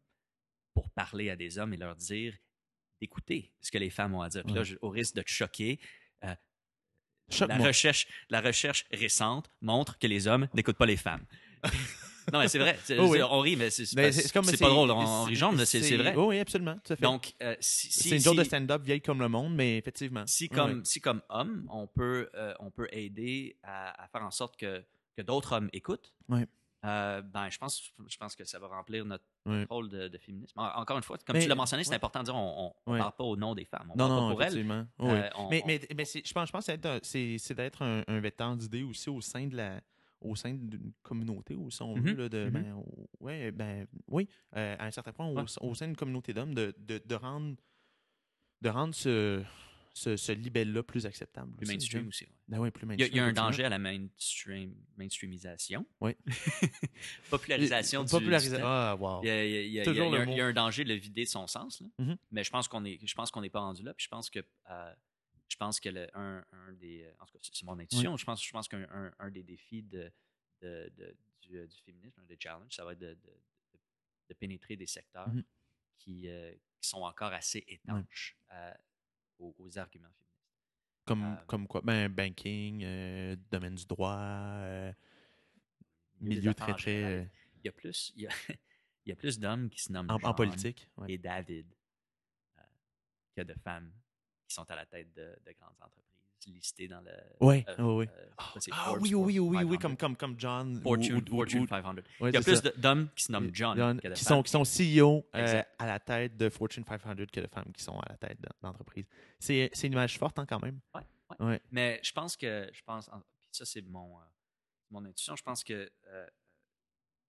pour 0.73 0.89
parler 0.91 1.29
à 1.31 1.37
des 1.37 1.59
hommes 1.59 1.75
et 1.75 1.77
leur 1.77 1.97
dire 1.97 2.37
d'écouter 3.01 3.53
ce 3.61 3.71
que 3.71 3.79
les 3.79 3.91
femmes 3.91 4.15
ont 4.15 4.23
à 4.23 4.29
dire. 4.29 4.45
Puis 4.45 4.55
là, 4.55 4.63
je- 4.63 4.77
au 4.81 4.89
risque 4.89 5.17
de 5.17 5.23
te 5.23 5.31
choquer, 5.31 5.79
la 7.49 7.57
recherche, 7.59 8.07
la 8.31 8.41
recherche 8.41 8.85
récente 8.93 9.51
montre 9.61 9.99
que 9.99 10.07
les 10.07 10.27
hommes 10.27 10.49
n'écoutent 10.55 10.77
pas 10.77 10.87
les 10.87 10.97
femmes. 10.97 11.25
non, 12.33 12.39
mais 12.41 12.49
c'est 12.49 12.59
vrai. 12.59 12.79
Oh 12.99 13.07
oui. 13.09 13.21
On 13.23 13.41
rit, 13.41 13.57
mais 13.57 13.71
c'est 13.71 13.95
Ben, 13.95 14.13
pas, 14.13 14.41
pas 14.43 14.69
drôle. 14.69 14.91
On, 14.91 15.25
rit 15.25 15.37
mais 15.53 15.65
c'est 15.65 15.97
vrai. 15.97 16.15
oh 16.17 16.27
oui 16.29 16.39
absolument 16.39 16.77
tout 16.85 16.93
à 16.93 16.97
fait 16.97 17.03
Donc, 17.03 17.35
euh, 17.43 17.55
si, 17.61 17.91
si- 17.93 18.09
c'est 18.09 18.17
une 18.31 18.37
de 18.37 18.43
si- 18.43 18.49
stand-up 18.49 18.83
vieille 18.83 19.01
comme 19.03 19.21
le 19.21 19.29
monde 19.29 19.55
mais 19.55 19.77
effectivement 19.79 20.25
si 20.27 20.49
comme, 20.49 20.79
ouais. 20.79 20.85
si 20.85 21.01
comme 21.01 21.23
homme, 21.29 21.67
on 21.71 21.87
peut, 21.87 22.29
euh, 22.35 22.55
on 22.61 22.71
peut 22.71 22.89
aider 22.93 23.57
à, 23.63 24.03
à 24.05 24.09
faire 24.09 24.23
en 24.23 24.31
sorte 24.31 24.57
que, 24.57 24.83
que 25.17 25.23
d'autres 25.23 25.53
hommes 25.53 25.71
écoutent, 25.73 26.13
Ouais. 26.29 26.47
Euh, 26.85 27.23
ben, 27.23 27.49
je, 27.51 27.59
pense, 27.59 27.93
je 28.07 28.17
pense 28.19 28.37
que 28.37 28.45
ça 28.45 28.59
va 28.59 28.69
remplir 28.69 29.05
notre 29.05 29.25
rôle 29.71 29.89
de, 29.89 30.09
de 30.09 30.19
féminisme. 30.19 30.59
En- 30.59 30.81
Encore 30.81 30.97
une 30.99 31.03
fois, 31.03 31.17
comme 31.27 31.35
Mais- 31.37 31.43
tu 31.43 31.49
l'as 31.49 31.55
mentionné, 31.55 31.83
c'est 31.85 31.95
important 31.95 32.21
de 32.21 32.25
dire 32.27 32.35
on 32.37 32.75
ne 32.87 32.99
parle 32.99 33.13
pas 33.17 33.25
au 33.25 33.37
nom 33.37 33.55
des 33.55 33.65
femmes. 33.65 33.87
On 33.91 33.97
Non, 33.97 34.09
parle 34.09 34.11
non, 34.11 34.29
pas 34.29 34.33
pour 34.35 34.43
elles. 34.43 34.71
Euh, 34.71 34.85
on- 35.01 35.49
mais 35.51 35.63
on- 35.63 35.67
mais, 35.67 35.81
mais 35.97 36.05
je 36.05 36.33
pense, 36.33 36.47
je 36.49 36.53
pense 36.53 36.67
que 36.67 37.39
c'est 37.39 37.55
d'être 37.55 37.83
un- 37.83 38.03
un, 38.07 38.21
vecteur 38.21 38.55
d'idées 38.57 38.83
aussi 38.83 39.09
au 39.11 39.21
sein 39.21 39.47
de 39.47 39.57
la 39.57 39.81
au 40.21 40.35
sein 40.37 40.55
d'une 40.55 40.93
communauté 41.03 41.55
ou 41.55 41.71
si 41.71 41.83
on 41.83 41.95
veut 41.97 42.13
Mhm, 42.13 42.17
là, 42.17 42.29
de 42.31 42.45
mhm. 42.47 42.51
ben, 42.51 42.83
ouais 43.21 43.51
ben 43.51 43.87
oui 44.09 44.27
euh, 44.57 44.75
à 44.79 44.87
un 44.87 44.91
certain 44.91 45.13
point 45.13 45.27
au, 45.27 45.45
au 45.61 45.75
sein 45.75 45.87
d'une 45.87 45.97
communauté 45.97 46.33
d'hommes 46.33 46.55
de, 46.55 46.75
de, 46.79 46.97
de 47.05 47.15
rendre 47.15 47.57
de 48.63 48.69
rendre 48.71 48.95
ce 48.95 49.43
ce, 49.97 50.17
ce 50.17 50.33
libelle 50.33 50.73
là 50.73 50.83
plus 50.83 51.07
acceptable 51.07 51.55
plus 51.57 51.67
mainstream 51.69 52.09
aussi. 52.09 52.25
ouais. 52.25 52.31
Ben 52.49 52.59
ouais, 52.59 52.71
plus 52.73 52.85
Il 52.85 52.89
y, 52.89 52.93
a, 52.93 52.97
mainstream 52.97 53.13
il 53.13 53.17
y 53.17 53.21
a 53.21 53.25
un 53.27 53.33
danger 53.33 53.65
à 53.65 53.69
la 53.69 53.79
mainstream, 53.79 54.75
mainstreamisation. 54.97 55.87
Oui. 56.01 56.17
Popularisation 57.31 58.05
du, 58.05 58.11
Popularisation. 58.11 58.57
du 58.59 58.63
ah 58.65 58.97
wow 58.99 59.21
Il 59.23 59.27
y 59.29 59.31
a, 59.31 59.45
il 59.47 59.51
y 59.53 59.57
a- 59.57 59.63
il 59.63 59.73
y 59.73 59.81
a- 59.81 59.85
Toujours 59.85 60.07
il 60.07 60.13
y 60.13 60.17
a 60.17 60.19
le 60.25 60.29
un- 60.29 60.33
il 60.33 60.37
y 60.37 60.41
a 60.41 60.47
un 60.47 60.53
danger 60.53 60.85
de 60.85 60.89
le 60.91 60.97
vider 60.97 61.25
de 61.25 61.29
son 61.29 61.47
sens. 61.47 61.81
là. 61.81 61.87
Mhm. 61.99 62.17
Mais 62.33 62.45
je 62.45 62.51
pense 62.51 62.69
qu'on 62.69 62.85
est, 62.85 62.99
je 63.07 63.15
pense 63.15 63.31
qu'on 63.31 63.41
n'est 63.41 63.51
pas 63.51 63.61
rendu 63.61 63.83
là. 63.83 63.95
Puis 63.95 64.05
je 64.05 64.09
pense 64.11 64.31
que, 64.31 64.41
euh, 64.71 64.95
je 65.49 65.57
pense 65.57 65.81
que 65.81 65.89
le- 65.89 66.09
un, 66.17 66.45
un 66.53 66.73
des, 66.73 67.09
en 67.21 67.27
tout 67.27 67.33
cas, 67.35 67.39
c'est 67.53 67.65
mon 67.65 67.79
intuition. 67.79 68.17
Je 68.17 68.25
pense, 68.25 68.45
je 68.45 68.51
pense 68.51 68.69
qu'un 68.69 68.87
un, 68.91 69.13
un 69.19 69.31
des 69.31 69.43
défis 69.43 69.83
de, 69.83 70.11
de- 70.61 70.93
de- 70.97 71.17
du, 71.43 71.57
euh, 71.59 71.67
du 71.67 71.77
féminisme, 71.83 72.21
un 72.21 72.25
des 72.27 72.37
challenges, 72.41 72.75
ça 72.75 72.85
va 72.85 72.93
être 72.93 72.99
de, 72.99 73.15
de- 73.15 74.35
pénétrer 74.41 74.75
des 74.75 74.87
secteurs 74.89 75.29
Mhm. 75.29 75.45
qui, 75.99 76.29
euh, 76.29 76.53
qui 76.81 76.89
sont 76.89 77.03
encore 77.03 77.33
assez 77.33 77.65
étanches 77.69 78.37
euh, 78.53 78.73
aux, 79.39 79.55
aux 79.59 79.79
arguments 79.79 80.11
féministes. 80.13 80.53
comme 81.05 81.25
Euh, 81.25 81.45
comme 81.47 81.67
quoi? 81.67 81.81
Ben 81.83 82.09
banking 82.09 82.83
euh, 82.85 83.37
domaine 83.51 83.75
du 83.75 83.87
droit 83.87 84.17
euh, 84.19 84.93
y 86.21 86.27
a 86.27 86.29
milieu 86.29 86.55
très 86.55 86.75
très 86.75 87.05
euh, 87.05 87.25
Il 87.57 87.67
y 87.67 87.69
a 87.69 87.73
plus, 87.73 88.13
il 88.17 88.23
y 88.23 88.27
a, 88.27 88.31
il 89.07 89.11
y 89.11 89.13
a 89.13 89.17
plus 89.17 89.39
d'hommes 89.39 89.69
qui 89.71 89.83
se 89.83 89.93
nomment 89.93 90.11
en, 90.11 90.35
politique 90.35 90.89
ouais. 90.97 91.13
et 91.13 91.19
David 91.19 91.67
euh, 92.59 92.63
que 93.37 93.43
de 93.43 93.55
femmes 93.55 93.93
qui 94.47 94.55
sont 94.55 94.71
à 94.71 94.77
la 94.77 94.87
tête 94.87 95.13
de, 95.15 95.37
de 95.45 95.53
grandes 95.53 95.77
entreprises 95.81 96.14
listées 96.51 96.89
dans 96.89 97.01
le. 97.01 97.11
Euh, 97.11 97.63
euh, 97.69 98.07
je 98.07 98.07
sais 98.07 98.09
pas, 98.37 98.61
c'est 98.61 98.71
Ah 98.73 98.85
Forbes 98.87 99.03
oui, 99.03 99.15
oui, 99.15 99.39
oui, 99.39 99.59
oui, 99.65 99.77
500. 99.77 99.79
comme, 99.81 99.97
comme, 99.97 100.17
comme 100.17 100.41
John. 100.41 100.81
Fortune, 100.83 101.15
ou- 101.17 101.19
ou- 101.33 101.37
Fortune 101.37 101.63
ou- 101.63 101.67
500. 101.67 101.95
ouais, 102.21 102.31
Il 102.31 102.35
y 102.35 102.37
a 102.37 102.43
plus 102.43 102.63
d'hommes 102.77 103.09
qui 103.15 103.25
se 103.25 103.33
nomment 103.33 103.51
John, 103.53 103.77
John, 103.77 104.01
que 104.01 104.09
de 104.09 104.15
qui, 104.15 104.25
femmes. 104.25 104.37
sont, 104.39 104.43
qui 104.43 104.51
sont 104.51 104.65
CEO 104.65 105.27
euh, 105.35 105.63
à 105.79 105.87
la 105.87 105.99
tête 106.01 106.37
de 106.37 106.49
Fortune 106.49 106.85
500 106.85 107.15
que 107.33 107.41
de 107.41 107.47
femmes 107.47 107.73
qui 107.73 107.83
sont 107.83 107.99
à 108.01 108.09
la 108.11 108.17
tête 108.17 108.41
de- 108.41 108.49
d'entreprise. 108.63 109.07
C'est 109.39 109.71
c'est 109.73 109.87
une 109.87 109.93
image 109.95 110.19
forte 110.19 110.39
hein, 110.39 110.47
quand 110.47 110.61
même. 110.63 110.81
Ouais, 110.95 111.01
ouais. 111.41 111.47
Ouais. 111.47 111.61
Mais 111.71 112.01
je 112.03 112.13
pense 112.13 112.37
que, 112.37 112.69
je 112.73 112.83
pense, 112.83 113.09
ça 113.51 113.65
c'est 113.65 113.83
mon, 113.83 114.19
euh, 114.19 114.23
mon 114.91 115.05
intuition, 115.05 115.37
je 115.37 115.43
pense 115.43 115.63
que 115.65 115.91
euh, 116.09 116.27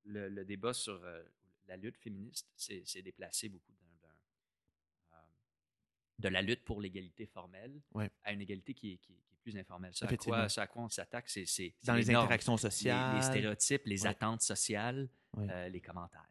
le, 0.06 0.30
le 0.30 0.46
débat 0.46 0.74
sur 0.74 1.02
euh, 1.04 1.24
la 1.68 1.78
lutte 1.78 1.98
féministe 1.98 2.48
s'est 2.56 3.02
déplacé 3.02 3.50
beaucoup 3.50 3.72
de 6.20 6.28
la 6.30 6.42
lutte 6.42 6.64
pour 6.64 6.82
l'égalité 6.82 7.26
formelle 7.26 7.82
Ouais. 7.94 8.10
à 8.24 8.32
une 8.34 8.42
égalité 8.42 8.74
qui 8.74 8.94
est, 8.94 8.98
qui 8.98 9.14
est- 9.14 9.22
qui 9.28 9.34
est 9.34 9.38
plus 9.42 9.58
informelle. 9.58 9.92
Ce 9.94 10.06
à, 10.06 10.16
quoi, 10.18 10.50
ce 10.50 10.62
à 10.62 10.68
quoi 10.68 10.84
on 10.84 10.90
s'attaque, 10.90 11.30
c'est 11.30 11.46
c'est- 11.46 11.74
Dans 11.84 11.96
les, 11.96 12.10
interactions 12.10 12.54
les- 12.56 12.62
sociales. 12.62 13.16
les, 13.18 13.22
stéréotypes, 13.22 13.82
les 13.86 14.02
Ouais. 14.04 14.08
attentes 14.10 14.42
sociales, 14.42 15.10
Ouais. 15.38 15.48
euh, 15.50 15.70
les 15.70 15.82
commentaires, 15.82 16.30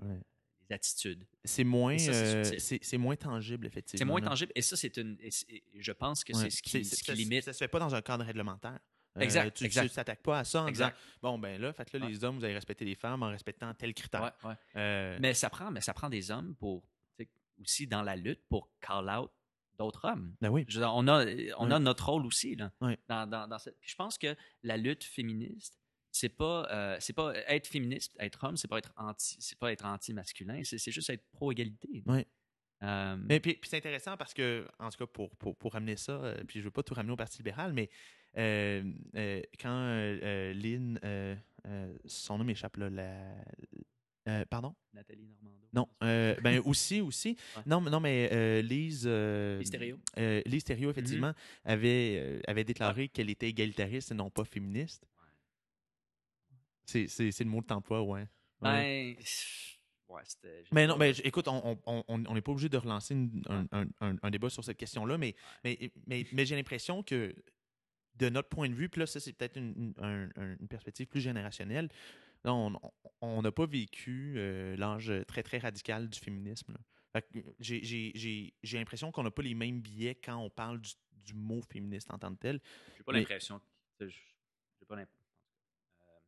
les, 0.00 0.74
attitudes. 0.74 1.26
C'est 1.44 1.64
moins, 1.64 1.96
euh, 2.08 2.44
c'est 2.58 2.98
moins 2.98 3.16
tangible, 3.16 3.66
effectivement. 3.66 3.98
C'est 3.98 4.04
moins 4.04 4.20
tangible 4.20 4.52
et 4.54 4.62
ça, 4.62 4.76
c'est 4.76 4.96
une. 4.98 5.16
et 5.20 5.30
je 5.74 5.92
pense 5.92 6.22
que 6.22 6.32
c'est 6.32 6.48
ce 6.50 6.62
qui, 6.62 6.84
ce 6.84 6.96
qui 6.96 7.04
ça, 7.06 7.14
limite. 7.14 7.42
Ça 7.44 7.52
se 7.52 7.58
fait 7.58 7.66
pas 7.68 7.80
dans 7.80 7.92
un 7.94 8.02
cadre 8.02 8.24
réglementaire. 8.24 8.78
Euh, 9.16 9.20
Exact, 9.22 9.52
tu 9.56 9.64
ne 9.64 9.88
t'attaques 9.88 10.22
pas 10.22 10.38
à 10.38 10.44
ça 10.44 10.62
en 10.62 10.68
Exact. 10.68 10.94
disant 10.94 11.18
bon, 11.22 11.38
ben 11.40 11.60
là, 11.60 11.72
faites-le, 11.72 11.98
Ouais. 12.00 12.08
les 12.08 12.22
hommes, 12.22 12.38
vous 12.38 12.44
allez 12.44 12.54
respecter 12.54 12.84
les 12.84 12.94
femmes 12.94 13.24
en 13.24 13.28
respectant 13.30 13.74
tel 13.74 13.92
critère. 13.94 14.22
Ouais, 14.44 14.50
ouais. 14.50 14.54
Euh, 14.76 15.18
Mais 15.20 15.34
ça 15.34 15.50
prend, 15.50 15.72
mais 15.72 15.80
ça 15.80 15.92
prend 15.92 16.08
des 16.08 16.30
hommes 16.30 16.54
pour 16.54 16.84
aussi 17.60 17.86
dans 17.86 18.02
la 18.02 18.16
lutte 18.16 18.42
pour 18.48 18.70
call 18.80 19.08
out 19.10 19.30
d'autres 19.78 20.04
hommes. 20.06 20.34
ben 20.40 20.50
oui. 20.50 20.64
Dire, 20.66 20.92
on 20.94 21.08
a, 21.08 21.24
on 21.58 21.70
a 21.70 21.78
notre 21.78 22.08
rôle 22.10 22.26
aussi 22.26 22.54
là. 22.56 22.70
Ouais. 22.80 22.98
Dans, 23.08 23.26
dans, 23.28 23.48
dans 23.48 23.58
cette- 23.58 23.78
Puis 23.80 23.90
je 23.90 23.96
pense 23.96 24.18
que 24.18 24.36
la 24.62 24.76
lutte 24.76 25.04
féministe, 25.04 25.78
c'est 26.12 26.28
pas, 26.28 26.68
euh, 26.70 26.96
c'est 27.00 27.12
pas 27.14 27.32
être 27.48 27.66
féministe, 27.66 28.14
être 28.18 28.44
homme, 28.44 28.56
c'est 28.56 28.68
pas 28.68 28.78
être 28.78 28.92
anti, 28.96 29.36
c'est 29.40 29.58
pas 29.58 29.72
être 29.72 29.86
anti-masculin, 29.86 30.60
c'est, 30.64 30.76
c'est 30.76 30.90
juste 30.92 31.08
être 31.08 31.24
pro-égalité. 31.32 32.02
Ouais. 32.06 32.26
Euh, 32.82 33.16
Mais 33.28 33.40
puis, 33.40 33.54
puis 33.54 33.68
c'est 33.70 33.76
intéressant 33.76 34.16
parce 34.16 34.34
que, 34.34 34.66
en 34.78 34.88
tout 34.90 34.98
cas, 34.98 35.06
pour, 35.06 35.36
pour, 35.36 35.56
pour 35.56 35.72
ramener 35.74 35.96
ça, 35.96 36.12
euh, 36.12 36.42
puis 36.48 36.58
je 36.60 36.64
veux 36.64 36.70
pas 36.70 36.82
tout 36.82 36.94
ramener 36.94 37.12
au 37.12 37.16
Parti 37.16 37.38
libéral, 37.38 37.72
mais 37.72 37.88
euh, 38.38 38.82
quand 39.58 39.94
Lynn, 40.54 40.98
son 42.06 42.38
nom 42.38 42.44
m'échappe 42.44 42.76
là, 42.76 42.90
la, 42.90 43.34
euh, 44.28 44.44
pardon? 44.46 44.74
Nathalie 44.92 45.26
Normando. 45.42 45.66
Non, 45.72 45.88
euh, 46.02 46.34
ben 46.42 46.60
aussi, 46.66 47.00
aussi. 47.00 47.36
Ouais. 47.56 47.62
Non, 47.66 47.80
mais- 47.80 47.90
non, 47.90 48.00
mais 48.00 48.28
euh, 48.32 48.60
Lise. 48.62 49.04
euh, 49.06 49.58
Les 49.58 49.64
stéréos. 49.64 49.98
euh, 50.18 50.42
Lise 50.46 50.64
effectivement, 50.70 51.32
avait, 51.64 52.18
euh, 52.20 52.40
avait 52.46 52.64
déclaré 52.64 53.08
qu'elle 53.08 53.30
était 53.30 53.48
égalitariste 53.48 54.10
et 54.10 54.14
non 54.14 54.30
pas 54.30 54.44
féministe. 54.44 55.06
C'est 56.86 57.06
le 57.40 57.44
mot 57.50 57.60
de 57.62 57.72
emploi, 57.72 58.02
ouais. 58.02 58.26
Ouais. 58.62 59.16
Ben, 59.16 59.16
ouais. 60.08 60.22
Mais 60.72 60.86
non, 60.88 60.96
mais 60.96 61.14
j- 61.14 61.22
écoute, 61.24 61.46
on 61.46 61.78
on- 61.86 62.04
on- 62.08 62.24
on 62.26 62.34
n'est 62.34 62.40
pas 62.40 62.50
obligé 62.52 62.68
de 62.68 62.76
relancer 62.76 63.14
une- 63.14 63.42
un, 63.48 63.64
un- 63.70 63.86
un- 64.00 64.16
un 64.22 64.30
débat 64.30 64.50
sur 64.50 64.64
cette 64.64 64.76
question-là, 64.76 65.16
mais, 65.18 65.34
mais, 65.64 65.92
mais, 66.08 66.26
mais 66.32 66.44
j'ai 66.44 66.56
l'impression 66.56 67.02
que 67.04 67.32
de 68.16 68.28
notre 68.28 68.48
point 68.48 68.68
de 68.68 68.74
vue, 68.74 68.88
puis 68.88 68.98
là, 69.00 69.06
ça, 69.06 69.20
c'est 69.20 69.32
peut-être 69.32 69.56
une, 69.56 69.72
une- 69.76 69.94
un- 70.04 70.28
un- 70.36 70.56
une 70.60 70.68
perspective 70.68 71.06
plus 71.06 71.20
générationnelle. 71.20 71.88
On 72.44 73.42
n'a 73.42 73.52
pas 73.52 73.66
vécu 73.66 74.34
euh, 74.38 74.76
l'âge 74.76 75.12
très, 75.28 75.42
très 75.42 75.58
radical 75.58 76.08
du 76.08 76.18
féminisme. 76.18 76.76
euh, 77.16 77.20
j'ai- 77.58 78.54
l'impression 78.78 79.10
qu'on 79.12 79.22
n'a 79.24 79.30
pas 79.30 79.42
les 79.42 79.54
mêmes 79.54 79.80
billets 79.80 80.14
quand 80.14 80.36
on 80.38 80.48
parle 80.50 80.80
du, 80.80 80.92
du 81.12 81.34
mot 81.34 81.60
féministe 81.62 82.10
en 82.12 82.18
tant 82.18 82.32
que 82.34 82.38
tel. 82.40 82.60
J'ai 82.96 83.02
pas 83.02 83.12
mais- 83.12 83.18
l'impression. 83.20 83.60
que- 83.98 84.08
J'ai 84.08 84.86
pas 84.86 84.96
l'impression. 84.96 85.24
euh, 86.00 86.20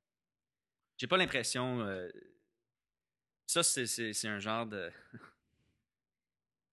J'ai 0.98 1.06
pas 1.06 1.16
l'impression. 1.16 1.80
euh, 1.80 2.10
ça, 3.46 3.62
c'est- 3.62 4.26
un 4.28 4.38
genre 4.40 4.66
de. 4.66 4.90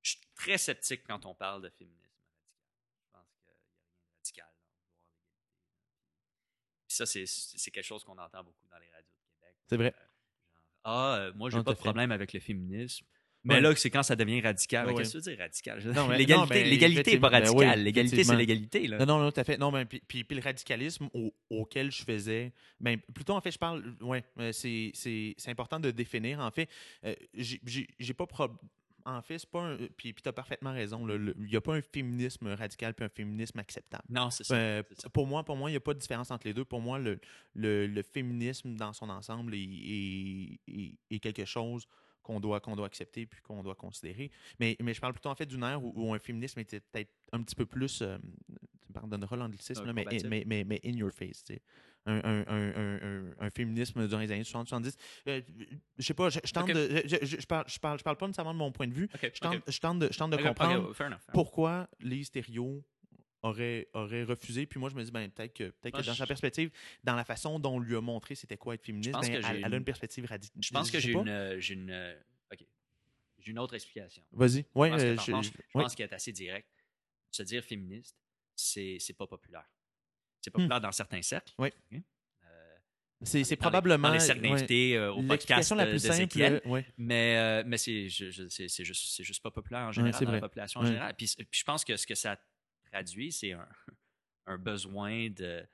Je 0.01 0.11
suis 0.11 0.19
très 0.35 0.57
sceptique 0.57 1.03
quand 1.05 1.25
on 1.25 1.35
parle 1.35 1.61
de 1.61 1.69
féminisme 1.69 1.99
radical. 2.03 2.45
Je 3.05 3.11
pense 3.11 3.27
qu'il 3.31 3.43
n'y 3.45 3.51
a 3.51 3.55
rien 3.55 3.69
de 3.69 3.85
radical 4.13 4.49
dans 4.55 4.61
vouloir 4.65 5.05
l'égalité. 5.05 5.77
Puis 6.87 6.95
ça, 6.95 7.05
c'est 7.05 7.71
quelque 7.71 7.85
chose 7.85 8.03
qu'on 8.03 8.17
entend 8.17 8.43
beaucoup 8.43 8.67
dans 8.69 8.79
les 8.79 8.89
radios. 8.89 9.18
C'est 9.69 9.77
vrai. 9.77 9.93
Euh, 9.95 10.01
ah, 10.83 11.15
euh, 11.19 11.31
moi, 11.35 11.49
j'ai 11.49 11.57
pas 11.63 11.71
de 11.71 11.77
fait. 11.77 11.83
problème 11.83 12.11
avec 12.11 12.33
le 12.33 12.39
féminisme. 12.39 13.05
Mais 13.45 13.55
Ouais. 13.55 13.61
là, 13.61 13.73
c'est 13.75 13.89
quand 13.89 14.03
ça 14.03 14.17
devient 14.17 14.41
radical. 14.41 14.85
Ouais, 14.85 14.91
Mais 14.91 14.97
Qu'est-ce 14.99 15.13
que 15.13 15.23
tu 15.23 15.29
veux 15.29 15.35
dire 15.35 15.39
radical? 15.43 15.79
Mais- 16.09 16.17
L'égalité 16.17 17.11
n'est 17.13 17.19
pas 17.19 17.29
effectivement, 17.29 17.29
ben 17.29 17.39
radicale. 17.69 17.83
L'égalité, 17.83 18.23
c'est 18.25 18.35
l'égalité. 18.35 18.87
Non, 18.89 19.05
non, 19.05 19.19
non, 19.19 19.31
tout 19.31 19.39
à 19.39 19.43
fait. 19.45 19.57
Non, 19.57 19.71
ben, 19.71 19.85
puis, 19.85 20.01
puis, 20.05 20.23
puis 20.25 20.35
le 20.35 20.43
radicalisme 20.43 21.07
au- 21.13 21.33
auquel 21.49 21.89
je 21.89 22.03
faisais, 22.03 22.51
ben, 22.81 22.97
plutôt 23.13 23.33
en 23.33 23.39
fait, 23.41 23.51
je 23.51 23.57
parle, 23.57 23.95
ouais, 24.01 24.25
euh, 24.39 24.51
c'est, 24.51 24.91
important 25.47 25.79
de 25.79 25.89
définir. 25.91 26.39
En 26.41 26.51
fait, 26.51 26.67
euh, 27.05 27.15
j'ai 27.33 28.13
pas 28.13 28.27
pro- 28.27 28.49
En 29.17 29.21
fait, 29.21 29.39
c'est 29.39 29.49
pas 29.49 29.61
un. 29.61 29.77
Puis, 29.77 30.13
puis 30.13 30.21
tu 30.21 30.29
as 30.29 30.33
parfaitement 30.33 30.71
raison. 30.73 31.07
Il 31.09 31.33
n'y 31.47 31.55
a 31.55 31.61
pas 31.61 31.73
un 31.75 31.81
féminisme 31.81 32.47
radical 32.53 32.93
puis 32.93 33.05
un 33.05 33.09
féminisme 33.09 33.57
acceptable. 33.59 34.03
Non, 34.09 34.29
c'est 34.29 34.43
ça. 34.43 34.55
Euh, 34.55 34.83
ça. 34.97 35.09
pour 35.09 35.25
moi, 35.27 35.43
pour 35.43 35.55
moi, 35.57 35.69
il 35.69 35.73
n'y 35.73 35.77
a 35.77 35.81
pas 35.81 35.93
de 35.93 35.99
différence 35.99 36.31
entre 36.31 36.47
les 36.47 36.53
deux. 36.53 36.65
Pour 36.65 36.81
moi, 36.81 36.99
le, 36.99 37.19
le, 37.55 37.87
le 37.87 38.01
féminisme 38.03 38.75
dans 38.75 38.93
son 38.93 39.09
ensemble 39.09 39.55
est, 39.55 39.63
est- 39.63 40.59
est- 40.67 40.95
est 41.11 41.19
quelque 41.19 41.45
chose 41.45 41.87
qu'on 42.21 42.39
doit, 42.39 42.59
qu'on 42.59 42.75
doit 42.75 42.85
accepter 42.85 43.25
puis 43.25 43.41
qu'on 43.41 43.63
doit 43.63 43.75
considérer. 43.75 44.29
Mais, 44.59 44.75
mais 44.81 44.93
je 44.93 45.01
parle 45.01 45.13
plutôt 45.13 45.29
en 45.29 45.35
fait 45.35 45.45
d'une 45.45 45.63
ère 45.63 45.83
où, 45.83 45.91
où 45.95 46.13
un 46.13 46.19
féminisme 46.19 46.59
était 46.59 46.79
peut-être 46.79 47.11
un 47.31 47.41
petit 47.41 47.55
peu 47.55 47.65
plus, 47.65 48.01
euh, 48.01 48.17
tu 48.47 48.87
me 48.89 48.93
pardonneras 48.93 49.35
l'anglicisme, 49.35 49.87
Euh, 49.87 49.93
mais, 49.93 50.05
mais, 50.29 50.43
mais, 50.45 50.63
mais 50.63 50.79
in 50.85 50.91
your 50.97 51.11
face. 51.11 51.43
tu 51.43 51.53
sais. 51.55 51.61
Un, 52.05 52.43
un, 52.47 53.33
un, 53.39 53.49
féminisme 53.51 54.07
dans 54.07 54.19
les 54.19 54.31
années 54.31 54.41
60-70. 54.43 54.95
Euh, 55.27 55.41
je 55.97 56.03
sais 56.03 56.13
pas, 56.13 56.29
je, 56.29 56.39
je 56.43 56.51
tente 56.51 56.69
de. 56.71 57.03
Je, 57.05 57.17
je, 57.23 57.37
je 57.41 57.45
parle, 57.45 57.65
je, 57.67 57.77
parle, 57.77 57.99
je 57.99 58.03
parle 58.03 58.17
pas 58.17 58.25
nécessairement 58.25 58.53
de 58.53 58.57
mon 58.57 58.71
point 58.71 58.87
de 58.87 58.93
vue. 58.93 59.09
Je 59.21 59.39
tente, 59.39 59.61
je 59.67 59.79
tente 59.79 59.99
de, 59.99 60.09
je 60.11 60.17
tente 60.17 60.31
de 60.31 60.35
Ok, 60.37 60.41
ok, 60.41 60.47
comprendre 60.47 60.73
fair 60.73 60.81
enough, 60.85 60.95
fair 60.95 61.07
enough. 61.07 61.19
pourquoi 61.33 61.87
les 61.99 62.23
stéréos 62.23 62.83
aurait, 63.43 63.89
aurait 63.93 64.23
refusé. 64.23 64.65
Puis 64.65 64.79
moi, 64.79 64.89
je 64.89 64.95
me 64.95 65.03
dis, 65.03 65.11
ben, 65.11 65.29
peut-être 65.29 65.53
que, 65.53 65.65
peut-être 65.65 65.93
Moi, 65.93 66.01
que 66.01 66.07
dans 66.07 66.15
sa 66.15 66.25
perspective, 66.25 66.71
dans 67.03 67.15
la 67.15 67.25
façon 67.25 67.59
dont 67.59 67.75
on 67.75 67.79
lui 67.79 67.95
a 67.95 68.01
montré 68.01 68.33
c'était 68.33 68.57
quoi 68.57 68.73
être 68.75 68.83
féministe, 68.83 69.13
ben, 69.13 69.23
j'ai 69.23 69.33
elle, 69.33 69.45
a 69.63 69.67
une- 69.67 69.73
une 69.75 69.83
perspective 69.83 70.25
radicale. 70.25 70.61
Je 70.63 70.71
pense 70.71 70.89
que 70.89 70.99
j'ai 70.99 71.11
une, 71.11 71.29
euh, 71.29 71.59
j'ai 71.59 71.73
une, 71.75 71.91
euh, 71.91 72.15
ok. 72.51 72.65
J'ai 73.39 73.51
une 73.51 73.59
autre 73.59 73.75
explication. 73.75 74.23
Vas-y. 74.31 74.65
Ouais, 74.73 74.89
Je 74.89 75.13
pense, 75.15 75.29
euh, 75.29 75.51
je- 75.73 75.77
ouais. 75.77 75.85
qu'elle 75.95 76.09
est 76.09 76.13
assez 76.13 76.31
direct. 76.31 76.67
Se 77.31 77.43
dire 77.43 77.63
féministe, 77.63 78.17
c'est 78.55 78.97
c'est 78.99 79.13
pas 79.13 79.27
populaire. 79.27 79.69
C'est 80.41 80.49
Hmm. 80.51 80.53
populaire 80.53 80.81
dans 80.81 80.91
certains 80.91 81.21
cercles. 81.21 81.53
Oui. 81.57 81.67
ok? 81.91 82.01
Euh, 82.43 82.77
c'est 83.23 83.43
c'est 83.43 83.55
probablement. 83.57 84.07
dans 84.07 84.13
les 84.13 84.19
cercles 84.19 84.41
ouais, 84.43 84.49
d'invités 84.51 84.97
euh, 84.97 85.11
au 85.11 85.21
podcast 85.23 85.71
la 85.71 85.85
plus 85.85 86.03
de 86.03 86.11
simple. 86.11 86.41
Euh, 86.41 86.59
ouais. 86.65 86.85
Mais, 86.97 87.37
euh, 87.37 87.63
mais 87.65 87.77
c'est 87.77 88.07
je- 88.09 88.31
je- 88.31 88.47
c'est- 88.47 88.67
c'est 88.69 88.85
juste, 88.85 89.13
c'est 89.15 89.23
juste 89.23 89.43
pas 89.43 89.51
populaire 89.51 89.81
en 89.87 89.91
général 89.91 90.13
c'est 90.17 90.25
dans 90.25 90.31
la 90.31 90.39
population 90.39 90.79
en 90.79 90.83
Ouais. 90.83 90.89
général. 90.89 91.13
Puis, 91.15 91.33
puis 91.37 91.59
je 91.59 91.63
pense 91.65 91.83
que 91.83 91.97
ce 91.97 92.07
que 92.07 92.15
ça 92.15 92.39
traduit, 92.91 93.31
c'est 93.31 93.51
un, 93.51 93.67
un 94.47 94.57
besoin 94.57 95.29
de 95.29 95.65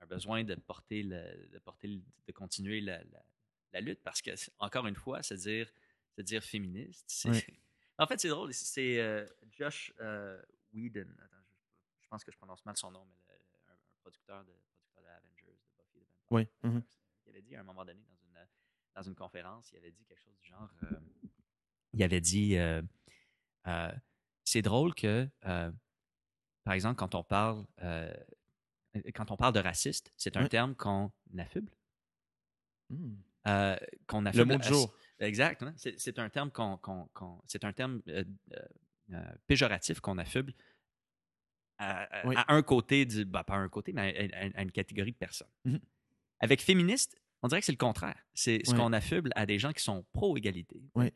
un 0.00 0.06
besoin 0.06 0.42
de 0.44 0.54
porter 0.54 1.02
le, 1.02 1.48
de 1.52 1.58
porter 1.60 1.88
le- 1.88 2.02
de 2.26 2.32
continuer 2.32 2.80
la, 2.80 2.98
la- 3.04 3.24
la 3.72 3.80
lutte 3.80 4.02
parce 4.02 4.20
que 4.22 4.30
encore 4.58 4.86
une 4.86 4.94
fois, 4.96 5.22
se 5.22 5.34
dire 5.34 5.70
se 6.16 6.22
dire 6.22 6.42
féministe, 6.42 7.04
c'est 7.06 7.28
Ouais. 7.30 7.46
en 7.98 8.06
fait 8.08 8.18
c'est 8.20 8.28
drôle. 8.28 8.52
C'est 8.52 8.98
euh, 8.98 9.24
Josh 9.56 9.92
euh, 10.00 10.40
Whedon. 10.74 11.06
Attends, 11.22 11.36
je, 11.44 12.02
je 12.02 12.08
pense 12.08 12.24
que 12.24 12.32
je 12.32 12.36
prononce 12.36 12.64
mal 12.64 12.76
son 12.76 12.90
nom, 12.90 13.04
mais 13.06 13.27
producteur 14.10 14.44
de 14.44 14.52
producteur 14.52 15.02
de 15.02 15.08
Avengers, 15.08 15.46
de 15.46 15.52
Buffy, 15.76 15.98
de 16.00 16.04
Vampire 16.04 16.26
Oui, 16.30 16.48
mhm. 16.62 16.82
il 17.26 17.30
avait 17.30 17.42
dit 17.42 17.56
à 17.56 17.60
un 17.60 17.64
moment 17.64 17.84
donné 17.84 18.00
dans 18.02 18.16
une, 18.16 18.46
dans 18.94 19.02
une 19.02 19.14
conférence, 19.14 19.70
il 19.72 19.78
avait 19.78 19.90
dit 19.92 20.04
quelque 20.04 20.22
chose 20.22 20.36
du 20.40 20.46
genre. 20.48 20.70
euh, 20.84 20.96
il 21.92 22.02
avait 22.02 22.20
dit 22.20 22.56
euh, 22.56 22.82
euh, 23.66 23.92
c'est 24.44 24.62
drôle 24.62 24.94
que, 24.94 25.28
par 25.42 26.74
exemple, 26.74 26.96
quand 26.98 27.14
on 27.14 27.22
parle 27.24 27.66
quand 29.14 29.30
on 29.30 29.36
parle 29.36 29.52
de 29.54 29.60
raciste, 29.60 30.12
c'est 30.16 30.36
un 30.36 30.46
terme 30.48 30.74
qu'on 30.74 31.12
affuble. 31.38 31.72
Hmm. 32.90 33.16
Le 33.44 34.44
mot 34.44 34.56
du 34.56 34.68
jour. 34.68 34.94
Exact. 35.20 35.62
hein. 35.62 35.74
C'est 35.76 36.18
un 36.18 36.28
terme 36.30 36.50
qu'on, 36.50 36.76
qu'on- 36.78 37.42
c'est 37.46 37.64
un 37.64 37.72
terme 37.72 38.02
péjoratif 39.46 40.00
qu'on 40.00 40.18
affuble 40.18 40.54
à, 41.78 42.26
Oui. 42.26 42.34
un 42.48 42.62
côté 42.62 43.04
du, 43.06 43.24
bah, 43.24 43.44
pas 43.44 43.54
à 43.54 43.58
un 43.58 43.68
côté, 43.68 43.92
mais 43.92 44.30
à, 44.54 44.62
une 44.62 44.72
catégorie 44.72 45.12
de 45.12 45.16
personnes. 45.16 45.48
Mhm. 45.64 45.80
Avec 46.40 46.60
féministe, 46.60 47.16
on 47.42 47.48
dirait 47.48 47.60
que 47.60 47.66
c'est 47.66 47.72
le 47.72 47.78
contraire. 47.78 48.18
C'est 48.34 48.60
ce 48.64 48.74
qu'on 48.74 48.92
affuble 48.92 49.30
à 49.34 49.46
des 49.46 49.58
gens 49.58 49.72
qui 49.72 49.82
sont 49.82 50.04
pro-égalité. 50.12 50.82
Ouais. 50.94 51.12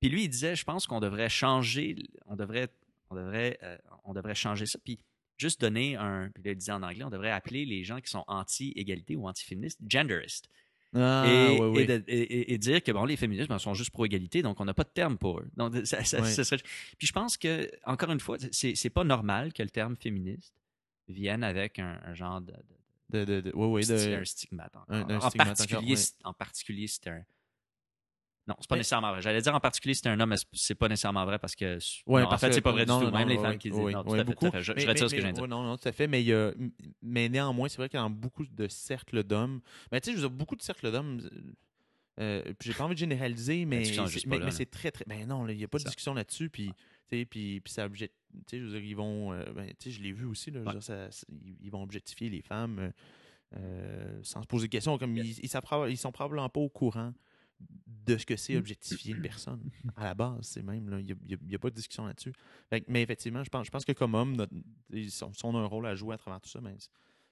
Puis 0.00 0.10
lui, 0.10 0.24
il 0.24 0.28
disait, 0.28 0.56
je 0.56 0.64
pense 0.64 0.86
qu'on 0.86 1.00
devrait 1.00 1.28
changer, 1.28 1.96
on 2.26 2.36
devrait, 2.36 2.68
on 3.10 3.16
devrait, 3.16 3.58
euh, 3.62 3.78
on 4.04 4.12
devrait 4.12 4.34
changer 4.34 4.66
ça. 4.66 4.78
Puis 4.82 4.98
juste 5.38 5.60
donner 5.60 5.96
un, 5.96 6.30
puis 6.34 6.42
là, 6.44 6.52
il 6.52 6.56
disait 6.56 6.72
en 6.72 6.82
anglais, 6.82 7.04
on 7.04 7.10
devrait 7.10 7.30
appeler 7.30 7.64
les 7.64 7.84
gens 7.84 8.00
qui 8.00 8.10
sont 8.10 8.24
anti-égalité 8.26 9.16
ou 9.16 9.28
anti-féministes 9.28 9.80
genderistes 9.88 10.48
Ah, 10.96 11.24
et, 11.28 11.60
ouais, 11.60 11.66
ouais. 11.68 11.82
et 11.82 11.86
de- 11.86 12.04
et- 12.08 12.20
et- 12.22 12.52
et 12.54 12.58
dire 12.58 12.82
que 12.82 12.90
bon, 12.92 13.04
les 13.04 13.16
féministes 13.16 13.48
ben, 13.48 13.58
sont 13.58 13.74
juste 13.74 13.90
pro-égalité, 13.90 14.42
donc 14.42 14.58
on 14.60 14.64
n'a 14.64 14.74
pas 14.74 14.84
de 14.84 14.88
terme 14.94 15.18
pour 15.18 15.40
eux. 15.40 15.48
Donc, 15.56 15.74
ça, 15.84 16.02
ça- 16.04 16.20
Ouais. 16.22 16.30
ça 16.30 16.42
serait- 16.44 16.62
Puis 16.98 17.06
je 17.06 17.12
pense 17.12 17.36
que, 17.36 17.70
encore 17.84 18.10
une 18.10 18.20
fois, 18.20 18.38
c'est 18.50 18.90
pas 18.90 19.04
normal 19.04 19.52
que 19.52 19.62
le 19.62 19.70
terme 19.70 19.96
féministe 19.96 20.54
vienne 21.08 21.44
avec 21.44 21.78
un, 21.78 22.00
un 22.04 22.14
genre 22.14 22.40
de, 22.40 22.52
de- 23.10 23.24
De, 23.24 23.24
de, 23.42 23.50
de- 23.50 24.14
un 24.16 24.24
stigmate. 24.24 24.74
encore. 24.74 24.84
un- 24.88 25.08
un 25.08 25.16
en, 25.18 25.28
stigmate 25.28 25.48
particulier, 25.58 25.92
encore, 25.94 26.30
en 26.30 26.32
particulier, 26.32 26.86
c'est 26.88 27.06
un. 27.08 27.22
Non, 28.48 28.54
c'est 28.60 28.68
pas 28.68 28.76
Mais- 28.76 28.80
nécessairement 28.80 29.10
vrai. 29.10 29.22
J'allais 29.22 29.40
dire 29.42 29.54
en 29.54 29.58
particulier 29.60 29.94
c'est 29.94 30.06
un 30.08 30.20
homme, 30.20 30.30
mais 30.30 30.36
c'est- 30.52 30.74
pas 30.76 30.88
nécessairement 30.88 31.24
vrai 31.24 31.38
parce 31.38 31.56
que. 31.56 31.78
Ouais, 32.06 32.22
non, 32.22 32.28
en 32.32 32.38
fait, 32.38 32.52
c'est 32.52 32.60
pas 32.60 32.70
vrai 32.70 32.86
non, 32.86 33.00
du 33.00 33.06
tout. 33.06 33.10
non, 33.10 33.18
Même 33.18 33.28
les 33.28 33.38
femmes 33.38 33.58
qui 33.58 33.70
disent 33.70 33.78
non, 33.80 34.04
tout 34.04 34.14
à 34.14 34.24
fait, 34.24 34.24
tout 34.34 34.46
à 34.46 34.50
fait. 34.52 34.58
Je, 34.62 34.64
je 34.64 34.72
Mais- 34.72 34.84
retire 34.86 35.04
mais- 35.04 35.08
ce 35.08 35.14
que 35.16 35.32
dire. 35.32 35.42
ouais, 35.42 35.48
non, 35.48 35.62
non, 35.64 35.76
tout 35.76 35.88
à 35.88 35.92
fait. 35.92 36.06
Mais, 36.06 36.22
y 36.22 36.32
a- 36.32 36.52
mais 37.02 37.28
néanmoins, 37.28 37.68
c'est 37.68 37.78
vrai 37.78 37.88
que 37.88 37.96
dans 37.96 38.08
beaucoup 38.08 38.46
de 38.46 38.68
cercles 38.68 39.24
d'hommes, 39.24 39.60
mais 39.90 40.00
tu 40.00 40.10
sais, 40.10 40.16
je 40.16 40.22
veux 40.22 40.28
dire, 40.28 40.36
beaucoup 40.36 40.54
de 40.54 40.62
cercles 40.62 40.92
d'hommes, 40.92 41.20
euh, 42.20 42.42
puis 42.58 42.70
j'ai 42.70 42.74
pas 42.74 42.84
envie 42.84 42.94
de 42.94 43.00
généraliser, 43.00 43.64
mais 43.64 43.84
c'est 43.84 44.06
juste 44.06 44.26
mais, 44.26 44.38
c'est 44.52 44.70
très, 44.70 44.90
très. 44.92 45.04
Ben 45.06 45.26
non, 45.26 45.46
il 45.48 45.56
n'y 45.56 45.64
a 45.64 45.68
pas 45.68 45.78
de 45.78 45.84
discussion 45.84 46.14
là-dessus. 46.14 46.48
Puis, 46.48 46.68
tu 47.08 47.18
sais, 47.18 47.24
puis, 47.24 47.60
puis 47.60 47.72
ça 47.72 47.84
objecte. 47.84 48.14
Tu 48.32 48.42
sais, 48.50 48.58
je 48.60 48.64
veux 48.66 48.70
dire, 48.78 48.88
ils 48.88 48.94
vont. 48.96 49.32
euh, 49.32 49.42
ben, 49.54 49.66
tu 49.70 49.74
sais, 49.84 49.90
je 49.90 50.00
l'ai 50.02 50.12
vu 50.12 50.24
aussi, 50.24 50.50
là. 50.50 50.60
Ouais. 50.60 50.72
dire, 50.72 50.82
ça- 50.82 51.08
ils 51.62 51.70
vont 51.70 51.82
objectifier 51.82 52.28
les 52.30 52.42
femmes 52.42 52.78
euh, 52.78 52.90
euh, 53.56 54.18
sans 54.22 54.42
se 54.42 54.46
poser 54.46 54.66
de 54.66 54.72
questions. 54.72 54.98
Comme 54.98 55.16
Yes. 55.16 55.38
ils, 55.38 55.44
ils, 55.46 55.90
ils 55.90 55.96
sont 55.96 56.12
probablement 56.12 56.48
pas 56.48 56.60
au 56.60 56.68
courant 56.68 57.12
de 57.58 58.16
ce 58.18 58.24
que 58.26 58.36
c'est 58.36 58.56
objectifier 58.56 59.14
une 59.14 59.22
personne. 59.22 59.68
À 59.96 60.04
la 60.04 60.14
base, 60.14 60.42
c'est 60.46 60.62
même. 60.62 60.88
Il 61.00 61.16
n'y 61.46 61.54
a, 61.54 61.58
pas 61.58 61.70
de 61.70 61.74
discussion 61.74 62.06
là-dessus. 62.06 62.32
Mais 62.88 63.02
effectivement, 63.02 63.42
je 63.42 63.48
pense, 63.50 63.66
je 63.66 63.70
pense 63.70 63.84
que 63.84 63.92
comme 63.92 64.14
homme, 64.14 64.36
notre- 64.36 64.54
ils 64.90 65.10
sont, 65.10 65.32
si 65.32 65.44
on 65.44 65.56
a 65.56 65.60
un 65.60 65.66
rôle 65.66 65.86
à 65.86 65.94
jouer 65.94 66.14
à 66.14 66.18
travers 66.18 66.40
tout 66.40 66.48
ça, 66.48 66.60
mais 66.60 66.74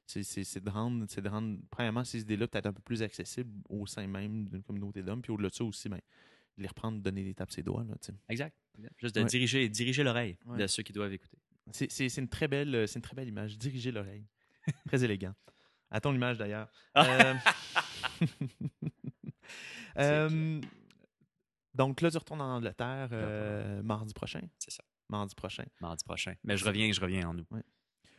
c'est- 0.06 0.22
c'est 0.44 0.60
de 0.62 0.70
rendre, 0.70 1.04
c'est 1.08 1.22
de 1.22 1.28
rendre, 1.28 1.58
premièrement, 1.70 2.02
ces 2.04 2.20
idées-là 2.22 2.48
peut-être 2.48 2.66
un 2.66 2.72
peu 2.72 2.82
plus 2.82 3.02
accessibles 3.02 3.52
au 3.68 3.86
sein 3.86 4.06
même 4.06 4.48
d'une 4.48 4.62
communauté 4.62 5.02
d'hommes, 5.02 5.22
puis 5.22 5.30
au-delà 5.32 5.48
de 5.50 5.54
ça 5.54 5.64
aussi, 5.64 5.88
ben, 5.88 6.00
de 6.56 6.62
les 6.62 6.68
reprendre, 6.68 7.00
donner 7.00 7.22
des 7.24 7.34
tapes 7.34 7.52
ses 7.52 7.62
doigts. 7.62 7.84
Là. 7.84 7.94
Exact. 8.28 8.56
Juste 8.98 9.14
de 9.14 9.20
Ouais. 9.20 9.26
diriger, 9.26 9.68
diriger 9.68 10.02
l'oreille 10.02 10.36
Ouais. 10.46 10.58
de 10.58 10.66
ceux 10.66 10.82
qui 10.82 10.92
doivent 10.92 11.12
écouter. 11.12 11.38
c'est 11.72 12.16
une 12.18 12.28
très 12.28 12.46
belle, 12.48 12.74
une 12.94 13.00
très 13.02 13.14
belle 13.16 13.28
image. 13.28 13.56
Diriger 13.58 13.90
l'oreille, 13.92 14.26
très 14.86 15.02
élégant. 15.04 15.34
À 15.90 16.00
ton 16.00 16.12
image 16.14 16.36
d'ailleurs. 16.38 16.68
Euh, 16.96 17.34
euh, 19.98 20.60
donc 21.74 22.00
là, 22.00 22.10
tu 22.10 22.18
retournes 22.18 22.40
en 22.40 22.56
Angleterre 22.56 23.08
euh, 23.12 23.82
mardi 23.82 24.12
prochain. 24.14 24.42
C'est 24.58 24.70
ça. 24.70 24.84
Mardi 25.08 25.34
prochain. 25.34 25.64
Mardi 25.80 26.04
prochain. 26.04 26.34
Mais 26.44 26.56
je 26.56 26.64
reviens, 26.64 26.90
je 26.92 27.00
reviens 27.00 27.28
en 27.28 27.36
août. 27.38 27.46
Ouais. 27.50 27.62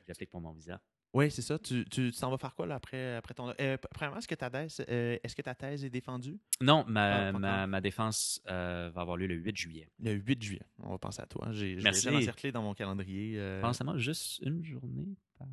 J'applique 0.08 0.30
pour 0.30 0.42
mon 0.42 0.52
visa. 0.52 0.80
Oui, 1.14 1.32
c'est 1.32 1.42
ça. 1.42 1.58
Tu 1.58 1.86
tu 1.86 2.12
t'en 2.12 2.30
vas 2.30 2.38
faire 2.38 2.54
quoi 2.54 2.66
là, 2.68 2.76
après, 2.76 3.16
après 3.16 3.34
ton. 3.34 3.54
Euh, 3.62 3.78
premièrement, 3.92 4.18
est-ce 4.18 4.28
que 4.28 4.36
ta 4.36 4.50
thèse, 4.50 4.84
euh, 4.90 5.18
est-ce 5.24 5.34
que 5.34 5.42
ta 5.42 5.56
thèse 5.56 5.86
est 5.86 5.90
défendue? 5.90 6.38
Non, 6.60 6.84
ma, 6.90 7.30
Ah, 7.30 7.66
ma, 7.68 7.80
défense 7.80 8.42
euh, 8.50 8.92
va 8.94 9.02
avoir 9.02 9.16
lieu 9.16 9.26
le 9.28 9.36
8 9.36 9.56
juillet. 9.56 9.90
le 10.00 10.12
8 10.12 10.44
juillet 10.44 10.66
On 10.80 10.90
va 10.90 10.98
penser 10.98 11.22
à 11.22 11.26
toi. 11.26 11.48
J'ai, 11.52 11.72
je 11.72 11.78
l'ai 11.78 11.84
Merci. 11.84 12.08
déjà 12.08 12.18
encerclé 12.18 12.52
dans 12.52 12.62
mon 12.64 12.74
calendrier. 12.74 13.40
Pense 13.62 13.80
à 13.80 13.86
moi, 13.86 13.98
juste 13.98 14.40
une 14.42 14.64
journée. 14.66 15.16
par- 15.40 15.48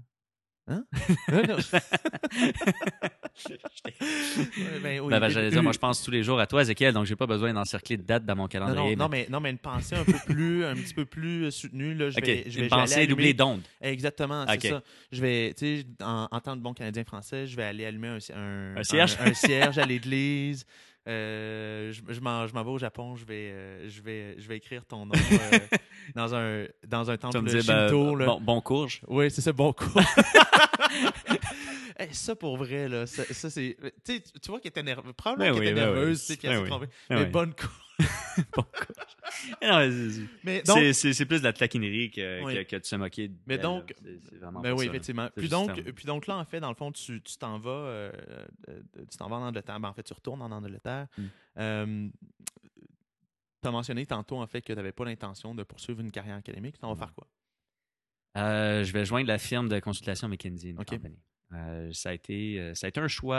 Hein? 0.69 0.85
Non. 1.29 1.57
Ben 4.83 5.01
oui. 5.01 5.11
Ben, 5.11 5.21
ben, 5.21 5.29
j'allais 5.29 5.51
dire, 5.51 5.63
moi, 5.63 5.73
je 5.73 5.79
pense 5.79 6.03
tous 6.03 6.11
les 6.11 6.23
jours 6.23 6.39
à 6.41 6.47
toi, 6.47 6.63
Ezekiel, 6.63 6.93
donc 6.95 7.07
j'ai 7.07 7.17
pas 7.17 7.27
besoin 7.27 7.53
d'encercler 7.53 7.97
de 7.97 8.03
date 8.03 8.25
dans 8.25 8.37
mon 8.37 8.43
Non, 8.45 8.49
calendrier. 8.49 8.97
non, 8.97 9.05
non, 9.05 9.09
mais, 9.09 9.27
non, 9.31 9.41
mais 9.41 9.51
une 9.51 9.59
pensée 9.59 9.95
un 9.97 10.05
peu 10.05 10.19
plus, 10.27 10.65
un 10.65 10.75
petit 10.75 10.95
peu 10.95 11.05
plus 11.05 11.51
soutenue. 11.51 11.95
Là, 11.95 12.11
je 12.11 12.21
vais, 12.21 12.27
je 12.27 12.33
vais, 12.33 12.41
une 12.47 12.51
vais 12.53 12.61
aller 12.61 12.69
pensée 12.69 12.95
allumer- 12.95 13.07
doublée 13.09 13.35
d'onde. 13.35 13.63
Exactement, 13.81 14.45
c'est 14.49 14.69
ça. 14.69 14.83
Je 15.11 15.21
vais, 15.21 15.55
tu 15.55 15.81
sais, 15.81 15.87
en, 16.03 16.29
en 16.31 16.41
tant 16.41 16.55
que 16.57 16.61
bon 16.63 16.75
Canadien 16.75 17.05
français, 17.05 17.47
je 17.47 17.57
vais 17.57 17.65
aller 17.65 17.85
allumer 17.87 18.09
un, 18.09 18.19
un, 18.37 18.77
Un 18.77 18.83
cierge? 18.85 19.17
un, 19.21 19.27
un 19.31 19.35
cierge 19.35 19.79
à 19.79 19.85
l'église. 19.87 20.65
Euh, 21.09 21.91
je 21.93 22.01
je 22.13 22.21
m'en 22.21 22.47
vais 22.47 22.71
au 22.71 22.79
Japon, 22.79 23.17
je 23.17 23.25
vais, 23.25 23.51
euh, 23.53 23.89
je 23.89 24.01
vais, 24.03 24.37
je 24.39 24.47
vais 24.47 24.57
écrire 24.59 24.85
ton 24.85 25.05
nom 25.07 25.13
euh, 25.53 25.59
dans 26.15 26.33
un 26.35 26.65
dans 26.87 27.11
un 27.11 27.17
Tu 27.17 27.21
temple 27.23 27.43
dire, 27.49 27.65
ben, 27.67 27.89
shinto. 27.89 28.15
là. 28.15 28.27
bon, 28.27 28.41
bon 28.41 28.61
courge. 28.61 29.01
Oui, 29.09 29.29
c'est 29.31 29.41
ça, 29.41 29.53
bon 29.53 29.73
coup. 29.73 29.91
Hey, 31.99 32.09
ça 32.13 32.37
pour 32.37 32.57
vrai 32.57 32.89
là, 32.89 33.07
ça, 33.07 33.25
ça, 33.33 33.51
c'est, 33.51 33.77
tu 34.05 34.21
vois 34.49 34.61
qu'elle 34.61 34.71
était 34.71 34.83
nerveuse, 34.85 35.13
probablement 35.17 35.51
Ben 35.51 35.55
qu'elle 35.55 35.63
oui, 35.65 35.71
était 35.71 35.81
ben 35.81 35.89
oui. 35.91 35.95
nerveuse, 35.97 36.21
tu 36.21 36.27
sais, 36.27 36.37
puis 36.37 36.47
elle 36.49 36.53
Ben 36.53 36.57
s'est 36.59 36.63
oui. 36.63 36.69
trompée. 36.71 36.87
Ben 37.09 37.17
mais 37.17 37.25
oui. 37.25 37.31
bonne 37.31 37.55
courge. 37.55 37.73
Mais 40.45 40.63
mais 40.65 40.93
c'est- 40.93 41.13
Mais 41.13 41.27
plus 41.27 41.39
de 41.41 41.45
la 41.45 41.53
taquinerie 41.53 42.11
que, 42.11 42.43
Oui. 42.45 42.55
que, 42.55 42.63
que 42.63 42.77
de 42.77 42.85
se 42.85 42.97
moquer. 42.97 43.31
Mais 43.47 43.57
d'elle, 43.57 43.63
donc-. 43.63 43.95
C'est- 44.03 44.37
vraiment 44.39 44.61
Ben 44.61 44.71
pas 44.71 44.77
oui, 44.79 44.85
ça, 44.87 44.91
effectivement. 44.91 45.29
C'est 45.35 45.41
Puis 45.41 45.49
donc, 45.49 45.71
un- 45.71 45.93
puis 45.93 46.05
donc 46.05 46.27
là, 46.27 46.37
en 46.37 46.45
fait, 46.45 46.61
dans 46.61 46.69
le 46.69 46.75
fond, 46.75 46.93
tu 46.93 47.21
t'en 47.39 47.59
vas, 47.59 47.71
euh, 47.71 48.13
euh, 48.69 48.81
tu 49.11 49.17
t'en 49.17 49.29
vas 49.29 49.37
en 49.37 49.43
Angleterre. 49.49 49.81
Ben, 49.81 49.89
en 49.89 49.95
fait, 49.95 50.03
tu 50.03 50.13
retournes 50.13 50.43
en 50.43 50.51
Angleterre. 50.51 51.07
Mm. 51.17 51.23
Euh, 51.59 52.09
tu 53.63 53.69
as 53.69 53.71
mentionné 53.71 54.07
tantôt, 54.07 54.39
en 54.39 54.47
fait, 54.47 54.61
que 54.63 54.73
tu 54.73 54.77
n'avais 54.77 54.93
pas 54.93 55.05
l'intention 55.05 55.55
de 55.55 55.63
poursuivre 55.63 56.01
une 56.01 56.11
carrière 56.11 56.37
académique. 56.37 56.75
Tu 56.75 56.81
t'en 56.81 56.93
vas 56.95 56.99
faire 57.07 57.15
quoi? 57.15 57.27
Euh, 58.39 58.83
je 58.85 58.93
vais 58.93 59.05
joindre 59.05 59.29
la 59.29 59.39
firme 59.39 59.69
de 59.69 59.79
consultation 59.81 60.29
McKinsey 60.29 60.71
une. 60.71 61.17
Euh, 61.55 61.93
ça, 61.93 62.11
a 62.11 62.13
été, 62.15 62.59
euh, 62.59 62.75
ça 62.75 62.87
a 62.87 62.89
été 62.89 62.99
un 62.99 63.09
choix. 63.09 63.37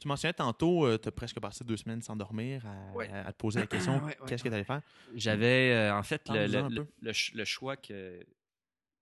Euh, 0.00 0.02
Tu 0.02 0.08
mentionnais 0.08 0.32
tantôt, 0.32 0.98
tu 0.98 1.08
as 1.08 1.12
presque 1.12 1.38
passé 1.40 1.64
deux 1.64 1.76
semaines 1.76 2.02
sans 2.02 2.16
dormir 2.16 2.66
à, 2.66 2.96
Ouais. 2.96 3.08
à- 3.08 3.26
à 3.28 3.32
te 3.32 3.38
poser 3.38 3.60
la 3.60 3.66
question 3.66 3.98
Ouais, 3.98 4.04
ouais, 4.06 4.16
qu'est-ce 4.26 4.42
que 4.42 4.48
tu 4.48 4.54
allais 4.54 4.64
faire? 4.64 4.82
J'avais, 5.14 5.72
euh, 5.72 5.94
en 5.96 6.02
fait, 6.02 6.28
le, 6.28 7.44
choix 7.44 7.76
que. 7.76 8.24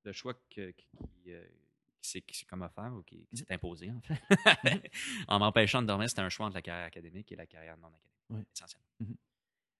Le 0.04 0.12
choix 0.12 0.34
que, 0.50 0.70
qui, 0.70 1.32
euh, 1.32 1.44
qui 2.00 2.10
s'est 2.10 2.20
qui 2.22 2.36
s'est 2.38 2.46
comme 2.46 2.62
offert 2.62 2.92
ou 2.94 3.02
qui, 3.02 3.26
qui 3.26 3.36
s'est 3.36 3.52
imposé, 3.52 3.90
en 3.90 4.00
fait. 4.00 4.18
en 5.28 5.38
m'empêchant 5.38 5.82
de 5.82 5.86
dormir, 5.86 6.08
c'était 6.08 6.22
un 6.22 6.28
choix 6.28 6.46
entre 6.46 6.54
la 6.54 6.62
carrière 6.62 6.86
académique 6.86 7.30
et 7.32 7.36
la 7.36 7.46
carrière 7.46 7.76
non 7.76 7.88
académique, 7.88 8.14
Ouais. 8.30 8.44
essentiellement. 8.54 8.86
Mhm. 9.00 9.16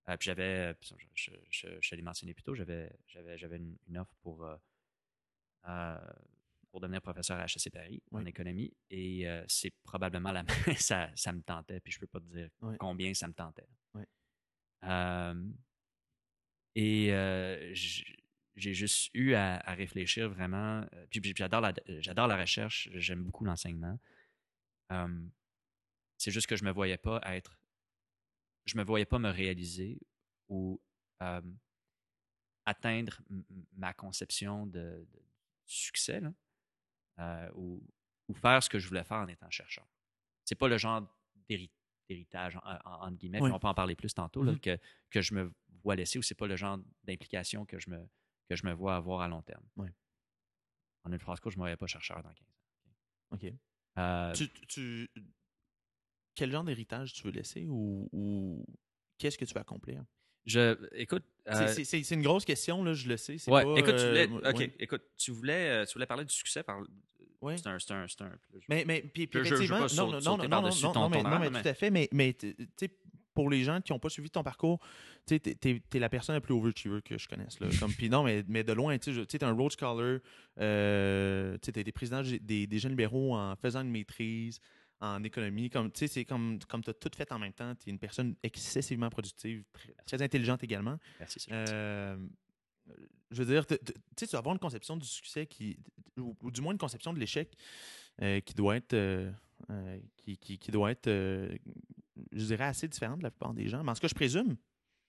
Euh, 0.09 0.17
puis 0.17 0.27
j'avais, 0.27 0.75
je, 0.83 0.95
je, 1.15 1.31
je, 1.51 1.69
je 1.81 1.95
l'ai 1.95 2.03
mentionné 2.03 2.35
plus 2.35 2.43
tôt, 2.43 2.55
j'avais, 2.55 2.91
j'avais, 3.07 3.39
j'avais 3.39 3.57
une, 3.57 3.77
une 3.89 3.99
offre 3.99 4.15
pour, 4.23 4.45
euh, 4.45 4.57
euh, 5.69 5.99
pour 6.71 6.81
devenir 6.81 7.01
professeur 7.03 7.39
à 7.39 7.45
HEC 7.45 7.73
Paris 7.73 8.03
en 8.13 8.25
économie 8.27 8.73
et 8.91 9.29
euh, 9.29 9.45
c'est 9.49 9.73
probablement 9.85 10.33
la 10.33 10.45
ça, 10.79 11.11
ça 11.15 11.33
me 11.33 11.41
tentait, 11.43 11.81
puis 11.81 11.93
je 11.93 11.99
peux 11.99 12.07
pas 12.07 12.21
te 12.21 12.27
dire 12.27 12.49
combien 12.79 13.13
ça 13.15 13.27
me 13.29 13.33
tentait. 13.35 13.69
Euh, 14.85 15.35
et 16.75 17.13
euh, 17.13 17.75
j'ai 17.75 18.75
juste 18.75 19.11
eu 19.15 19.35
à, 19.35 19.57
à 19.59 19.75
réfléchir 19.75 20.29
vraiment. 20.31 20.87
euh, 20.95 21.07
Puis, 21.11 21.21
puis 21.21 21.35
j'adore 21.37 21.61
la, 21.61 22.37
recherche, 22.37 22.89
j'aime 22.95 23.25
beaucoup 23.25 23.45
l'enseignement. 23.45 23.99
C'est 26.17 26.31
juste 26.31 26.47
que 26.47 26.57
je 26.57 26.65
me 26.65 26.71
voyais 26.73 26.99
pas 26.99 27.21
être. 27.25 27.59
Je 28.67 28.77
me 28.77 28.85
voyais 28.85 29.07
pas 29.07 29.19
me 29.19 29.31
réaliser 29.31 29.99
ou 30.49 30.81
atteindre 32.65 33.21
ma 33.73 33.93
conception 33.95 34.67
de, 34.67 35.07
de 35.11 35.23
succès 35.65 36.21
là, 36.21 36.33
euh, 37.19 37.51
ou, 37.55 37.83
ou 38.29 38.35
faire 38.35 38.63
ce 38.63 38.69
que 38.69 38.79
je 38.79 38.87
voulais 38.89 39.05
faire 39.05 39.19
en 39.19 39.29
étant 39.29 39.51
chercheur. 39.51 39.87
C'est 40.45 40.55
pas 40.55 40.69
le 40.69 40.79
genre 40.79 41.03
d'héri- 41.49 41.71
d'héritage, 42.09 42.57
en- 42.57 42.61
en- 42.85 43.07
entre 43.07 43.17
guillemets, 43.19 43.43
Oui. 43.43 43.51
on 43.51 43.59
peut 43.59 43.67
en 43.69 43.75
parler 43.75 43.95
plus 43.97 44.15
tantôt, 44.15 44.43
là, 44.43 44.53
Mhm. 44.53 44.61
que, 44.61 44.79
que 45.11 45.21
je 45.23 45.35
me 45.35 45.53
vois 45.83 45.95
laisser 45.97 46.19
ou 46.19 46.23
c'est 46.23 46.35
pas 46.35 46.47
le 46.47 46.57
genre 46.57 46.79
d'implication 47.05 47.65
que 47.67 47.79
je 47.79 47.91
me 47.91 48.09
que 48.49 48.57
je 48.57 48.65
me 48.67 48.73
vois 48.73 48.97
avoir 48.97 49.21
à 49.21 49.29
long 49.29 49.43
terme. 49.43 49.63
Oui. 49.77 49.89
En 51.05 51.13
une 51.13 51.19
phrase 51.19 51.39
courte, 51.39 51.53
je 51.53 51.59
ne 51.59 51.61
me 51.61 51.65
voyais 51.65 51.77
pas 51.77 51.87
chercheur 51.87 52.23
dans 52.23 52.33
15 52.33 52.49
ans. 52.49 52.93
OK. 53.33 53.45
Euh, 53.99 54.33
Tu, 54.33 54.49
tu- 54.67 55.11
quel 56.35 56.51
genre 56.51 56.65
d'héritage 56.65 57.13
tu 57.13 57.23
veux 57.25 57.31
laisser 57.31 57.67
ou, 57.69 58.09
ou 58.13 58.65
qu'est-ce 59.19 59.37
que 59.37 59.45
tu 59.45 59.53
veux 59.55 59.61
accomplir? 59.61 60.03
Je, 60.49 60.77
écoute, 60.95 61.23
C'est- 61.47 61.81
euh, 61.81 61.85
c'est- 61.85 62.11
une 62.15 62.23
grosse 62.23 62.45
question, 62.45 62.83
là, 62.85 62.93
je 62.95 63.09
le 63.09 63.17
sais. 63.17 63.37
ouais, 63.49 63.63
pas, 63.65 63.75
écoute, 63.79 63.97
tu 63.97 64.03
euh, 64.03 64.09
voulais, 64.09 64.27
moi- 64.27 64.41
ok, 64.49 64.57
ouais. 64.59 64.75
écoute, 64.81 65.03
tu 65.17 65.31
voulais, 65.31 65.69
euh, 65.71 65.85
tu 65.87 65.93
voulais 65.95 66.07
parler 66.07 66.25
du 66.25 66.35
succès 66.35 66.63
par, 66.63 66.81
Ouais. 67.41 67.57
c'est 67.57 67.69
un, 67.69 67.79
c'est 67.79 67.93
un, 67.93 68.07
c'est 68.09 68.23
un, 68.23 68.31
Mais, 68.69 68.85
mais 68.87 69.01
puis, 69.03 69.27
puis 69.27 69.39
Je- 69.41 69.45
je- 69.45 69.49
je 69.51 69.55
effectivement, 69.55 69.87
pas 69.87 69.95
non, 69.95 70.07
non, 70.07 70.13
non, 70.13 70.21
non, 70.21 70.49
non, 70.49 70.71
non, 70.71 70.93
ton- 70.93 71.01
non, 71.01 71.09
mais, 71.09 71.23
ton 71.23 71.29
non, 71.31 71.39
mais 71.39 71.47
âme, 71.47 71.63
tout 71.63 71.69
à 71.69 71.75
fait, 71.75 71.91
mais, 71.91 72.09
mais 72.13 72.33
tu 72.35 72.55
sais, 72.77 72.91
pour 73.35 73.49
les 73.51 73.63
gens 73.63 73.81
qui 73.81 73.93
n'ont 73.93 74.01
pas 74.01 74.09
suivi 74.09 74.29
ton 74.31 74.43
parcours, 74.43 74.81
tu 75.25 75.35
sais, 75.35 75.39
t'es, 75.39 75.55
t'es- 75.55 75.81
t'es 75.89 75.99
la 76.01 76.09
personne 76.09 76.35
la 76.35 76.41
plus 76.41 76.55
overachiever 76.55 77.01
que 77.03 77.17
je 77.17 77.29
connaisse. 77.29 77.61
Là. 77.61 77.69
Comme, 77.79 77.93
puis 77.93 78.11
non, 78.11 78.25
mais, 78.25 78.43
mais 78.49 78.65
de 78.65 78.73
loin, 78.73 78.99
tu 78.99 79.13
sais, 79.13 79.21
je- 79.21 79.25
t'es 79.25 79.45
un 79.45 79.53
Rhodes 79.53 79.73
Scholar, 79.79 80.19
euh, 80.59 81.53
tu 81.55 81.67
sais, 81.67 81.73
t'es 81.73 81.85
des 81.85 81.93
présidents 81.93 82.23
des, 82.23 82.67
des 82.67 82.79
jeunes 82.79 82.93
libéraux 82.93 83.37
en 83.37 83.55
faisant 83.57 83.83
une 83.83 83.91
maîtrise 83.91 84.61
en 85.01 85.23
économie. 85.25 85.71
Comme, 85.71 85.91
tu 85.93 86.01
sais, 86.01 86.07
c'est 86.09 86.25
comme, 86.25 86.59
comme 86.69 86.83
tu 86.83 86.91
as 86.91 86.95
tout 86.95 87.11
fait 87.17 87.31
en 87.33 87.39
même 87.39 87.53
temps. 87.53 87.75
Tu 87.77 87.89
es 87.89 87.93
une 87.93 87.99
personne 87.99 88.35
excessivement 88.43 89.11
productive, 89.11 89.65
très, 89.73 89.93
très 90.07 90.23
intelligente 90.23 90.63
également. 90.65 90.99
merci. 91.19 91.47
Euh, 91.53 92.17
je 93.31 93.43
veux 93.43 93.53
dire, 93.53 93.67
tu 93.67 93.77
sais, 94.17 94.27
tu 94.27 94.33
vas 94.33 94.39
avoir 94.39 94.55
une 94.55 94.59
conception 94.61 94.97
du 94.97 95.07
succès 95.07 95.47
qui, 95.47 95.79
ou, 96.17 96.35
ou 96.43 96.51
du 96.51 96.61
moins 96.63 96.73
une 96.73 96.79
conception 96.79 97.13
de 97.13 97.19
l'échec 97.19 97.55
euh, 98.23 98.41
qui 98.41 98.55
doit 98.55 98.77
être, 98.77 98.95
euh, 98.95 99.31
qui, 100.17 100.37
qui- 100.39 100.59
qui 100.59 100.71
doit 100.71 100.91
être, 100.91 101.09
je 101.09 102.45
dirais, 102.47 102.65
assez 102.65 102.89
différente 102.89 103.19
de 103.19 103.25
la 103.25 103.31
plupart 103.31 103.53
des 103.55 103.69
gens. 103.69 103.85
Mais 103.85 103.91
en 103.91 103.95
ce 103.95 104.01
cas, 104.01 104.09
je 104.09 104.15
présume. 104.15 104.57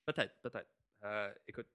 Peut-être, 0.06 0.36
peut-être. 0.42 0.70
Écoute, 1.48 1.68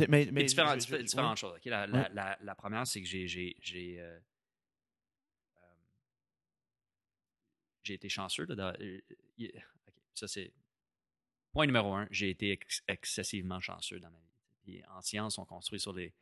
Mais, 0.00 0.06
mais 0.08 0.28
mais 0.32 0.44
différentes, 0.44 0.80
je- 0.86 0.96
je- 0.96 1.02
différentes 1.02 1.30
ouais. 1.32 1.36
choses. 1.36 1.54
ok? 1.56 1.64
La, 1.66 1.86
la, 1.86 1.98
Ouais. 2.02 2.08
la, 2.14 2.38
la 2.42 2.54
première, 2.54 2.86
c'est 2.86 3.00
que 3.02 3.06
j'ai, 3.08 3.26
j'ai, 3.28 3.56
j'ai, 3.60 4.00
euh, 4.00 4.18
euh, 5.56 5.60
j'ai 7.88 7.94
été 7.94 8.08
chanceux. 8.08 8.44
Là, 8.46 8.54
dans- 8.54 8.74
euh, 8.80 9.00
ok, 9.38 9.52
ça, 10.14 10.28
c'est 10.28 10.52
point 11.52 11.66
numéro 11.66 11.92
un. 11.94 12.06
J'ai 12.10 12.30
été 12.30 12.52
ex- 12.52 12.82
excessivement 12.86 13.60
chanceux 13.60 13.98
dans 14.00 14.10
ma 14.10 14.18
vie. 14.18 14.24
Puis 14.62 14.84
en 14.86 15.00
science, 15.02 15.38
on 15.38 15.44
construit 15.44 15.80
sur 15.80 15.92
les, 15.92 16.12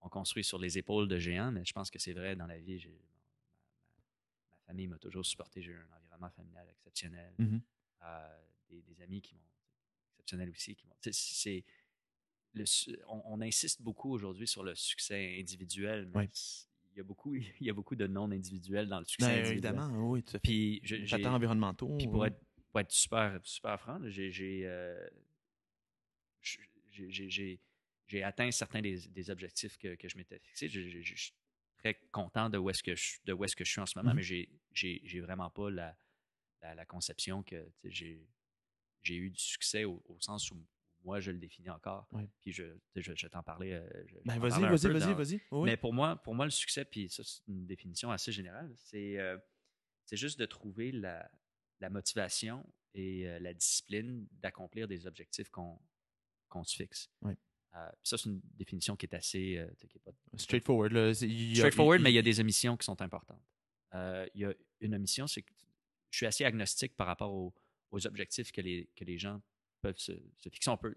on 0.00 0.08
construit 0.08 0.44
sur 0.44 0.58
les 0.58 0.78
épaules 0.78 1.08
de 1.08 1.18
géants, 1.18 1.52
mais 1.52 1.64
je 1.64 1.72
pense 1.72 1.90
que 1.90 1.98
c'est 1.98 2.14
vrai 2.14 2.34
dans 2.36 2.46
la 2.46 2.58
vie. 2.58 2.84
ma, 2.86 4.56
ma 4.56 4.58
famille 4.66 4.86
m'a 4.88 4.98
toujours 4.98 5.24
supporté. 5.26 5.62
J'ai 5.62 5.72
eu 5.72 5.76
un 5.76 5.96
environnement 5.96 6.30
familial 6.30 6.68
exceptionnel. 6.70 7.34
Mhm. 7.38 7.60
Euh, 8.02 8.42
des, 8.68 8.82
des 8.82 9.00
amis 9.02 9.20
qui 9.22 9.34
m'ont 9.34 9.50
exceptionnels 10.12 10.50
aussi. 10.50 10.74
Qui 10.76 10.86
c'est, 11.12 11.64
on, 13.08 13.22
on 13.26 13.40
insiste 13.40 13.82
beaucoup 13.82 14.12
aujourd'hui 14.12 14.46
sur 14.46 14.62
le 14.62 14.74
succès 14.74 15.36
individuel, 15.40 16.06
mais. 16.06 16.12
Il 16.94 16.98
y 16.98 17.00
a 17.00 17.04
beaucoup, 17.04 17.34
il 17.60 17.66
y 17.66 17.70
a 17.70 17.72
beaucoup 17.72 17.96
de 17.96 18.06
non 18.06 18.30
individuels 18.30 18.88
dans 18.88 19.00
le 19.00 19.04
succès 19.04 19.26
Ben, 19.26 19.32
individuel. 19.46 19.74
évidemment, 19.74 20.10
oui, 20.10 20.22
fait. 20.26 20.38
Puis, 20.38 20.80
j'ai, 20.82 21.26
environnementaux. 21.26 21.96
puis 21.96 22.06
pour 22.06 22.24
être, 22.26 22.40
pour 22.70 22.80
être 22.80 22.90
super, 22.92 23.38
super 23.42 23.78
franc, 23.80 23.98
là, 23.98 24.08
j'ai, 24.08 24.30
j'ai, 24.30 24.62
euh, 24.64 25.06
j'ai, 26.40 27.60
j'ai- 28.08 28.22
atteint 28.22 28.50
certains 28.50 28.80
des, 28.80 29.08
des 29.08 29.30
objectifs 29.30 29.76
que, 29.76 29.96
que 29.96 30.08
je 30.08 30.16
m'étais 30.16 30.38
fixés. 30.38 30.68
Je, 30.68 30.80
suis 31.14 31.32
très 31.78 31.94
content 32.12 32.48
de 32.48 32.58
où 32.58 32.70
est-ce 32.70 32.82
que 32.82 32.94
je, 32.94 33.18
de 33.24 33.32
où 33.32 33.44
est-ce 33.44 33.56
que 33.56 33.64
je 33.64 33.70
suis 33.70 33.80
en 33.80 33.86
ce 33.86 33.98
moment, 33.98 34.10
Mhm. 34.10 34.16
mais 34.16 34.48
j'ai, 34.72 35.20
vraiment 35.20 35.50
pas 35.50 35.70
la, 35.70 35.96
la, 36.62 36.74
la 36.74 36.84
conception 36.86 37.42
que 37.42 37.68
tu 37.80 37.90
j'ai, 37.90 38.28
j'ai 39.02 39.16
eu 39.16 39.30
du 39.30 39.40
succès 39.40 39.84
au, 39.84 40.02
au 40.06 40.20
sens 40.20 40.50
où 40.50 40.64
moi 41.04 41.20
je 41.20 41.30
le 41.30 41.38
définis 41.38 41.70
encore. 41.70 42.08
Puis 42.40 42.52
je, 42.52 42.64
je, 42.96 43.26
t'en 43.28 43.42
parler. 43.42 43.72
euh, 43.72 43.88
Ben, 44.24 44.38
vas-y, 44.38 44.62
vas-y, 44.62 44.88
vas-y, 44.92 45.14
vas-y. 45.14 45.40
Oui. 45.50 45.66
mais 45.70 45.76
pour 45.76 45.92
moi, 45.92 46.16
pour 46.16 46.34
moi, 46.34 46.44
le 46.46 46.50
succès, 46.50 46.84
puis 46.84 47.08
ça, 47.08 47.22
c'est 47.24 47.42
une 47.46 47.66
définition 47.66 48.10
assez 48.10 48.32
générale, 48.32 48.72
c'est 48.76 49.18
euh, 49.18 49.36
juste 50.12 50.38
de 50.38 50.46
trouver 50.46 50.92
la, 50.92 51.30
la 51.80 51.90
motivation 51.90 52.64
et 52.94 53.28
euh, 53.28 53.38
la 53.40 53.52
discipline 53.54 54.26
d'accomplir 54.32 54.88
des 54.88 55.06
objectifs 55.06 55.50
qu'on 55.50 55.78
se 56.64 56.76
fixe. 56.76 57.10
Oui. 57.22 57.32
Euh, 57.76 57.90
ça, 58.04 58.16
c'est 58.16 58.28
une 58.28 58.40
définition 58.56 58.94
qui 58.96 59.06
est 59.06 59.14
assez. 59.14 59.66
qui 59.80 59.96
est 59.96 60.00
pas- 60.00 60.12
Straightforward. 60.36 60.92
Là. 60.92 61.10
Y 61.10 61.56
straightforward, 61.56 62.00
mais 62.00 62.12
il 62.12 62.14
y 62.14 62.18
a 62.18 62.22
des 62.22 62.38
omissions 62.40 62.76
qui 62.76 62.84
sont 62.84 63.00
importantes. 63.02 63.42
Il 63.92 64.40
y 64.40 64.44
a 64.44 64.52
une 64.80 64.94
omission, 64.94 65.26
c'est 65.26 65.42
que 65.42 65.52
je 66.10 66.18
suis 66.18 66.26
assez 66.26 66.44
agnostique 66.44 66.94
par 66.96 67.08
rapport 67.08 67.32
aux, 67.32 67.52
aux 67.90 68.06
objectifs 68.06 68.52
que 68.52 68.60
les, 68.60 68.88
que 68.94 69.04
les 69.04 69.18
gens 69.18 69.40
peuvent 69.84 69.98
se, 69.98 70.12
se 70.38 70.48
fixer. 70.48 70.70
On 70.70 70.76
peut, 70.76 70.94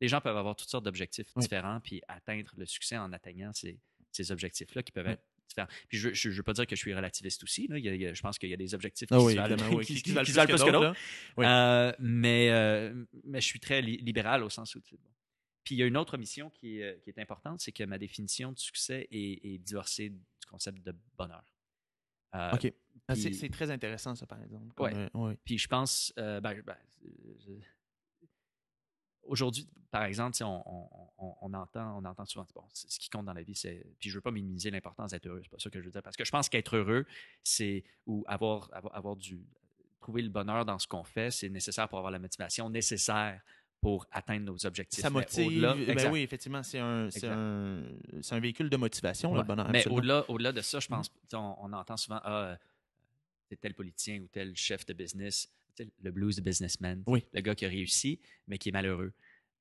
les 0.00 0.08
gens 0.08 0.20
peuvent 0.20 0.36
avoir 0.36 0.56
toutes 0.56 0.68
sortes 0.70 0.84
d'objectifs 0.84 1.28
Oui. 1.36 1.42
différents, 1.42 1.80
puis 1.80 2.00
atteindre 2.08 2.52
le 2.56 2.64
succès 2.66 2.96
en 2.96 3.12
atteignant 3.12 3.52
ces, 3.52 3.78
ces 4.12 4.32
objectifs-là 4.32 4.82
qui 4.82 4.92
peuvent 4.92 5.06
être 5.06 5.22
différents. 5.48 5.68
Puis 5.88 5.98
je 5.98 6.28
ne 6.28 6.34
veux 6.34 6.42
pas 6.42 6.52
dire 6.52 6.66
que 6.66 6.74
je 6.76 6.80
suis 6.80 6.94
relativiste 6.94 7.42
aussi. 7.42 7.66
là. 7.68 7.76
Il 7.78 7.84
y 7.84 7.88
a- 7.88 7.94
il 7.94 8.00
y 8.00 8.06
a- 8.06 8.14
je 8.14 8.22
pense 8.22 8.38
qu'il 8.38 8.48
y 8.48 8.54
a 8.54 8.56
des 8.56 8.72
objectifs 8.74 9.08
Ah 9.10 9.18
qui, 9.18 9.24
oui, 9.24 9.32
se 9.32 9.36
valent, 9.36 9.54
évidemment, 9.56 9.76
oui, 9.76 9.84
qui- 9.86 9.94
qui- 9.94 10.02
qui 10.02 10.02
qui 10.02 10.12
valent 10.12 10.26
se 10.26 10.32
plus 10.32 10.62
que 10.62 10.66
que 10.66 10.72
d'autres. 10.72 10.96
Oui. 11.36 11.44
Euh, 11.46 11.92
mais, 11.98 12.50
euh, 12.50 13.04
mais 13.24 13.40
je 13.40 13.46
suis 13.46 13.60
très 13.60 13.82
li- 13.82 13.98
libéral 13.98 14.42
au 14.44 14.48
sens 14.48 14.74
où. 14.74 14.80
tu 14.80 14.90
sais, 14.90 14.96
bon. 15.02 15.10
Puis 15.64 15.74
il 15.74 15.78
y 15.78 15.82
a 15.82 15.86
une 15.86 15.96
autre 15.98 16.16
qui 16.50 16.78
est, 16.78 16.82
euh, 16.84 16.98
qui 17.00 17.10
est 17.10 17.18
importante, 17.18 17.60
c'est 17.60 17.72
que 17.72 17.84
ma 17.84 17.98
définition 17.98 18.52
de 18.52 18.58
succès 18.58 19.06
est, 19.10 19.44
est 19.44 19.58
divorcée 19.58 20.08
du 20.10 20.46
concept 20.48 20.82
de 20.84 20.94
bonheur. 21.18 21.44
Euh, 22.34 22.52
OK. 22.54 22.72
Ah, 23.08 23.14
c'est 23.16 23.48
très 23.50 23.70
intéressant, 23.72 24.14
ça, 24.14 24.26
par 24.26 24.40
exemple. 24.42 24.80
Ouais. 24.80 25.10
ouais. 25.14 25.36
Puis 25.44 25.58
je 25.58 25.66
pense, 25.68 26.12
euh, 26.18 26.40
ben, 26.40 26.62
ben, 26.64 26.76
aujourd'hui, 29.30 29.66
par 29.90 30.04
exemple, 30.04 30.36
on, 30.42 30.62
on- 31.18 31.54
entend, 31.54 31.98
on 31.98 32.04
entend 32.04 32.24
souvent, 32.24 32.46
bon, 32.54 32.62
ce 32.72 32.98
qui 32.98 33.08
compte 33.08 33.26
dans 33.26 33.32
la 33.32 33.42
vie, 33.42 33.54
c'est, 33.54 33.84
puis 33.98 34.10
je 34.10 34.14
veux 34.14 34.20
pas 34.20 34.30
minimiser 34.30 34.70
l'importance 34.70 35.12
d'être 35.12 35.26
heureux, 35.26 35.40
c'est 35.42 35.50
pas 35.50 35.58
ça 35.58 35.70
que 35.70 35.80
je 35.80 35.84
veux 35.84 35.90
dire, 35.90 36.02
parce 36.02 36.16
que 36.16 36.24
je 36.24 36.30
pense 36.30 36.48
qu'être 36.48 36.76
heureux, 36.76 37.06
c'est 37.42 37.84
ou 38.06 38.24
avoir, 38.26 38.68
avoir, 38.72 38.94
avoir 38.94 39.16
du, 39.16 39.40
trouver 40.00 40.22
le 40.22 40.28
bonheur 40.28 40.64
dans 40.64 40.78
ce 40.78 40.86
qu'on 40.86 41.04
fait, 41.04 41.30
c'est 41.30 41.48
nécessaire 41.48 41.88
pour 41.88 41.98
avoir 41.98 42.12
la 42.12 42.18
motivation 42.18 42.68
nécessaire 42.70 43.40
pour 43.80 44.06
atteindre 44.12 44.44
nos 44.46 44.66
objectifs. 44.66 45.00
Ça 45.00 45.10
motive. 45.10 45.60
ben 45.94 46.12
oui, 46.12 46.20
effectivement, 46.20 46.62
c'est 46.62 46.78
un, 46.78 47.08
un, 47.24 47.82
c'est 48.20 48.34
un 48.34 48.40
véhicule 48.40 48.68
de 48.68 48.76
motivation, 48.76 49.34
le 49.34 49.42
bonheur. 49.42 49.70
Mais 49.70 49.86
au-delà, 49.88 50.24
au-delà 50.28 50.52
de 50.52 50.60
ça, 50.60 50.80
je 50.80 50.88
pense, 50.88 51.10
tu 51.10 51.16
sais, 51.28 51.36
on, 51.36 51.64
on 51.64 51.72
entend 51.72 51.96
souvent, 51.96 52.20
ah, 52.22 52.58
c'est 53.48 53.60
tel 53.60 53.74
politicien 53.74 54.20
ou 54.20 54.28
tel 54.28 54.54
chef 54.54 54.84
de 54.86 54.92
business, 54.92 55.50
le 56.02 56.10
blues 56.10 56.40
businessman, 56.40 57.02
Oui. 57.06 57.24
le 57.32 57.40
gars 57.40 57.54
qui 57.54 57.64
a 57.66 57.68
réussi, 57.68 58.20
mais 58.46 58.58
qui 58.58 58.68
est 58.70 58.72
malheureux. 58.72 59.12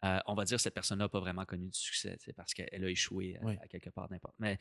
Euh, 0.06 0.20
on 0.28 0.34
va 0.34 0.46
dire 0.46 0.58
que 0.58 0.62
cette 0.62 0.74
personne-là 0.74 1.06
n'a 1.06 1.10
pas 1.10 1.20
vraiment 1.20 1.46
connu 1.46 1.68
du 1.70 1.78
succès, 1.78 2.18
parce 2.36 2.54
qu'elle 2.54 2.84
a 2.84 2.90
échoué 2.90 3.38
à, 3.38 3.44
Oui. 3.44 3.58
à 3.62 3.68
quelque 3.68 3.90
part 3.90 4.10
n'importe. 4.10 4.36
Mais 4.40 4.58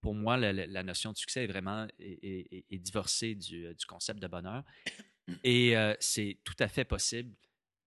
pour 0.00 0.14
moi, 0.14 0.36
la, 0.36 0.82
notion 0.82 1.12
de 1.12 1.16
succès 1.16 1.44
est 1.44 1.46
vraiment 1.46 1.86
est, 1.98 2.24
est- 2.24 2.54
est- 2.54 2.64
est 2.70 2.78
divorcée 2.78 3.34
du, 3.34 3.66
euh, 3.66 3.74
du 3.74 3.86
concept 3.86 4.20
de 4.20 4.26
bonheur. 4.26 4.64
Et 5.44 5.76
euh, 5.76 5.94
c'est 6.00 6.38
tout 6.44 6.56
à 6.58 6.68
fait 6.68 6.84
possible. 6.84 7.34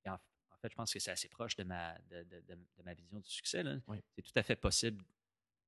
En, 0.08 0.14
en 0.14 0.58
fait, 0.62 0.70
je 0.70 0.76
pense 0.76 0.92
que 0.94 1.00
c'est 1.00 1.12
assez 1.12 1.30
proche 1.30 1.56
de 1.56 1.64
ma, 1.64 1.96
de, 2.10 2.24
de- 2.24 2.42
de- 2.42 2.56
de 2.78 2.84
ma 2.84 2.94
vision 2.96 3.20
du 3.20 3.30
succès. 3.30 3.62
là. 3.64 3.78
Oui. 3.88 3.98
C'est 4.16 4.24
tout 4.24 4.32
à 4.36 4.42
fait 4.44 4.56
possible 4.56 5.04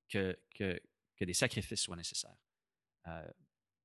que, 0.08 0.38
que, 0.56 0.80
que 1.16 1.26
des 1.26 1.34
sacrifices 1.36 1.82
soient 1.82 1.96
nécessaires 1.96 2.36
euh, 3.08 3.28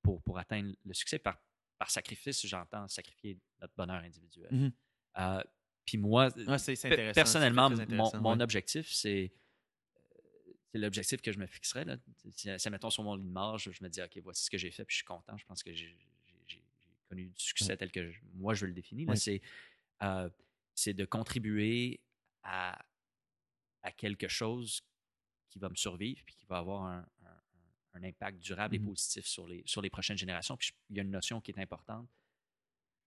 pour, 0.03 0.23
pour 0.23 0.39
atteindre 0.39 0.75
le 0.85 0.95
succès. 0.95 1.19
Par, 1.19 1.39
par 1.85 1.91
sacrifice, 1.91 2.47
j'entends 2.47 2.89
sacrifier 2.89 3.39
notre 3.61 3.75
bonheur 3.77 4.03
individuel. 4.03 4.49
Mhm. 4.51 4.73
Euh, 5.19 5.43
Puis 5.85 5.99
moi, 5.99 6.31
intéressant. 6.35 7.13
personnellement, 7.13 7.69
mon, 7.69 7.79
intéressant, 7.79 8.21
mon 8.23 8.37
ouais. 8.37 8.43
objectif, 8.43 8.91
c'est 8.91 9.31
euh, 9.99 10.53
c'est 10.73 10.79
l'objectif 10.79 11.21
que 11.21 11.31
je 11.31 11.39
me 11.39 11.47
fixerais. 11.47 11.85
Là. 11.85 11.99
Si, 12.31 12.49
si, 12.59 12.71
mettons, 12.71 12.89
sur 12.89 13.03
mon 13.03 13.17
lit 13.17 13.23
de 13.23 13.29
mort, 13.29 13.59
je, 13.59 13.71
je 13.71 13.85
me 13.85 13.91
dis, 13.91 14.01
OK, 14.01 14.17
voici 14.23 14.45
ce 14.45 14.51
que 14.51 14.57
j'ai 14.57 14.71
fait, 14.71 14.87
puis 14.87 14.95
je 14.95 14.99
suis 15.01 15.05
content. 15.05 15.37
Je 15.37 15.45
pense 15.45 15.63
que 15.63 15.75
j'ai 15.75 15.95
connu 17.11 17.27
du 17.27 17.39
succès 17.45 17.77
tel 17.77 17.93
que 17.93 18.11
je- 18.11 18.21
moi, 18.33 18.55
je 18.55 18.65
le 18.65 18.73
définis. 18.73 19.05
là. 19.05 19.11
Ouais. 19.11 19.17
C'est 19.17 19.43
euh, 20.03 20.31
c'est 20.75 20.95
de 20.95 21.05
contribuer 21.05 22.01
à, 22.45 22.83
à 23.83 23.93
quelque 23.93 24.27
chose 24.29 24.81
qui 25.51 25.59
va 25.59 25.69
me 25.69 25.77
survivre, 25.77 26.23
puis 26.25 26.35
qui 26.35 26.47
va 26.47 26.57
avoir 26.57 26.85
un, 26.85 27.07
un- 27.95 28.03
impact 28.03 28.39
durable 28.41 28.75
et 28.77 28.79
Mhm. 28.79 28.87
positif 28.91 29.27
sur 29.27 29.47
les, 29.47 29.63
sur 29.67 29.81
les 29.83 29.91
prochaines 29.91 30.19
générations. 30.19 30.57
Puis 30.57 30.73
il 30.91 30.97
y 30.97 31.01
a 31.01 31.03
une 31.03 31.11
notion 31.11 31.41
qui 31.41 31.51
est 31.53 31.59
importante 31.61 32.09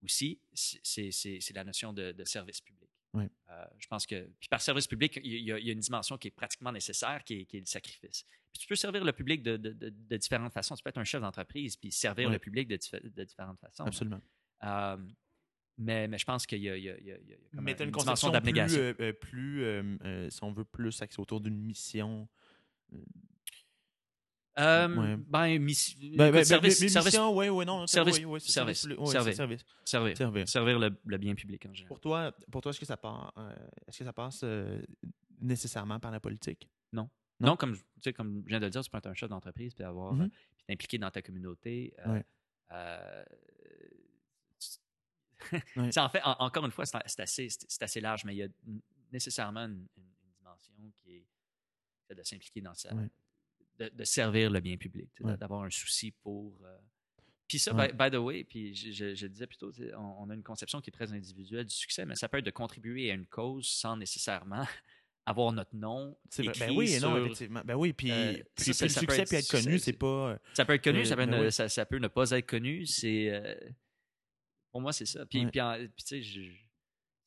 aussi, 0.03 0.39
c'est- 0.53 1.53
la 1.53 1.63
notion 1.63 1.91
de, 1.93 2.11
de 2.11 2.23
service 2.25 2.61
public. 2.61 2.89
Euh, 3.15 3.65
je 3.79 3.87
pense 3.87 4.05
que, 4.05 4.29
puis 4.39 4.47
par 4.47 4.61
service 4.61 4.85
public, 4.85 5.19
il 5.23 5.41
y, 5.41 5.51
a, 5.51 5.57
il 5.57 5.65
y 5.65 5.69
a 5.69 5.73
une 5.73 5.79
dimension 5.79 6.19
qui 6.19 6.27
est 6.27 6.31
pratiquement 6.31 6.71
nécessaire, 6.71 7.23
qui 7.23 7.33
est, 7.41 7.45
qui 7.45 7.57
est 7.57 7.61
le 7.61 7.65
sacrifice. 7.65 8.23
Puis 8.53 8.59
tu 8.61 8.67
peux 8.67 8.75
servir 8.75 9.03
le 9.03 9.11
public 9.11 9.41
de, 9.41 9.57
de- 9.57 9.73
de- 9.89 10.17
différentes 10.17 10.53
façons. 10.53 10.75
Tu 10.75 10.83
peux 10.83 10.89
être 10.89 10.99
un 10.99 11.03
chef 11.03 11.21
d'entreprise 11.21 11.75
puis 11.77 11.91
servir 11.91 12.29
le 12.29 12.37
public 12.37 12.67
de, 12.67 12.75
diffé- 12.77 13.01
de 13.01 13.23
différentes 13.23 13.59
façons. 13.59 13.85
Absolument. 13.85 14.21
Euh, 14.63 14.97
mais, 15.79 16.07
mais 16.07 16.19
je 16.19 16.25
pense 16.25 16.45
qu'il 16.45 16.61
y 16.61 16.69
a, 16.69 16.77
il 16.77 16.83
y 16.83 16.89
a- 16.91 16.97
il 16.99 17.05
y 17.07 17.11
a- 17.11 17.17
comme 17.55 17.63
Mais 17.63 17.71
un- 17.71 17.75
tu 17.75 17.81
as 17.81 17.85
une 17.85 17.91
dimension 17.91 18.27
plus, 18.27 18.33
d'abnégation. 18.33 18.79
euh, 18.99 19.13
plus 19.13 19.63
euh, 19.63 20.29
si 20.29 20.43
on 20.43 20.51
veut, 20.51 20.65
plus 20.65 21.01
axée 21.01 21.19
autour 21.19 21.41
d'une 21.41 21.57
mission. 21.59 22.27
Euh, 24.59 24.95
ouais. 24.95 25.17
Ben, 25.27 25.59
miss- 25.61 25.95
Ben, 25.99 26.31
ben, 26.31 26.43
service, 26.43 26.79
ben, 26.81 26.89
service- 26.89 27.13
mission, 27.13 27.35
ouais, 27.35 27.49
ouais, 27.49 27.65
non, 27.65 27.85
service- 27.85 28.17
ouais, 28.25 28.39
service, 28.39 28.81
servir, 29.85 30.17
Servir. 30.17 30.49
servir 30.49 30.79
le, 30.79 30.97
le 31.05 31.17
bien 31.17 31.35
public 31.35 31.63
en 31.67 31.73
général. 31.73 31.87
Pour 31.89 31.99
toi, 31.99 32.31
pour 32.51 32.61
toi, 32.61 32.71
est-ce 32.71 32.79
que 32.79 32.85
ça 32.85 32.97
part, 32.97 33.33
euh, 33.37 33.55
est-ce 33.87 33.99
que 33.99 34.03
ça 34.05 34.13
passe 34.13 34.41
euh, 34.43 34.81
nécessairement 35.41 35.99
par 35.99 36.09
la 36.11 36.19
politique? 36.19 36.67
Non. 36.91 37.09
Non? 37.39 37.49
Non, 37.49 37.55
comme, 37.55 37.75
je- 37.75 37.81
tu 37.81 37.85
sais, 38.05 38.13
comme 38.13 38.41
je 38.45 38.49
viens 38.49 38.59
de 38.59 38.65
le 38.65 38.71
dire, 38.71 38.81
tu 38.83 38.89
peux 38.89 38.97
être 38.97 39.05
un 39.05 39.13
chef 39.13 39.29
d'entreprise 39.29 39.75
puis 39.75 39.83
avoir 39.83 40.13
euh, 40.13 40.17
puis 40.55 40.65
t'impliquer 40.67 40.97
dans 40.97 41.11
ta 41.11 41.21
communauté. 41.21 41.93
en 46.01 46.09
fait, 46.09 46.21
en- 46.23 46.35
encore 46.39 46.65
une 46.65 46.71
fois, 46.71 46.85
c'est 46.85 47.19
assez, 47.19 47.47
c'est 47.49 47.83
assez 47.83 48.01
large, 48.01 48.25
mais 48.25 48.33
il 48.33 48.37
y 48.39 48.43
a 48.43 48.47
nécessairement 49.11 49.65
une, 49.65 49.87
une- 49.97 50.03
dimension 50.39 50.73
qui 51.03 51.23
est 52.09 52.15
de 52.15 52.23
s'impliquer 52.23 52.61
dans 52.61 52.73
ça, 52.73 52.93
Ouais. 52.95 53.09
De, 53.79 53.89
de 53.89 54.03
servir 54.03 54.49
le 54.49 54.59
bien 54.59 54.77
public, 54.77 55.09
Ouais. 55.19 55.37
d'avoir 55.37 55.63
un 55.63 55.69
souci 55.69 56.11
pour. 56.11 56.57
euh, 56.65 56.77
Puis 57.47 57.59
ça, 57.59 57.73
Ouais. 57.73 57.91
by, 57.93 57.97
by 57.97 58.11
the 58.11 58.19
way, 58.19 58.43
puis 58.43 58.75
je, 58.75 58.91
je- 58.91 59.15
je 59.15 59.27
disais 59.27 59.47
plutôt, 59.47 59.71
on, 59.95 60.23
on 60.23 60.29
a 60.29 60.33
une 60.33 60.43
conception 60.43 60.81
qui 60.81 60.89
est 60.89 60.93
très 60.93 61.13
individuelle 61.13 61.65
du 61.65 61.73
succès, 61.75 62.05
mais 62.05 62.15
ça 62.15 62.27
peut 62.27 62.37
être 62.39 62.45
de 62.45 62.51
contribuer 62.51 63.09
à 63.09 63.13
une 63.13 63.25
cause 63.27 63.67
sans 63.69 63.95
nécessairement 63.95 64.65
avoir 65.25 65.51
notre 65.53 65.75
nom. 65.75 66.17
Vrai. 66.35 66.45
écrit 66.47 66.59
Ben 66.59 66.71
oui, 66.71 66.91
non, 66.99 66.99
sur- 67.15 67.17
effectivement. 67.25 67.61
Ben 67.63 67.75
oui, 67.75 67.93
puis, 67.93 68.11
Euh, 68.11 68.33
puis- 68.33 68.43
ça, 68.43 68.43
puis 68.63 68.73
ça- 68.73 68.85
le 68.85 68.89
ça 68.89 68.99
succès 68.99 69.21
être- 69.21 69.27
puis 69.29 69.37
être 69.37 69.51
connu, 69.51 69.79
c'est- 69.79 69.93
pas. 69.93 70.07
euh, 70.31 70.37
Ça 70.53 70.65
peut 70.65 70.73
être 70.73 70.83
connu, 70.83 70.99
Euh, 70.99 71.05
ça, 71.05 71.15
peut 71.15 71.25
ben 71.25 71.41
oui. 71.45 71.51
ça, 71.51 71.85
peut 71.85 71.97
ne 71.99 72.07
pas 72.09 72.31
être 72.31 72.47
connu. 72.47 72.85
C'est 72.85 73.57
pour 74.71 74.81
moi, 74.81 74.91
c'est 74.93 75.05
ça. 75.05 75.25
Puis, 75.25 75.45
Ouais. 75.45 75.51
puis, 75.51 75.61
puis, 75.95 76.03
tu 76.05 76.23
sais, 76.23 76.41
c'est 76.41 76.51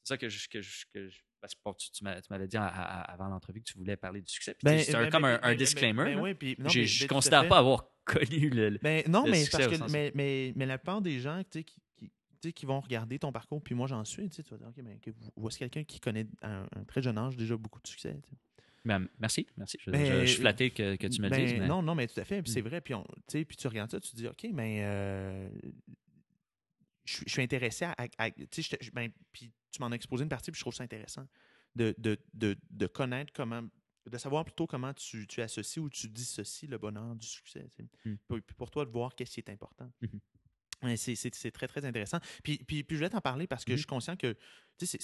ça 0.04 0.18
que 0.18 0.28
je, 0.28 0.48
que 0.48 0.60
je- 0.60 0.84
que 0.92 1.08
je- 1.08 1.20
parce 1.40 1.54
que 1.54 1.60
tu, 1.92 2.04
m'avais 2.30 2.46
dit 2.48 2.56
à- 2.56 2.66
à- 2.66 3.12
avant 3.12 3.28
l'entrevue 3.28 3.60
que 3.60 3.70
tu 3.70 3.78
voulais 3.78 3.96
parler 3.96 4.20
du 4.20 4.30
succès. 4.32 4.56
C'est 4.62 4.94
un- 4.94 5.02
ben, 5.04 5.10
comme 5.10 5.22
ben, 5.22 5.28
un, 5.28 5.40
un 5.42 5.50
ben, 5.52 5.56
disclaimer. 5.56 6.04
ben 6.04 6.20
oui, 6.20 6.34
puis- 6.34 6.56
non, 6.58 6.68
je 6.68 6.80
ben, 6.80 7.04
ne 7.04 7.08
considère 7.08 7.48
pas 7.48 7.58
avoir 7.58 7.86
connu 8.04 8.50
le. 8.50 8.78
Ben, 8.82 9.02
non, 9.08 9.24
le 9.24 9.30
mais 9.32 9.44
succès 9.44 9.68
parce 9.68 9.78
que 9.78 9.90
mais, 9.92 10.12
mais, 10.14 10.52
mais 10.56 10.66
la 10.66 10.78
plupart 10.78 11.00
des 11.02 11.20
gens 11.20 11.42
qui, 11.50 12.64
vont 12.66 12.80
regarder 12.80 13.18
ton 13.18 13.32
parcours, 13.32 13.62
puis 13.62 13.74
moi 13.74 13.86
j'en 13.86 14.04
suis, 14.04 14.28
tu 14.30 14.42
vas 14.50 14.56
dire, 14.56 14.68
OK, 14.68 14.76
mais 14.82 14.98
que, 14.98 15.10
voici 15.36 15.58
quelqu'un 15.58 15.84
qui 15.84 16.00
connaît 16.00 16.26
à 16.42 16.60
un, 16.60 16.62
un 16.76 16.84
très 16.86 17.02
jeune 17.02 17.18
âge 17.18 17.36
déjà 17.36 17.56
beaucoup 17.56 17.80
de 17.82 17.86
succès. 17.86 18.16
Ben, 18.82 19.06
merci, 19.18 19.46
merci. 19.58 19.76
Je, 19.84 19.90
Ben, 19.90 20.06
je- 20.06 20.20
je 20.22 20.24
suis 20.32 20.40
flatté 20.40 20.70
que, 20.70 20.96
que 20.96 21.06
tu 21.06 21.20
me 21.20 21.28
Ben, 21.28 21.38
dises. 21.44 21.58
Mais... 21.58 21.66
Non, 21.66 21.82
non, 21.82 21.94
mais 21.94 22.06
tout 22.06 22.18
à 22.18 22.24
fait. 22.24 22.40
Puis 22.42 22.50
Mm. 22.50 22.54
c'est 22.54 22.60
vrai. 22.62 22.82
On, 22.94 23.04
puis 23.28 23.44
tu 23.58 23.68
regardes 23.68 23.90
ça, 23.90 24.00
tu 24.00 24.10
te 24.12 24.16
dis, 24.16 24.26
OK, 24.26 24.46
mais 24.54 24.78
euh, 24.82 25.50
je, 27.10 27.16
suis- 27.16 27.24
je 27.26 27.32
suis 27.32 27.42
intéressé 27.42 27.84
à. 27.84 27.94
à- 28.18 28.30
tu 28.30 28.62
sais, 28.62 28.78
ben, 28.92 29.10
puis 29.32 29.50
tu 29.70 29.80
m'en 29.80 29.88
as 29.90 29.94
exposé 29.94 30.22
une 30.22 30.28
partie, 30.28 30.50
puis 30.50 30.58
je 30.58 30.62
trouve 30.64 30.74
ça 30.74 30.84
intéressant 30.84 31.26
de, 31.76 31.94
de, 31.98 32.16
de, 32.34 32.56
de 32.70 32.86
connaître 32.86 33.32
comment. 33.32 33.62
De 34.10 34.16
savoir 34.18 34.44
plutôt 34.44 34.66
comment 34.66 34.94
tu, 34.94 35.26
tu 35.26 35.42
associes 35.42 35.78
ou 35.78 35.90
tu 35.90 36.08
dissocies 36.08 36.66
le 36.66 36.78
bonheur 36.78 37.14
du 37.14 37.26
succès. 37.26 37.68
Mm. 38.04 38.14
Puis, 38.28 38.54
pour 38.56 38.70
toi, 38.70 38.84
de 38.86 38.90
voir 38.90 39.14
qu'est-ce 39.14 39.32
qui 39.34 39.40
est 39.40 39.50
important. 39.50 39.92
Ouais, 40.82 40.96
C'est 40.96 41.50
très, 41.50 41.68
très 41.68 41.84
intéressant. 41.84 42.18
Puis, 42.42 42.56
puis, 42.66 42.82
puis 42.82 42.96
je 42.96 43.00
voulais 43.00 43.10
t'en 43.10 43.20
parler 43.20 43.46
parce 43.46 43.64
que 43.66 43.72
je 43.72 43.76
suis 43.78 43.86
conscient 43.86 44.16
que 44.16 44.34
c'est- 44.78 44.98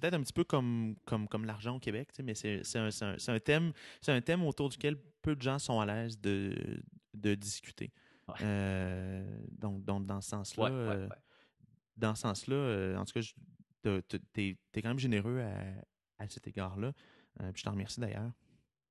peut-être 0.00 0.14
un 0.14 0.22
petit 0.22 0.32
peu 0.32 0.44
comme, 0.44 0.94
comme, 1.04 1.26
comme 1.26 1.44
l'argent 1.44 1.74
au 1.76 1.80
Québec, 1.80 2.10
mais 2.22 2.34
c'est 2.36 2.62
un, 2.76 2.88
un- 3.00 3.16
un 3.26 3.40
thème 3.40 3.72
c'est 4.00 4.12
un 4.12 4.20
thème 4.20 4.44
autour 4.44 4.68
duquel 4.68 4.96
peu 5.22 5.34
de 5.34 5.42
gens 5.42 5.58
sont 5.58 5.80
à 5.80 5.84
l'aise 5.86 6.20
de, 6.20 6.80
de 7.14 7.34
discuter. 7.34 7.90
Ouais. 8.28 8.34
Euh, 8.42 9.38
donc, 9.58 9.84
donc, 9.84 10.06
dans 10.06 10.20
ce 10.20 10.30
sens-là, 10.30 10.64
Ouais, 10.64 10.70
ouais, 10.70 10.76
euh, 10.76 11.08
ouais. 11.08 11.16
Dans 11.96 12.14
ce 12.14 12.22
sens-là, 12.22 12.56
euh, 12.56 12.96
en 12.96 13.04
tout 13.04 13.20
cas, 13.20 14.00
t'es 14.32 14.56
es 14.74 14.82
quand 14.82 14.88
même 14.88 14.98
généreux 14.98 15.40
à, 15.40 16.24
à 16.24 16.28
cet 16.28 16.46
égard-là. 16.46 16.92
Euh, 17.40 17.52
je 17.54 17.62
t'en 17.62 17.72
remercie 17.72 18.00
d'ailleurs. 18.00 18.32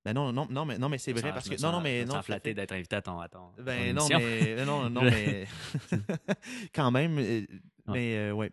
Ben 0.05 0.13
non, 0.13 0.31
non, 0.31 0.47
non, 0.51 0.65
mais, 0.65 0.77
non, 0.77 0.87
mais 0.87 0.99
c'est 0.99 1.13
vrai 1.13 1.33
parce 1.33 1.49
que. 1.49 1.59
Non, 1.59 1.71
non, 1.71 1.81
mais 1.81 2.05
non. 2.05 2.21
flatté 2.21 2.53
d'être 2.53 2.73
invité 2.73 2.95
à 2.95 3.01
ton, 3.01 3.19
à 3.19 3.27
ton, 3.27 3.51
Ben 3.57 3.95
non, 3.95 4.07
mais 4.07 4.63
non, 4.63 4.87
non, 4.87 5.01
mais 5.03 5.47
quand 6.75 6.91
même, 6.91 7.17
euh, 7.17 7.45
mais 7.87 8.15
euh, 8.15 8.31
ouais. 8.31 8.51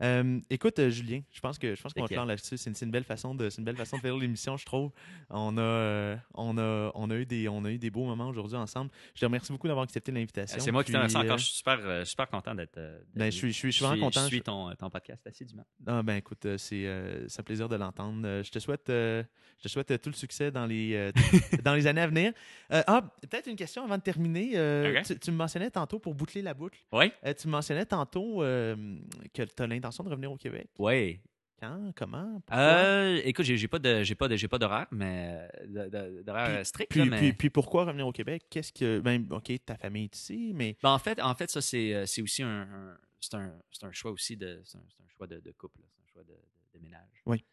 Euh, 0.00 0.40
écoute, 0.48 0.78
euh, 0.78 0.90
Julien, 0.90 1.22
je 1.32 1.40
pense 1.40 1.58
que 1.58 1.74
je 1.74 1.82
pense 1.82 1.92
qu'on 1.92 2.02
va 2.02 2.08
clore 2.08 2.26
là-dessus. 2.26 2.56
C'est 2.56 2.80
une, 2.82 2.90
belle 2.90 3.04
façon 3.04 3.34
de, 3.34 3.50
c'est 3.50 3.58
une 3.58 3.64
belle 3.64 3.76
façon 3.76 3.96
de 3.96 4.02
faire 4.02 4.16
l'émission, 4.16 4.56
je 4.56 4.64
trouve. 4.64 4.92
On 5.30 5.56
a, 5.58 5.60
euh, 5.60 6.16
on 6.34 6.56
a, 6.56 6.92
on 6.94 7.10
a 7.10 7.14
eu 7.16 7.26
des, 7.26 7.48
on 7.48 7.64
a 7.64 7.70
eu 7.70 7.78
des 7.78 7.90
beaux 7.90 8.04
moments 8.04 8.28
aujourd'hui 8.28 8.56
ensemble. 8.56 8.90
Je 9.14 9.20
te 9.20 9.26
remercie 9.26 9.50
beaucoup 9.50 9.66
d'avoir 9.66 9.84
accepté 9.84 10.12
l'invitation. 10.12 10.58
C'est 10.60 10.70
moi 10.70 10.84
qui 10.84 10.92
te 10.92 10.96
remercie 10.96 11.16
Puis, 11.16 11.26
encore. 11.26 11.38
Je 11.38 11.44
suis 11.44 11.56
super, 11.56 12.06
super 12.06 12.28
content 12.28 12.54
d'être. 12.54 12.78
Ben, 13.14 13.30
je 13.30 13.36
suis, 13.36 13.52
je 13.52 13.56
suis, 13.56 13.72
je 13.72 13.76
suis 13.76 13.84
vraiment 13.84 14.06
content. 14.06 14.22
Je 14.22 14.26
suis 14.26 14.42
ton, 14.42 14.72
ton 14.76 14.90
podcast 14.90 15.26
assidûment. 15.26 15.66
Ah, 15.86 16.02
ben 16.02 16.16
écoute, 16.16 16.46
c'est 16.58 16.78
c'est 17.26 17.40
un 17.40 17.44
plaisir 17.44 17.68
de 17.68 17.76
l'entendre. 17.76 18.42
Je 18.42 18.50
te 18.50 18.58
souhaite, 18.58 18.86
je 18.88 19.24
te 19.62 19.68
souhaite 19.68 20.00
tout 20.00 20.10
le 20.10 20.14
succès 20.14 20.50
dans 20.52 20.66
les, 20.66 21.10
dans 21.64 21.74
les 21.74 21.86
années 21.88 22.02
à 22.02 22.06
venir. 22.06 22.32
Ah, 22.70 23.02
peut-être 23.22 23.48
une 23.48 23.56
question 23.56 23.84
avant 23.84 23.96
de 23.96 24.02
terminer. 24.02 25.02
Tu, 25.04 25.18
tu 25.18 25.30
me 25.32 25.36
mentionnais 25.36 25.70
tantôt 25.70 25.98
pour 25.98 26.14
boucler 26.14 26.42
la 26.42 26.54
boucle. 26.54 26.78
Oui? 26.92 27.10
tu 27.38 27.48
me 27.48 27.52
mentionnais 27.52 27.86
tantôt 27.86 28.38
que 28.38 29.42
tu 29.42 29.62
as 29.62 29.66
l'intention 29.88 30.04
de 30.04 30.10
revenir 30.10 30.30
au 30.32 30.36
Québec. 30.36 30.68
Oui. 30.78 31.20
Quand? 31.60 31.92
Comment? 31.96 32.40
Euh, 32.52 33.20
écoute, 33.24 33.44
j'ai 33.44 33.56
j'ai 33.56 33.66
pas 33.66 33.80
de 33.80 34.04
j'ai 34.04 34.14
pas 34.14 34.28
de 34.28 34.36
j'ai 34.36 34.46
pas 34.46 34.58
d'horaire, 34.60 34.86
mais 34.92 35.48
de- 35.66 36.22
d'horaire 36.22 36.64
strict. 36.64 36.88
Puis, 36.90 37.00
là, 37.00 37.06
mais... 37.06 37.18
puis, 37.18 37.32
puis 37.32 37.50
pourquoi 37.50 37.84
revenir 37.84 38.06
au 38.06 38.12
Québec? 38.12 38.44
Qu'est-ce 38.48 38.72
que. 38.72 39.00
Ben, 39.00 39.26
OK, 39.32 39.50
ta 39.64 39.76
famille 39.76 40.04
est 40.04 40.14
ici, 40.16 40.52
mais. 40.54 40.76
Ben, 40.82 40.90
en 40.90 40.98
fait, 41.00 41.20
en 41.20 41.34
fait, 41.34 41.50
ça 41.50 41.60
c'est 41.60 41.94
euh, 41.94 42.06
c'est 42.06 42.22
aussi 42.22 42.44
un, 42.44 42.60
un- 42.62 42.98
c'est 43.20 43.34
un, 43.34 43.52
c'est 43.72 43.84
un 43.84 43.90
choix 43.90 44.12
aussi 44.12 44.36
de 44.36 44.62
c'est 44.64 44.78
un, 44.78 44.84
c'est 44.88 45.02
un 45.02 45.08
choix 45.08 45.26
de, 45.26 45.40
de 45.40 45.50
couple, 45.50 45.80
là. 45.80 45.86
c'est 45.90 46.02
un 46.04 46.12
choix 46.12 46.22
de, 46.22 46.32
de, 46.34 46.78
de 46.78 46.84
ménage. 46.84 47.22
Oui. 47.26 47.44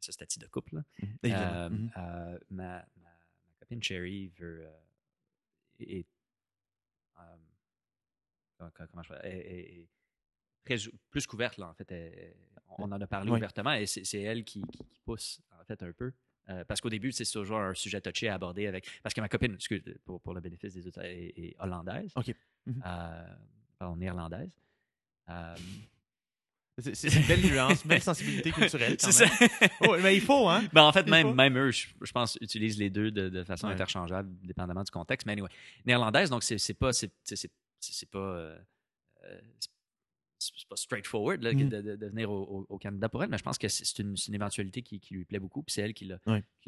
Ça 0.00 0.12
c'est 0.26 0.38
de 0.40 0.46
couple. 0.46 0.76
Là. 0.76 0.82
Évidemment. 1.22 1.52
Euh, 1.56 1.68
Mhm. 1.68 1.90
euh, 1.98 2.38
ma, 2.48 2.64
ma, 3.02 3.02
ma 3.02 3.56
copine 3.58 3.82
Sherry 3.82 4.28
veut 4.38 4.64
euh, 4.64 4.70
est, 5.80 6.06
euh, 7.18 7.22
comment, 8.56 8.70
comment 8.90 9.02
je 9.02 9.12
est, 9.12 9.28
est- 9.28 9.80
est 9.82 9.88
très 9.88 9.88
ou- 9.88 9.88
plus 10.64 11.26
couverte 11.26 11.58
là 11.58 11.68
en 11.68 11.74
fait. 11.74 11.90
Elle- 11.92 12.34
on 12.78 12.84
en 12.92 13.00
a 13.00 13.06
parlé 13.06 13.30
Oui. 13.30 13.36
ouvertement 13.38 13.72
et 13.72 13.84
c'est 13.86 14.20
elle 14.22 14.44
qui, 14.44 14.62
qui, 14.62 14.78
qui 14.78 15.00
pousse 15.04 15.40
en 15.60 15.64
fait 15.64 15.82
un 15.82 15.92
peu. 15.92 16.12
Euh, 16.48 16.64
parce 16.64 16.80
qu'au 16.80 16.88
début, 16.88 17.12
c'est 17.12 17.30
toujours 17.30 17.58
un 17.58 17.74
sujet 17.74 18.00
touché 18.00 18.28
à 18.28 18.34
aborder 18.34 18.66
avec. 18.66 18.86
Parce 19.02 19.12
que 19.14 19.20
ma 19.20 19.28
copine, 19.28 19.54
excuse, 19.54 19.82
pour, 20.04 20.20
pour 20.20 20.34
le 20.34 20.40
bénéfice 20.40 20.74
des 20.74 20.86
autres, 20.86 21.02
est, 21.02 21.32
est 21.36 21.56
hollandaise. 21.58 22.10
OK. 22.16 22.34
Euh, 22.68 23.26
pardon, 23.78 23.96
néerlandaise. 23.96 24.50
Euh, 25.28 25.54
C'est 26.94 27.12
une 27.14 27.26
belle 27.26 27.42
nuance, 27.44 27.86
belle 27.86 28.00
sensibilité 28.02 28.52
culturelle. 28.52 28.96
Quand 29.00 29.10
c'est 29.12 29.28
même. 29.40 29.48
ça. 29.48 29.66
Oh, 29.88 29.96
mais 30.02 30.16
il 30.16 30.22
faut, 30.22 30.48
hein? 30.48 30.62
Ben, 30.72 30.82
en 30.84 30.92
fait, 30.92 31.02
Il 31.06 31.10
même, 31.10 31.28
faut. 31.28 31.34
même 31.34 31.58
eux, 31.58 31.70
je, 31.72 31.88
je 32.00 32.12
pense, 32.12 32.38
utilisent 32.40 32.78
les 32.78 32.88
deux 32.90 33.10
de, 33.10 33.28
de 33.28 33.44
façon 33.44 33.66
Ouais. 33.66 33.74
interchangeable, 33.74 34.30
dépendamment 34.42 34.82
du 34.82 34.90
contexte. 34.90 35.26
Mais 35.26 35.32
anyway, 35.32 35.50
néerlandaise, 35.84 36.30
donc 36.30 36.42
c'est 36.42 36.74
pas, 36.74 36.92
c'est 36.92 37.10
pas, 38.10 38.54
c'est- 40.40 40.68
pas 40.68 40.76
straightforward 40.76 41.42
là, 41.42 41.52
Mhm. 41.52 41.68
de, 41.68 41.80
de- 41.82 41.96
de 41.96 42.06
venir 42.06 42.30
au, 42.30 42.78
Canada 42.78 43.08
pour 43.08 43.22
elle, 43.22 43.30
mais 43.30 43.38
je 43.38 43.42
pense 43.44 43.58
que 43.58 43.68
c'est 43.68 43.98
une, 44.00 44.16
une 44.28 44.34
éventualité 44.34 44.82
qui, 44.82 44.98
qui 44.98 45.14
lui 45.14 45.24
plaît 45.24 45.38
beaucoup. 45.38 45.62
Puis 45.62 45.74
c'est 45.74 45.82
elle 45.82 45.94
qui 45.94 46.06
l'a 46.06 46.18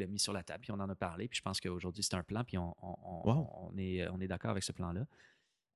mis 0.06 0.18
sur 0.20 0.32
la 0.32 0.42
table, 0.42 0.60
puis 0.62 0.70
on 0.72 0.78
en 0.80 0.88
a 0.88 0.94
parlé. 0.94 1.26
Puis 1.28 1.38
je 1.38 1.42
pense 1.42 1.60
qu'aujourd'hui, 1.60 2.02
c'est 2.02 2.14
un 2.14 2.22
plan, 2.22 2.44
puis 2.44 2.58
on, 2.58 2.74
on- 2.82 2.96
on- 3.04 3.28
Wow. 3.32 3.48
on 3.72 3.76
est, 3.78 4.06
on 4.08 4.20
est 4.20 4.28
d'accord 4.28 4.50
avec 4.50 4.62
ce 4.62 4.72
plan-là. 4.72 5.06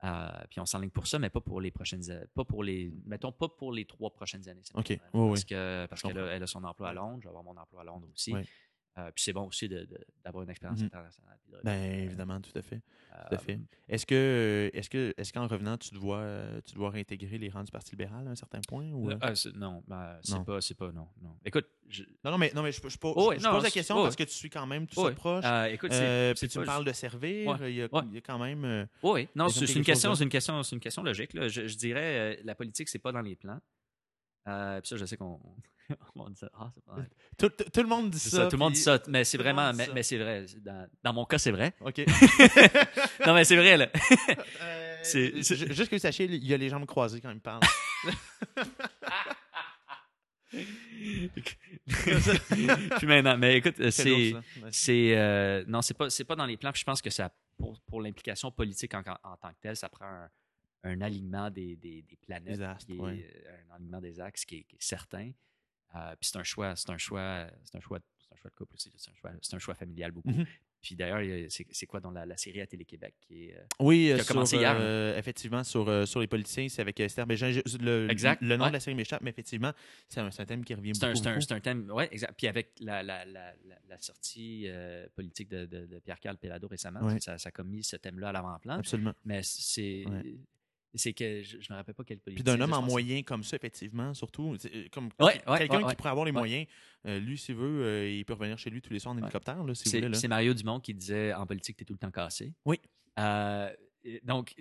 Euh, 0.05 0.29
puis 0.51 0.61
on 0.61 0.67
s'enligne 0.67 0.91
pour 0.91 1.07
ça, 1.07 1.19
mais 1.19 1.31
pas 1.31 1.41
pour 1.41 1.59
les 1.61 1.71
prochaines 1.71 2.11
a- 2.11 2.27
pas 2.35 2.45
pour 2.45 2.63
les 2.63 2.93
mettons 3.07 3.33
pas 3.33 3.49
pour 3.49 3.73
les 3.73 3.87
trois 3.87 4.11
prochaines 4.11 4.47
années. 4.47 4.61
OK. 4.75 4.91
Oui, 4.91 4.99
parce 5.15 5.41
oui. 5.41 5.47
que 5.47 5.87
parce 5.89 6.03
qu'elle 6.03 6.19
a, 6.19 6.27
elle 6.35 6.43
a 6.43 6.47
son 6.47 6.63
emploi 6.65 6.91
à 6.91 6.93
Londres, 6.93 7.21
je 7.23 7.25
vais 7.25 7.31
avoir 7.31 7.43
mon 7.45 7.57
emploi 7.59 7.81
à 7.81 7.85
Londres 7.85 8.07
aussi. 8.13 8.35
Euh, 8.99 9.11
puis 9.15 9.25
c'est 9.25 9.33
bon 9.35 9.47
aussi 9.47 9.69
d'avoir 10.25 10.43
une 10.45 10.51
expérience 10.51 10.81
Mhm. 10.81 10.87
internationale. 10.87 11.33
de- 11.53 11.59
Ben, 11.63 12.01
évidemment, 12.05 12.41
tout 12.41 12.51
à 12.59 12.63
fait. 12.63 12.77
euh, 13.13 13.23
Tout 13.29 13.35
à 13.35 13.39
fait. 13.39 13.59
Est-ce 13.89 14.05
que, 14.05 14.69
est-ce 14.75 14.91
que, 14.91 15.15
est-ce 15.17 15.33
qu'en 15.33 15.47
revenant, 15.47 15.77
tu 15.79 15.95
dois, 15.95 16.19
euh, 16.19 16.61
tu 16.65 16.75
dois 16.75 16.91
réintégrer 16.91 17.39
les 17.39 17.49
rangs 17.51 17.63
du 17.63 17.71
Parti 17.71 17.93
libéral 17.93 18.27
à 18.27 18.31
un 18.31 18.35
certain 18.35 18.61
point? 18.67 18.91
Ou... 18.91 19.11
euh, 19.11 19.35
c'est- 19.35 19.55
non, 19.55 19.83
ben, 19.87 20.19
c'est 20.23 20.43
pas, 20.45 20.61
c'est 20.61 20.75
pas, 20.75 20.91
non, 20.93 21.07
non. 21.23 21.37
Écoute, 21.45 21.67
je, 21.89 22.03
Non, 22.25 22.33
non, 22.33 22.39
mais, 22.39 22.51
non, 22.55 22.63
mais 22.63 22.73
je, 22.73 22.81
pose- 22.81 22.97
Oh, 23.17 23.33
je 23.37 23.43
non, 23.43 23.53
pose 23.53 23.63
la 23.63 23.71
question 23.71 23.97
oh, 23.99 24.03
parce 24.03 24.17
que 24.17 24.25
tu 24.25 24.33
suis 24.33 24.51
quand 24.51 24.67
même 24.67 24.87
tout 24.87 24.99
Oh, 25.01 25.09
ça 25.09 25.15
proche. 25.15 25.45
euh, 25.47 25.67
écoute, 25.67 25.93
Euh, 25.93 26.35
puis 26.35 26.49
tu 26.49 26.59
me 26.59 26.65
parles 26.65 26.85
de 26.85 26.93
servir. 26.93 27.49
Ouais, 27.61 27.71
Il, 27.73 27.77
y 27.77 27.83
a, 27.83 27.89
ouais. 27.95 28.03
il 28.09 28.15
y 28.15 28.19
a 28.19 28.21
quand 28.23 28.39
même. 28.39 28.65
euh, 28.65 28.87
Oui, 29.03 29.29
non, 29.37 29.49
c'est 29.51 29.73
une 29.73 29.85
question, 29.85 30.15
c'est 30.15 30.25
une 30.25 30.31
question, 30.31 30.63
c'est 30.63 30.75
une 30.75 30.81
question 30.81 31.03
logique. 31.03 31.33
là. 31.35 31.49
Je, 31.49 31.67
je 31.69 31.77
dirais, 31.77 32.37
euh, 32.39 32.43
la 32.45 32.55
politique, 32.55 32.89
c'est 32.89 32.99
pas 32.99 33.13
dans 33.13 33.21
les 33.23 33.37
plans. 33.37 33.61
Euh, 34.49 34.81
puis 34.81 34.89
ça, 34.89 34.97
je 34.97 35.05
sais 35.05 35.17
qu'on 35.17 35.41
on 36.17 36.31
dit 36.31 36.37
ça. 36.39 36.51
Ah, 36.55 36.71
c'est 36.75 36.85
pas 36.85 36.97
tout, 37.39 37.49
tout- 37.65 37.71
tout 37.71 37.83
le 37.83 37.89
monde 37.89 38.11
dit 38.11 38.19
ça. 38.19 38.31
ça, 38.37 38.47
tout 38.47 38.57
le 38.57 38.59
monde 38.59 38.73
dit 38.73 38.81
ça, 38.81 38.99
mais 39.09 39.25
c'est 39.25 39.39
vraiment, 39.39 39.73
mais, 39.73 40.03
c'est 40.03 40.19
vrai. 40.19 40.47
Dans, 40.61 40.87
dans 41.03 41.13
mon 41.13 41.25
cas, 41.25 41.39
c'est 41.39 41.51
vrai. 41.53 41.75
OK. 41.81 42.01
Non, 43.27 43.35
mais 43.35 43.45
c'est 43.45 43.57
vrai 43.57 43.77
là. 43.77 43.89
Euh, 44.61 44.99
C'est- 45.03 45.43
c'est- 45.43 45.57
ju- 45.57 45.73
Juste 45.73 45.91
que 45.91 45.97
vous 45.97 46.01
sachiez, 46.01 46.27
il 46.27 46.45
y 46.47 46.55
a 46.55 46.57
les 46.57 46.69
jambes 46.69 46.87
croisées 46.87 47.21
quand 47.21 47.31
il 47.31 47.37
me 47.37 47.41
parle. 47.41 47.61
Puis 52.99 53.07
maintenant, 53.07 53.37
mais 53.37 53.57
écoute, 53.59 53.79
euh, 53.81 53.91
C'est 53.91 54.33
c'est, 54.71 55.17
euh, 55.17 55.65
non, 55.67 55.83
c'est 55.83 55.95
pas, 55.95 56.11
c'est 56.11 56.25
pas 56.25 56.37
dans 56.37 56.47
les 56.47 56.57
plans. 56.57 56.73
Puis 56.73 56.81
je 56.81 56.85
pense 56.85 57.03
que 57.03 57.11
ça, 57.11 57.31
pour, 57.59 57.81
pour 57.83 58.01
l'implication 58.01 58.51
politique 58.51 58.95
en, 58.95 59.01
en- 59.01 59.31
en 59.33 59.37
tant 59.37 59.51
que 59.51 59.57
telle, 59.61 59.77
ça 59.77 59.89
prend 59.89 60.05
un, 60.07 60.29
un 60.87 61.01
alignement 61.01 61.51
des, 61.51 61.77
des, 61.77 62.03
des 62.03 62.17
planètes, 62.17 62.57
Des 62.59 62.63
astres, 62.63 62.87
qui 62.87 62.97
est, 62.97 63.01
ouais. 63.01 63.31
euh, 63.47 63.53
un 63.71 63.77
alignement 63.77 64.01
des 64.01 64.21
axes 64.21 64.45
qui 64.45 64.57
est, 64.59 64.63
qui 64.65 64.77
est 64.77 64.83
certain. 64.83 65.31
Euh, 65.95 66.15
puis 66.21 66.29
c'est 66.31 66.39
un 66.39 66.45
choix, 66.45 66.75
c'est 66.77 66.91
un 66.91 66.99
choix, 66.99 67.47
c'est 67.65 67.77
un 67.77 67.81
choix, 67.81 67.99
c'est 68.19 68.35
un 68.35 68.37
choix 68.37 68.51
de 68.51 68.55
couple 68.57 68.75
aussi. 68.75 68.93
C'est 68.97 69.11
un 69.11 69.15
choix, 69.15 69.31
c'est 69.41 69.55
un 69.57 69.59
choix 69.59 69.75
familial 69.75 70.11
beaucoup. 70.13 70.31
Mhm. 70.31 70.47
Puis 70.83 70.95
d'ailleurs, 70.95 71.49
c'est, 71.49 71.87
quoi 71.87 71.99
dans 71.99 72.13
la, 72.13 72.25
la 72.27 72.37
série 72.37 72.61
à 72.61 72.67
Télé-Québec 72.67 73.15
qui 73.21 73.47
est, 73.47 73.57
euh, 73.57 73.65
Oui, 73.81 74.05
qui 74.07 74.13
a 74.13 74.19
sur, 74.19 74.27
commencé 74.35 74.57
hier, 74.57 74.77
euh, 74.79 75.19
effectivement, 75.19 75.65
sur, 75.65 75.89
euh, 75.89 76.07
sur 76.07 76.21
les 76.21 76.29
politiciens, 76.29 76.69
c'est 76.69 76.81
avec 76.81 77.01
Esther 77.01 77.27
Bégin. 77.27 77.51
Le, 77.81 78.09
Exact, 78.09 78.41
le 78.41 78.57
nom 78.57 78.65
ouais. 78.65 78.71
de 78.71 78.75
la 78.75 78.81
série 78.81 78.95
m'échappe, 78.95 79.21
mais 79.23 79.31
effectivement, 79.31 79.73
c'est 80.09 80.21
un, 80.21 80.31
thème 80.31 80.65
qui 80.65 80.75
revient 80.75 80.93
beaucoup. 80.93 81.17
c'est 81.17 81.53
un- 81.53 81.61
thème, 81.61 81.91
oui, 81.93 82.05
exact. 82.13 82.35
Puis 82.37 82.47
avec 82.47 82.73
la, 82.79 83.25
sortie 83.99 84.65
euh, 84.67 85.09
politique 85.17 85.49
de, 85.49 85.67
de, 85.67 85.87
de 85.87 85.99
Pierre-Carl 85.99 86.37
Pelado 86.37 86.69
récemment, 86.69 87.01
Ouais. 87.01 87.19
ça, 87.21 87.37
ça 87.39 87.49
a 87.49 87.53
comme 87.53 87.69
mis 87.69 87.83
ce 87.83 87.97
thème-là 87.97 88.29
à 88.29 88.33
l'avant-plan. 88.33 88.75
Absolument. 88.75 89.15
Mais 89.25 89.41
c'est 89.43 90.05
Ouais. 90.07 90.37
C'est 90.95 91.13
que 91.13 91.43
je, 91.43 91.61
je 91.61 91.73
me 91.73 91.77
rappelle 91.77 91.95
pas 91.95 92.05
quel 92.05 92.19
Puis 92.19 92.35
politicien. 92.35 92.57
d'un 92.57 92.65
homme 92.65 92.73
en 92.73 92.83
moyen 92.83 93.23
comme 93.23 93.43
ça, 93.43 93.57
effectivement, 93.57 94.15
surtout. 94.15 94.57
euh, 94.65 94.87
Comme 94.93 95.11
Ouais, 95.21 95.41
ouais, 95.47 95.59
quelqu'un 95.59 95.83
ouais, 95.83 95.91
qui 95.91 95.97
pourrait 95.97 96.11
avoir 96.11 96.25
les 96.25 96.33
moyens, 96.33 96.67
euh, 97.07 97.19
lui, 97.19 97.37
s'il 97.37 97.55
veut, 97.57 97.85
euh, 97.85 98.09
il 98.11 98.25
peut 98.25 98.33
revenir 98.35 98.59
chez 98.59 98.71
lui 98.71 98.81
tous 98.81 98.93
les 98.93 98.99
soirs 98.99 99.15
en 99.15 99.19
hélicoptère, 99.19 99.63
si 99.75 99.89
C'est 100.15 100.29
Mario 100.29 100.55
Dumont 100.55 100.81
qui 100.81 100.95
disait 100.95 101.35
en 101.35 101.47
politique, 101.47 101.77
tu 101.77 101.83
es 101.83 101.85
tout 101.87 101.93
le 101.95 101.99
temps 101.99 102.11
cassé. 102.11 102.53
Oui. 102.65 102.81
Euh, 103.19 103.71
donc, 104.23 104.55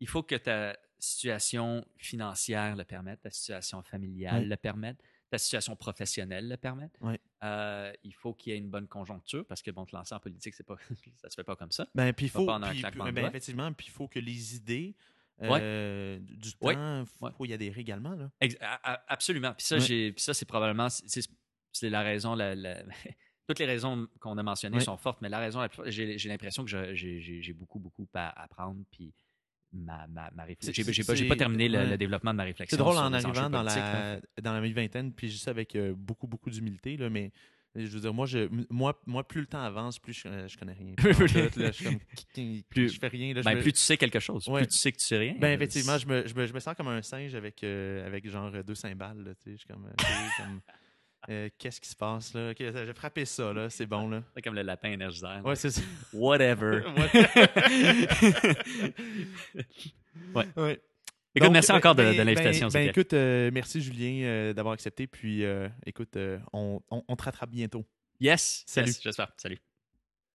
il 0.00 0.08
faut 0.08 0.22
que 0.22 0.34
ta 0.36 0.76
situation 0.98 1.84
financière 1.98 2.76
le 2.76 2.84
permette, 2.84 3.20
ta 3.22 3.30
situation 3.30 3.82
familiale 3.82 4.48
le 4.48 4.56
permette, 4.56 4.98
ta 5.34 5.38
situation 5.38 5.74
professionnelle 5.76 6.48
le 6.48 6.56
permette. 6.56 6.98
Euh, 7.42 7.92
il 8.04 8.14
faut 8.14 8.32
qu'il 8.34 8.52
y 8.52 8.56
ait 8.56 8.58
une 8.58 8.70
bonne 8.70 8.86
conjoncture 8.88 9.44
parce 9.46 9.62
que, 9.62 9.70
bon, 9.72 9.84
te 9.84 9.94
lancer 9.94 10.14
en 10.14 10.20
politique, 10.20 10.54
c'est 10.54 10.64
pas, 10.66 10.76
ça 11.22 11.28
se 11.30 11.34
fait 11.34 11.44
pas 11.44 11.56
comme 11.56 11.72
ça. 11.72 11.86
Ben, 11.94 12.12
puis 12.12 12.28
faut, 12.28 12.46
pas 12.46 12.58
puis- 12.70 12.82
puis- 12.82 12.90
ben, 13.00 13.12
doigts. 13.12 13.28
effectivement, 13.28 13.72
puis 13.72 13.86
il 13.88 13.90
faut 13.90 14.06
que 14.08 14.18
les 14.20 14.54
idées 14.56 14.94
Ouais. 15.40 15.58
euh, 15.60 16.18
du 16.20 16.52
temps, 16.54 17.00
il 17.00 17.06
faut, 17.06 17.24
Ouais. 17.26 17.32
faut 17.36 17.44
y 17.44 17.52
adhérer 17.52 17.80
également. 17.80 18.14
Là. 18.14 18.30
Absolument. 19.08 19.52
Puis 19.54 19.66
ça, 19.66 19.78
j'ai- 19.78 20.12
puis 20.12 20.22
ça, 20.22 20.32
c'est 20.34 20.46
probablement, 20.46 20.88
c'est- 20.88 21.28
la 21.82 22.02
raison, 22.02 22.34
la- 22.36 22.54
la- 22.54 22.82
toutes 23.48 23.58
les 23.58 23.66
raisons 23.66 24.06
qu'on 24.20 24.38
a 24.38 24.42
mentionnées 24.44 24.78
sont 24.80 24.96
fortes, 24.96 25.20
mais 25.20 25.28
la 25.28 25.40
raison, 25.40 25.66
j'ai 25.86 26.28
l'impression 26.28 26.64
que 26.64 26.94
j'ai 26.94 27.52
beaucoup, 27.52 27.80
beaucoup 27.80 28.08
à 28.14 28.42
apprendre, 28.44 28.82
puis 28.92 29.12
ma, 29.74 30.06
ma, 30.06 30.30
ma 30.34 30.44
réflexion. 30.44 30.84
J'ai 31.14 31.26
pas, 31.28 31.36
terminé 31.36 31.68
le, 31.68 31.78
ouais. 31.78 31.86
le 31.90 31.96
développement 31.98 32.32
de 32.32 32.36
ma 32.38 32.44
réflexion. 32.44 32.76
C'est 32.76 32.82
drôle 32.82 32.96
en 32.96 33.12
arrivant 33.12 33.50
dans 33.50 33.62
la, 33.62 33.74
là. 33.74 34.20
dans 34.42 34.52
la 34.52 34.60
mi-vingtaine, 34.60 35.12
puis 35.12 35.30
ça 35.38 35.50
avec 35.50 35.74
euh, 35.76 35.92
beaucoup, 35.96 36.26
beaucoup 36.26 36.50
d'humilité, 36.50 36.96
mais 37.10 37.32
je 37.76 37.86
veux 37.86 38.00
dire, 38.00 38.14
moi, 38.14 38.26
je, 38.26 38.48
moi, 38.70 39.00
moi, 39.04 39.26
plus 39.26 39.40
le 39.40 39.46
temps 39.48 39.62
avance, 39.62 39.98
plus 39.98 40.12
je, 40.12 40.28
euh, 40.28 40.46
je 40.46 40.56
connais 40.56 40.74
rien. 40.74 40.94
Plus- 40.96 41.10
En 41.24 41.26
fait, 41.28 41.56
là, 41.56 41.70
je, 41.72 41.82
comme, 41.84 41.98
Plus- 42.70 42.94
je 42.94 42.98
fais 43.00 43.08
rien. 43.08 43.34
Là, 43.34 43.42
Ben, 43.42 43.56
me- 43.56 43.62
plus 43.62 43.72
tu 43.72 43.80
sais 43.80 43.96
quelque 43.96 44.20
chose, 44.20 44.46
Ouais. 44.48 44.60
plus 44.60 44.68
tu 44.68 44.78
sais 44.78 44.92
que 44.92 44.98
tu 44.98 45.04
sais 45.04 45.18
rien. 45.18 45.34
Ben, 45.40 45.52
effectivement, 45.52 45.98
je 45.98 46.06
me, 46.06 46.26
je, 46.26 46.34
me, 46.34 46.46
je 46.46 46.52
me 46.52 46.60
sens 46.60 46.74
comme 46.76 46.86
un 46.88 47.02
singe 47.02 47.34
avec, 47.34 47.64
euh, 47.64 48.06
avec 48.06 48.28
genre 48.30 48.52
deux 48.64 48.76
cymbales. 48.76 49.18
Là, 49.24 49.34
tu 49.34 49.42
sais, 49.42 49.50
je 49.52 49.56
suis 49.56 49.66
comme, 49.66 49.90
euh, 51.30 51.48
qu'est-ce 51.58 51.80
qui 51.80 51.88
se 51.88 51.96
passe 51.96 52.34
là? 52.34 52.50
Ok, 52.50 52.56
j'ai 52.58 52.92
frappé 52.94 53.24
ça, 53.24 53.52
là, 53.52 53.68
c'est 53.70 53.86
bon. 53.86 54.08
là. 54.08 54.22
C'est 54.34 54.42
comme 54.42 54.54
le 54.54 54.62
lapin 54.62 54.90
énergisant. 54.90 55.40
Ouais, 55.42 55.56
c'est 55.56 55.70
ça. 55.70 55.80
Whatever. 56.12 56.82
Ouais. 60.34 60.46
Ouais. 60.56 60.80
Écoute, 61.36 61.46
Donc, 61.48 61.52
merci 61.52 61.72
ben- 61.72 61.78
encore 61.78 61.94
de, 61.96 62.02
ben- 62.04 62.16
de 62.16 62.22
l'invitation. 62.22 62.68
Ben, 62.68 62.84
ben, 62.84 62.90
écoute, 62.90 63.12
euh, 63.12 63.50
merci 63.52 63.80
Julien 63.80 64.24
euh, 64.24 64.52
d'avoir 64.52 64.74
accepté. 64.74 65.06
Puis, 65.08 65.42
écoute, 65.84 66.16
on, 66.52 66.80
on, 66.90 67.02
on 67.08 67.16
te 67.16 67.24
rattrape 67.24 67.50
bientôt. 67.50 67.84
yes, 68.20 68.62
Salut. 68.66 68.86
yes, 68.88 69.00
j'espère. 69.02 69.32
Salut. 69.36 69.58